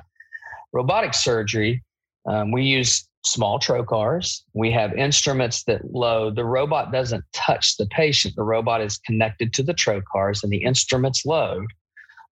Robotic 0.73 1.15
surgery, 1.15 1.83
um, 2.27 2.53
we 2.53 2.63
use 2.63 3.07
small 3.25 3.59
trocars. 3.59 4.43
We 4.55 4.71
have 4.71 4.95
instruments 4.95 5.65
that 5.65 5.93
load. 5.93 6.37
The 6.37 6.45
robot 6.45 6.93
doesn't 6.93 7.25
touch 7.35 7.77
the 7.77 7.87
patient. 7.87 8.35
The 8.37 8.43
robot 8.45 8.81
is 8.81 8.97
connected 8.99 9.53
to 9.55 9.63
the 9.63 9.75
trocars 9.75 10.43
and 10.43 10.51
the 10.51 10.63
instruments 10.65 11.27
load. 11.27 11.67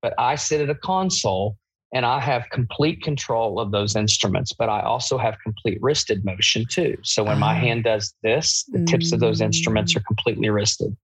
But 0.01 0.15
I 0.19 0.37
sit 0.37 0.61
at 0.63 0.71
a 0.71 0.75
console 0.75 1.57
and 1.93 2.05
I 2.05 2.21
have 2.21 2.49
complete 2.51 3.03
control 3.03 3.59
of 3.59 3.71
those 3.71 3.97
instruments, 3.97 4.53
but 4.53 4.69
I 4.69 4.81
also 4.81 5.17
have 5.19 5.37
complete 5.43 5.79
wristed 5.81 6.25
motion 6.25 6.67
too. 6.71 6.97
So 7.03 7.25
when 7.25 7.39
my 7.39 7.55
Ah. 7.55 7.59
hand 7.59 7.85
does 7.85 8.15
this, 8.23 8.65
the 8.73 8.85
tips 8.85 9.13
of 9.13 9.21
those 9.21 9.41
instruments 9.41 9.95
Mm. 9.95 9.97
are 9.97 10.01
completely 10.03 10.51
wristed. 10.51 10.97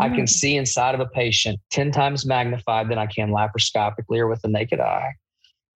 I 0.00 0.08
can 0.08 0.26
see 0.26 0.56
inside 0.56 0.94
of 0.94 1.00
a 1.00 1.06
patient 1.06 1.60
10 1.70 1.90
times 1.90 2.24
magnified 2.26 2.88
than 2.88 2.98
I 2.98 3.06
can 3.06 3.30
laparoscopically 3.30 4.18
or 4.18 4.26
with 4.28 4.40
the 4.42 4.48
naked 4.48 4.80
eye. 4.80 5.12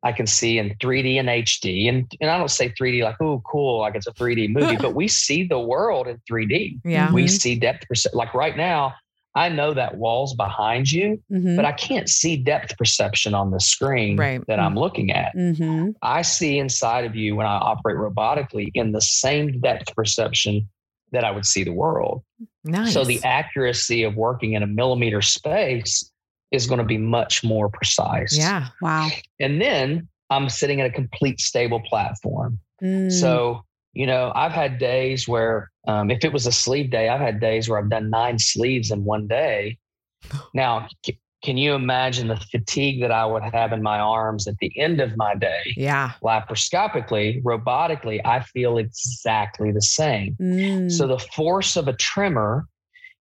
I 0.02 0.12
can 0.12 0.26
see 0.26 0.58
in 0.58 0.76
3D 0.80 1.18
and 1.18 1.28
HD. 1.28 1.88
And, 1.88 2.10
and 2.20 2.30
I 2.30 2.38
don't 2.38 2.50
say 2.50 2.68
3D 2.70 3.02
like, 3.02 3.16
oh, 3.20 3.42
cool, 3.44 3.80
like 3.80 3.94
it's 3.96 4.06
a 4.06 4.12
3D 4.12 4.48
movie, 4.52 4.76
but 4.80 4.94
we 4.94 5.08
see 5.08 5.42
the 5.46 5.58
world 5.58 6.06
in 6.06 6.20
3D. 6.30 6.78
yeah 6.84 7.12
We 7.12 7.24
Mhm. 7.24 7.30
see 7.30 7.54
depth. 7.58 7.84
Like 8.14 8.32
right 8.34 8.56
now, 8.56 8.94
I 9.38 9.48
know 9.48 9.72
that 9.74 9.96
wall's 9.96 10.34
behind 10.34 10.90
you, 10.90 11.22
Mhm. 11.30 11.54
but 11.56 11.64
I 11.64 11.72
can't 11.72 12.08
see 12.08 12.36
depth 12.36 12.76
perception 12.76 13.34
on 13.34 13.50
the 13.50 13.60
screen 13.60 14.16
Right. 14.16 14.40
that 14.48 14.58
I'm 14.58 14.74
looking 14.74 15.10
at. 15.12 15.34
Mhm. 15.36 15.94
I 16.02 16.22
see 16.22 16.58
inside 16.58 17.04
of 17.04 17.14
you 17.14 17.36
when 17.36 17.46
I 17.46 17.56
operate 17.56 17.96
robotically 17.96 18.70
in 18.74 18.92
the 18.92 19.00
same 19.00 19.60
depth 19.60 19.94
perception 19.94 20.68
that 21.12 21.24
I 21.24 21.30
would 21.30 21.46
see 21.46 21.62
the 21.64 21.72
world. 21.72 22.22
nice 22.64 22.92
So 22.92 23.04
the 23.04 23.20
accuracy 23.24 24.02
of 24.02 24.14
working 24.16 24.52
in 24.54 24.62
a 24.62 24.66
millimeter 24.66 25.22
space 25.22 26.10
is 26.50 26.66
going 26.66 26.78
to 26.78 26.84
be 26.84 26.98
much 26.98 27.42
more 27.44 27.68
precise. 27.68 28.36
Yeah. 28.36 28.68
Wow. 28.82 29.08
And 29.40 29.60
then 29.60 30.08
I'm 30.30 30.48
sitting 30.48 30.80
at 30.80 30.86
a 30.86 30.90
complete 30.92 31.40
stable 31.40 31.80
platform. 31.80 32.58
Mm. 32.82 33.10
So, 33.10 33.64
you 33.98 34.06
know, 34.06 34.30
I've 34.36 34.52
had 34.52 34.78
days 34.78 35.26
where, 35.26 35.72
um, 35.88 36.08
if 36.08 36.24
it 36.24 36.32
was 36.32 36.46
a 36.46 36.52
sleeve 36.52 36.88
day, 36.92 37.08
I've 37.08 37.20
had 37.20 37.40
days 37.40 37.68
where 37.68 37.80
I've 37.80 37.90
done 37.90 38.10
nine 38.10 38.38
sleeves 38.38 38.92
in 38.92 39.04
one 39.04 39.26
day. 39.26 39.76
Now, 40.54 40.86
c- 41.04 41.18
can 41.42 41.56
you 41.56 41.74
imagine 41.74 42.28
the 42.28 42.36
fatigue 42.36 43.00
that 43.00 43.10
I 43.10 43.26
would 43.26 43.42
have 43.42 43.72
in 43.72 43.82
my 43.82 43.98
arms 43.98 44.46
at 44.46 44.54
the 44.60 44.72
end 44.78 45.00
of 45.00 45.16
my 45.16 45.34
day? 45.34 45.74
Yeah. 45.76 46.12
Laparoscopically, 46.22 47.42
robotically, 47.42 48.20
I 48.24 48.40
feel 48.40 48.78
exactly 48.78 49.72
the 49.72 49.82
same. 49.82 50.36
Mm. 50.40 50.92
So 50.92 51.08
the 51.08 51.18
force 51.18 51.76
of 51.76 51.88
a 51.88 51.92
tremor 51.94 52.68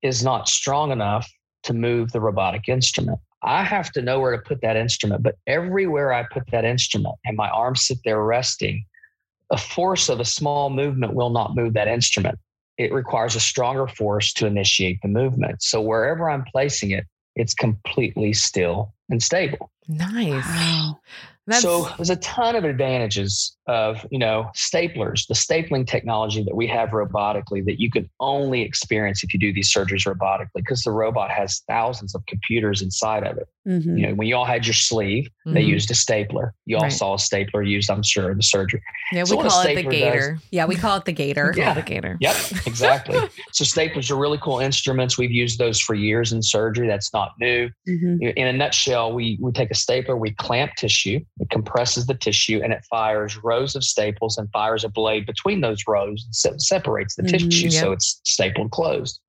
is 0.03 0.25
not 0.25 0.49
strong 0.49 0.91
enough 0.91 1.31
to 1.65 1.75
move 1.75 2.13
the 2.13 2.21
robotic 2.21 2.69
instrument. 2.69 3.19
I 3.43 3.63
have 3.63 3.93
to 3.93 4.01
know 4.01 4.21
where 4.21 4.37
to 4.37 4.43
put 4.43 4.63
that 4.63 4.77
instrument, 4.77 5.23
but 5.23 5.37
everywhere 5.47 6.15
I 6.15 6.23
put 6.23 6.51
that 6.51 6.65
instrument 6.65 7.17
and 7.27 7.37
my 7.37 7.51
arms 7.51 7.87
sit 7.87 7.99
there 8.05 8.23
resting, 8.23 8.87
a 9.53 9.59
force 9.59 10.09
of 10.09 10.19
a 10.19 10.25
small 10.25 10.71
movement 10.71 11.15
will 11.15 11.31
not 11.31 11.55
move 11.55 11.75
that 11.75 11.87
instrument. 11.87 12.39
It 12.79 12.93
requires 12.93 13.37
a 13.37 13.41
stronger 13.41 13.87
force 13.87 14.33
to 14.35 14.47
initiate 14.47 14.99
the 15.03 15.09
movement. 15.09 15.63
So 15.63 15.81
wherever 15.81 16.29
I'm 16.29 16.45
placing 16.45 16.91
it, 16.91 17.05
it's 17.37 17.55
completely 17.55 18.33
still 18.33 18.95
and 19.11 19.23
stable. 19.23 19.71
Nice. 19.89 20.45
Wow. 20.45 21.01
That's, 21.47 21.63
so 21.63 21.89
there's 21.97 22.11
a 22.11 22.17
ton 22.17 22.57
of 22.57 22.65
advantages 22.65 23.57
of 23.69 24.05
you 24.11 24.19
know 24.19 24.51
staplers 24.57 25.27
the 25.29 25.35
stapling 25.35 25.87
technology 25.87 26.43
that 26.43 26.55
we 26.57 26.67
have 26.67 26.89
robotically 26.91 27.65
that 27.65 27.81
you 27.81 27.89
can 27.91 28.09
only 28.19 28.63
experience 28.63 29.23
if 29.23 29.33
you 29.33 29.39
do 29.39 29.53
these 29.53 29.73
surgeries 29.73 30.05
robotically 30.05 30.49
because 30.57 30.83
the 30.83 30.91
robot 30.91 31.31
has 31.31 31.63
thousands 31.69 32.15
of 32.15 32.27
computers 32.27 32.83
inside 32.83 33.25
of 33.25 33.39
it 33.39 33.47
Mhm. 33.65 33.97
you 34.01 34.07
know 34.09 34.15
when 34.15 34.27
you 34.27 34.35
all 34.35 34.45
had 34.45 34.67
your 34.67 34.75
sleeve 34.75 35.29
they 35.47 35.63
Mhm. 35.63 35.69
used 35.69 35.91
a 35.93 35.95
stapler 35.95 36.53
you 36.67 36.77
all 36.77 36.83
Right. 36.83 36.93
saw 36.93 37.15
a 37.15 37.19
stapler 37.19 37.63
used 37.63 37.89
i'm 37.89 38.03
sure 38.03 38.33
in 38.33 38.37
the 38.37 38.43
surgery 38.43 38.83
yeah, 39.13 39.23
so 39.25 39.37
we 39.37 39.43
call 39.49 39.61
it 39.61 39.65
the 39.67 39.73
stapler 39.75 39.91
does- 39.93 40.01
gator. 40.01 40.39
Yeah, 40.51 40.65
we 40.65 40.75
call 40.75 40.97
it 40.97 41.05
the 41.05 41.13
gator. 41.13 41.53
Yeah. 41.57 41.75
the 41.75 41.83
gator. 41.83 42.17
Yep, 42.21 42.35
exactly. 42.67 43.19
so 43.53 43.63
staplers 43.65 44.11
are 44.11 44.17
really 44.17 44.39
cool 44.39 44.59
instruments. 44.61 45.19
We've 45.19 45.31
used 45.31 45.59
those 45.59 45.79
for 45.81 45.95
years 45.95 46.33
in 46.33 46.41
surgery. 46.43 46.89
That's 46.89 47.13
not 47.13 47.33
new. 47.39 47.69
Mhm. 47.87 48.33
In 48.35 48.47
a 48.47 48.53
nutshell, 48.55 49.13
we 49.13 49.37
we 49.41 49.53
take 49.53 49.71
a 49.71 49.75
stapler, 49.75 50.17
we 50.17 50.31
clamp 50.31 50.73
tissue, 50.77 51.21
it 51.41 51.51
compresses 51.51 52.07
the 52.07 52.15
tissue, 52.15 52.63
and 52.65 52.73
it 52.73 52.83
fires 52.91 53.37
rows 53.53 53.77
of 53.77 53.85
staples 53.85 54.39
and 54.39 54.51
fires 54.53 54.85
a 54.85 54.89
blade 54.89 55.27
between 55.27 55.61
those 55.61 55.83
rows 55.87 56.25
and 56.25 56.35
se- 56.35 56.59
separates 56.75 57.15
the 57.17 57.23
Mhm, 57.23 57.31
tissue 57.31 57.71
so 57.71 57.93
it's 57.93 58.21
stapled 58.25 58.71
closed. 58.71 59.21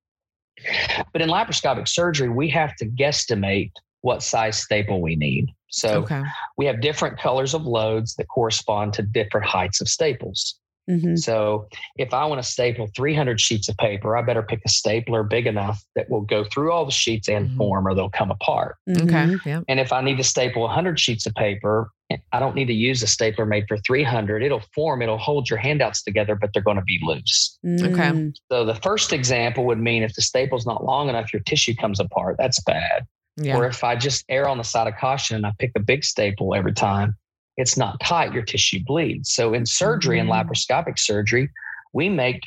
But 1.11 1.21
in 1.21 1.30
laparoscopic 1.30 1.88
surgery, 1.88 2.30
we 2.30 2.47
have 2.49 2.76
to 2.78 2.86
guesstimate 2.86 3.71
what 4.01 4.24
size 4.24 4.57
staple 4.61 5.01
we 5.01 5.15
need. 5.15 5.45
So 5.69 6.03
Okay. 6.03 6.24
we 6.57 6.65
have 6.67 6.82
different 6.82 7.19
colors 7.19 7.53
of 7.53 7.63
loads 7.65 8.15
that 8.15 8.28
correspond 8.28 8.93
to 8.93 9.01
different 9.01 9.45
heights 9.47 9.82
of 9.82 9.88
staples. 9.89 10.59
Mhm. 10.89 11.17
So 11.17 11.67
if 11.97 12.13
I 12.13 12.25
want 12.25 12.43
to 12.43 12.47
staple 12.47 12.88
300 12.95 13.39
sheets 13.39 13.69
of 13.69 13.77
paper, 13.77 14.17
I 14.17 14.21
better 14.21 14.43
pick 14.43 14.61
a 14.65 14.69
stapler 14.69 15.23
big 15.23 15.47
enough 15.47 15.81
that 15.95 16.09
will 16.09 16.21
go 16.21 16.43
through 16.43 16.71
all 16.71 16.86
the 16.86 16.91
sheets 16.91 17.29
and 17.29 17.49
Mhm. 17.49 17.57
form 17.57 17.88
or 17.88 17.95
they'll 17.95 18.09
come 18.09 18.31
apart. 18.31 18.75
Mhm. 18.89 19.03
Okay. 19.03 19.49
Yeah. 19.49 19.61
And 19.69 19.79
if 19.79 19.93
I 19.93 20.01
need 20.01 20.17
to 20.17 20.23
staple 20.23 20.65
100 20.65 20.99
sheets 20.99 21.25
of 21.25 21.34
paper, 21.36 21.89
I 22.31 22.39
don't 22.39 22.53
need 22.55 22.65
to 22.67 22.73
use 22.73 23.01
a 23.01 23.07
stapler 23.07 23.45
made 23.45 23.65
for 23.67 23.77
300. 23.77 24.43
It'll 24.43 24.61
form, 24.75 25.01
it'll 25.01 25.17
hold 25.17 25.49
your 25.49 25.57
handouts 25.57 26.03
together, 26.03 26.36
but 26.36 26.51
they're 26.53 26.61
going 26.61 26.77
to 26.77 26.84
be 26.84 26.99
loose. 27.01 27.57
Okay. 27.65 28.11
Mm. 28.11 28.34
So 28.51 28.65
the 28.65 28.75
first 28.75 29.13
example 29.13 29.65
would 29.65 29.79
mean 29.79 30.03
if 30.03 30.13
the 30.13 30.21
staple's 30.21 30.65
not 30.65 30.84
long 30.84 31.09
enough, 31.09 31.34
your 31.34 31.41
tissue 31.43 31.73
comes 31.75 31.99
apart. 31.99 32.36
That's 32.38 32.61
bad. 32.63 33.05
Yeah. 33.38 33.57
Or 33.57 33.65
if 33.65 33.84
I 33.84 33.95
just 33.95 34.25
err 34.29 34.47
on 34.47 34.59
the 34.59 34.63
side 34.63 34.88
of 34.88 34.95
caution 34.97 35.38
and 35.38 35.45
I 35.45 35.53
pick 35.57 35.71
a 35.75 35.79
big 35.79 36.03
staple 36.03 36.53
every 36.53 36.73
time, 36.73 37.15
it's 37.57 37.77
not 37.77 37.99
tight, 37.99 38.33
your 38.33 38.43
tissue 38.43 38.79
bleeds. 38.85 39.31
So 39.33 39.53
in 39.53 39.65
surgery 39.65 40.19
and 40.19 40.29
Mhm. 40.29 40.33
laparoscopic 40.47 40.97
surgery, 40.99 41.49
we 41.93 42.09
make 42.09 42.41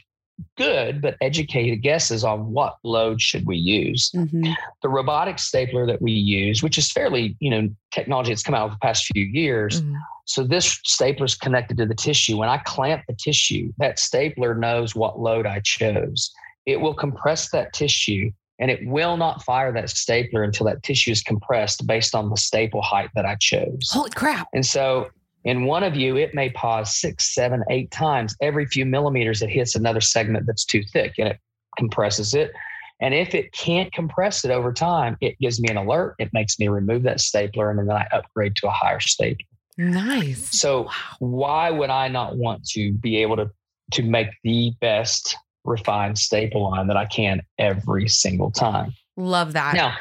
good 0.59 1.00
but 1.00 1.16
educated 1.22 1.80
guesses 1.80 2.22
on 2.22 2.52
what 2.52 2.76
load 2.82 3.22
should 3.22 3.46
we 3.46 3.57
use. 3.57 4.11
Mhm. 4.11 4.54
The 4.82 4.88
robotic 4.88 5.38
stapler 5.38 5.86
that 5.86 6.02
we 6.02 6.12
use, 6.12 6.62
which 6.62 6.76
is 6.76 6.90
fairly, 6.90 7.36
you 7.40 7.50
know, 7.50 7.70
technology 7.90 8.32
that's 8.32 8.42
come 8.42 8.54
out 8.54 8.66
over 8.66 8.74
the 8.74 8.86
past 8.86 9.07
few 9.07 9.24
years. 9.24 9.80
Mhm. 9.80 9.94
So 10.26 10.42
this 10.44 10.78
stapler 10.84 11.24
is 11.24 11.36
connected 11.36 11.78
to 11.78 11.86
the 11.86 11.94
tissue. 11.94 12.36
When 12.36 12.48
I 12.48 12.59
clamp 12.59 13.04
the 13.09 13.14
tissue, 13.14 13.72
that 13.78 13.98
stapler 13.98 14.54
knows 14.54 14.94
what 14.94 15.20
load 15.20 15.46
I 15.46 15.61
chose. 15.61 16.32
It 16.66 16.80
will 16.80 16.94
compress 16.94 17.48
that 17.50 17.72
tissue 17.72 18.32
and 18.59 18.70
it 18.70 18.80
will 18.86 19.16
not 19.16 19.42
fire 19.42 19.72
that 19.72 19.90
stapler 19.90 20.42
until 20.42 20.66
that 20.66 20.82
tissue 20.82 21.11
is 21.11 21.22
compressed 21.22 21.86
based 21.86 22.14
on 22.14 22.30
the 22.30 22.36
staple 22.36 22.82
height 22.82 23.11
that 23.14 23.26
I 23.26 23.36
chose. 23.36 23.90
Holy 23.90 24.11
crap. 24.11 24.48
And 24.54 24.64
so 24.64 25.09
in 25.44 25.64
one 25.64 25.84
of 25.84 25.94
you, 25.94 26.16
it 26.16 26.34
may 26.34 26.50
pause 26.50 26.96
six, 26.98 27.34
seven, 27.34 27.62
eight 27.70 27.90
times. 27.90 28.34
Every 28.40 28.66
few 28.66 28.86
millimeters, 28.86 29.42
it 29.42 29.50
hits 29.50 29.74
another 29.74 30.00
segment 30.00 30.46
that's 30.46 30.64
too 30.64 30.82
thick 30.92 31.14
and 31.18 31.28
it 31.28 31.38
compresses 31.76 32.34
it. 32.34 32.52
And 33.00 33.12
if 33.12 33.34
it 33.34 33.52
can't 33.52 33.92
compress 33.92 34.44
it 34.44 34.50
over 34.50 34.72
time, 34.72 35.16
it 35.20 35.38
gives 35.38 35.61
me 35.61 35.68
an 35.68 35.76
alert. 35.76 36.16
It 36.18 36.30
makes 36.32 36.59
me 36.59 36.68
remove 36.68 37.02
that 37.02 37.20
stapler 37.20 37.70
and 37.70 37.78
then 37.78 37.90
I 37.90 38.07
upgrade 38.11 38.57
to 38.57 38.68
a 38.68 38.70
higher 38.70 39.00
stapler. 39.00 39.44
Nice. 39.76 40.59
So 40.59 40.88
why 41.18 41.70
would 41.70 41.90
I 41.90 42.09
not 42.09 42.36
want 42.38 42.66
to 42.70 42.92
be 42.94 43.18
able 43.18 43.36
to 43.36 43.50
to 43.92 44.02
make 44.02 44.28
the 44.42 44.72
best 44.80 45.36
refined 45.67 46.19
staple 46.19 46.71
line 46.71 46.87
that 46.87 46.97
I 46.97 47.07
can 47.07 47.43
every 47.59 48.09
single 48.09 48.51
time? 48.51 48.93
Love 49.17 49.53
that. 49.55 49.75
Now, 49.75 49.97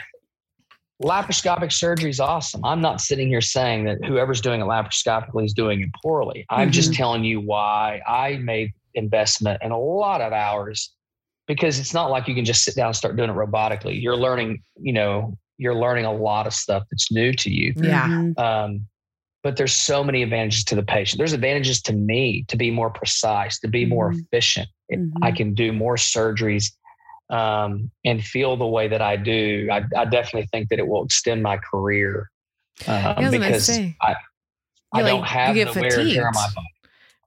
laparoscopic 1.02 1.72
surgery 1.72 2.10
is 2.10 2.20
awesome. 2.20 2.64
I'm 2.64 2.82
not 2.82 3.02
sitting 3.02 3.28
here 3.28 3.42
saying 3.42 3.86
that 3.86 4.04
whoever's 4.06 4.42
doing 4.42 4.62
it 4.62 4.66
laparoscopically 4.66 5.46
is 5.46 5.54
doing 5.54 5.82
it 5.82 5.90
poorly. 6.02 6.46
I'm 6.50 6.72
just 6.72 6.94
telling 6.94 7.24
you 7.24 7.42
why 7.42 8.02
I 8.08 8.38
made 8.38 8.72
investment 8.94 9.62
in 9.62 9.72
a 9.72 9.80
lot 9.80 10.22
of 10.22 10.32
hours 10.32 10.94
because 11.48 11.80
it's 11.80 11.94
not 11.94 12.10
like 12.10 12.28
you 12.28 12.34
can 12.36 12.46
just 12.46 12.64
sit 12.64 12.76
down 12.76 12.88
and 12.88 12.96
start 12.96 13.16
doing 13.18 13.30
it 13.30 13.34
robotically. 13.34 14.02
You're 14.02 14.16
learning, 14.16 14.64
you 14.80 14.94
know, 14.94 15.38
you're 15.58 15.76
learning 15.76 16.06
a 16.06 16.14
lot 16.14 16.48
of 16.48 16.54
stuff 16.54 16.84
that's 16.90 17.12
new 17.12 17.34
to 17.34 17.52
you. 17.52 17.74
Yeah. 17.76 18.08
Mhm. 18.08 18.40
Um, 18.40 18.88
but 19.44 19.58
there's 19.58 19.76
so 19.76 20.04
many 20.04 20.24
advantages 20.24 20.64
to 20.66 20.76
the 20.76 20.82
patient. 20.82 21.20
There's 21.20 21.34
advantages 21.34 21.82
to 21.84 21.94
me 21.94 22.46
to 22.48 22.58
be 22.58 22.72
more 22.72 22.90
precise, 22.90 23.60
to 23.60 23.68
be 23.68 23.86
more 23.86 24.12
Mhm. 24.12 24.24
efficient. 24.24 24.70
If 24.90 25.00
Mhm. 25.00 25.20
I 25.24 25.32
can 25.32 25.54
do 25.54 25.74
more 25.74 25.96
surgeries 25.96 26.72
um, 27.30 27.90
and 28.04 28.24
feel 28.24 28.56
the 28.56 28.68
way 28.68 28.88
that 28.88 29.02
I 29.02 29.16
do. 29.16 29.68
I, 29.72 29.84
I 29.98 30.06
definitely 30.06 30.48
think 30.52 30.70
that 30.70 30.80
it 30.80 30.88
will 30.88 31.04
extend 31.06 31.42
my 31.42 31.58
career 31.58 32.30
um, 32.88 33.16
I 33.18 33.30
because 33.30 33.68
say. 33.68 33.96
I, 34.02 34.16
I 34.94 35.00
Yeah, 35.00 35.08
don't 35.08 35.24
have 35.24 35.56
you 35.56 35.66
the 35.66 35.74
get 35.74 35.82
wear 35.82 36.00
and 36.00 36.10
tear 36.10 36.28
on 36.28 36.34
my 36.34 36.42
fatigued. 36.42 36.56
body. 36.56 36.68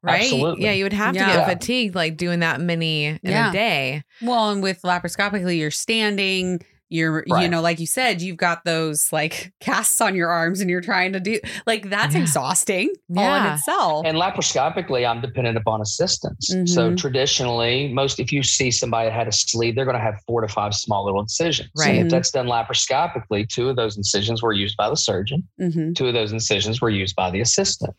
right? 0.02 0.22
Absolutely. 0.22 0.64
Yeah, 0.64 0.72
you 0.72 0.84
would 0.84 0.92
have 0.92 1.12
to 1.14 1.18
get 1.24 1.44
fatigued 1.46 1.94
like 1.94 2.16
doing 2.16 2.40
that 2.40 2.61
many 2.61 3.06
in 3.06 3.18
Yeah. 3.22 3.50
a 3.50 3.52
day. 3.52 4.04
Well, 4.22 4.50
and 4.50 4.62
with 4.62 4.82
laparoscopically, 4.82 5.59
you're 5.59 5.70
standing, 5.70 6.61
you're, 6.91 7.22
you 7.26 7.49
know, 7.49 7.61
like 7.61 7.78
you 7.80 7.86
said, 7.86 8.22
you've 8.22 8.36
got 8.39 8.64
those 8.64 9.12
like 9.12 9.53
casts 9.61 10.01
on 10.01 10.14
your 10.14 10.30
arms 10.30 10.61
and 10.61 10.70
you're 10.70 10.80
trying 10.80 11.12
to 11.12 11.20
do 11.20 11.39
like 11.66 11.91
that's 11.91 12.14
Yeah. 12.14 12.22
exhausting 12.22 12.93
all 13.16 13.34
in 13.36 13.53
itself. 13.53 14.07
And 14.07 14.16
laparoscopically, 14.16 15.07
I'm 15.09 15.20
dependent 15.20 15.57
upon 15.59 15.80
assistance. 15.82 16.47
So 16.49 16.91
Mhm. 16.91 16.97
traditionally, 16.99 17.93
most 17.93 18.18
if 18.20 18.32
you 18.32 18.43
see 18.43 18.70
somebody 18.70 19.09
that 19.09 19.14
had 19.14 19.28
a 19.28 19.32
sleeve, 19.32 19.74
they're 19.74 19.84
going 19.84 19.97
to 19.97 20.03
have 20.03 20.20
four 20.26 20.41
to 20.41 20.49
five 20.49 20.74
small 20.74 21.05
little 21.05 21.20
incisions. 21.20 21.68
Right. 21.76 21.97
And 21.97 22.07
if 22.07 22.11
that's 22.11 22.30
done 22.30 22.47
laparoscopically, 22.47 23.49
two 23.49 23.68
of 23.68 23.76
those 23.76 23.97
incisions 23.97 24.43
were 24.43 24.53
used 24.53 24.76
by 24.76 24.89
the 24.89 24.97
surgeon. 24.97 25.47
Mhm. 25.61 25.95
Two 25.95 26.07
of 26.09 26.14
those 26.14 26.32
incisions 26.32 26.80
were 26.80 26.91
used 26.91 27.14
by 27.16 27.30
the 27.30 27.41
assistant. 27.41 27.95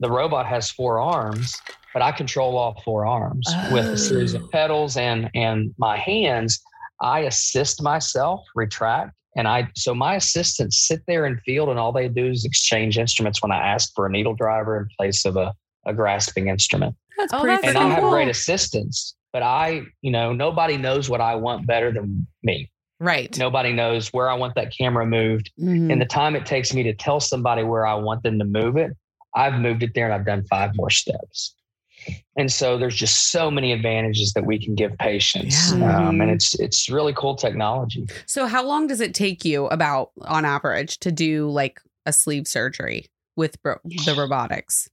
The 0.00 0.10
robot 0.10 0.46
has 0.46 0.70
four 0.70 1.00
arms, 1.00 1.56
but 1.92 2.02
I 2.02 2.12
control 2.12 2.56
all 2.56 2.80
four 2.84 3.04
arms 3.04 3.46
with 3.72 3.86
a 3.86 3.98
series 3.98 4.34
Oh. 4.34 4.38
of 4.38 4.50
pedals 4.50 4.96
and 4.96 5.28
and 5.34 5.74
my 5.78 5.96
hands. 5.98 6.62
I 7.00 7.20
assist 7.20 7.82
myself, 7.82 8.44
retract, 8.54 9.12
and 9.36 9.46
I 9.46 9.68
so 9.76 9.94
my 9.94 10.16
assistants 10.16 10.86
sit 10.86 11.02
there 11.06 11.26
in 11.26 11.38
field, 11.40 11.68
and 11.68 11.78
all 11.78 11.92
they 11.92 12.08
do 12.08 12.26
is 12.26 12.44
exchange 12.44 12.98
instruments 12.98 13.42
when 13.42 13.52
I 13.52 13.58
ask 13.58 13.92
for 13.94 14.06
a 14.06 14.10
needle 14.10 14.34
driver 14.34 14.78
in 14.78 14.88
place 14.98 15.24
of 15.24 15.36
a, 15.36 15.52
a 15.86 15.94
grasping 15.94 16.48
instrument. 16.48 16.96
That's 17.16 17.32
Oh, 17.32 17.40
pretty 17.40 17.56
that's 17.56 17.68
And 17.68 17.76
freaking 17.76 17.90
I 17.90 17.94
have 17.94 18.02
cool. 18.02 18.10
great 18.10 18.28
assistants, 18.28 19.16
but 19.32 19.42
I, 19.42 19.82
you 20.02 20.10
know, 20.10 20.32
nobody 20.32 20.76
knows 20.76 21.08
what 21.08 21.20
I 21.20 21.34
want 21.36 21.66
better 21.66 21.92
than 21.92 22.26
me. 22.42 22.70
Right. 23.00 23.36
Nobody 23.38 23.72
knows 23.72 24.08
where 24.12 24.28
I 24.28 24.34
want 24.34 24.56
that 24.56 24.72
camera 24.76 25.06
moved 25.06 25.52
Mhm. 25.60 25.92
and 25.92 26.00
the 26.00 26.06
time 26.06 26.34
it 26.34 26.44
takes 26.46 26.74
me 26.74 26.82
to 26.82 26.92
tell 26.94 27.20
somebody 27.20 27.62
where 27.62 27.86
I 27.86 27.94
want 27.94 28.24
them 28.24 28.40
to 28.40 28.44
move 28.44 28.76
it, 28.76 28.90
I've 29.36 29.60
moved 29.60 29.84
it 29.84 29.94
there 29.94 30.06
and 30.06 30.14
I've 30.14 30.26
done 30.26 30.44
five 30.50 30.74
more 30.74 30.90
steps. 30.90 31.54
And 32.36 32.52
so 32.52 32.78
there's 32.78 32.94
just 32.94 33.32
so 33.32 33.50
many 33.50 33.72
advantages 33.72 34.32
that 34.34 34.46
we 34.46 34.58
can 34.64 34.74
give 34.74 34.96
patients, 34.98 35.72
Yeah. 35.74 36.08
um, 36.08 36.20
and 36.20 36.30
it's 36.30 36.54
it's 36.60 36.88
really 36.88 37.12
cool 37.12 37.34
technology. 37.34 38.06
So 38.26 38.46
how 38.46 38.64
long 38.64 38.86
does 38.86 39.00
it 39.00 39.14
take 39.14 39.44
you 39.44 39.66
about 39.66 40.10
on 40.22 40.44
average 40.44 40.98
to 41.00 41.10
do 41.10 41.48
like 41.50 41.80
a 42.06 42.12
sleeve 42.12 42.46
surgery 42.46 43.06
with 43.36 43.60
bro- 43.62 43.80
the 43.84 44.14
robotics? 44.16 44.88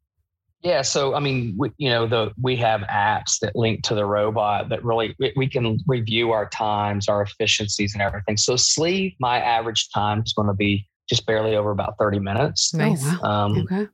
Yeah, 0.61 0.81
so 0.81 1.13
I 1.13 1.19
mean, 1.19 1.53
we, 1.55 1.71
you 1.77 1.91
know, 1.91 2.07
the 2.07 2.31
we 2.41 2.55
have 2.55 2.81
apps 2.81 3.37
that 3.41 3.55
link 3.55 3.83
to 3.83 3.93
the 3.93 4.05
robot 4.05 4.69
that 4.69 4.83
really 4.83 5.15
we, 5.19 5.31
we 5.35 5.47
can 5.47 5.77
review 5.85 6.31
our 6.31 6.49
times, 6.49 7.07
our 7.07 7.21
efficiencies, 7.21 7.93
and 7.93 8.01
everything. 8.01 8.37
So 8.37 8.55
sleeve, 8.55 9.13
my 9.19 9.39
average 9.39 9.89
time 9.91 10.23
is 10.25 10.33
going 10.33 10.47
to 10.47 10.55
be 10.55 10.87
just 11.07 11.27
barely 11.27 11.55
over 11.55 11.69
about 11.69 11.93
thirty 11.99 12.17
minutes. 12.17 12.73
Nice. 12.73 13.03
Oh. 13.21 13.27
Um, 13.29 13.57
Okay. 13.71 13.87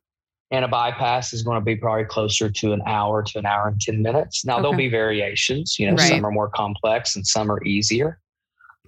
And 0.51 0.65
a 0.65 0.67
bypass 0.67 1.33
is 1.33 1.43
going 1.43 1.55
to 1.59 1.63
be 1.63 1.75
probably 1.75 2.03
closer 2.05 2.49
to 2.49 2.73
an 2.73 2.81
hour 2.85 3.23
to 3.23 3.39
an 3.39 3.45
hour 3.45 3.67
and 3.69 3.79
10 3.79 4.01
minutes. 4.01 4.43
Now, 4.45 4.57
there'll 4.57 4.75
be 4.75 4.89
variations. 4.89 5.79
You 5.79 5.87
know, 5.87 5.95
Right. 5.95 6.09
some 6.09 6.25
are 6.25 6.31
more 6.31 6.49
complex 6.49 7.15
and 7.15 7.25
some 7.25 7.49
are 7.51 7.63
easier. 7.63 8.19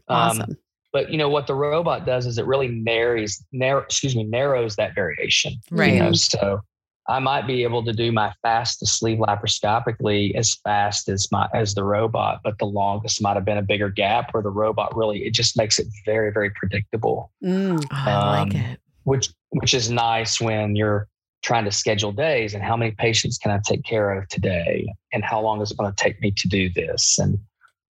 Um, 0.09 0.17
Awesome. 0.41 0.57
but 0.91 1.09
you 1.09 1.17
know 1.17 1.29
what 1.29 1.47
the 1.47 1.55
robot 1.55 2.05
does 2.05 2.25
is 2.25 2.37
it 2.37 2.45
really 2.45 2.67
narrows, 2.67 3.41
narrow, 3.53 3.81
excuse 3.81 4.15
me, 4.15 4.23
narrows 4.25 4.75
that 4.75 4.93
variation. 4.93 5.53
Right. 5.71 5.93
You 5.93 5.99
know, 5.99 6.11
so 6.11 6.59
I 7.07 7.19
might 7.19 7.47
be 7.47 7.63
able 7.63 7.83
to 7.85 7.93
do 7.93 8.11
my 8.11 8.33
fastest 8.41 8.99
sleeve 8.99 9.17
laparoscopically 9.19 10.35
as 10.35 10.55
fast 10.63 11.09
as 11.09 11.27
my 11.31 11.47
as 11.53 11.73
the 11.75 11.83
robot, 11.83 12.41
but 12.43 12.57
the 12.59 12.65
longest 12.65 13.21
might 13.21 13.35
have 13.35 13.45
been 13.45 13.57
a 13.57 13.61
bigger 13.63 13.89
gap 13.89 14.33
where 14.33 14.43
the 14.43 14.49
robot 14.49 14.95
really 14.95 15.25
it 15.25 15.33
just 15.33 15.57
makes 15.57 15.79
it 15.79 15.87
very 16.05 16.31
very 16.31 16.49
predictable 16.51 17.31
Mm. 17.43 17.83
Oh, 17.83 17.87
I 17.91 18.41
like 18.43 18.55
Um, 18.55 18.61
it. 18.61 18.79
which 19.03 19.29
which 19.49 19.73
is 19.73 19.89
nice 19.89 20.39
when 20.41 20.75
you're 20.75 21.07
trying 21.43 21.65
to 21.65 21.71
schedule 21.71 22.11
days 22.11 22.53
and 22.53 22.63
how 22.63 22.75
many 22.77 22.91
patients 22.91 23.37
can 23.37 23.51
I 23.51 23.59
take 23.65 23.83
care 23.83 24.11
of 24.17 24.27
today 24.29 24.87
and 25.11 25.23
how 25.23 25.41
long 25.41 25.61
is 25.61 25.71
it 25.71 25.77
going 25.77 25.93
to 25.93 26.03
take 26.03 26.19
me 26.21 26.31
to 26.31 26.47
do 26.47 26.69
this 26.73 27.19
and 27.19 27.37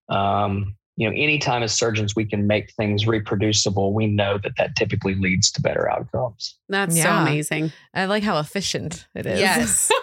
um, 0.09 0.75
you 0.95 1.09
know 1.09 1.15
anytime 1.15 1.63
as 1.63 1.73
surgeons 1.73 2.15
we 2.15 2.25
can 2.25 2.45
make 2.45 2.71
things 2.73 3.07
reproducible 3.07 3.93
we 3.93 4.05
know 4.07 4.37
that 4.43 4.53
that 4.57 4.75
typically 4.75 5.15
leads 5.15 5.51
to 5.51 5.61
better 5.61 5.89
outcomes 5.89 6.55
That's 6.69 6.99
so 7.01 7.09
amazing. 7.09 7.71
I 7.93 8.05
like 8.05 8.23
how 8.23 8.39
efficient 8.39 9.07
it 9.15 9.25
is. 9.25 9.39
Yes. 9.39 9.91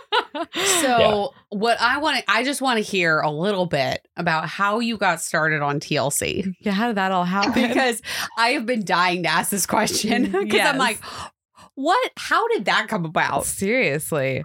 So 0.80 1.32
what 1.50 1.80
I 1.80 1.98
want 1.98 2.18
to, 2.18 2.24
I 2.30 2.44
just 2.44 2.62
want 2.62 2.78
to 2.78 2.82
hear 2.82 3.20
a 3.20 3.30
little 3.30 3.66
bit 3.66 4.06
about 4.16 4.48
how 4.48 4.78
you 4.78 4.96
got 4.96 5.20
started 5.20 5.60
on 5.60 5.80
TLC 5.80 6.54
yeah, 6.60 6.72
how 6.72 6.86
did 6.86 6.96
that 6.96 7.12
all 7.12 7.24
happen? 7.24 7.52
because 7.68 8.00
I 8.38 8.50
have 8.50 8.64
been 8.64 8.84
dying 8.84 9.24
to 9.24 9.28
ask 9.28 9.50
this 9.50 9.66
question 9.66 10.24
because 10.30 10.54
Yes. 10.54 10.72
I'm 10.72 10.78
like, 10.78 11.00
what? 11.82 12.12
How 12.16 12.46
did 12.48 12.66
that 12.66 12.88
come 12.88 13.04
about? 13.04 13.44
seriously. 13.46 14.44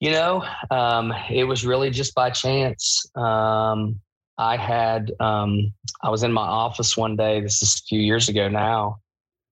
you 0.00 0.10
know 0.10 0.44
um, 0.70 1.12
it 1.30 1.44
was 1.44 1.64
really 1.64 1.90
just 1.90 2.14
by 2.14 2.28
chance 2.30 3.06
um, 3.16 3.98
i 4.38 4.56
had 4.56 5.10
um, 5.20 5.72
i 6.02 6.10
was 6.10 6.22
in 6.22 6.32
my 6.32 6.46
office 6.46 6.96
one 6.96 7.16
day 7.16 7.40
this 7.40 7.62
is 7.62 7.74
a 7.74 7.82
few 7.88 8.00
years 8.00 8.28
ago 8.28 8.48
now 8.48 8.96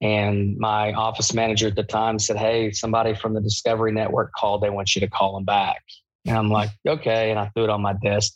and 0.03 0.59
my 0.59 0.93
office 0.93 1.33
manager 1.33 1.69
at 1.69 1.77
the 1.77 1.83
time 1.83 2.19
said 2.19 2.37
hey 2.37 2.71
somebody 2.73 3.15
from 3.15 3.33
the 3.33 3.41
discovery 3.41 3.93
network 3.93 4.33
called 4.33 4.63
they 4.63 4.71
want 4.71 4.95
you 4.95 5.01
to 5.01 5.09
call 5.09 5.35
them 5.35 5.45
back 5.45 5.83
and 6.27 6.37
i'm 6.37 6.51
like 6.51 6.71
okay 6.87 7.31
and 7.31 7.39
i 7.39 7.49
threw 7.55 7.65
it 7.65 7.71
on 7.71 7.81
my 7.81 7.95
desk 8.03 8.35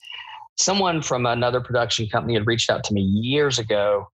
someone 0.56 1.02
from 1.02 1.26
another 1.26 1.60
production 1.60 2.08
company 2.08 2.34
had 2.34 2.46
reached 2.46 2.70
out 2.70 2.82
to 2.84 2.94
me 2.94 3.02
years 3.02 3.58
ago 3.58 4.08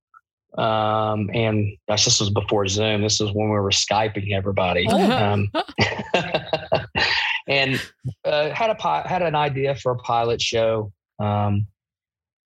um, 0.58 1.28
and 1.34 1.76
gosh 1.88 2.04
this 2.04 2.20
was 2.20 2.30
before 2.30 2.66
zoom 2.68 3.02
this 3.02 3.18
was 3.20 3.32
when 3.32 3.48
we 3.48 3.56
were 3.56 3.70
skyping 3.70 4.32
everybody 4.32 4.86
Oh. 4.88 5.10
um, 5.12 5.50
and 7.48 7.80
uh, 8.24 8.50
had 8.50 8.70
a 8.70 9.08
had 9.08 9.22
an 9.22 9.34
idea 9.34 9.74
for 9.74 9.92
a 9.92 9.96
pilot 9.96 10.40
show, 10.40 10.92
um, 11.18 11.66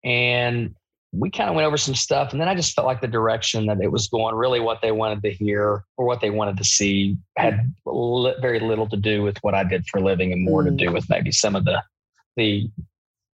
and 0.05 0.75
we 1.13 1.31
kind 1.31 1.49
of 1.49 1.57
went 1.57 1.67
over 1.67 1.77
some 1.77 1.95
stuff. 1.95 2.33
And 2.33 2.41
then 2.41 2.49
I 2.49 2.55
just 2.55 2.75
felt 2.75 2.87
like 2.87 3.01
the 3.01 3.09
direction 3.09 3.67
that 3.67 3.81
it 3.81 3.91
was 3.91 4.09
going, 4.09 4.35
really 4.35 4.61
what 4.61 4.81
they 4.83 4.93
wanted 4.93 5.23
to 5.23 5.31
hear 5.31 5.85
or 5.97 6.07
what 6.07 6.21
they 6.21 6.31
wanted 6.31 6.57
to 6.59 6.65
see, 6.65 7.17
had 7.37 7.73
li- 7.87 8.35
very 8.41 8.61
little 8.61 8.89
to 8.89 8.97
do 8.97 9.23
with 9.23 9.39
what 9.43 9.55
I 9.55 9.65
did 9.65 9.87
for 9.87 9.99
a 9.99 10.03
living, 10.03 10.33
and 10.33 10.45
more 10.45 10.63
Mm. 10.63 10.79
to 10.79 10.85
do 10.87 10.93
with 10.93 11.09
maybe 11.11 11.33
some 11.33 11.57
of 11.57 11.65
the 11.65 11.83
the 12.37 12.71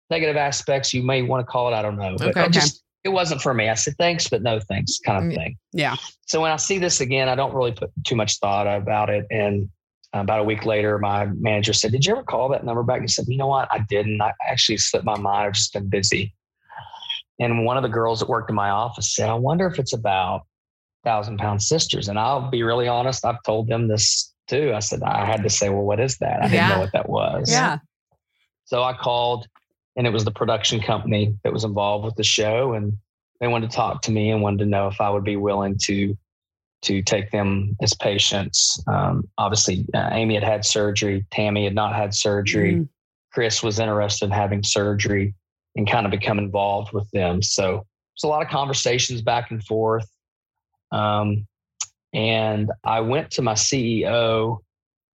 negative 0.09 0.37
aspects 0.37 0.93
you 0.93 1.01
may 1.03 1.21
want 1.21 1.45
to 1.45 1.51
call 1.51 1.71
it. 1.71 1.75
I 1.75 1.81
don't 1.81 1.97
know, 1.97 2.15
but 2.17 2.29
Okay. 2.29 2.41
I 2.41 2.47
just 2.49 2.83
it 3.03 3.09
wasn't 3.09 3.41
for 3.41 3.53
me. 3.53 3.69
I 3.69 3.73
said 3.73 3.95
thanks, 3.97 4.27
but 4.29 4.41
no 4.43 4.59
thanks, 4.59 4.99
kind 4.99 5.17
of 5.17 5.31
Mm. 5.31 5.35
thing. 5.35 5.57
Yeah. 5.73 5.95
So 6.27 6.41
when 6.41 6.51
I 6.51 6.55
see 6.57 6.77
this 6.77 7.01
again, 7.01 7.29
I 7.29 7.35
don't 7.35 7.53
really 7.53 7.71
put 7.71 7.91
too 8.05 8.15
much 8.15 8.37
thought 8.39 8.67
about 8.67 9.09
it. 9.09 9.25
And 9.31 9.69
about 10.13 10.39
a 10.39 10.43
week 10.43 10.65
later, 10.65 10.99
my 10.99 11.25
manager 11.25 11.73
said, 11.73 11.91
"Did 11.91 12.05
you 12.05 12.11
ever 12.13 12.23
call 12.23 12.49
that 12.49 12.63
number 12.65 12.83
back?" 12.83 12.97
And 12.97 13.05
I 13.05 13.07
said, 13.07 13.25
"You 13.27 13.37
know 13.37 13.47
what? 13.47 13.67
I 13.71 13.79
didn't. 13.89 14.21
I 14.21 14.33
actually 14.47 14.77
slipped 14.77 15.05
my 15.05 15.17
mind. 15.17 15.47
I've 15.47 15.53
just 15.53 15.73
been 15.73 15.89
busy." 15.89 16.33
And 17.39 17.65
one 17.65 17.77
of 17.77 17.83
the 17.83 17.89
girls 17.89 18.19
that 18.19 18.29
worked 18.29 18.49
in 18.49 18.55
my 18.55 18.69
office 18.69 19.15
said, 19.15 19.29
"I 19.29 19.33
wonder 19.33 19.65
if 19.67 19.79
it's 19.79 19.93
about 19.93 20.41
thousand 21.03 21.37
pound 21.39 21.63
sisters." 21.63 22.07
And 22.07 22.19
I'll 22.19 22.49
be 22.51 22.61
really 22.61 22.87
honest. 22.87 23.25
I've 23.25 23.41
told 23.43 23.67
them 23.67 23.87
this 23.87 24.33
too. 24.47 24.73
I 24.75 24.79
said 24.79 25.01
I 25.01 25.25
had 25.25 25.41
to 25.43 25.49
say, 25.49 25.69
"Well, 25.69 25.83
what 25.83 25.99
is 25.99 26.17
that?" 26.17 26.39
I 26.41 26.43
didn't 26.43 26.53
Yeah. 26.55 26.69
know 26.75 26.79
what 26.81 26.91
that 26.91 27.09
was. 27.09 27.49
Yeah. 27.49 27.79
So 28.65 28.83
I 28.83 28.93
called, 28.93 29.47
and 29.95 30.07
it 30.07 30.13
was 30.13 30.25
the 30.25 30.31
production 30.31 30.81
company 30.81 31.35
that 31.43 31.53
was 31.53 31.63
involved 31.63 32.05
with 32.05 32.15
the 32.15 32.23
show, 32.23 32.73
and 32.73 32.97
they 33.39 33.47
wanted 33.47 33.69
to 33.69 33.75
talk 33.75 34.01
to 34.03 34.11
me 34.11 34.31
and 34.31 34.41
wanted 34.41 34.59
to 34.59 34.65
know 34.65 34.87
if 34.87 35.01
I 35.01 35.09
would 35.09 35.23
be 35.23 35.35
willing 35.35 35.77
to 35.85 36.17
to 36.83 37.01
take 37.03 37.29
them 37.29 37.75
as 37.81 37.93
patients. 37.93 38.83
Um, 38.87 39.29
obviously, 39.37 39.85
uh, 39.93 40.09
Amy 40.13 40.33
had 40.33 40.43
had 40.43 40.65
surgery. 40.65 41.25
Tammy 41.31 41.65
had 41.65 41.75
not 41.75 41.93
had 41.93 42.13
surgery. 42.13 42.75
Mm. 42.75 42.89
Chris 43.31 43.61
was 43.61 43.79
interested 43.79 44.25
in 44.25 44.31
having 44.31 44.63
surgery 44.63 45.35
and 45.75 45.89
kind 45.89 46.05
of 46.05 46.11
become 46.11 46.39
involved 46.39 46.91
with 46.91 47.09
them. 47.11 47.41
So 47.41 47.85
there's 48.13 48.23
a 48.23 48.27
lot 48.27 48.41
of 48.41 48.49
conversations 48.49 49.21
back 49.21 49.51
and 49.51 49.63
forth. 49.63 50.09
Um, 50.91 51.47
and 52.13 52.71
I 52.83 52.99
went 52.99 53.31
to 53.31 53.41
my 53.41 53.53
CEO 53.53 54.57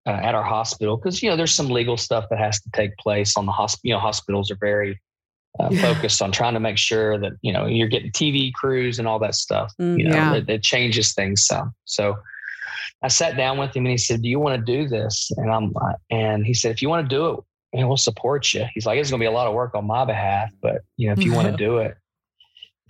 uh, 0.07 0.11
at 0.11 0.34
our 0.34 0.42
hospital 0.42 0.96
because 0.96 1.22
you 1.22 1.30
know 1.30 1.36
there's 1.36 1.55
some 1.55 1.68
legal 1.68 1.96
stuff 1.96 2.26
that 2.30 2.38
has 2.38 2.61
to 2.62 2.70
take 2.72 2.96
place 2.98 3.36
on 3.36 3.46
the 3.46 3.52
hospital. 3.52 3.88
You 3.88 3.94
know, 3.94 4.00
hospitals 4.00 4.50
are 4.50 4.57
very 4.61 5.00
uh, 5.61 5.68
Yeah. 5.70 5.94
focused 5.94 6.20
on 6.20 6.32
trying 6.32 6.55
to 6.55 6.61
make 6.61 6.78
sure 6.78 7.18
that 7.18 7.32
you 7.42 7.52
know 7.52 7.66
you're 7.66 7.88
getting 7.88 8.11
TV 8.12 8.52
crews 8.52 8.98
and 8.98 9.07
all 9.09 9.18
that 9.20 9.34
stuff. 9.34 9.72
Mm, 9.80 9.98
you 9.98 10.09
know, 10.09 10.14
yeah. 10.16 10.34
it, 10.34 10.48
it 10.48 10.62
changes 10.62 11.14
things 11.14 11.46
some. 11.46 11.72
So 11.84 12.16
I 13.02 13.09
sat 13.09 13.36
down 13.36 13.59
with 13.59 13.74
him 13.76 13.84
and 13.84 13.90
he 13.92 13.98
said, 13.98 14.22
"Do 14.22 14.28
you 14.28 14.40
want 14.40 14.59
to 14.64 14.72
do 14.72 14.88
this?" 14.88 15.30
And 15.36 15.50
I'm 15.50 15.72
like- 15.72 15.96
and 16.11 16.44
he 16.46 16.55
said, 16.55 16.70
"If 16.72 16.82
you 16.82 16.88
want 16.88 17.09
to 17.09 17.14
do 17.14 17.30
it, 17.72 17.80
know, 17.80 17.88
we'll 17.88 17.96
support 17.96 18.52
you." 18.52 18.64
He's 18.74 18.84
like, 18.86 18.98
"It's 18.98 19.11
going 19.11 19.20
to 19.20 19.22
be 19.22 19.28
a 19.28 19.30
lot 19.32 19.46
of 19.46 19.55
work 19.55 19.74
on 19.74 19.86
my 19.86 20.05
behalf, 20.05 20.50
but 20.61 20.82
you 20.96 21.07
know, 21.07 21.12
if 21.12 21.24
you 21.24 21.32
want 21.32 21.48
to 21.48 21.57
do 21.66 21.78
it." 21.78 21.96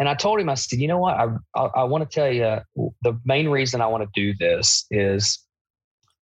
And 0.01 0.09
I 0.09 0.15
told 0.15 0.41
him, 0.41 0.49
I 0.49 0.55
said, 0.55 0.81
"You 0.81 0.89
know 0.89 0.99
what? 0.99 1.15
I 1.17 1.27
I, 1.55 1.65
I 1.67 1.85
want 1.85 2.09
to 2.09 2.13
tell 2.13 2.31
you 2.33 2.59
the 3.03 3.21
main 3.25 3.49
reason 3.49 3.81
I 3.81 3.87
want 3.87 4.03
to 4.03 4.11
do 4.15 4.35
this 4.39 4.87
is 4.91 5.39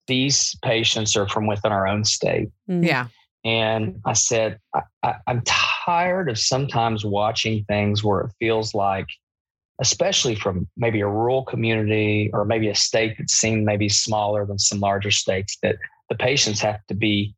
these 0.07 0.57
patients 0.63 1.17
are 1.17 1.29
from 1.29 1.47
within 1.47 1.73
our 1.73 1.87
own 1.87 2.05
state." 2.05 2.49
Mm. 2.69 2.87
Yeah. 2.87 3.07
And 3.45 4.01
I 4.07 4.13
said, 4.13 4.61
I, 4.73 4.83
I, 5.03 5.15
I'm 5.27 5.43
tired 5.45 6.31
of 6.31 6.39
sometimes 6.39 7.05
watching 7.05 7.65
things 7.65 8.05
where 8.05 8.21
it 8.21 8.31
feels 8.39 8.73
like, 8.73 9.07
especially 9.81 10.37
from 10.37 10.69
maybe 10.77 11.01
a 11.01 11.09
rural 11.09 11.45
community 11.45 12.31
or 12.33 12.45
maybe 12.45 12.69
a 12.69 12.75
state 12.77 13.19
that 13.19 13.31
seemed 13.31 13.65
maybe 13.65 13.89
smaller 13.89 14.47
than 14.47 14.61
some 14.61 14.79
larger 14.79 15.11
states, 15.11 15.59
that 15.63 15.77
the 16.09 16.15
patients 16.15 16.61
have 16.61 16.87
to 16.87 16.95
be 16.95 17.35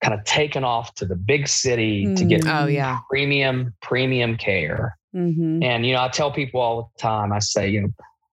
kind 0.00 0.14
of 0.14 0.22
taken 0.24 0.62
off 0.62 0.94
to 0.94 1.04
the 1.04 1.16
big 1.16 1.48
city 1.48 2.14
to 2.14 2.24
get 2.24 2.42
Mm. 2.42 2.62
Oh 2.62 2.66
yeah. 2.66 3.00
premium, 3.10 3.74
premium 3.82 4.36
care. 4.36 4.96
Mhm. 5.12 5.64
And, 5.64 5.84
you 5.84 5.94
know, 5.94 6.02
I 6.02 6.08
tell 6.08 6.30
people 6.30 6.60
all 6.60 6.92
the 6.94 7.02
time, 7.02 7.32
I 7.32 7.40
say, 7.40 7.68
you 7.68 7.80
know, 7.80 7.88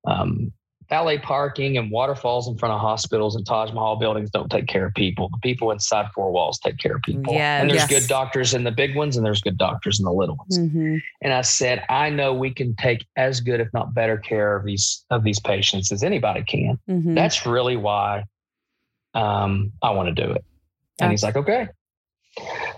um, 0.05 0.53
valet 0.93 1.17
parking 1.17 1.75
and 1.75 1.89
waterfalls 1.89 2.47
in 2.47 2.55
front 2.55 2.71
of 2.71 2.79
hospitals 2.79 3.35
and 3.35 3.43
Taj 3.47 3.71
Mahal 3.71 3.95
buildings 3.95 4.29
don't 4.29 4.51
take 4.51 4.67
care 4.67 4.85
of 4.85 4.93
people. 4.93 5.27
The 5.29 5.39
people 5.39 5.71
inside 5.71 6.05
four 6.13 6.31
walls 6.31 6.59
take 6.59 6.77
care 6.77 6.97
of 6.97 7.01
people. 7.01 7.33
Yes. 7.33 7.61
And 7.61 7.67
there's 7.71 7.89
Yes. 7.89 8.01
good 8.01 8.07
doctors 8.07 8.53
in 8.53 8.63
the 8.63 8.71
big 8.71 8.95
ones 8.95 9.17
and 9.17 9.25
there's 9.25 9.41
good 9.41 9.57
doctors 9.57 9.99
in 9.99 10.05
the 10.05 10.11
little 10.11 10.35
ones. 10.35 10.59
Mhm. 10.59 11.01
And 11.23 11.33
I 11.33 11.41
said, 11.41 11.83
I 11.89 12.11
know 12.11 12.31
we 12.35 12.51
can 12.51 12.75
take 12.75 13.07
as 13.15 13.41
good, 13.41 13.59
if 13.59 13.73
not 13.73 13.95
better, 13.95 14.17
care 14.17 14.55
of 14.55 14.65
these 14.65 15.03
of 15.09 15.23
these 15.23 15.39
patients 15.39 15.91
as 15.91 16.03
anybody 16.03 16.43
can. 16.43 16.77
Mhm. 16.87 17.15
That's 17.15 17.43
really 17.47 17.75
why 17.75 18.25
um, 19.15 19.71
I 19.81 19.89
want 19.91 20.15
to 20.15 20.25
do 20.25 20.31
it. 20.31 20.43
And 20.99 21.09
he's 21.09 21.23
like, 21.23 21.35
okay. 21.35 21.69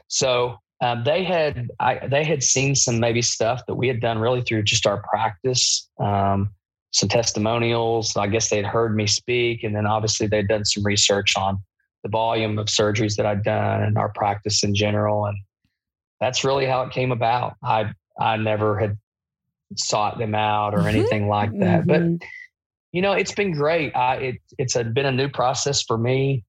So 0.08 0.60
um, 0.82 1.04
they 1.04 1.26
had 1.26 1.70
I, 1.82 2.08
they 2.08 2.24
had 2.24 2.44
seen 2.44 2.76
some 2.76 2.98
maybe 3.02 3.22
stuff 3.22 3.66
that 3.68 3.76
we 3.76 3.90
had 3.90 4.00
done 4.00 4.20
really 4.20 4.42
through 4.42 4.64
just 4.64 4.88
our 4.88 5.02
practice, 5.02 5.90
um, 6.00 6.50
some 6.96 7.10
testimonials. 7.10 8.16
I 8.16 8.28
guess 8.28 8.50
they'd 8.50 8.66
heard 8.66 8.96
me 8.96 9.06
speak, 9.06 9.64
and 9.64 9.76
then 9.76 9.86
obviously 9.86 10.28
they'd 10.28 10.48
done 10.48 10.64
some 10.64 10.86
research 10.86 11.36
on 11.38 11.60
the 12.04 12.10
volume 12.10 12.58
of 12.58 12.68
surgeries 12.68 13.18
that 13.18 13.26
I'd 13.26 13.44
done 13.44 13.84
and 13.84 13.98
our 13.98 14.10
practice 14.10 14.64
in 14.64 14.74
general, 14.74 15.26
and 15.26 15.38
that's 16.22 16.46
really 16.46 16.66
how 16.66 16.84
it 16.84 16.92
came 16.92 17.12
about. 17.12 17.56
I 17.62 17.92
I 18.18 18.38
never 18.38 18.80
had 18.80 18.98
sought 19.76 20.18
them 20.20 20.36
out 20.36 20.74
or 20.74 20.84
Mhm. 20.84 20.90
anything 20.90 21.28
like 21.28 21.52
that, 21.60 21.86
but 21.86 22.02
Mhm. 22.02 22.22
you 22.94 23.02
know, 23.02 23.12
it's 23.12 23.34
been 23.34 23.52
great. 23.52 23.94
I, 23.94 24.16
it, 24.16 24.36
it's 24.58 24.78
a, 24.78 24.86
been 24.86 25.06
a 25.06 25.12
new 25.12 25.28
process 25.28 25.82
for 25.84 25.98
me. 25.98 26.46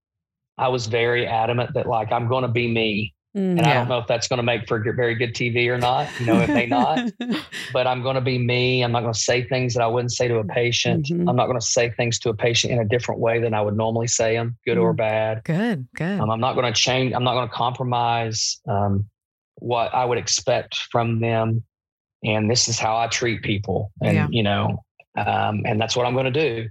I 0.59 0.68
was 0.68 0.86
very 0.86 1.27
adamant 1.27 1.74
that 1.74 1.89
like 1.89 2.12
I'm 2.12 2.28
going 2.28 2.43
to 2.43 2.48
be 2.48 2.68
me. 2.68 3.15
Mm, 3.36 3.58
And 3.58 3.66
I 3.66 3.74
don't 3.74 3.88
know 3.88 3.98
if 3.98 4.06
that's 4.06 4.28
going 4.28 4.38
to 4.38 4.42
make 4.42 4.66
for 4.66 4.78
very 4.94 5.14
good 5.14 5.34
TV 5.34 5.68
or 5.68 5.76
not. 5.78 6.08
You 6.18 6.24
know, 6.26 6.40
it 6.40 6.48
may 6.50 6.66
not. 6.66 7.10
But 7.72 7.86
I'm 7.86 8.02
going 8.02 8.14
to 8.14 8.20
be 8.22 8.38
me. 8.38 8.82
I'm 8.82 8.92
not 8.92 9.00
going 9.02 9.12
to 9.12 9.18
say 9.18 9.42
things 9.46 9.74
that 9.74 9.82
I 9.82 9.86
wouldn't 9.88 10.12
say 10.12 10.28
to 10.28 10.36
a 10.38 10.44
patient. 10.44 11.06
Mhm. 11.06 11.28
I'm 11.28 11.36
not 11.36 11.46
going 11.46 11.58
to 11.58 11.66
say 11.66 11.90
things 11.90 12.18
to 12.20 12.30
a 12.30 12.34
patient 12.34 12.72
in 12.72 12.78
a 12.78 12.84
different 12.84 13.20
way 13.20 13.40
than 13.40 13.54
I 13.54 13.60
would 13.60 13.76
normally 13.76 14.06
say 14.06 14.34
them, 14.36 14.56
good 14.64 14.78
or 14.78 14.92
bad. 14.94 15.42
Good, 15.44 15.86
good. 15.96 16.20
Um, 16.20 16.30
I'm 16.30 16.40
not 16.40 16.54
going 16.54 16.72
to 16.72 16.80
change. 16.80 17.12
I'm 17.12 17.24
not 17.24 17.34
going 17.34 17.48
to 17.48 17.54
compromise 17.54 18.60
um, 18.68 19.10
what 19.56 19.92
I 19.94 20.04
would 20.04 20.16
expect 20.16 20.76
from 20.92 21.20
them. 21.20 21.64
And 22.24 22.48
this 22.50 22.68
is 22.68 22.78
how 22.78 22.96
I 22.96 23.08
treat 23.08 23.42
people. 23.42 23.90
And, 24.00 24.14
Yeah. 24.14 24.28
you 24.30 24.42
know, 24.44 24.82
um, 25.16 25.62
and 25.66 25.78
that's 25.80 25.96
what 25.96 26.06
I'm 26.06 26.14
going 26.14 26.32
to 26.32 26.48
do. 26.52 26.68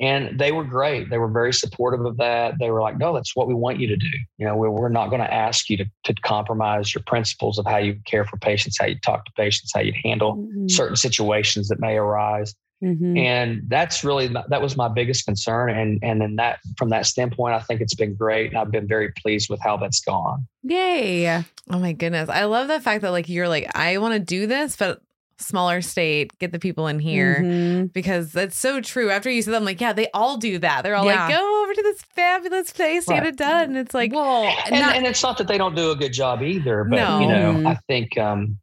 And 0.00 0.38
they 0.38 0.52
were 0.52 0.64
great. 0.64 1.10
They 1.10 1.18
were 1.18 1.28
very 1.28 1.52
supportive 1.52 2.04
of 2.06 2.16
that. 2.18 2.54
They 2.60 2.70
were 2.70 2.80
like, 2.80 2.98
no, 2.98 3.12
that's 3.12 3.34
what 3.34 3.48
we 3.48 3.54
want 3.54 3.80
you 3.80 3.88
to 3.88 3.96
do. 3.96 4.10
You 4.38 4.46
know, 4.46 4.56
we're, 4.56 4.70
we're 4.70 4.88
not 4.88 5.08
going 5.08 5.20
to 5.22 5.34
ask 5.34 5.68
you 5.68 5.76
to, 5.78 5.86
to 6.04 6.14
compromise 6.22 6.94
your 6.94 7.02
principles 7.06 7.58
of 7.58 7.66
how 7.66 7.78
you 7.78 7.96
care 8.06 8.24
for 8.24 8.36
patients, 8.36 8.76
how 8.78 8.86
you 8.86 8.98
talk 9.00 9.24
to 9.24 9.32
patients, 9.36 9.72
how 9.74 9.80
you 9.80 9.92
handle 10.04 10.36
Mhm. 10.36 10.70
certain 10.70 10.96
situations 10.96 11.66
that 11.68 11.80
may 11.80 11.96
arise 11.96 12.54
Mhm. 12.80 13.18
and 13.18 13.62
that's 13.66 14.04
really 14.04 14.28
that 14.28 14.62
was 14.62 14.76
my 14.76 14.86
biggest 14.86 15.26
concern 15.26 15.68
and 15.70 15.98
and 16.04 16.20
then 16.20 16.36
that 16.36 16.60
from 16.76 16.90
that 16.90 17.06
standpoint 17.06 17.52
i 17.52 17.58
think 17.58 17.80
it's 17.80 17.96
been 17.96 18.14
great 18.14 18.50
and 18.50 18.56
i've 18.56 18.70
been 18.70 18.86
very 18.86 19.10
pleased 19.20 19.50
with 19.50 19.58
how 19.60 19.76
that's 19.76 20.00
gone 20.00 20.46
Yay. 20.62 21.26
Oh 21.70 21.78
my 21.78 21.92
goodness. 21.92 22.28
I 22.28 22.44
love 22.44 22.68
the 22.68 22.80
fact 22.80 23.02
that 23.02 23.10
like 23.10 23.28
you're 23.28 23.48
like, 23.48 23.70
I 23.74 23.98
want 23.98 24.14
to 24.14 24.20
do 24.20 24.46
this, 24.46 24.76
but 24.76 25.00
smaller 25.40 25.80
state, 25.80 26.36
get 26.38 26.52
the 26.52 26.58
people 26.58 26.86
in 26.88 26.98
here. 26.98 27.40
Mhm. 27.42 27.92
Because 27.92 28.32
that's 28.32 28.56
so 28.56 28.80
true. 28.80 29.10
After 29.10 29.30
you 29.30 29.40
said 29.42 29.52
that, 29.52 29.58
I'm 29.58 29.64
like, 29.64 29.80
yeah, 29.80 29.92
they 29.92 30.08
all 30.12 30.36
do 30.36 30.58
that. 30.58 30.82
They're 30.82 30.96
all 30.96 31.06
Yeah. 31.06 31.26
like, 31.26 31.36
go 31.36 31.62
over 31.62 31.74
to 31.74 31.82
this 31.82 32.02
fabulous 32.14 32.72
place 32.72 33.06
to 33.06 33.14
get 33.14 33.26
it 33.26 33.36
done. 33.36 33.64
And 33.70 33.76
it's 33.76 33.94
like, 33.94 34.12
well, 34.12 34.44
and, 34.66 34.80
not- 34.80 34.96
and 34.96 35.06
it's 35.06 35.22
not 35.22 35.38
that 35.38 35.46
they 35.48 35.58
don't 35.58 35.74
do 35.76 35.90
a 35.92 35.96
good 35.96 36.12
job 36.12 36.42
either 36.42 36.84
but 36.84 36.96
No. 36.96 37.20
you 37.20 37.26
know 37.28 37.52
Mhm. 37.54 37.66
i 37.66 37.78
think 37.86 38.16
um 38.18 38.58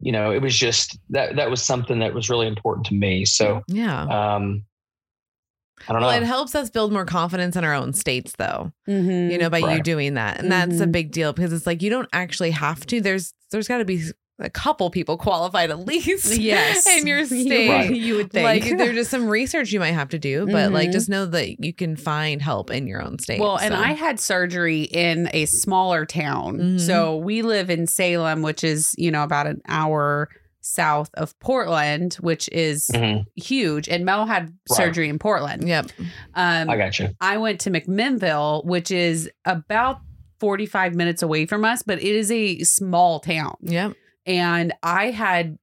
you 0.00 0.12
know 0.12 0.30
it 0.30 0.42
was 0.42 0.56
just 0.56 0.98
that 1.10 1.36
that 1.36 1.48
was 1.50 1.62
something 1.62 2.00
that 2.00 2.12
was 2.12 2.28
really 2.28 2.46
important 2.46 2.86
to 2.86 2.94
me 2.94 3.24
so 3.24 3.62
yeah. 3.68 4.02
um 4.02 4.62
i 5.88 5.92
don't 5.92 6.02
Well, 6.02 6.10
know 6.10 6.16
it 6.16 6.22
helps 6.26 6.54
us 6.54 6.68
build 6.70 6.92
more 6.92 7.04
confidence 7.06 7.56
in 7.56 7.64
our 7.64 7.74
own 7.74 7.92
states, 7.94 8.32
though. 8.38 8.72
Mhm. 8.88 9.30
You 9.32 9.38
know, 9.38 9.48
by 9.50 9.58
you 9.58 9.82
doing 9.82 10.14
that, 10.14 10.40
and 10.40 10.50
that's 10.52 10.80
a 10.80 10.86
Mhm. 10.86 10.92
big 10.92 11.12
deal 11.12 11.32
because 11.32 11.52
it's 11.52 11.66
like 11.66 11.82
you 11.82 11.90
don't 11.90 12.08
actually 12.12 12.50
have 12.50 12.84
to. 12.86 13.00
There's 13.00 13.32
there's 13.50 13.68
got 13.68 13.78
to 13.78 13.84
be 13.84 14.02
a 14.38 14.50
couple 14.50 14.90
people 14.90 15.16
qualified 15.16 15.70
at 15.70 15.78
least. 15.86 16.36
yes, 16.38 16.86
in 16.86 17.06
your 17.06 17.24
state. 17.24 17.68
Right. 17.70 17.94
You 17.94 18.16
would 18.16 18.30
think. 18.30 18.44
Like 18.44 18.76
there's 18.78 18.94
just 18.94 19.10
some 19.10 19.28
research 19.28 19.72
you 19.72 19.80
might 19.80 19.92
have 19.92 20.10
to 20.10 20.18
do, 20.18 20.46
but 20.46 20.72
like 20.72 20.90
Mhm. 20.90 20.92
just 20.92 21.08
know 21.08 21.24
that 21.26 21.64
you 21.64 21.72
can 21.72 21.96
find 21.96 22.42
help 22.42 22.70
in 22.70 22.86
your 22.86 23.02
own 23.02 23.18
state. 23.18 23.40
Well, 23.40 23.56
and. 23.58 23.72
I 23.74 23.92
had 23.92 24.20
surgery 24.20 24.82
in 24.82 25.28
a 25.32 25.46
smaller 25.46 26.04
town. 26.06 26.58
Mhm. 26.58 26.80
So 26.80 27.16
we 27.16 27.42
live 27.42 27.70
in 27.70 27.86
Salem, 27.86 28.42
which 28.42 28.62
is, 28.64 28.94
you 28.98 29.10
know, 29.10 29.22
about 29.22 29.46
an 29.46 29.60
hour 29.68 30.28
south 30.60 31.08
of 31.14 31.38
Portland, 31.40 32.14
which 32.14 32.48
is 32.52 32.90
Mhm. 32.92 33.24
huge. 33.36 33.88
And 33.88 34.04
Mel 34.04 34.26
had 34.26 34.44
Right. 34.70 34.76
surgery 34.76 35.08
in 35.08 35.18
Portland. 35.18 35.66
Yep. 35.68 35.86
Um, 36.34 36.68
i 36.68 36.76
got 36.76 36.98
you 36.98 37.10
I 37.20 37.36
went 37.38 37.60
to 37.60 37.70
McMinnville, 37.70 38.64
which 38.64 38.90
is 38.90 39.30
about 39.44 39.98
45 40.40 40.94
minutes 40.94 41.22
away 41.22 41.46
from 41.46 41.64
us, 41.64 41.82
but 41.82 41.98
it 41.98 42.14
is 42.14 42.30
a 42.30 42.58
small 42.64 43.20
town. 43.20 43.54
Yep. 43.62 43.92
And 44.26 44.72
I 44.82 45.10
had 45.10 45.58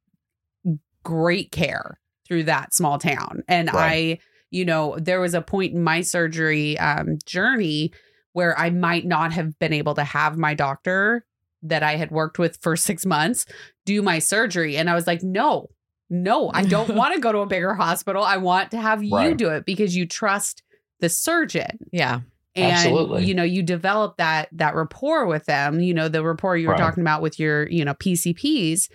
great 1.04 1.52
care 1.52 2.00
through 2.28 2.44
that 2.44 2.74
small 2.74 2.98
town. 2.98 3.44
And 3.48 3.70
Right. 3.74 4.20
I, 4.20 4.20
you 4.52 4.66
know, 4.66 4.98
there 5.00 5.20
was 5.20 5.34
a 5.34 5.42
point 5.42 5.74
in 5.74 5.84
my 5.84 6.02
surgery 6.02 6.78
um, 6.80 7.18
journey 7.26 7.92
where 8.34 8.58
I 8.58 8.70
might 8.70 9.06
not 9.06 9.34
have 9.34 9.58
been 9.60 9.74
able 9.74 9.96
to 9.96 10.04
have 10.04 10.38
my 10.38 10.54
doctor 10.54 11.26
that 11.64 11.84
I 11.84 11.96
had 11.98 12.12
worked 12.12 12.40
with 12.40 12.58
for 12.62 12.76
six 12.78 13.06
months 13.06 13.46
do 13.86 14.02
my 14.02 14.20
surgery. 14.20 14.78
And 14.78 14.90
I 14.90 14.96
was 14.96 15.08
like, 15.08 15.24
no, 15.24 15.68
no, 16.10 16.50
I 16.54 16.64
don't 16.64 16.90
want 16.96 17.14
to 17.16 17.20
go 17.20 17.32
to 17.32 17.40
a 17.40 17.46
bigger 17.46 17.74
hospital. 17.74 18.24
I 18.24 18.38
want 18.38 18.72
to 18.72 18.78
have 18.80 19.04
you 19.04 19.16
Right. 19.16 19.38
do 19.38 19.50
it 19.50 19.66
because 19.66 19.96
you 19.96 20.06
trust 20.08 20.64
the 21.00 21.10
surgeon 21.10 21.80
Yeah. 21.92 22.22
And 22.56 22.72
Absolutely. 22.72 23.26
you 23.26 23.34
know 23.34 23.44
you 23.44 23.64
develop 23.64 24.18
that 24.18 24.48
that 24.52 24.76
rapport 24.76 25.26
with 25.26 25.46
them 25.46 25.80
you 25.80 25.94
know 25.94 26.08
the 26.08 26.24
rapport 26.24 26.56
you 26.58 26.68
were 26.68 26.74
Right. 26.74 26.80
talking 26.80 27.02
about 27.02 27.22
with 27.22 27.40
your 27.40 27.68
you 27.70 27.84
know 27.84 27.94
pcps 27.96 28.90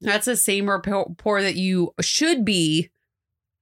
that's 0.00 0.26
the 0.26 0.36
same 0.36 0.68
rapport 0.68 1.06
rapport 1.08 1.42
that 1.42 1.56
you 1.56 1.92
should 2.00 2.44
be 2.44 2.90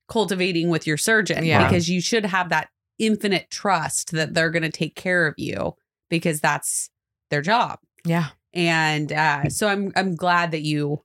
cultivating 0.09 0.69
with 0.69 0.87
your 0.87 0.97
surgeon 0.97 1.45
Yeah. 1.45 1.67
because 1.67 1.89
you 1.89 2.01
should 2.01 2.25
have 2.27 2.49
that 2.51 2.69
infinite 2.99 3.51
trust 3.51 4.13
that 4.13 4.33
they're 4.35 4.51
going 4.51 4.63
to 4.63 4.71
take 4.71 4.95
care 4.95 5.27
of 5.27 5.35
you 5.37 5.75
because 6.09 6.41
that's 6.41 6.89
their 7.31 7.43
job 7.43 7.79
Yeah. 8.05 8.29
and 8.55 9.13
uh, 9.13 9.49
so 9.51 9.69
i'm 9.69 9.93
i'm 9.97 10.15
glad 10.15 10.53
that 10.53 10.63
you 10.63 11.03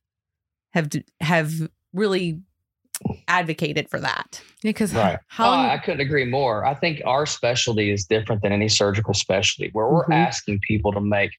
have 0.73 0.89
have 1.19 1.51
really 1.93 2.39
advocated 3.27 3.89
for 3.89 3.99
that 3.99 4.41
Because 4.63 4.93
Right. 4.93 5.17
how 5.27 5.49
long? 5.49 5.65
I 5.65 5.77
couldn't 5.77 6.01
agree 6.01 6.25
more. 6.25 6.65
I 6.65 6.73
think 6.75 7.01
our 7.05 7.25
specialty 7.25 7.91
is 7.91 8.05
different 8.05 8.41
than 8.43 8.51
any 8.51 8.69
surgical 8.69 9.13
specialty 9.13 9.69
where 9.73 9.87
we're 9.87 10.05
Mhm. 10.05 10.13
asking 10.27 10.59
people 10.67 10.91
to 10.93 11.01
make, 11.01 11.31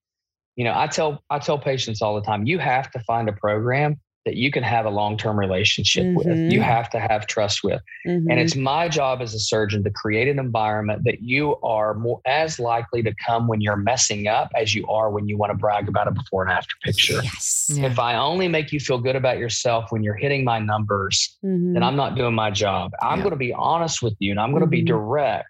you 0.57 0.65
know, 0.65 0.73
I 0.77 0.87
tell 0.89 1.23
I 1.31 1.39
tell 1.39 1.59
patients 1.59 2.03
all 2.03 2.15
the 2.17 2.23
time, 2.23 2.47
you 2.47 2.59
have 2.59 2.91
to 2.93 2.99
find 3.01 3.29
a 3.29 3.33
program 3.33 4.01
that 4.25 4.37
you 4.37 4.51
can 4.53 4.63
have 4.63 4.87
a 4.87 4.91
long-term 4.91 5.37
relationship 5.39 6.05
Mhm. 6.05 6.15
with. 6.15 6.53
You 6.53 6.61
have 6.61 6.89
to 6.91 7.01
have 7.01 7.27
trust 7.27 7.65
with. 7.65 7.83
Mhm. 8.07 8.27
And 8.31 8.39
it's 8.39 8.55
my 8.55 8.89
job 8.89 9.21
as 9.21 9.35
a 9.35 9.39
surgeon 9.41 9.83
to 9.83 9.91
create 9.91 10.29
an 10.29 10.39
environment 10.39 11.03
that 11.05 11.23
you 11.23 11.57
are 11.63 11.95
more 11.95 12.21
as 12.25 12.61
likely 12.61 13.03
to 13.03 13.13
come 13.27 13.49
when 13.49 13.61
you're 13.61 13.77
messing 13.77 14.29
up 14.29 14.51
as 14.55 14.75
you 14.75 14.87
are 14.87 15.11
when 15.11 15.27
you 15.29 15.37
want 15.37 15.51
to 15.51 15.59
brag 15.59 15.89
about 15.89 16.07
a 16.07 16.13
before 16.13 16.43
and 16.45 16.53
after 16.53 16.75
picture. 16.85 17.21
yes 17.25 17.71
Yeah. 17.75 17.87
If 17.87 17.99
I 17.99 18.15
only 18.17 18.47
make 18.49 18.71
you 18.73 18.79
feel 18.79 18.99
good 18.99 19.17
about 19.17 19.39
yourself 19.39 19.91
when 19.91 20.03
you're 20.05 20.15
hitting 20.15 20.45
my 20.45 20.59
numbers, 20.61 21.37
Mhm. 21.45 21.75
then 21.75 21.83
I'm 21.83 21.97
not 21.97 22.15
doing 22.15 22.35
my 22.35 22.51
job. 22.51 22.93
I'm 23.03 23.19
Yeah. 23.19 23.25
going 23.25 23.31
to 23.33 23.37
be 23.37 23.53
honest 23.53 24.03
with 24.03 24.15
you 24.21 24.31
and 24.31 24.39
I'm 24.41 24.51
going 24.51 24.61
to 24.63 24.67
be 24.69 24.83
Mhm. 24.83 24.87
direct, 24.87 25.49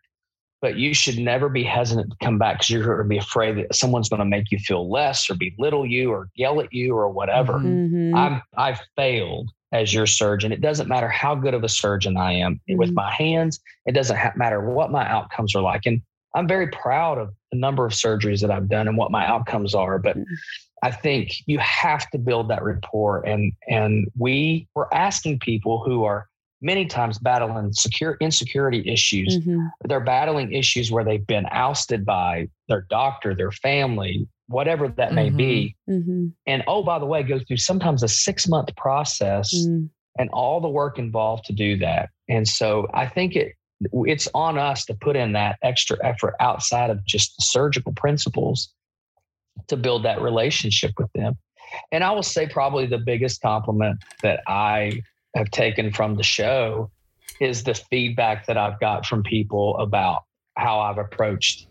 but 0.62 0.76
you 0.76 0.94
should 0.94 1.18
never 1.18 1.48
be 1.48 1.64
hesitant 1.64 2.10
to 2.12 2.16
come 2.24 2.39
back 2.39 2.55
because 2.59 2.70
you're 2.70 2.84
going 2.84 2.98
to 2.98 3.05
be 3.05 3.18
afraid 3.18 3.56
that 3.59 3.74
someone's 3.74 4.09
going 4.09 4.20
to 4.20 4.24
make 4.24 4.51
you 4.52 4.59
feel 4.59 4.89
less 4.90 5.28
or 5.28 5.34
belittle 5.34 5.84
you 5.84 6.10
or 6.12 6.28
yell 6.36 6.60
at 6.60 6.72
you 6.72 6.94
or 6.97 7.10
whatever. 7.10 7.55
Mhm. 7.55 7.90
Mhm. 7.90 8.16
I'm, 8.16 8.43
I've 8.56 8.80
failed 8.97 9.51
as 9.72 9.93
your 9.93 10.06
surgeon. 10.06 10.52
It 10.52 10.60
doesn't 10.60 10.89
matter 10.89 11.09
how 11.09 11.34
good 11.34 11.52
of 11.55 11.64
a 11.64 11.68
surgeon 11.68 12.16
I 12.16 12.32
am 12.34 12.60
with 12.68 12.90
Mhm. 12.90 12.94
my 12.94 13.10
hands. 13.10 13.60
It 13.86 13.93
doesn't 13.93 14.16
ha- 14.16 14.32
matter 14.36 14.60
what 14.72 14.93
my 14.93 15.06
outcomes 15.06 15.55
are 15.56 15.62
like. 15.62 15.82
And 15.84 16.01
I'm 16.34 16.47
very 16.47 16.68
proud 16.68 17.18
of 17.18 17.30
the 17.51 17.59
number 17.59 17.84
of 17.84 17.93
surgeries 17.93 18.40
that 18.43 18.51
I've 18.51 18.68
done 18.68 18.86
and 18.86 18.97
what 18.97 19.10
my 19.10 19.26
outcomes 19.26 19.74
are. 19.74 19.98
But 19.98 20.16
Mhm. 20.16 20.24
I 20.84 20.90
think 20.93 21.32
you 21.47 21.59
have 21.59 22.09
to 22.10 22.18
build 22.18 22.48
that 22.48 22.62
rapport. 22.62 23.22
And 23.26 23.52
and 23.68 24.06
we 24.16 24.68
we're 24.76 24.86
asking 24.93 25.40
people 25.40 25.82
who 25.84 26.05
are 26.05 26.28
many 26.62 26.86
times 26.86 27.18
battling 27.18 27.72
secure 27.72 28.16
insecurity 28.20 28.89
issues. 28.90 29.39
Mhm. 29.39 29.70
They're 29.84 30.01
battling 30.01 30.52
issues 30.52 30.90
where 30.90 31.05
they've 31.05 31.26
been 31.26 31.47
ousted 31.51 32.06
by 32.06 32.48
their 32.68 32.86
doctor, 32.89 33.34
their 33.34 33.51
family, 33.51 34.26
whatever 34.47 34.89
that 34.89 35.12
may 35.12 35.28
be. 35.30 35.74
Mhm. 35.89 36.32
And 36.47 36.62
oh, 36.66 36.82
by 36.82 36.98
the 36.98 37.06
way, 37.06 37.22
go 37.22 37.40
through 37.40 37.56
sometimes 37.56 38.02
a 38.02 38.09
six 38.09 38.48
month 38.48 38.74
process 38.76 39.52
Mhm. 39.55 39.90
and 40.18 40.30
all 40.30 40.60
the 40.60 40.68
work 40.68 40.98
involved 40.98 41.44
to 41.47 41.52
do 41.52 41.76
that. 41.78 42.10
And 42.28 42.47
so 42.47 42.89
I 42.94 43.06
think 43.06 43.36
it 43.36 43.55
it's 44.06 44.28
on 44.32 44.59
us 44.59 44.84
to 44.84 44.94
put 44.94 45.16
in 45.16 45.32
that 45.32 45.59
extra 45.64 45.97
effort 46.05 46.36
outside 46.39 46.89
of 46.89 47.05
just 47.05 47.36
the 47.36 47.43
surgical 47.43 47.93
principles 47.94 48.72
to 49.66 49.76
build 49.76 50.05
that 50.05 50.22
relationship 50.22 50.93
with 50.98 51.10
them. 51.14 51.36
And 51.90 52.05
I 52.05 52.12
will 52.12 52.22
say 52.22 52.47
probably 52.47 52.86
the 52.86 52.98
biggest 52.98 53.40
compliment 53.40 53.98
that 54.22 54.40
I 54.47 55.02
have 55.35 55.51
taken 55.51 55.93
from 55.93 56.17
the 56.17 56.23
show 56.23 56.91
is 57.41 57.65
the 57.65 57.75
feedback 57.75 58.47
that 58.47 58.57
I've 58.57 58.79
got 58.81 59.07
from 59.07 59.23
people 59.23 59.77
about 59.79 60.23
how 60.57 60.81
I've 60.81 60.99
approached 60.99 61.67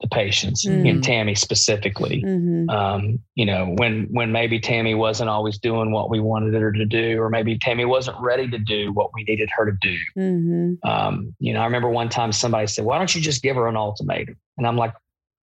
the 0.00 0.08
patients 0.08 0.64
Mhm. 0.64 0.88
and 0.88 1.04
Tammy 1.04 1.34
specifically 1.34 2.22
Mhm. 2.22 2.70
um, 2.70 3.18
you 3.34 3.44
know, 3.44 3.74
when 3.76 4.04
when 4.12 4.32
maybe 4.32 4.58
Tammy 4.58 4.94
wasn't 4.94 5.28
always 5.28 5.58
doing 5.58 5.90
what 5.92 6.08
we 6.08 6.20
wanted 6.20 6.54
her 6.54 6.72
to 6.72 6.86
do, 6.86 7.20
or 7.20 7.28
maybe 7.28 7.58
Tammy 7.58 7.84
wasn't 7.84 8.16
ready 8.18 8.48
to 8.48 8.56
do 8.58 8.92
what 8.94 9.10
we 9.12 9.24
needed 9.24 9.50
her 9.54 9.66
to 9.70 9.76
do. 9.82 9.98
Mhm. 10.16 10.78
Um, 10.84 11.34
you 11.38 11.52
know, 11.52 11.60
I 11.60 11.64
remember 11.66 11.90
one 11.90 12.08
time 12.08 12.32
somebody 12.32 12.66
said, 12.66 12.86
"Why 12.86 12.96
don't 12.96 13.14
you 13.14 13.20
just 13.20 13.42
give 13.42 13.56
her 13.56 13.66
an 13.68 13.76
ultimatum?" 13.76 14.36
And 14.56 14.66
I'm 14.66 14.76
like, 14.78 14.94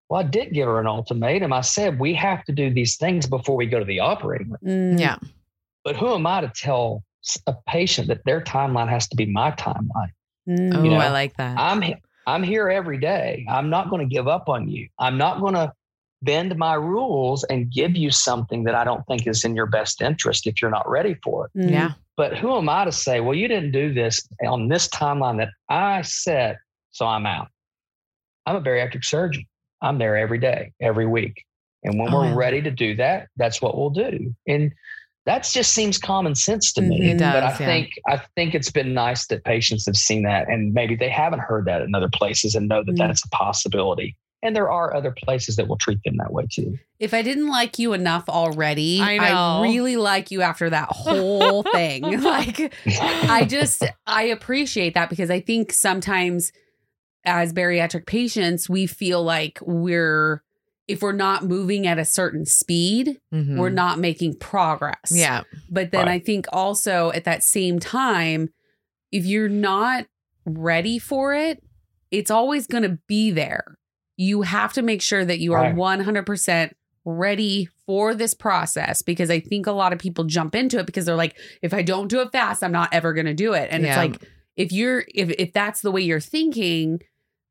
"Well, 0.09 0.21
I 0.21 0.23
did 0.23 0.53
give 0.53 0.65
her 0.67 0.79
an 0.79 0.87
ultimatum. 0.87 1.53
I 1.53 1.61
said 1.61 1.99
we 1.99 2.15
have 2.15 2.43
to 2.45 2.51
do 2.51 2.73
these 2.73 2.97
things 2.97 3.27
before 3.27 3.57
we 3.57 3.67
go 3.67 3.77
to 3.77 3.85
the 3.85 3.99
operating 3.99 4.49
room. 4.49 4.59
Mhm. 4.95 4.99
Yeah. 4.99 5.17
But 5.83 5.97
who 5.97 6.15
am 6.15 6.25
I 6.25 6.41
to 6.41 6.51
tell 6.55 6.95
s- 6.95 7.06
a 7.47 7.55
patient 7.67 8.07
that 8.07 8.23
their 8.25 8.41
timeline 8.41 8.89
has 8.89 9.07
to 9.09 9.15
be 9.15 9.25
my 9.25 9.51
timeline? 9.51 10.11
Oh, 10.49 10.83
You 10.83 10.91
know, 10.91 10.99
I 10.99 11.09
like 11.09 11.35
that. 11.37 11.57
I'm 11.59 11.83
I'm 12.25 12.43
here 12.43 12.69
every 12.69 12.97
day. 12.97 13.45
I'm 13.49 13.69
not 13.69 13.89
going 13.89 14.07
to 14.07 14.13
give 14.13 14.27
up 14.27 14.49
on 14.49 14.67
you. 14.69 14.87
I'm 14.99 15.17
not 15.17 15.39
going 15.39 15.53
to 15.53 15.71
bend 16.21 16.55
my 16.57 16.73
rules 16.73 17.43
and 17.45 17.71
give 17.71 17.95
you 17.95 18.11
something 18.11 18.63
that 18.65 18.75
I 18.75 18.83
don't 18.83 19.05
think 19.07 19.27
is 19.27 19.45
in 19.45 19.55
your 19.55 19.65
best 19.67 20.01
interest 20.01 20.45
if 20.47 20.61
you're 20.61 20.71
not 20.71 20.89
ready 20.89 21.15
for 21.23 21.45
it. 21.45 21.51
Mhm. 21.59 21.71
yeah. 21.71 21.91
But 22.17 22.35
who 22.35 22.57
am 22.57 22.67
I 22.67 22.83
to 22.85 22.91
say, 22.91 23.19
well, 23.21 23.35
you 23.35 23.47
didn't 23.47 23.71
do 23.71 23.93
this 23.93 24.27
on 24.45 24.67
this 24.67 24.87
timeline 24.89 25.37
that 25.37 25.49
I 25.69 26.01
set, 26.01 26.57
so 26.91 27.05
I'm 27.05 27.25
out. 27.27 27.47
I'm 28.45 28.55
a 28.55 28.61
bariatric 28.61 29.05
surgeon. 29.05 29.45
I'm 29.81 29.97
there 29.99 30.17
every 30.17 30.39
day, 30.39 30.71
every 30.81 31.05
week. 31.05 31.45
And 31.83 31.99
when 31.99 32.11
Oh, 32.11 32.17
we're 32.17 32.25
yeah. 32.29 32.33
ready 32.35 32.61
to 32.63 32.71
do 32.71 32.95
that, 32.95 33.27
that's 33.37 33.61
what 33.61 33.77
we'll 33.77 33.91
do. 33.91 34.33
And 34.47 34.73
that 35.27 35.43
just 35.43 35.73
seems 35.73 35.97
common 35.99 36.33
sense 36.33 36.71
to 36.73 36.81
me. 36.81 36.99
Mhm. 37.01 37.15
It 37.15 37.19
but 37.19 37.43
I 37.43 37.49
yeah. 37.49 37.57
think 37.57 37.89
I 38.07 38.17
think 38.35 38.55
it's 38.55 38.71
been 38.71 38.93
nice 38.93 39.27
that 39.27 39.43
patients 39.43 39.85
have 39.85 39.95
seen 39.97 40.23
that, 40.23 40.47
and 40.49 40.73
maybe 40.73 40.95
they 40.95 41.09
haven't 41.09 41.39
heard 41.41 41.65
that 41.65 41.81
in 41.83 41.93
other 41.93 42.09
places 42.09 42.55
and 42.55 42.67
know 42.67 42.83
that 42.83 42.95
Mm. 42.95 42.97
that's 42.97 43.23
a 43.23 43.29
possibility. 43.29 44.15
And 44.43 44.55
there 44.55 44.71
are 44.71 44.95
other 44.95 45.11
places 45.11 45.55
that 45.55 45.67
will 45.67 45.77
treat 45.77 45.99
them 46.05 46.15
that 46.17 46.31
way 46.31 46.45
too. 46.49 46.77
If 46.99 47.13
I 47.13 47.23
didn't 47.23 47.47
like 47.49 47.77
you 47.79 47.93
enough 47.93 48.29
already, 48.29 49.01
I 49.01 49.17
I, 49.17 49.61
really 49.63 49.97
like 49.97 50.31
you 50.31 50.41
after 50.43 50.69
that 50.69 50.89
whole 50.91 51.63
thing. 51.73 52.03
Like 52.23 52.73
I 53.29 53.45
just 53.45 53.83
I 54.05 54.23
appreciate 54.23 54.93
that 54.93 55.09
because 55.09 55.29
I 55.29 55.41
think 55.41 55.73
sometimes 55.73 56.51
as 57.25 57.51
bariatric 57.51 58.05
patients, 58.05 58.69
we 58.69 58.87
feel 58.87 59.21
like 59.23 59.59
we're 59.61 60.41
if 60.87 61.01
we're 61.01 61.11
not 61.11 61.43
moving 61.43 61.85
at 61.85 61.99
a 61.99 62.05
certain 62.05 62.45
speed, 62.45 63.19
Mhm. 63.33 63.57
we're 63.57 63.69
not 63.69 63.99
making 63.99 64.35
progress. 64.39 65.11
Yeah. 65.11 65.43
But 65.69 65.91
then 65.91 66.05
Right. 66.05 66.13
I 66.13 66.19
think 66.19 66.45
also 66.53 67.11
at 67.11 67.25
that 67.25 67.43
same 67.43 67.79
time, 67.79 68.49
if 69.11 69.25
you're 69.25 69.49
not 69.49 70.05
ready 70.45 70.97
for 70.97 71.33
it, 71.33 71.61
it's 72.09 72.31
always 72.31 72.67
going 72.67 72.83
to 72.83 72.97
be 73.07 73.31
there. 73.31 73.77
You 74.15 74.43
have 74.43 74.71
to 74.73 74.81
make 74.81 75.01
sure 75.01 75.25
that 75.25 75.39
you 75.39 75.53
are 75.53 75.63
Right. 75.63 75.75
100% 75.75 76.75
ready 77.05 77.67
for 77.85 78.13
this 78.13 78.33
process 78.33 79.01
because 79.01 79.29
I 79.29 79.39
think 79.39 79.67
a 79.67 79.71
lot 79.71 79.93
of 79.93 79.99
people 79.99 80.23
jump 80.25 80.55
into 80.55 80.79
it 80.79 80.85
because 80.85 81.05
they're 81.05 81.15
like, 81.15 81.37
if 81.61 81.73
I 81.73 81.81
don't 81.81 82.07
do 82.09 82.21
it 82.21 82.31
fast, 82.31 82.63
I'm 82.63 82.71
not 82.71 82.93
ever 82.93 83.13
going 83.13 83.25
to 83.27 83.33
do 83.33 83.53
it. 83.53 83.67
And 83.71 83.83
Yeah. 83.83 83.89
it's 83.89 83.97
like, 83.97 84.29
if 84.55 84.71
you're, 84.71 85.03
if, 85.13 85.29
if 85.37 85.53
that's 85.53 85.81
the 85.81 85.91
way 85.91 86.01
you're 86.01 86.19
thinking, 86.19 86.99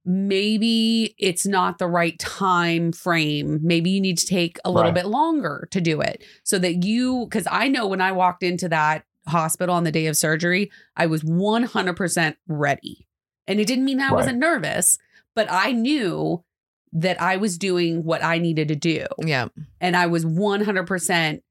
maybe 0.07 1.15
it's 1.19 1.45
not 1.47 1.79
the 1.79 1.89
right 1.89 2.19
time 2.21 2.93
frame. 2.93 3.59
Maybe 3.63 3.91
you 3.91 4.01
need 4.01 4.19
to 4.19 4.27
take 4.27 4.59
a 4.65 4.71
little 4.71 4.93
Right. 4.93 5.03
bit 5.03 5.07
longer 5.07 5.67
to 5.73 5.81
do 5.81 6.01
it 6.01 6.23
so 6.45 6.59
that 6.61 6.85
you, 6.85 7.27
because 7.29 7.47
I 7.51 7.67
know 7.69 7.89
when 7.89 8.01
I 8.01 8.13
walked 8.13 8.45
into 8.45 8.69
that 8.69 9.05
hospital 9.27 9.75
on 9.75 9.83
the 9.83 9.91
day 9.91 10.07
of 10.07 10.17
surgery, 10.17 10.71
I 10.97 11.07
was 11.07 11.25
100% 11.25 12.37
ready. 12.47 13.09
And 13.49 13.59
it 13.61 13.67
didn't 13.67 13.85
mean 13.85 14.01
I 14.01 14.05
Right. 14.05 14.13
wasn't 14.15 14.39
nervous, 14.39 14.97
but 15.35 15.49
I 15.51 15.73
knew 15.73 16.45
that 16.93 17.21
I 17.21 17.37
was 17.37 17.59
doing 17.59 18.05
what 18.05 18.23
I 18.23 18.39
needed 18.39 18.69
to 18.69 18.77
do. 18.77 19.05
Yep. 19.25 19.53
And 19.81 19.97
I 19.97 20.07
was 20.07 20.25
100% 20.25 21.43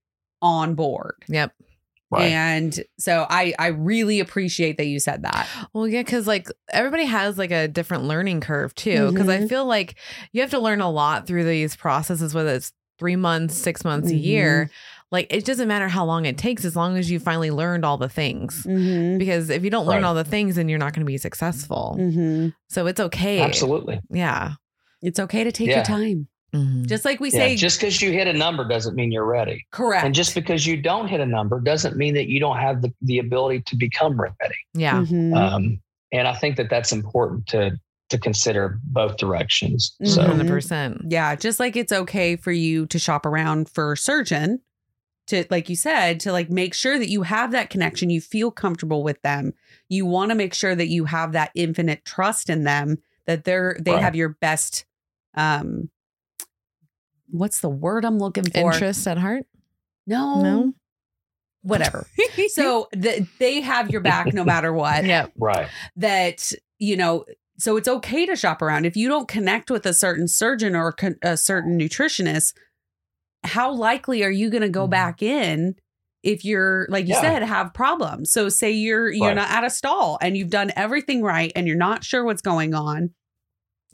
on 0.41 0.75
board. 0.75 1.15
Yep. 1.27 1.53
Right. 2.11 2.25
And 2.31 2.79
so 2.99 3.25
I 3.29 3.53
I 3.59 3.67
really 3.67 4.19
appreciate 4.19 4.77
that 4.77 4.85
you 4.85 4.99
said 4.99 5.23
that. 5.23 5.47
Well, 5.73 5.87
yeah, 5.87 6.01
because 6.01 6.27
like 6.27 6.47
everybody 6.71 7.05
has 7.05 7.37
like 7.37 7.51
a 7.51 7.67
different 7.67 8.03
learning 8.03 8.41
curve 8.41 8.73
too. 8.75 9.11
Because 9.11 9.27
I 9.27 9.39
Mhm. 9.39 9.49
feel 9.49 9.65
like 9.65 9.95
you 10.31 10.41
have 10.41 10.51
to 10.51 10.59
learn 10.59 10.81
a 10.81 10.89
lot 10.91 11.25
through 11.27 11.43
these 11.45 11.75
processes, 11.75 12.33
whether 12.33 12.51
it's 12.53 12.71
three 12.99 13.15
months, 13.15 13.55
six 13.57 13.83
months, 13.83 14.11
a 14.11 14.15
year. 14.15 14.69
Like 15.11 15.27
it 15.33 15.45
doesn't 15.45 15.67
matter 15.67 15.87
how 15.87 16.05
long 16.05 16.25
it 16.25 16.37
takes, 16.37 16.63
as 16.63 16.75
long 16.75 16.97
as 16.97 17.09
you 17.11 17.19
finally 17.19 17.51
learned 17.51 17.83
all 17.85 17.97
the 17.97 18.09
things. 18.09 18.63
Mm-hmm. 18.65 19.17
Because 19.17 19.49
if 19.49 19.63
you 19.63 19.69
don't 19.69 19.85
learn 19.85 19.97
Right. 20.03 20.07
all 20.07 20.15
the 20.15 20.23
things, 20.23 20.55
then 20.55 20.69
you're 20.69 20.79
not 20.79 20.93
going 20.93 21.05
to 21.05 21.11
be 21.11 21.17
successful. 21.17 21.95
Mm-hmm. 21.99 22.49
So 22.69 22.85
it's 22.87 22.99
okay. 22.99 23.41
Absolutely. 23.41 23.99
Yeah. 24.09 24.53
It's 25.01 25.19
okay 25.19 25.43
to 25.43 25.51
take 25.51 25.67
Yeah. 25.69 25.77
your 25.77 25.85
time. 25.85 26.27
Mhm. 26.55 26.87
Just 26.87 27.05
like 27.05 27.19
we 27.19 27.29
Yeah, 27.31 27.39
say, 27.39 27.55
just 27.55 27.79
because 27.79 28.01
you 28.01 28.11
hit 28.11 28.27
a 28.27 28.33
number 28.33 28.67
doesn't 28.67 28.95
mean 28.95 29.11
you're 29.11 29.25
ready. 29.25 29.65
correct. 29.71 30.05
And 30.05 30.15
just 30.15 30.33
because 30.35 30.65
you 30.65 30.81
don't 30.81 31.07
hit 31.07 31.19
a 31.19 31.25
number 31.25 31.59
doesn't 31.59 31.97
mean 31.97 32.13
that 32.15 32.27
you 32.27 32.39
don't 32.39 32.57
have 32.57 32.81
the, 32.81 32.93
the 33.01 33.19
ability 33.19 33.61
to 33.67 33.75
become 33.75 34.19
ready. 34.19 34.55
yeah. 34.73 35.01
Mhm. 35.01 35.35
Um, 35.35 35.79
and 36.11 36.27
I 36.27 36.33
think 36.33 36.57
that 36.57 36.69
that's 36.69 36.91
important 36.91 37.47
to 37.47 37.77
to 38.09 38.19
consider 38.19 38.79
both 38.83 39.17
directions. 39.17 39.95
So 40.03 40.21
Mhm. 40.21 40.27
100%. 40.27 41.11
yeah, 41.11 41.35
just 41.35 41.59
like 41.59 41.75
it's 41.75 41.91
okay 41.91 42.35
for 42.35 42.51
you 42.51 42.85
to 42.85 42.99
shop 42.99 43.25
around 43.25 43.67
for 43.67 43.93
a 43.93 43.97
surgeon 43.97 44.59
to 45.25 45.43
like 45.49 45.69
you 45.69 45.75
said 45.75 46.19
to 46.19 46.31
like 46.31 46.51
make 46.51 46.75
sure 46.75 46.99
that 46.99 47.09
you 47.09 47.23
have 47.23 47.51
that 47.51 47.71
connection, 47.71 48.11
you 48.11 48.21
feel 48.21 48.51
comfortable 48.51 49.01
with 49.03 49.19
them. 49.23 49.53
You 49.89 50.05
want 50.05 50.29
to 50.29 50.35
make 50.35 50.53
sure 50.53 50.75
that 50.75 50.85
you 50.87 51.05
have 51.05 51.31
that 51.31 51.49
infinite 51.55 52.05
trust 52.05 52.47
in 52.47 52.63
them 52.63 52.99
that 53.25 53.43
they're 53.43 53.75
they 53.81 53.93
Right. 53.93 54.03
have 54.03 54.15
your 54.15 54.29
best 54.29 54.85
um 55.33 55.89
what's 57.29 57.59
the 57.59 57.69
word 57.69 58.05
I'm 58.05 58.17
looking 58.19 58.43
for? 58.45 58.71
Interest 58.73 59.07
at 59.07 59.17
heart? 59.17 59.45
No. 60.07 60.41
No. 60.41 60.73
Whatever. 61.63 62.05
so 62.49 62.87
that 62.93 63.19
they 63.39 63.61
have 63.61 63.89
your 63.89 64.01
back 64.01 64.33
no 64.33 64.43
matter 64.43 64.71
what. 64.71 65.03
Yeah. 65.05 65.27
right. 65.37 65.67
that 65.95 66.51
you 66.79 66.95
know 66.97 67.25
so 67.57 67.77
it's 67.77 67.87
okay 67.87 68.25
to 68.25 68.35
shop 68.35 68.61
around 68.61 68.85
if 68.85 68.97
you 68.97 69.07
don't 69.07 69.27
connect 69.29 69.71
with 69.71 69.85
a 69.85 69.93
certain 69.93 70.27
surgeon 70.27 70.75
or 70.75 70.93
a 71.23 71.37
certain 71.37 71.79
nutritionist 71.79 72.53
how 73.45 73.71
likely 73.71 74.23
are 74.23 74.29
you 74.31 74.49
going 74.49 74.61
to 74.61 74.67
go 74.69 74.85
Mhm. 74.87 74.91
back 74.91 75.21
in 75.23 75.75
if 76.21 76.43
you're 76.43 76.85
like 76.89 77.07
you 77.07 77.13
Yeah. 77.13 77.21
said 77.21 77.43
have 77.43 77.73
problems 77.73 78.31
so 78.31 78.49
say 78.49 78.71
you're 78.71 79.09
you're 79.09 79.27
Right. 79.29 79.35
not 79.35 79.49
at 79.49 79.63
a 79.63 79.69
stall 79.69 80.17
and 80.21 80.35
you've 80.35 80.49
done 80.49 80.71
everything 80.75 81.21
right 81.21 81.51
and 81.55 81.65
you're 81.65 81.77
not 81.77 82.03
sure 82.03 82.25
what's 82.25 82.41
going 82.41 82.73
on 82.73 83.11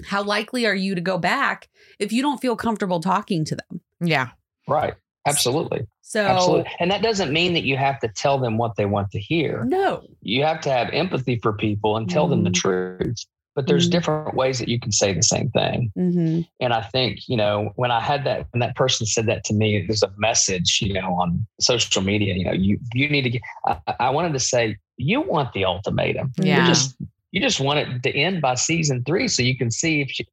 how 0.08 0.24
likely 0.24 0.66
are 0.66 0.76
you 0.76 0.96
to 0.96 1.02
go 1.02 1.18
back 1.18 1.70
if 2.00 2.12
you 2.12 2.22
don't 2.22 2.42
feel 2.42 2.56
comfortable 2.56 3.00
talking 3.00 3.46
to 3.46 3.56
them 3.56 3.82
Yeah. 4.02 4.30
Right. 4.68 4.94
Absolutely. 5.28 5.88
so 6.02 6.26
Absolutely. 6.26 6.72
And 6.80 6.90
that 6.92 7.02
doesn't 7.04 7.32
mean 7.32 7.54
that 7.54 7.64
you 7.64 7.78
have 7.78 8.00
to 8.00 8.08
tell 8.08 8.40
them 8.40 8.58
what 8.58 8.76
they 8.76 8.86
want 8.86 9.12
to 9.12 9.20
hear. 9.20 9.64
no 9.66 10.04
You 10.22 10.44
have 10.44 10.62
to 10.62 10.72
have 10.72 10.90
empathy 10.92 11.38
for 11.42 11.54
people 11.54 11.98
and 11.98 12.10
tell 12.10 12.28
them 12.28 12.44
the 12.44 12.50
Mhm. 12.50 12.56
truth. 12.56 13.26
But 13.54 13.68
there's 13.68 13.88
Mhm. 13.90 13.92
different 13.92 14.34
ways 14.36 14.60
that 14.60 14.70
you 14.70 14.80
can 14.80 14.94
say 14.94 15.14
the 15.14 15.22
same 15.22 15.50
thing. 15.52 15.92
mm-hmm. 15.98 16.42
And 16.62 16.74
I 16.74 16.82
think, 16.82 17.28
you 17.28 17.36
know, 17.36 17.72
when 17.76 17.92
I 17.92 18.00
had 18.00 18.24
that, 18.24 18.48
when 18.52 18.62
that 18.62 18.76
person 18.78 19.06
said 19.06 19.26
that 19.26 19.44
to 19.46 19.54
me, 19.54 19.86
there's 19.86 20.04
a 20.04 20.12
message, 20.18 20.80
you 20.82 20.94
know, 20.94 21.14
on 21.16 21.46
social 21.60 22.02
media, 22.02 22.34
you 22.34 22.46
know, 22.46 22.54
you, 22.54 22.80
you 22.94 23.10
need 23.10 23.24
to 23.24 23.30
get, 23.30 23.42
I, 23.68 23.78
I 24.00 24.10
wanted 24.10 24.32
to 24.34 24.40
say, 24.40 24.78
you 24.96 25.20
want 25.22 25.52
the 25.54 25.66
ultimatum. 25.66 26.32
Yeah. 26.38 26.62
You 26.62 26.68
just, 26.74 26.96
you 27.32 27.42
just 27.42 27.60
want 27.60 27.80
it 27.80 28.04
to 28.04 28.12
end 28.16 28.42
by 28.42 28.56
season 28.56 29.04
three 29.04 29.28
so 29.28 29.42
you 29.42 29.58
can 29.58 29.72
see 29.72 30.02
if 30.02 30.20
you, 30.20 30.26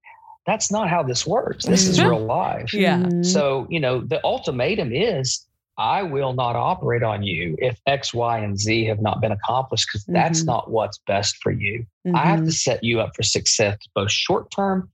that's 0.46 0.70
not 0.70 0.88
how 0.88 1.02
this 1.02 1.26
works. 1.26 1.64
This 1.66 1.86
is 1.86 1.98
Mhm. 1.98 2.10
real 2.10 2.24
life. 2.24 2.72
Yeah. 2.72 2.98
Mhm. 2.98 3.24
So, 3.24 3.66
you 3.70 3.80
know, 3.80 4.00
the 4.00 4.22
ultimatum 4.24 4.92
is 4.92 5.44
I 5.80 6.02
will 6.02 6.32
not 6.32 6.56
operate 6.56 7.04
on 7.04 7.22
you 7.22 7.56
if 7.60 7.78
X, 7.86 8.12
Y, 8.12 8.38
and 8.38 8.58
Z 8.58 8.84
have 8.86 9.00
not 9.00 9.20
been 9.20 9.30
accomplished 9.30 9.86
because 9.88 10.04
that's 10.06 10.42
Mhm. 10.42 10.46
not 10.46 10.70
what's 10.72 10.98
best 11.06 11.36
for 11.36 11.52
you. 11.52 11.86
I 12.14 12.26
have 12.26 12.44
to 12.44 12.50
set 12.52 12.82
you 12.82 13.00
up 13.00 13.14
for 13.14 13.22
success, 13.22 13.76
both 13.94 14.10
short 14.10 14.50
term 14.50 14.90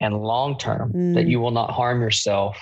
and 0.00 0.22
long 0.22 0.56
term, 0.56 0.92
that 1.14 1.26
Mm. 1.26 1.30
you 1.30 1.40
will 1.40 1.50
not 1.50 1.72
harm 1.72 2.00
yourself 2.00 2.56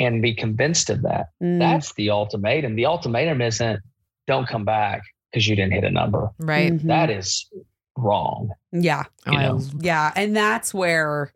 and 0.00 0.20
be 0.20 0.34
convinced 0.34 0.90
of 0.90 1.02
that. 1.02 1.28
Mhm. 1.40 1.60
That's 1.60 1.92
the 1.94 2.10
ultimatum. 2.10 2.74
The 2.74 2.86
ultimatum 2.86 3.42
isn't 3.42 3.80
don't 4.26 4.48
come 4.48 4.64
back 4.64 5.02
because 5.30 5.46
you 5.46 5.54
didn't 5.54 5.72
hit 5.74 5.84
a 5.84 5.90
number. 5.90 6.30
Right. 6.40 6.76
That 6.86 7.10
is 7.10 7.48
wrong. 7.98 8.50
yeah 8.72 9.04
I- 9.26 9.58
Yeah. 9.80 10.12
And 10.16 10.36
that's 10.36 10.72
where, 10.72 11.32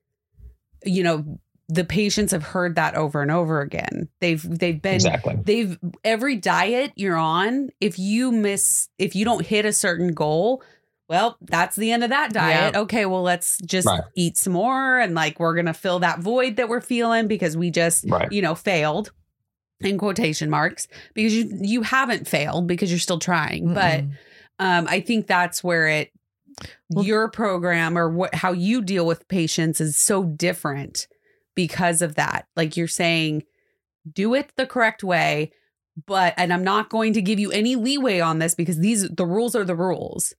you 0.84 1.02
know, 1.02 1.38
the 1.68 1.84
patients 1.84 2.32
have 2.32 2.42
heard 2.42 2.74
that 2.76 2.94
over 2.96 3.22
and 3.22 3.30
over 3.30 3.60
again. 3.60 4.08
They've 4.20 4.42
they've 4.42 4.80
been 4.80 4.94
exactly. 4.96 5.36
they've 5.42 5.78
every 6.04 6.36
diet 6.36 6.92
you're 6.96 7.16
on, 7.16 7.70
if 7.80 7.98
you 7.98 8.30
miss 8.32 8.88
if 8.98 9.14
you 9.16 9.24
don't 9.24 9.46
hit 9.46 9.64
a 9.64 9.72
certain 9.72 10.12
goal, 10.12 10.62
well, 11.08 11.38
that's 11.40 11.76
the 11.76 11.90
end 11.92 12.04
of 12.04 12.10
that 12.10 12.32
diet. 12.32 12.76
Okay, 12.76 13.06
well, 13.06 13.22
let's 13.22 13.58
just 13.64 13.86
Right. 13.86 14.02
eat 14.16 14.36
some 14.36 14.52
more 14.54 14.98
and 14.98 15.14
like 15.14 15.40
we're 15.40 15.54
gonna 15.54 15.72
fill 15.74 16.00
that 16.00 16.18
void 16.20 16.56
that 16.56 16.68
we're 16.68 16.80
feeling 16.82 17.26
because 17.26 17.56
we 17.56 17.70
just, 17.70 18.04
Right. 18.08 18.30
you 18.30 18.42
know, 18.42 18.54
failed 18.54 19.12
in 19.80 19.96
quotation 19.98 20.50
marks 20.50 20.88
because 21.14 21.34
you 21.34 21.48
you 21.62 21.82
haven't 21.82 22.28
failed 22.28 22.66
because 22.66 22.90
you're 22.90 22.98
still 22.98 23.18
trying. 23.18 23.72
But 23.72 24.00
Mm-mm. 24.02 24.12
um, 24.58 24.86
I 24.90 25.00
think 25.00 25.26
that's 25.26 25.64
where 25.64 25.88
it 25.88 26.10
Well- 26.90 27.04
your 27.04 27.28
program 27.28 27.96
or 27.96 28.08
what 28.08 28.34
how 28.34 28.52
you 28.52 28.82
deal 28.82 29.06
with 29.06 29.28
patients 29.28 29.80
is 29.80 29.98
so 29.98 30.24
different 30.24 31.06
because 31.54 32.02
of 32.02 32.14
that. 32.16 32.46
Like 32.56 32.76
you're 32.76 32.88
saying, 32.88 33.44
do 34.10 34.34
it 34.34 34.52
the 34.56 34.66
correct 34.66 35.04
way, 35.04 35.52
but 36.06 36.34
and 36.36 36.52
I'm 36.52 36.64
not 36.64 36.88
going 36.90 37.12
to 37.14 37.22
give 37.22 37.38
you 37.38 37.50
any 37.50 37.76
leeway 37.76 38.20
on 38.20 38.38
this 38.38 38.54
because 38.54 38.78
these 38.78 39.08
the 39.08 39.26
rules 39.26 39.54
are 39.54 39.64
the 39.64 39.76
rules. 39.76 40.34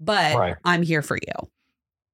But 0.00 0.36
Right. 0.36 0.56
I'm 0.64 0.82
here 0.82 1.02
for 1.02 1.16
you. 1.16 1.48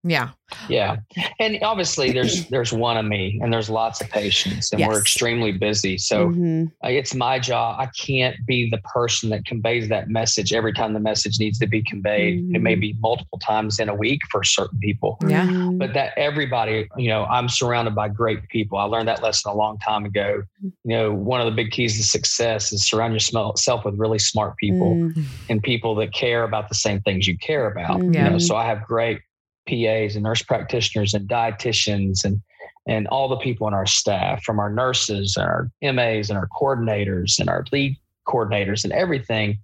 Yeah. 0.05 0.31
Yeah. 0.69 0.97
And 1.41 1.59
obviously 1.63 2.13
there's 2.13 2.47
there's 2.51 2.73
one 2.73 2.97
of 2.97 3.05
me 3.07 3.41
and 3.43 3.53
there's 3.53 3.69
lots 3.71 4.01
of 4.01 4.09
patients 4.11 4.73
and 4.73 4.87
we're 4.87 5.01
extremely 5.01 5.51
busy. 5.53 5.97
So 5.99 6.29
Mhm. 6.29 6.67
uh, 6.85 6.89
it's 6.89 7.15
my 7.15 7.39
job. 7.39 7.81
I 7.81 7.87
can't 7.99 8.37
be 8.47 8.71
the 8.71 8.79
person 8.79 9.31
that 9.31 9.45
conveys 9.47 9.89
that 9.89 10.09
message 10.09 10.53
every 10.53 10.73
time 10.73 10.93
the 10.93 11.01
message 11.01 11.39
needs 11.41 11.59
to 11.61 11.67
be 11.67 11.83
conveyed. 11.83 12.55
It 12.55 12.61
may 12.61 12.77
Mhm. 12.77 12.81
be 12.81 12.97
multiple 13.01 13.39
times 13.39 13.81
in 13.81 13.89
a 13.89 13.95
week 13.95 14.21
for 14.31 14.45
certain 14.45 14.79
people. 14.79 15.19
Yeah. 15.27 15.47
Mhm. 15.47 15.79
But 15.79 15.95
that 15.95 16.13
everybody, 16.17 16.87
you 16.97 17.09
know, 17.09 17.25
I'm 17.25 17.49
surrounded 17.49 17.95
by 17.95 18.09
great 18.09 18.47
people. 18.49 18.79
I 18.79 18.85
learned 18.85 19.09
that 19.09 19.23
lesson 19.23 19.51
a 19.51 19.55
long 19.55 19.79
time 19.79 20.05
ago. 20.05 20.43
You 20.63 20.71
know, 20.85 21.13
one 21.13 21.41
of 21.41 21.47
the 21.47 21.53
big 21.53 21.71
keys 21.73 21.97
to 21.97 22.05
success 22.05 22.71
is 22.73 22.87
surround 22.87 23.15
yourself 23.15 23.85
with 23.85 23.95
really 23.99 24.19
smart 24.19 24.57
people 24.59 24.95
Mm. 24.95 25.25
and 25.49 25.63
people 25.63 25.95
that 25.97 26.13
care 26.13 26.45
about 26.45 26.69
the 26.69 26.75
same 26.75 27.01
things 27.01 27.27
you 27.27 27.37
care 27.39 27.71
about. 27.71 27.99
Yeah. 28.13 28.25
You 28.27 28.31
know, 28.33 28.39
so 28.39 28.55
I 28.57 28.67
have 28.67 28.85
great 28.85 29.21
PAs 29.69 30.15
and 30.15 30.23
nurse 30.23 30.43
practitioners 30.43 31.15
and 31.15 31.29
dietitians 31.29 32.25
and 32.25 32.41
and 32.87 33.09
all 33.09 33.29
the 33.29 33.37
people 33.39 33.67
in 33.67 33.73
our 33.73 33.87
staff, 33.87 34.43
from 34.45 34.61
our 34.61 34.71
nurses 34.71 35.37
and 35.39 35.47
our 35.47 35.71
MAs 35.83 36.29
and 36.29 36.39
our 36.39 36.49
coordinators 36.49 37.39
and 37.39 37.49
our 37.49 37.65
lead 37.73 37.97
coordinators 38.27 38.85
and 38.85 38.93
everything, 38.93 39.59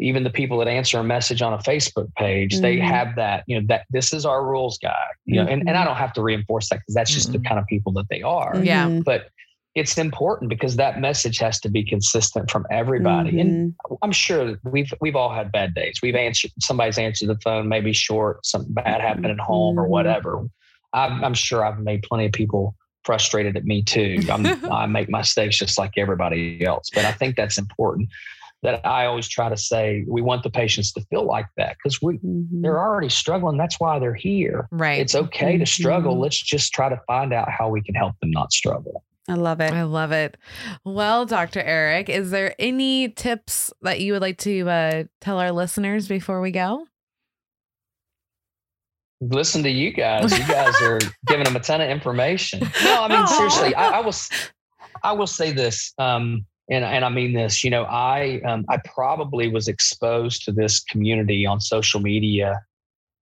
even 0.00 0.24
the 0.24 0.30
people 0.30 0.58
that 0.58 0.68
answer 0.68 0.98
a 0.98 1.04
message 1.04 1.42
on 1.42 1.52
a 1.52 1.58
Facebook 1.58 2.12
page, 2.14 2.54
mm-hmm. 2.54 2.62
they 2.62 2.78
have 2.78 3.14
that, 3.16 3.44
you 3.46 3.58
know, 3.58 3.64
that 3.68 3.86
this 3.90 4.12
is 4.12 4.26
our 4.26 4.44
rules 4.44 4.78
guy, 4.78 5.06
you 5.24 5.36
know, 5.36 5.48
and, 5.48 5.60
and 5.60 5.70
I 5.70 5.74
mm-hmm. 5.74 5.86
don't 5.86 5.96
have 5.96 6.12
to 6.14 6.22
reinforce 6.22 6.68
that 6.70 6.80
because 6.80 6.94
that's 6.94 7.12
just 7.12 7.28
mm-hmm. 7.28 7.42
the 7.42 7.48
kind 7.48 7.60
of 7.60 7.66
people 7.66 7.92
that 7.92 8.06
they 8.10 8.22
are. 8.22 8.56
Yeah. 8.56 9.00
But 9.04 9.28
it's 9.76 9.98
important 9.98 10.48
because 10.48 10.76
that 10.76 11.00
message 11.00 11.36
has 11.38 11.60
to 11.60 11.68
be 11.68 11.84
consistent 11.84 12.50
from 12.50 12.66
everybody. 12.70 13.32
Mm-hmm. 13.32 13.40
And 13.40 13.74
I'm 14.02 14.10
sure 14.10 14.58
we've 14.64 14.92
we've 15.02 15.14
all 15.14 15.32
had 15.32 15.52
bad 15.52 15.74
days. 15.74 16.00
We've 16.02 16.14
answered 16.14 16.50
somebody's 16.60 16.96
answered 16.96 17.28
the 17.28 17.38
phone, 17.44 17.68
maybe 17.68 17.92
short, 17.92 18.44
something 18.46 18.72
bad 18.72 19.02
happened 19.02 19.26
at 19.26 19.38
home 19.38 19.78
or 19.78 19.82
mm-hmm. 19.82 19.92
whatever. 19.92 20.48
I'm, 20.94 21.22
I'm 21.22 21.34
sure 21.34 21.62
I've 21.62 21.78
made 21.78 22.02
plenty 22.02 22.24
of 22.24 22.32
people 22.32 22.74
frustrated 23.04 23.54
at 23.56 23.64
me 23.64 23.82
too. 23.82 24.18
i 24.30 24.86
make 24.86 25.10
mistakes 25.10 25.58
just 25.58 25.78
like 25.78 25.92
everybody 25.98 26.64
else, 26.64 26.88
but 26.94 27.04
I 27.04 27.12
think 27.12 27.36
that's 27.36 27.58
important. 27.58 28.08
That 28.62 28.84
I 28.86 29.04
always 29.04 29.28
try 29.28 29.50
to 29.50 29.58
say 29.58 30.06
we 30.08 30.22
want 30.22 30.42
the 30.42 30.50
patients 30.50 30.90
to 30.94 31.02
feel 31.02 31.24
like 31.24 31.46
that 31.58 31.76
because 31.76 32.00
we 32.00 32.16
mm-hmm. 32.16 32.62
they're 32.62 32.80
already 32.80 33.10
struggling. 33.10 33.58
That's 33.58 33.78
why 33.78 33.98
they're 33.98 34.14
here. 34.14 34.68
Right. 34.72 34.98
It's 34.98 35.14
okay 35.14 35.52
mm-hmm. 35.52 35.60
to 35.60 35.66
struggle. 35.66 36.18
Let's 36.18 36.40
just 36.40 36.72
try 36.72 36.88
to 36.88 36.98
find 37.06 37.34
out 37.34 37.50
how 37.50 37.68
we 37.68 37.82
can 37.82 37.94
help 37.94 38.18
them 38.20 38.30
not 38.30 38.52
struggle. 38.52 39.04
I 39.28 39.34
love 39.34 39.60
it. 39.60 39.72
I 39.72 39.82
love 39.82 40.12
it. 40.12 40.36
Well, 40.84 41.26
Dr. 41.26 41.60
Eric, 41.60 42.08
is 42.08 42.30
there 42.30 42.54
any 42.58 43.08
tips 43.08 43.72
that 43.82 44.00
you 44.00 44.12
would 44.12 44.22
like 44.22 44.38
to 44.38 44.68
uh, 44.68 45.04
tell 45.20 45.38
our 45.38 45.50
listeners 45.50 46.06
before 46.06 46.40
we 46.40 46.52
go? 46.52 46.86
Listen 49.20 49.62
to 49.64 49.70
you 49.70 49.92
guys. 49.92 50.38
You 50.38 50.46
guys 50.46 50.74
are 50.82 51.00
giving 51.26 51.44
them 51.44 51.56
a 51.56 51.60
ton 51.60 51.80
of 51.80 51.88
information. 51.88 52.60
No, 52.84 53.02
I 53.02 53.08
mean 53.08 53.26
seriously. 53.26 53.74
I, 53.74 53.98
I 53.98 54.00
will. 54.00 54.14
I 55.02 55.12
will 55.12 55.26
say 55.26 55.52
this, 55.52 55.92
um, 55.98 56.44
and 56.70 56.84
and 56.84 57.04
I 57.04 57.08
mean 57.08 57.32
this. 57.32 57.64
You 57.64 57.70
know, 57.70 57.84
I 57.84 58.40
um, 58.46 58.66
I 58.68 58.76
probably 58.84 59.48
was 59.48 59.68
exposed 59.68 60.44
to 60.44 60.52
this 60.52 60.80
community 60.80 61.46
on 61.46 61.60
social 61.60 62.00
media 62.00 62.60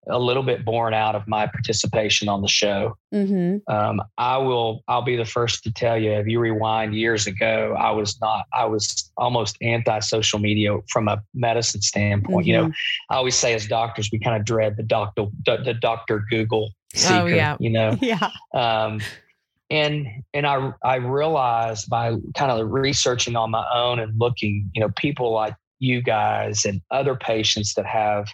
a 0.09 0.18
little 0.18 0.43
bit 0.43 0.64
born 0.64 0.94
out 0.94 1.14
of 1.14 1.26
my 1.26 1.47
participation 1.47 2.28
on 2.28 2.43
the 2.43 2.48
show. 2.48 2.97
Mm-hmm. 3.12 3.72
Um, 3.72 4.02
I 4.18 4.36
will. 4.39 4.82
I'll 4.89 5.02
be 5.02 5.16
the 5.16 5.24
first 5.24 5.62
to 5.64 5.72
tell 5.72 5.97
you. 5.97 6.12
If 6.12 6.26
you 6.26 6.40
rewind 6.40 6.94
years 6.94 7.26
ago, 7.26 7.76
I 7.78 7.90
was 7.90 8.20
not. 8.20 8.47
I 8.52 8.64
was 8.66 9.10
almost 9.16 9.56
anti-social 9.62 10.39
media 10.39 10.76
from 10.89 11.09
a 11.09 11.22
medicine 11.35 11.82
standpoint. 11.82 12.47
Mm-hmm. 12.47 12.48
You 12.48 12.56
know, 12.56 12.64
mm-hmm. 12.64 13.12
I 13.12 13.16
always 13.16 13.36
say 13.36 13.55
as 13.55 13.66
doctors, 13.66 14.10
we 14.12 14.18
kind 14.18 14.36
of 14.36 14.44
dread 14.44 14.76
the 14.76 14.82
doctor, 14.82 15.26
the 15.44 15.76
doctor 15.81 16.24
Google 16.31 16.70
seeker. 16.94 17.14
Oh, 17.14 17.26
yeah. 17.26 17.56
You 17.60 17.70
know. 17.70 17.97
yeah. 18.02 18.31
Um, 18.52 19.01
and 19.70 20.06
and 20.35 20.47
I 20.47 20.72
I 20.82 20.97
realized 20.97 21.89
by 21.89 22.16
kind 22.36 22.51
of 22.51 22.70
researching 22.70 23.36
on 23.36 23.51
my 23.51 23.66
own 23.72 23.98
and 23.98 24.18
looking, 24.18 24.70
you 24.74 24.81
know, 24.81 24.90
people 24.97 25.32
like 25.32 25.55
you 25.78 26.02
guys 26.02 26.64
and 26.64 26.81
other 26.90 27.14
patients 27.14 27.74
that 27.74 27.86
have 27.86 28.28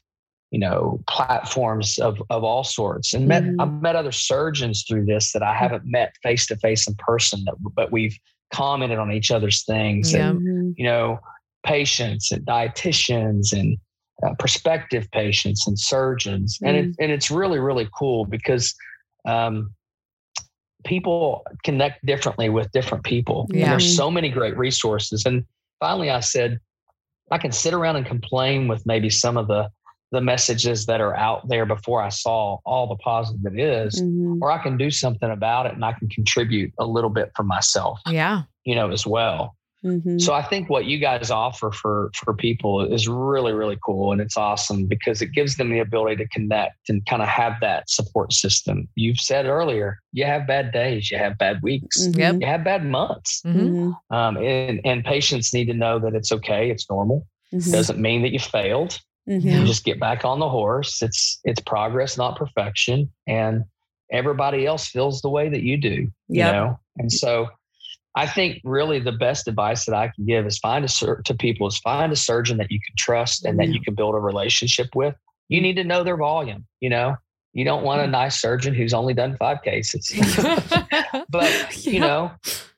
you 0.51 0.59
know 0.59 1.01
platforms 1.09 1.98
of 1.98 2.20
of 2.31 2.44
all 2.44 2.64
sorts 2.64 3.14
and 3.14 3.28
met 3.28 3.43
mm-hmm. 3.43 3.60
I've 3.60 3.72
met 3.81 3.97
other 3.97 4.12
surgeons 4.12 4.85
through 4.86 5.06
this 5.06 5.32
that 5.32 5.43
I 5.43 5.55
haven't 5.55 5.85
met 5.86 6.14
face 6.22 6.47
to 6.48 6.56
face 6.56 6.86
in 6.89 6.94
person 6.97 7.44
that 7.44 7.55
but 7.74 7.93
we've 7.93 8.18
commented 8.52 8.98
on 8.98 9.12
each 9.12 9.31
other's 9.31 9.64
things 9.64 10.12
yeah. 10.12 10.31
and 10.31 10.40
mm-hmm. 10.40 10.70
you 10.77 10.85
know 10.85 11.20
patients 11.64 12.32
and 12.32 12.44
dietitians 12.44 13.52
and 13.52 13.78
uh, 14.27 14.35
prospective 14.39 15.10
patients 15.12 15.66
and 15.66 15.78
surgeons 15.78 16.59
mm-hmm. 16.59 16.66
and 16.66 16.77
it, 16.77 16.85
mm-hmm. 16.86 17.02
and 17.02 17.12
it's 17.12 17.31
really 17.31 17.59
really 17.59 17.89
cool 17.97 18.24
because 18.24 18.74
um, 19.27 19.72
people 20.85 21.44
connect 21.62 22.05
differently 22.05 22.48
with 22.48 22.70
different 22.72 23.05
people 23.05 23.47
yeah. 23.51 23.62
and 23.62 23.72
there's 23.72 23.97
so 23.97 24.10
many 24.10 24.28
great 24.28 24.56
resources 24.56 25.24
and 25.27 25.44
finally 25.78 26.10
I 26.10 26.20
said 26.20 26.59
I 27.31 27.39
can 27.39 27.52
sit 27.52 27.72
around 27.72 27.94
and 27.94 28.05
complain 28.05 28.66
with 28.66 28.85
maybe 28.85 29.09
some 29.09 29.36
of 29.36 29.47
the 29.47 29.70
the 30.12 30.20
messages 30.20 30.87
that 30.87 31.01
are 31.01 31.16
out 31.16 31.49
there 31.49 31.66
before 31.66 32.03
I 32.03 32.09
saw 32.09 32.59
all 32.65 32.87
the 32.89 32.97
positive 32.97 33.55
it 33.55 33.61
is, 33.61 34.01
mm-hmm. 34.01 34.43
or 34.43 34.51
I 34.51 34.62
can 34.62 34.77
do 34.77 34.91
something 34.91 35.31
about 35.31 35.66
it 35.66 35.74
and 35.74 35.85
I 35.85 35.93
can 35.93 36.09
contribute 36.09 36.73
a 36.78 36.87
little 36.87 37.11
bit 37.11 37.31
for 37.37 37.45
myself. 37.45 38.01
Yeah. 38.07 38.43
You 38.65 38.74
know, 38.74 38.91
as 38.91 39.07
well. 39.07 39.57
Mm-hmm. 39.85 40.19
So 40.19 40.35
I 40.35 40.43
think 40.43 40.69
what 40.69 40.85
you 40.85 40.99
guys 40.99 41.31
offer 41.31 41.70
for 41.70 42.11
for 42.15 42.35
people 42.35 42.82
is 42.93 43.09
really 43.09 43.55
really 43.55 43.78
cool 43.82 44.12
and 44.12 44.20
it's 44.20 44.37
awesome 44.37 44.87
because 44.87 45.23
it 45.23 45.32
gives 45.32 45.57
them 45.57 45.70
the 45.70 45.78
ability 45.78 46.16
to 46.16 46.28
connect 46.28 46.91
and 46.91 47.05
kind 47.07 47.23
of 47.23 47.28
have 47.28 47.55
that 47.62 47.89
support 47.89 48.35
system. 48.35 48.89
You've 48.95 49.19
said 49.19 49.47
earlier, 49.47 49.99
you 50.12 50.27
have 50.27 50.47
bad 50.47 50.73
days, 50.73 51.11
you 51.11 51.16
have 51.16 51.39
bad 51.39 51.62
weeks, 51.62 51.99
mm-hmm. 51.99 52.43
you 52.43 52.47
have 52.47 52.62
bad 52.62 52.85
months, 52.85 53.41
mm-hmm. 53.41 53.93
um, 54.15 54.37
and 54.37 54.81
and 54.85 55.03
patients 55.03 55.55
need 55.55 55.66
to 55.66 55.74
know 55.74 55.99
that 55.99 56.15
it's 56.15 56.31
okay, 56.31 56.70
it's 56.70 56.89
normal. 56.91 57.27
Mm-hmm. 57.55 57.70
Doesn't 57.73 57.99
mean 57.99 58.20
that 58.23 58.32
you 58.32 58.39
failed. 58.39 59.01
Mm-hmm. 59.31 59.48
You 59.48 59.65
just 59.65 59.85
get 59.85 60.01
back 60.01 60.24
on 60.24 60.40
the 60.40 60.48
horse. 60.48 61.02
It's 61.02 61.39
it's 61.44 61.61
progress, 61.61 62.19
not 62.19 62.36
perfection. 62.36 63.11
And 63.27 63.65
everybody 64.11 64.66
else 64.66 64.89
feels 64.89 65.20
the 65.20 65.31
way 65.31 65.48
that 65.48 65.62
you 65.62 65.77
do. 65.77 66.11
Yep. 66.28 66.47
You 66.47 66.52
know? 66.52 66.81
And 66.98 67.12
so 67.12 67.48
I 68.16 68.27
think 68.27 68.61
really 68.65 68.98
the 68.98 69.12
best 69.12 69.47
advice 69.47 69.85
that 69.86 69.94
I 69.94 70.09
can 70.09 70.27
give 70.27 70.47
is 70.47 70.59
find 70.59 70.85
a 70.85 70.89
sur- 70.89 71.23
to 71.23 71.35
people 71.35 71.69
is 71.69 71.78
find 71.78 72.12
a 72.12 72.16
surgeon 72.16 72.59
that 72.59 72.70
you 72.70 72.81
can 72.81 72.94
trust 72.98 73.44
and 73.44 73.59
that 73.61 73.69
you 73.69 73.81
can 73.81 73.94
build 73.94 74.15
a 74.15 74.19
relationship 74.19 74.89
with. 74.97 75.15
You 75.48 75.61
need 75.61 75.77
to 75.77 75.85
know 75.85 76.02
their 76.02 76.16
volume, 76.16 76.66
you 76.81 76.90
know. 76.90 77.16
You 77.52 77.64
don't 77.64 77.82
want 77.82 78.02
a 78.02 78.06
nice 78.06 78.40
surgeon 78.40 78.74
who's 78.74 78.94
only 78.94 79.12
done 79.12 79.36
five 79.36 79.62
cases. 79.62 80.09
but, 81.31 81.85
you 81.85 81.98
know, 81.98 82.31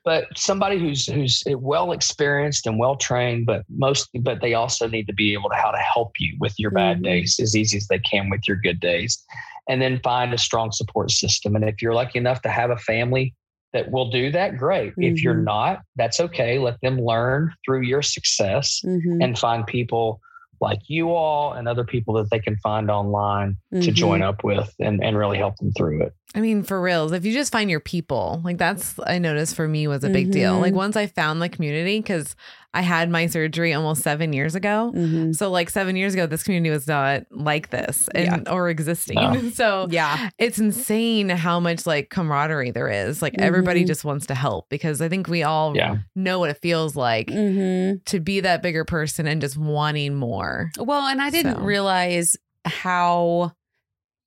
but 0.03 0.25
somebody 0.35 0.79
who's 0.79 1.05
who's 1.05 1.43
well 1.47 1.91
experienced 1.91 2.67
and 2.67 2.77
well 2.77 2.95
trained, 2.95 3.45
but 3.45 3.63
most 3.69 4.09
but 4.21 4.41
they 4.41 4.53
also 4.53 4.87
need 4.87 5.07
to 5.07 5.13
be 5.13 5.33
able 5.33 5.49
to 5.49 5.55
how 5.55 5.71
to 5.71 5.77
help 5.77 6.13
you 6.19 6.35
with 6.39 6.53
your 6.57 6.71
bad 6.71 6.97
mm-hmm. 6.97 7.05
days 7.05 7.39
as 7.41 7.55
easy 7.55 7.77
as 7.77 7.87
they 7.87 7.99
can 7.99 8.29
with 8.29 8.47
your 8.47 8.57
good 8.57 8.79
days. 8.79 9.23
And 9.69 9.81
then 9.81 10.01
find 10.03 10.33
a 10.33 10.37
strong 10.37 10.73
support 10.73 11.09
system. 11.09 11.55
And 11.55 11.63
if 11.63 11.81
you're 11.81 11.93
lucky 11.93 12.19
enough 12.19 12.41
to 12.41 12.49
have 12.49 12.69
a 12.69 12.77
family 12.77 13.33
that 13.71 13.91
will 13.91 14.09
do 14.09 14.29
that, 14.31 14.57
great. 14.57 14.91
Mm-hmm. 14.91 15.03
If 15.03 15.23
you're 15.23 15.35
mm-hmm. 15.35 15.45
not, 15.45 15.81
that's 15.95 16.19
okay. 16.19 16.59
Let 16.59 16.81
them 16.81 16.99
learn 16.99 17.53
through 17.63 17.81
your 17.81 18.01
success 18.01 18.81
mm-hmm. 18.85 19.21
and 19.21 19.39
find 19.39 19.65
people 19.65 20.19
like 20.63 20.79
you 20.87 21.11
all 21.11 21.51
and 21.51 21.67
other 21.67 21.83
people 21.83 22.15
that 22.15 22.31
they 22.31 22.39
can 22.39 22.55
find 22.57 22.89
online 22.89 23.57
mm-hmm. 23.71 23.81
to 23.81 23.91
join 23.91 24.23
up 24.23 24.43
with 24.43 24.73
and, 24.79 25.03
and 25.03 25.17
really 25.17 25.37
help 25.37 25.57
them 25.57 25.71
through 25.77 26.01
it. 26.01 26.13
I 26.35 26.41
mean, 26.41 26.63
for 26.63 26.81
reals, 26.81 27.11
if 27.11 27.25
you 27.25 27.33
just 27.33 27.51
find 27.51 27.69
your 27.69 27.79
people, 27.79 28.41
like 28.43 28.57
that's, 28.57 28.99
I 29.05 29.19
noticed 29.19 29.55
for 29.55 29.67
me 29.67 29.87
was 29.87 30.03
a 30.03 30.09
big 30.09 30.25
mm-hmm. 30.25 30.31
deal. 30.31 30.53
Like 30.59 30.69
mm-hmm. 30.69 30.77
once 30.77 30.95
I 30.95 31.07
found 31.07 31.41
the 31.41 31.49
community, 31.49 31.99
because 31.99 32.35
I 32.75 32.81
had 32.81 33.09
my 33.11 33.27
surgery 33.27 33.71
almost 33.73 34.01
seven 34.01 34.33
years 34.33 34.55
ago. 34.55 34.91
Mm-hmm. 34.95 35.33
So, 35.33 35.51
like 35.51 35.69
seven 35.69 35.95
years 35.95 36.15
ago, 36.15 36.25
this 36.25 36.41
community 36.41 36.71
was 36.71 36.87
not 36.87 37.23
like 37.29 37.69
this 37.69 38.07
and, 38.15 38.43
yeah. 38.45 38.51
or 38.51 38.69
existing. 38.69 39.19
Oh. 39.19 39.41
So, 39.53 39.87
yeah, 39.91 40.29
it's 40.39 40.57
insane 40.57 41.29
how 41.29 41.59
much 41.59 41.85
like 41.85 42.09
camaraderie 42.09 42.71
there 42.71 42.87
is. 42.87 43.21
Like 43.21 43.35
everybody 43.37 43.81
mm-hmm. 43.81 43.87
just 43.87 44.03
wants 44.03 44.25
to 44.27 44.35
help 44.35 44.67
because 44.69 45.01
I 45.01 45.09
think 45.09 45.27
we 45.27 45.43
all 45.43 45.75
yeah. 45.75 45.97
know 46.15 46.39
what 46.39 46.49
it 46.49 46.57
feels 46.61 46.95
like 46.95 47.27
mm-hmm. 47.27 47.97
to 48.05 48.19
be 48.19 48.39
that 48.39 48.63
bigger 48.63 48.85
person 48.85 49.27
and 49.27 49.39
just 49.39 49.57
wanting 49.57 50.15
more. 50.15 50.71
Well, 50.79 51.05
and 51.05 51.21
I 51.21 51.29
didn't 51.29 51.57
so. 51.57 51.61
realize 51.61 52.37
how 52.65 53.51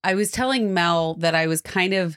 I 0.07 0.15
was 0.15 0.31
telling 0.31 0.73
Mel 0.73 1.15
that 1.15 1.35
I 1.35 1.49
was 1.49 1.61
kind 1.61 1.93
of 1.93 2.17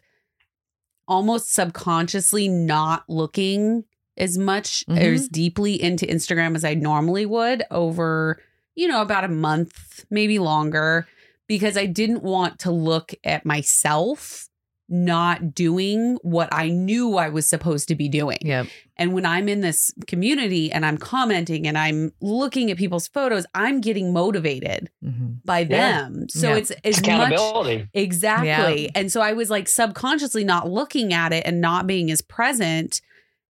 almost 1.08 1.52
subconsciously 1.52 2.48
not 2.48 3.04
looking 3.10 3.84
as 4.16 4.38
much 4.38 4.86
mm-hmm. 4.86 5.04
or 5.04 5.14
as 5.14 5.28
deeply 5.28 5.82
into 5.82 6.06
Instagram 6.06 6.56
as 6.56 6.64
I 6.64 6.76
normally 6.76 7.26
would 7.26 7.64
over, 7.72 8.40
you 8.76 8.88
know, 8.88 9.02
about 9.02 9.24
a 9.24 9.30
month, 9.30 10.06
maybe 10.12 10.38
longer, 10.38 11.08
because 11.48 11.78
I 11.78 11.88
didn't 11.88 12.22
want 12.22 12.60
to 12.60 12.72
look 12.72 13.16
at 13.24 13.44
myself 13.44 14.49
not 14.90 15.54
doing 15.54 16.18
what 16.22 16.50
I 16.52 16.70
knew 16.70 17.18
I 17.18 17.30
was 17.30 17.48
supposed 17.48 17.88
to 17.90 17.96
be 17.96 18.10
doing. 18.10 18.40
Yep. 18.42 18.68
And 18.98 19.14
when 19.14 19.26
I'm 19.26 19.48
in 19.48 19.62
this 19.62 19.94
community 20.08 20.72
and 20.72 20.86
I'm 20.86 20.98
commenting 20.98 21.68
and 21.68 21.78
I'm 21.78 22.12
looking 22.22 22.70
at 22.72 22.78
people's 22.78 23.08
photos, 23.08 23.46
I'm 23.54 23.82
getting 23.82 24.12
motivated 24.12 24.90
mm-hmm. 25.04 25.36
by 25.46 25.64
them. 25.64 26.22
Yeah. 26.22 26.26
So 26.42 26.50
yeah. 26.50 26.56
it's 26.56 26.72
as 26.84 27.00
accountability. 27.00 27.78
Much, 27.78 27.88
exactly. 27.94 28.84
Yeah. 28.84 28.92
And 28.96 29.12
so 29.12 29.22
I 29.22 29.34
was 29.34 29.50
like 29.50 29.68
subconsciously 29.68 30.44
not 30.44 30.70
looking 30.70 31.14
at 31.14 31.32
it 31.32 31.44
and 31.46 31.62
not 31.62 31.88
being 31.88 32.12
as 32.12 32.22
present. 32.22 33.02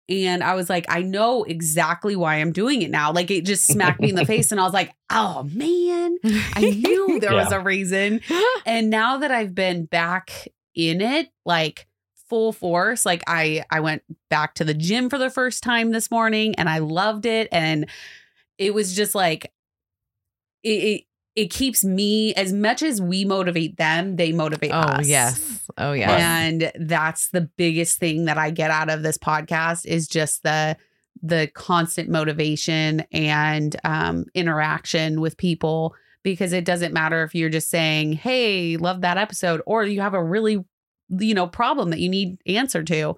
And 0.09 0.43
I 0.43 0.55
was 0.55 0.69
like, 0.69 0.85
I 0.89 1.01
know 1.01 1.43
exactly 1.43 2.15
why 2.15 2.35
I'm 2.35 2.51
doing 2.51 2.81
it 2.81 2.89
now. 2.89 3.11
Like 3.11 3.29
it 3.29 3.45
just 3.45 3.67
smacked 3.67 3.99
me 3.99 4.09
in 4.09 4.15
the 4.15 4.25
face. 4.33 4.51
And 4.51 4.59
I 4.59 4.63
was 4.63 4.73
like, 4.73 4.93
oh 5.09 5.43
man, 5.53 6.17
I 6.53 6.61
knew 6.61 7.19
there 7.21 7.33
was 7.33 7.51
a 7.51 7.59
reason. 7.59 8.21
And 8.65 8.89
now 8.89 9.19
that 9.19 9.31
I've 9.31 9.55
been 9.55 9.85
back 9.85 10.49
in 10.77 11.01
it 11.01 11.29
like 11.45 11.87
full 12.29 12.53
force 12.53 13.05
like 13.05 13.23
i 13.27 13.63
i 13.71 13.79
went 13.79 14.03
back 14.29 14.53
to 14.53 14.63
the 14.63 14.73
gym 14.73 15.09
for 15.09 15.17
the 15.17 15.29
first 15.29 15.63
time 15.63 15.91
this 15.91 16.11
morning 16.11 16.53
and 16.55 16.69
i 16.69 16.77
loved 16.77 17.25
it 17.25 17.47
and 17.51 17.89
it 18.57 18.73
was 18.73 18.95
just 18.95 19.15
like 19.15 19.51
it, 20.63 20.69
it 20.69 21.03
it 21.37 21.51
keeps 21.51 21.83
me 21.83 22.33
as 22.33 22.51
much 22.51 22.81
as 22.81 22.99
we 22.99 23.23
motivate 23.23 23.77
them, 23.77 24.15
they 24.15 24.31
motivate 24.31 24.71
Oh 24.73 24.79
us. 24.79 25.05
Oh 25.05 25.07
yes. 25.07 25.69
Oh 25.77 25.91
yes. 25.91 26.09
And 26.19 26.71
that's 26.79 27.29
the 27.29 27.41
biggest 27.41 27.99
thing 27.99 28.25
that 28.25 28.39
I 28.39 28.49
get 28.49 28.71
out 28.71 28.89
of 28.89 29.03
this 29.03 29.19
podcast 29.19 29.85
is 29.85 30.07
just 30.07 30.41
the 30.41 30.75
the 31.21 31.47
constant 31.53 32.09
motivation 32.09 33.01
and 33.11 33.75
um, 33.83 34.25
interaction 34.33 35.21
with 35.21 35.37
people 35.37 35.93
because 36.31 36.51
it 36.51 36.65
doesn't 36.65 36.93
matter 36.93 37.23
if 37.23 37.33
you're 37.33 37.49
just 37.49 37.69
saying, 37.69 38.13
"Hey, 38.13 38.75
love 38.75 39.01
that 39.01 39.17
episode," 39.17 39.61
or 39.65 39.85
you 39.85 40.01
have 40.01 40.13
a 40.13 40.23
really 40.23 40.63
you 41.09 41.33
know 41.33 41.47
problem 41.47 41.89
that 41.91 41.99
you 41.99 42.09
need 42.09 42.37
answer 42.45 42.83
to. 42.83 43.15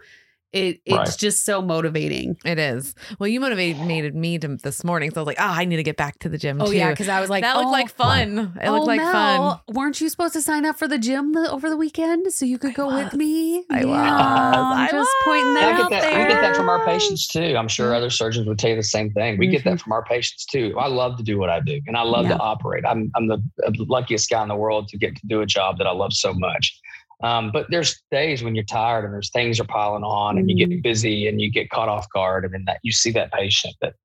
It 0.52 0.82
it's 0.86 0.96
Right. 0.96 1.18
just 1.18 1.46
so 1.46 1.62
motivating. 1.62 2.36
It 2.44 2.58
is. 2.58 2.96
Well, 3.20 3.28
you 3.28 3.40
motivated 3.40 4.16
me 4.16 4.40
to 4.40 4.58
this 4.58 4.84
morning, 4.84 5.12
so 5.12 5.18
I 5.18 5.22
was 5.22 5.28
like, 5.28 5.40
"Oh, 5.40 5.44
I 5.44 5.66
need 5.66 5.76
to 5.78 5.84
get 5.84 5.96
back 5.98 6.18
to 6.20 6.30
the 6.30 6.38
gym 6.40 6.60
Oh 6.60 6.66
too." 6.66 6.76
yeah, 6.76 6.90
because 6.90 7.08
I 7.08 7.22
was 7.22 7.30
like, 7.30 7.44
that 7.44 7.56
looked 7.56 7.68
oh, 7.68 7.72
like 7.72 7.90
fun. 7.92 8.54
It 8.60 8.68
oh, 8.68 8.74
looked 8.74 8.88
like 8.88 8.98
Mel, 9.00 9.12
fun. 9.12 9.76
Weren't 9.76 10.02
you 10.02 10.10
supposed 10.10 10.34
to 10.34 10.42
sign 10.42 10.66
up 10.66 10.78
for 10.78 10.88
the 10.88 10.98
gym 10.98 11.34
the, 11.34 11.52
over 11.52 11.70
the 11.70 11.78
weekend 11.78 12.34
so 12.34 12.46
you 12.46 12.58
could 12.58 12.72
I 12.72 12.74
go 12.74 12.88
was. 12.88 13.04
with 13.06 13.14
me? 13.14 13.64
I 13.70 13.86
was. 13.86 13.96
I'm 13.96 14.78
I 14.80 14.90
just 14.92 15.12
pointing 15.24 15.54
that 15.54 15.64
I 15.64 15.72
out 15.72 15.78
get 15.78 16.02
that, 16.02 16.10
there. 16.10 16.20
we 16.24 16.34
get 16.34 16.42
that 16.42 16.56
from 16.56 16.68
our 16.70 16.84
patients 16.84 17.28
too. 17.28 17.56
I'm 17.56 17.68
sure 17.68 17.94
other 17.94 18.10
surgeons 18.10 18.48
would 18.48 18.58
tell 18.58 18.72
you 18.72 18.76
the 18.76 18.84
same 18.84 19.12
thing. 19.12 19.38
We 19.38 19.48
get 19.48 19.64
that 19.66 19.70
mm-hmm. 19.72 19.78
from 19.78 19.92
our 19.92 20.04
patients 20.04 20.46
too. 20.46 20.74
I 20.80 20.88
love 20.88 21.18
to 21.18 21.24
do 21.24 21.38
what 21.38 21.50
I 21.50 21.60
do 21.60 21.80
and 21.86 21.96
I 21.96 22.02
love 22.02 22.26
Yeah. 22.26 22.38
to 22.38 22.40
operate. 22.40 22.84
I'm, 22.88 23.12
I'm 23.16 23.28
the 23.28 23.38
uh, 23.66 23.72
luckiest 23.78 24.30
guy 24.30 24.42
in 24.42 24.50
the 24.50 24.56
world 24.56 24.88
to 24.90 24.98
get 24.98 25.16
to 25.16 25.28
do 25.28 25.42
a 25.42 25.46
job 25.46 25.78
that 25.78 25.86
I 25.86 25.92
love 25.92 26.14
so 26.14 26.34
much. 26.34 26.80
Um, 27.22 27.52
but 27.52 27.68
there's 27.70 28.02
days 28.12 28.44
when 28.44 28.56
you're 28.56 28.64
tired 28.64 29.04
and 29.04 29.14
there's 29.14 29.30
things 29.32 29.60
are 29.60 29.66
piling 29.66 30.04
on 30.04 30.38
and 30.38 30.50
you 30.50 30.56
get 30.56 30.82
busy 30.82 31.28
and 31.28 31.42
you 31.42 31.52
get 31.52 31.70
caught 31.70 31.90
off 31.90 32.08
guard 32.14 32.46
and 32.46 32.54
then 32.54 32.64
that 32.66 32.80
you 32.82 32.92
see 32.94 33.12
that 33.12 33.34
patient 33.34 33.76
that 33.82 33.96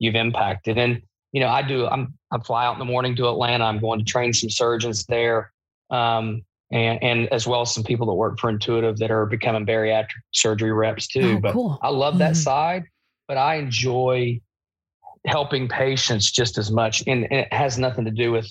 you've 0.00 0.16
impacted. 0.16 0.76
And, 0.76 1.00
you 1.32 1.40
know, 1.40 1.48
I 1.48 1.62
do, 1.62 1.86
I'm, 1.86 2.14
I 2.32 2.38
fly 2.40 2.66
out 2.66 2.72
in 2.72 2.80
the 2.80 2.84
morning 2.84 3.14
to 3.16 3.28
Atlanta. 3.28 3.64
I'm 3.64 3.78
going 3.78 4.00
to 4.00 4.04
train 4.04 4.32
some 4.32 4.50
surgeons 4.50 5.04
there. 5.06 5.52
Um, 5.90 6.42
and, 6.72 7.00
and 7.00 7.28
as 7.28 7.46
well 7.46 7.60
as 7.60 7.72
some 7.72 7.84
people 7.84 8.06
that 8.08 8.14
work 8.14 8.40
for 8.40 8.50
Intuitive 8.50 8.98
that 8.98 9.12
are 9.12 9.26
becoming 9.26 9.64
bariatric 9.64 10.08
surgery 10.32 10.72
reps 10.72 11.06
too. 11.06 11.36
Oh, 11.36 11.40
but 11.40 11.52
cool. 11.52 11.78
I 11.80 11.90
love 11.90 12.18
that 12.18 12.32
Mhm. 12.32 12.36
side, 12.42 12.84
but 13.28 13.36
I 13.36 13.54
enjoy 13.56 14.40
helping 15.26 15.68
patients 15.68 16.32
just 16.32 16.58
as 16.58 16.72
much. 16.72 17.04
And, 17.06 17.24
and 17.24 17.40
it 17.40 17.52
has 17.52 17.78
nothing 17.78 18.04
to 18.04 18.10
do 18.10 18.32
with 18.32 18.50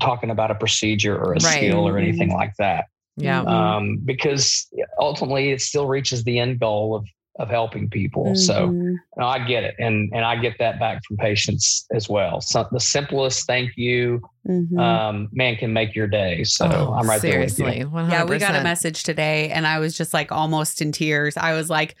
talking 0.00 0.30
about 0.30 0.50
a 0.50 0.56
procedure 0.56 1.16
or 1.16 1.34
a 1.34 1.40
Right. 1.40 1.42
skill 1.42 1.86
or 1.86 1.96
anything 1.96 2.32
like 2.32 2.54
that. 2.58 2.86
Yeah. 3.16 3.42
Mhm. 3.42 3.48
Um, 3.48 3.98
because 4.04 4.68
ultimately 4.98 5.50
it 5.50 5.60
still 5.60 5.86
reaches 5.86 6.24
the 6.24 6.38
end 6.38 6.60
goal 6.60 6.94
of, 6.96 7.06
of 7.38 7.48
helping 7.50 7.88
people. 7.90 8.34
So 8.34 8.68
Mhm. 8.68 8.94
no, 9.16 9.26
I 9.26 9.38
get 9.46 9.64
it. 9.64 9.74
And, 9.78 10.10
and 10.14 10.24
I 10.24 10.36
get 10.36 10.58
that 10.58 10.78
back 10.80 11.02
from 11.06 11.16
patients 11.18 11.86
as 11.94 12.08
well. 12.08 12.40
So 12.40 12.66
the 12.72 12.80
simplest 12.80 13.46
thank 13.46 13.72
you, 13.76 14.20
Mhm. 14.48 14.78
um, 14.78 15.28
man 15.32 15.56
can 15.56 15.72
make 15.72 15.94
your 15.94 16.06
day. 16.06 16.44
So 16.44 16.66
Oh, 16.66 16.94
I'm 16.94 17.06
right 17.08 17.20
seriously, 17.20 17.64
there 17.80 17.86
with 17.88 18.04
you. 18.06 18.12
yeah, 18.12 18.24
we 18.24 18.38
got 18.38 18.54
a 18.54 18.62
message 18.62 19.02
today, 19.02 19.50
and 19.50 19.66
I 19.66 19.78
was 19.78 19.96
just 19.96 20.12
like 20.14 20.32
almost 20.32 20.80
in 20.82 20.92
tears. 20.92 21.36
I 21.36 21.52
was 21.54 21.68
like, 21.70 21.96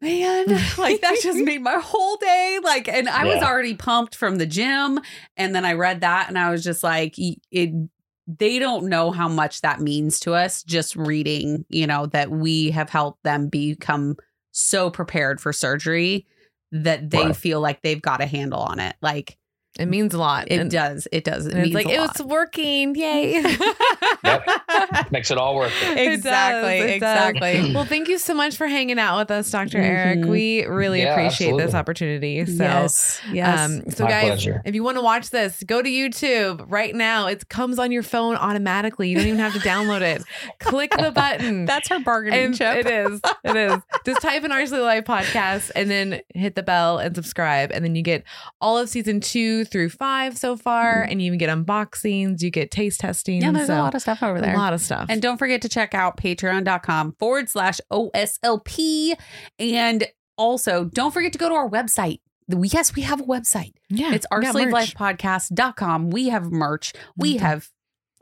man, 0.00 0.46
like 0.78 1.00
that 1.00 1.18
just 1.22 1.38
made 1.38 1.60
my 1.62 1.78
whole 1.82 2.16
day. 2.16 2.58
Like, 2.62 2.88
and 2.88 3.08
I 3.08 3.26
was 3.26 3.42
already 3.42 3.74
pumped 3.74 4.14
from 4.14 4.36
the 4.36 4.46
gym, 4.46 5.00
and 5.36 5.54
then 5.54 5.64
I 5.64 5.74
read 5.74 6.00
that, 6.00 6.28
and 6.28 6.38
I 6.38 6.50
was 6.50 6.62
just 6.64 6.82
like, 6.82 7.14
it. 7.18 7.90
They 8.38 8.58
don't 8.58 8.88
know 8.88 9.10
how 9.10 9.28
much 9.28 9.62
that 9.62 9.80
means 9.80 10.20
to 10.20 10.34
us. 10.34 10.62
Just 10.62 10.94
reading, 10.94 11.64
you 11.68 11.86
know, 11.86 12.06
that 12.06 12.30
we 12.30 12.70
have 12.70 12.90
helped 12.90 13.22
them 13.24 13.48
become 13.48 14.16
so 14.52 14.90
prepared 14.90 15.40
for 15.40 15.52
surgery 15.52 16.26
that 16.72 17.10
they 17.10 17.32
feel 17.32 17.60
like 17.60 17.82
they've 17.82 18.02
got 18.02 18.20
a 18.20 18.26
handle 18.26 18.60
on 18.60 18.78
it. 18.78 18.94
Like 19.02 19.36
It 19.80 19.86
means 19.86 20.14
a 20.14 20.18
lot. 20.18 20.48
it 20.50 20.60
and, 20.60 20.70
does. 20.70 21.08
It 21.10 21.24
does. 21.24 21.46
It 21.46 21.54
it's 21.56 21.62
means 21.62 21.74
like 21.74 21.86
a 21.86 21.90
it 21.94 22.00
lot. 22.00 22.18
was 22.18 22.26
working. 22.26 22.94
Yay. 22.94 23.42
Yep. 24.22 25.10
Makes 25.12 25.30
it 25.30 25.38
all 25.38 25.56
worth 25.56 25.72
it. 25.82 25.96
It 25.98 26.12
Exactly, 26.12 26.78
does, 26.78 26.90
it 26.90 27.00
does. 27.00 27.28
exactly. 27.30 27.74
Well, 27.74 27.84
thank 27.86 28.08
you 28.08 28.18
so 28.18 28.34
much 28.34 28.56
for 28.56 28.66
hanging 28.66 28.98
out 28.98 29.18
with 29.18 29.30
us, 29.30 29.50
Dr. 29.50 29.78
Eric. 29.78 30.20
Mhm. 30.20 30.26
We 30.28 30.64
really 30.66 31.00
Yeah, 31.02 31.14
appreciate 31.14 31.56
this 31.56 31.74
opportunity. 31.74 32.44
So, 32.44 32.62
yes, 32.62 33.20
yes. 33.32 33.58
Um, 33.60 33.90
so 33.90 34.04
My 34.04 34.10
guys, 34.10 34.26
pleasure. 34.26 34.62
if 34.66 34.74
you 34.74 34.82
want 34.84 34.98
to 34.98 35.02
watch 35.02 35.30
this, 35.30 35.62
go 35.66 35.80
to 35.80 35.88
YouTube 35.88 36.64
right 36.68 36.94
now. 36.94 37.26
It 37.28 37.48
comes 37.48 37.78
on 37.78 37.92
your 37.92 38.02
phone 38.02 38.36
automatically. 38.36 39.08
You 39.08 39.16
don't 39.16 39.26
even 39.26 39.38
have 39.40 39.54
to 39.54 39.58
download 39.60 40.02
it. 40.02 40.22
Click 40.58 40.90
the 40.96 41.10
button. 41.12 41.64
That's 41.70 41.88
her 41.88 41.98
bargaining 42.00 42.44
and 42.46 42.56
chip. 42.56 42.76
it 42.76 42.86
is. 42.86 43.20
It 43.44 43.56
is. 43.56 43.78
Just 44.04 44.20
type 44.20 44.44
in 44.44 44.52
Our 44.52 44.66
Sleeved 44.66 44.82
Life 44.84 45.04
podcast 45.04 45.70
and 45.74 45.90
then 45.90 46.20
hit 46.34 46.54
the 46.56 46.62
bell 46.62 46.98
and 46.98 47.14
subscribe. 47.16 47.70
And 47.72 47.84
then 47.84 47.96
you 47.96 48.02
get 48.02 48.22
all 48.60 48.76
of 48.76 48.88
season 48.90 49.20
two 49.20 49.64
through 49.70 49.90
five 49.90 50.36
so 50.36 50.56
far. 50.56 51.02
And 51.02 51.20
you 51.20 51.26
even 51.26 51.38
get 51.38 51.48
unboxings, 51.50 52.42
you 52.42 52.50
get 52.50 52.70
taste 52.70 53.00
testing. 53.00 53.40
Yeah, 53.42 53.52
there's 53.52 53.66
so 53.68 53.74
a 53.76 53.78
lot 53.78 53.94
of 53.94 54.02
stuff 54.02 54.22
over 54.22 54.40
there. 54.40 54.54
A 54.54 54.58
lot 54.58 54.72
of 54.72 54.80
stuff. 54.80 55.06
And 55.08 55.20
don't 55.22 55.36
forget 55.38 55.62
to 55.62 55.68
check 55.68 55.94
out 55.94 56.16
patreon.com 56.16 57.16
forward 57.18 57.48
slash 57.48 57.80
OSLP. 57.92 59.14
And 59.58 60.06
also, 60.36 60.84
don't 60.84 61.12
forget 61.12 61.32
to 61.32 61.38
go 61.38 61.48
to 61.48 61.54
our 61.54 61.68
website. 61.68 62.20
Yes, 62.48 62.94
we 62.96 63.02
have 63.02 63.20
a 63.20 63.24
website. 63.24 63.74
yeah, 63.90 64.12
It's 64.12 64.26
we 64.34 64.40
got 64.42 64.54
merch. 64.54 64.94
oursleevedlifepodcast.com. 64.96 66.10
We 66.10 66.28
have 66.30 66.50
merch. 66.50 66.92
We 67.16 67.36
Mhm. 67.36 67.40
have 67.40 67.68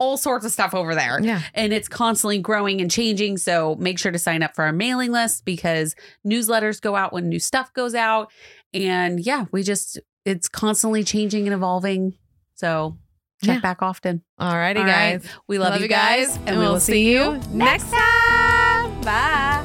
all 0.01 0.17
sorts 0.17 0.45
of 0.45 0.53
stuff 0.53 0.75
over 0.75 0.95
there. 0.95 1.19
Yeah. 1.21 1.41
And 1.55 1.73
it's 1.73 1.89
constantly 1.89 2.39
growing 2.39 2.81
and 2.81 2.89
changing. 2.91 3.37
So 3.39 3.75
make 3.81 3.99
sure 3.99 4.13
to 4.13 4.19
sign 4.19 4.45
up 4.45 4.55
for 4.55 4.65
our 4.65 4.73
mailing 4.73 5.11
list 5.11 5.45
because 5.45 5.97
newsletters 6.27 6.81
go 6.81 6.95
out 6.95 7.13
when 7.13 7.29
new 7.29 7.41
stuff 7.41 7.73
goes 7.73 7.97
out. 7.97 8.31
And 8.73 9.19
yeah, 9.19 9.47
we 9.51 9.63
just, 9.65 9.99
it's 10.25 10.49
constantly 10.49 11.05
changing 11.05 11.47
and 11.47 11.55
evolving. 11.55 12.15
So 12.55 12.97
check 13.43 13.57
Yeah. 13.57 13.61
back 13.61 13.83
often. 13.83 14.23
Alrighty, 14.41 14.77
All 14.79 14.85
right. 14.85 15.21
guys. 15.23 15.27
We 15.47 15.59
love, 15.59 15.81
you 15.81 15.89
guys, 15.89 16.39
and, 16.47 16.59
we'll 16.59 16.81
see 16.81 17.11
you 17.13 17.41
next 17.53 17.91
time. 17.91 19.01
Bye. 19.03 19.65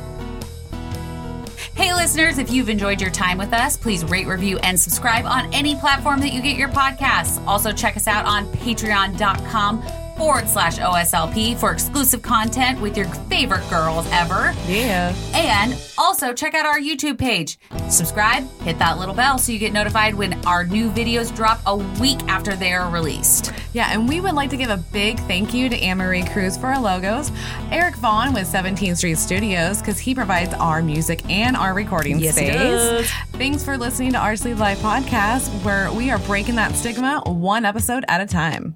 Hey, 1.76 1.92
listeners, 1.94 2.38
if 2.38 2.52
you've 2.52 2.70
enjoyed 2.70 3.02
your 3.02 3.10
time 3.10 3.40
with 3.40 3.52
us, 3.52 3.78
please 3.78 4.06
rate, 4.06 4.28
review, 4.28 4.60
and 4.60 4.80
subscribe 4.80 5.26
on 5.26 5.52
any 5.54 5.76
platform 5.76 6.20
that 6.20 6.32
you 6.32 6.40
get 6.42 6.56
your 6.56 6.70
podcasts. 6.70 7.44
Also, 7.48 7.72
check 7.72 7.98
us 7.98 8.08
out 8.08 8.26
on 8.26 8.46
patreon.com 8.54 9.84
forward 10.18 10.48
slash 10.48 10.78
OSLP 10.78 11.58
for 11.58 11.72
exclusive 11.72 12.22
content 12.22 12.80
with 12.82 12.96
your 12.96 13.06
favorite 13.30 13.68
girls 13.70 14.08
ever. 14.12 14.54
Yeah. 14.68 15.14
And 15.34 15.76
also 15.98 16.34
check 16.34 16.54
out 16.54 16.66
our 16.66 16.80
YouTube 16.80 17.18
page. 17.18 17.58
Subscribe, 17.90 18.50
hit 18.62 18.78
that 18.80 18.98
little 19.00 19.16
bell 19.16 19.38
so 19.38 19.52
you 19.52 19.60
get 19.60 19.74
notified 19.74 20.14
when 20.16 20.34
our 20.46 20.66
new 20.66 20.90
videos 20.92 21.36
drop 21.36 21.60
a 21.66 21.76
week 21.76 22.20
after 22.28 22.56
they 22.56 22.74
are 22.74 22.90
released. 22.90 23.52
Yeah, 23.74 23.92
and 23.92 24.08
we 24.08 24.22
would 24.22 24.34
like 24.34 24.50
to 24.52 24.58
give 24.58 24.70
a 24.70 24.78
big 24.78 25.18
thank 25.22 25.54
you 25.54 25.68
to 25.68 25.76
Anne 25.78 25.98
Marie 25.98 26.24
Cruz 26.24 26.58
for 26.58 26.68
our 26.68 26.80
logos, 26.80 27.32
Eric 27.72 27.96
Vaughn 27.96 28.34
with 28.34 28.48
17th 28.52 28.98
Street 28.98 29.18
Studios 29.18 29.80
because 29.80 29.98
he 29.98 30.14
provides 30.14 30.54
our 30.56 30.82
music 30.84 31.28
and 31.30 31.58
our 31.58 31.74
recording 31.74 32.20
Yes, 32.20 32.38
he 32.38 32.46
space. 32.46 32.56
does. 32.56 33.10
Thanks 33.34 33.64
for 33.64 33.78
listening 33.78 34.12
to 34.14 34.20
our 34.20 34.36
Sleeved 34.36 34.60
Life 34.60 34.80
podcast, 34.80 35.50
where 35.64 35.92
we 35.92 36.12
are 36.12 36.20
breaking 36.20 36.56
that 36.56 36.76
stigma 36.76 37.22
one 37.26 37.66
episode 37.66 38.06
at 38.08 38.22
a 38.22 38.26
time. 38.28 38.76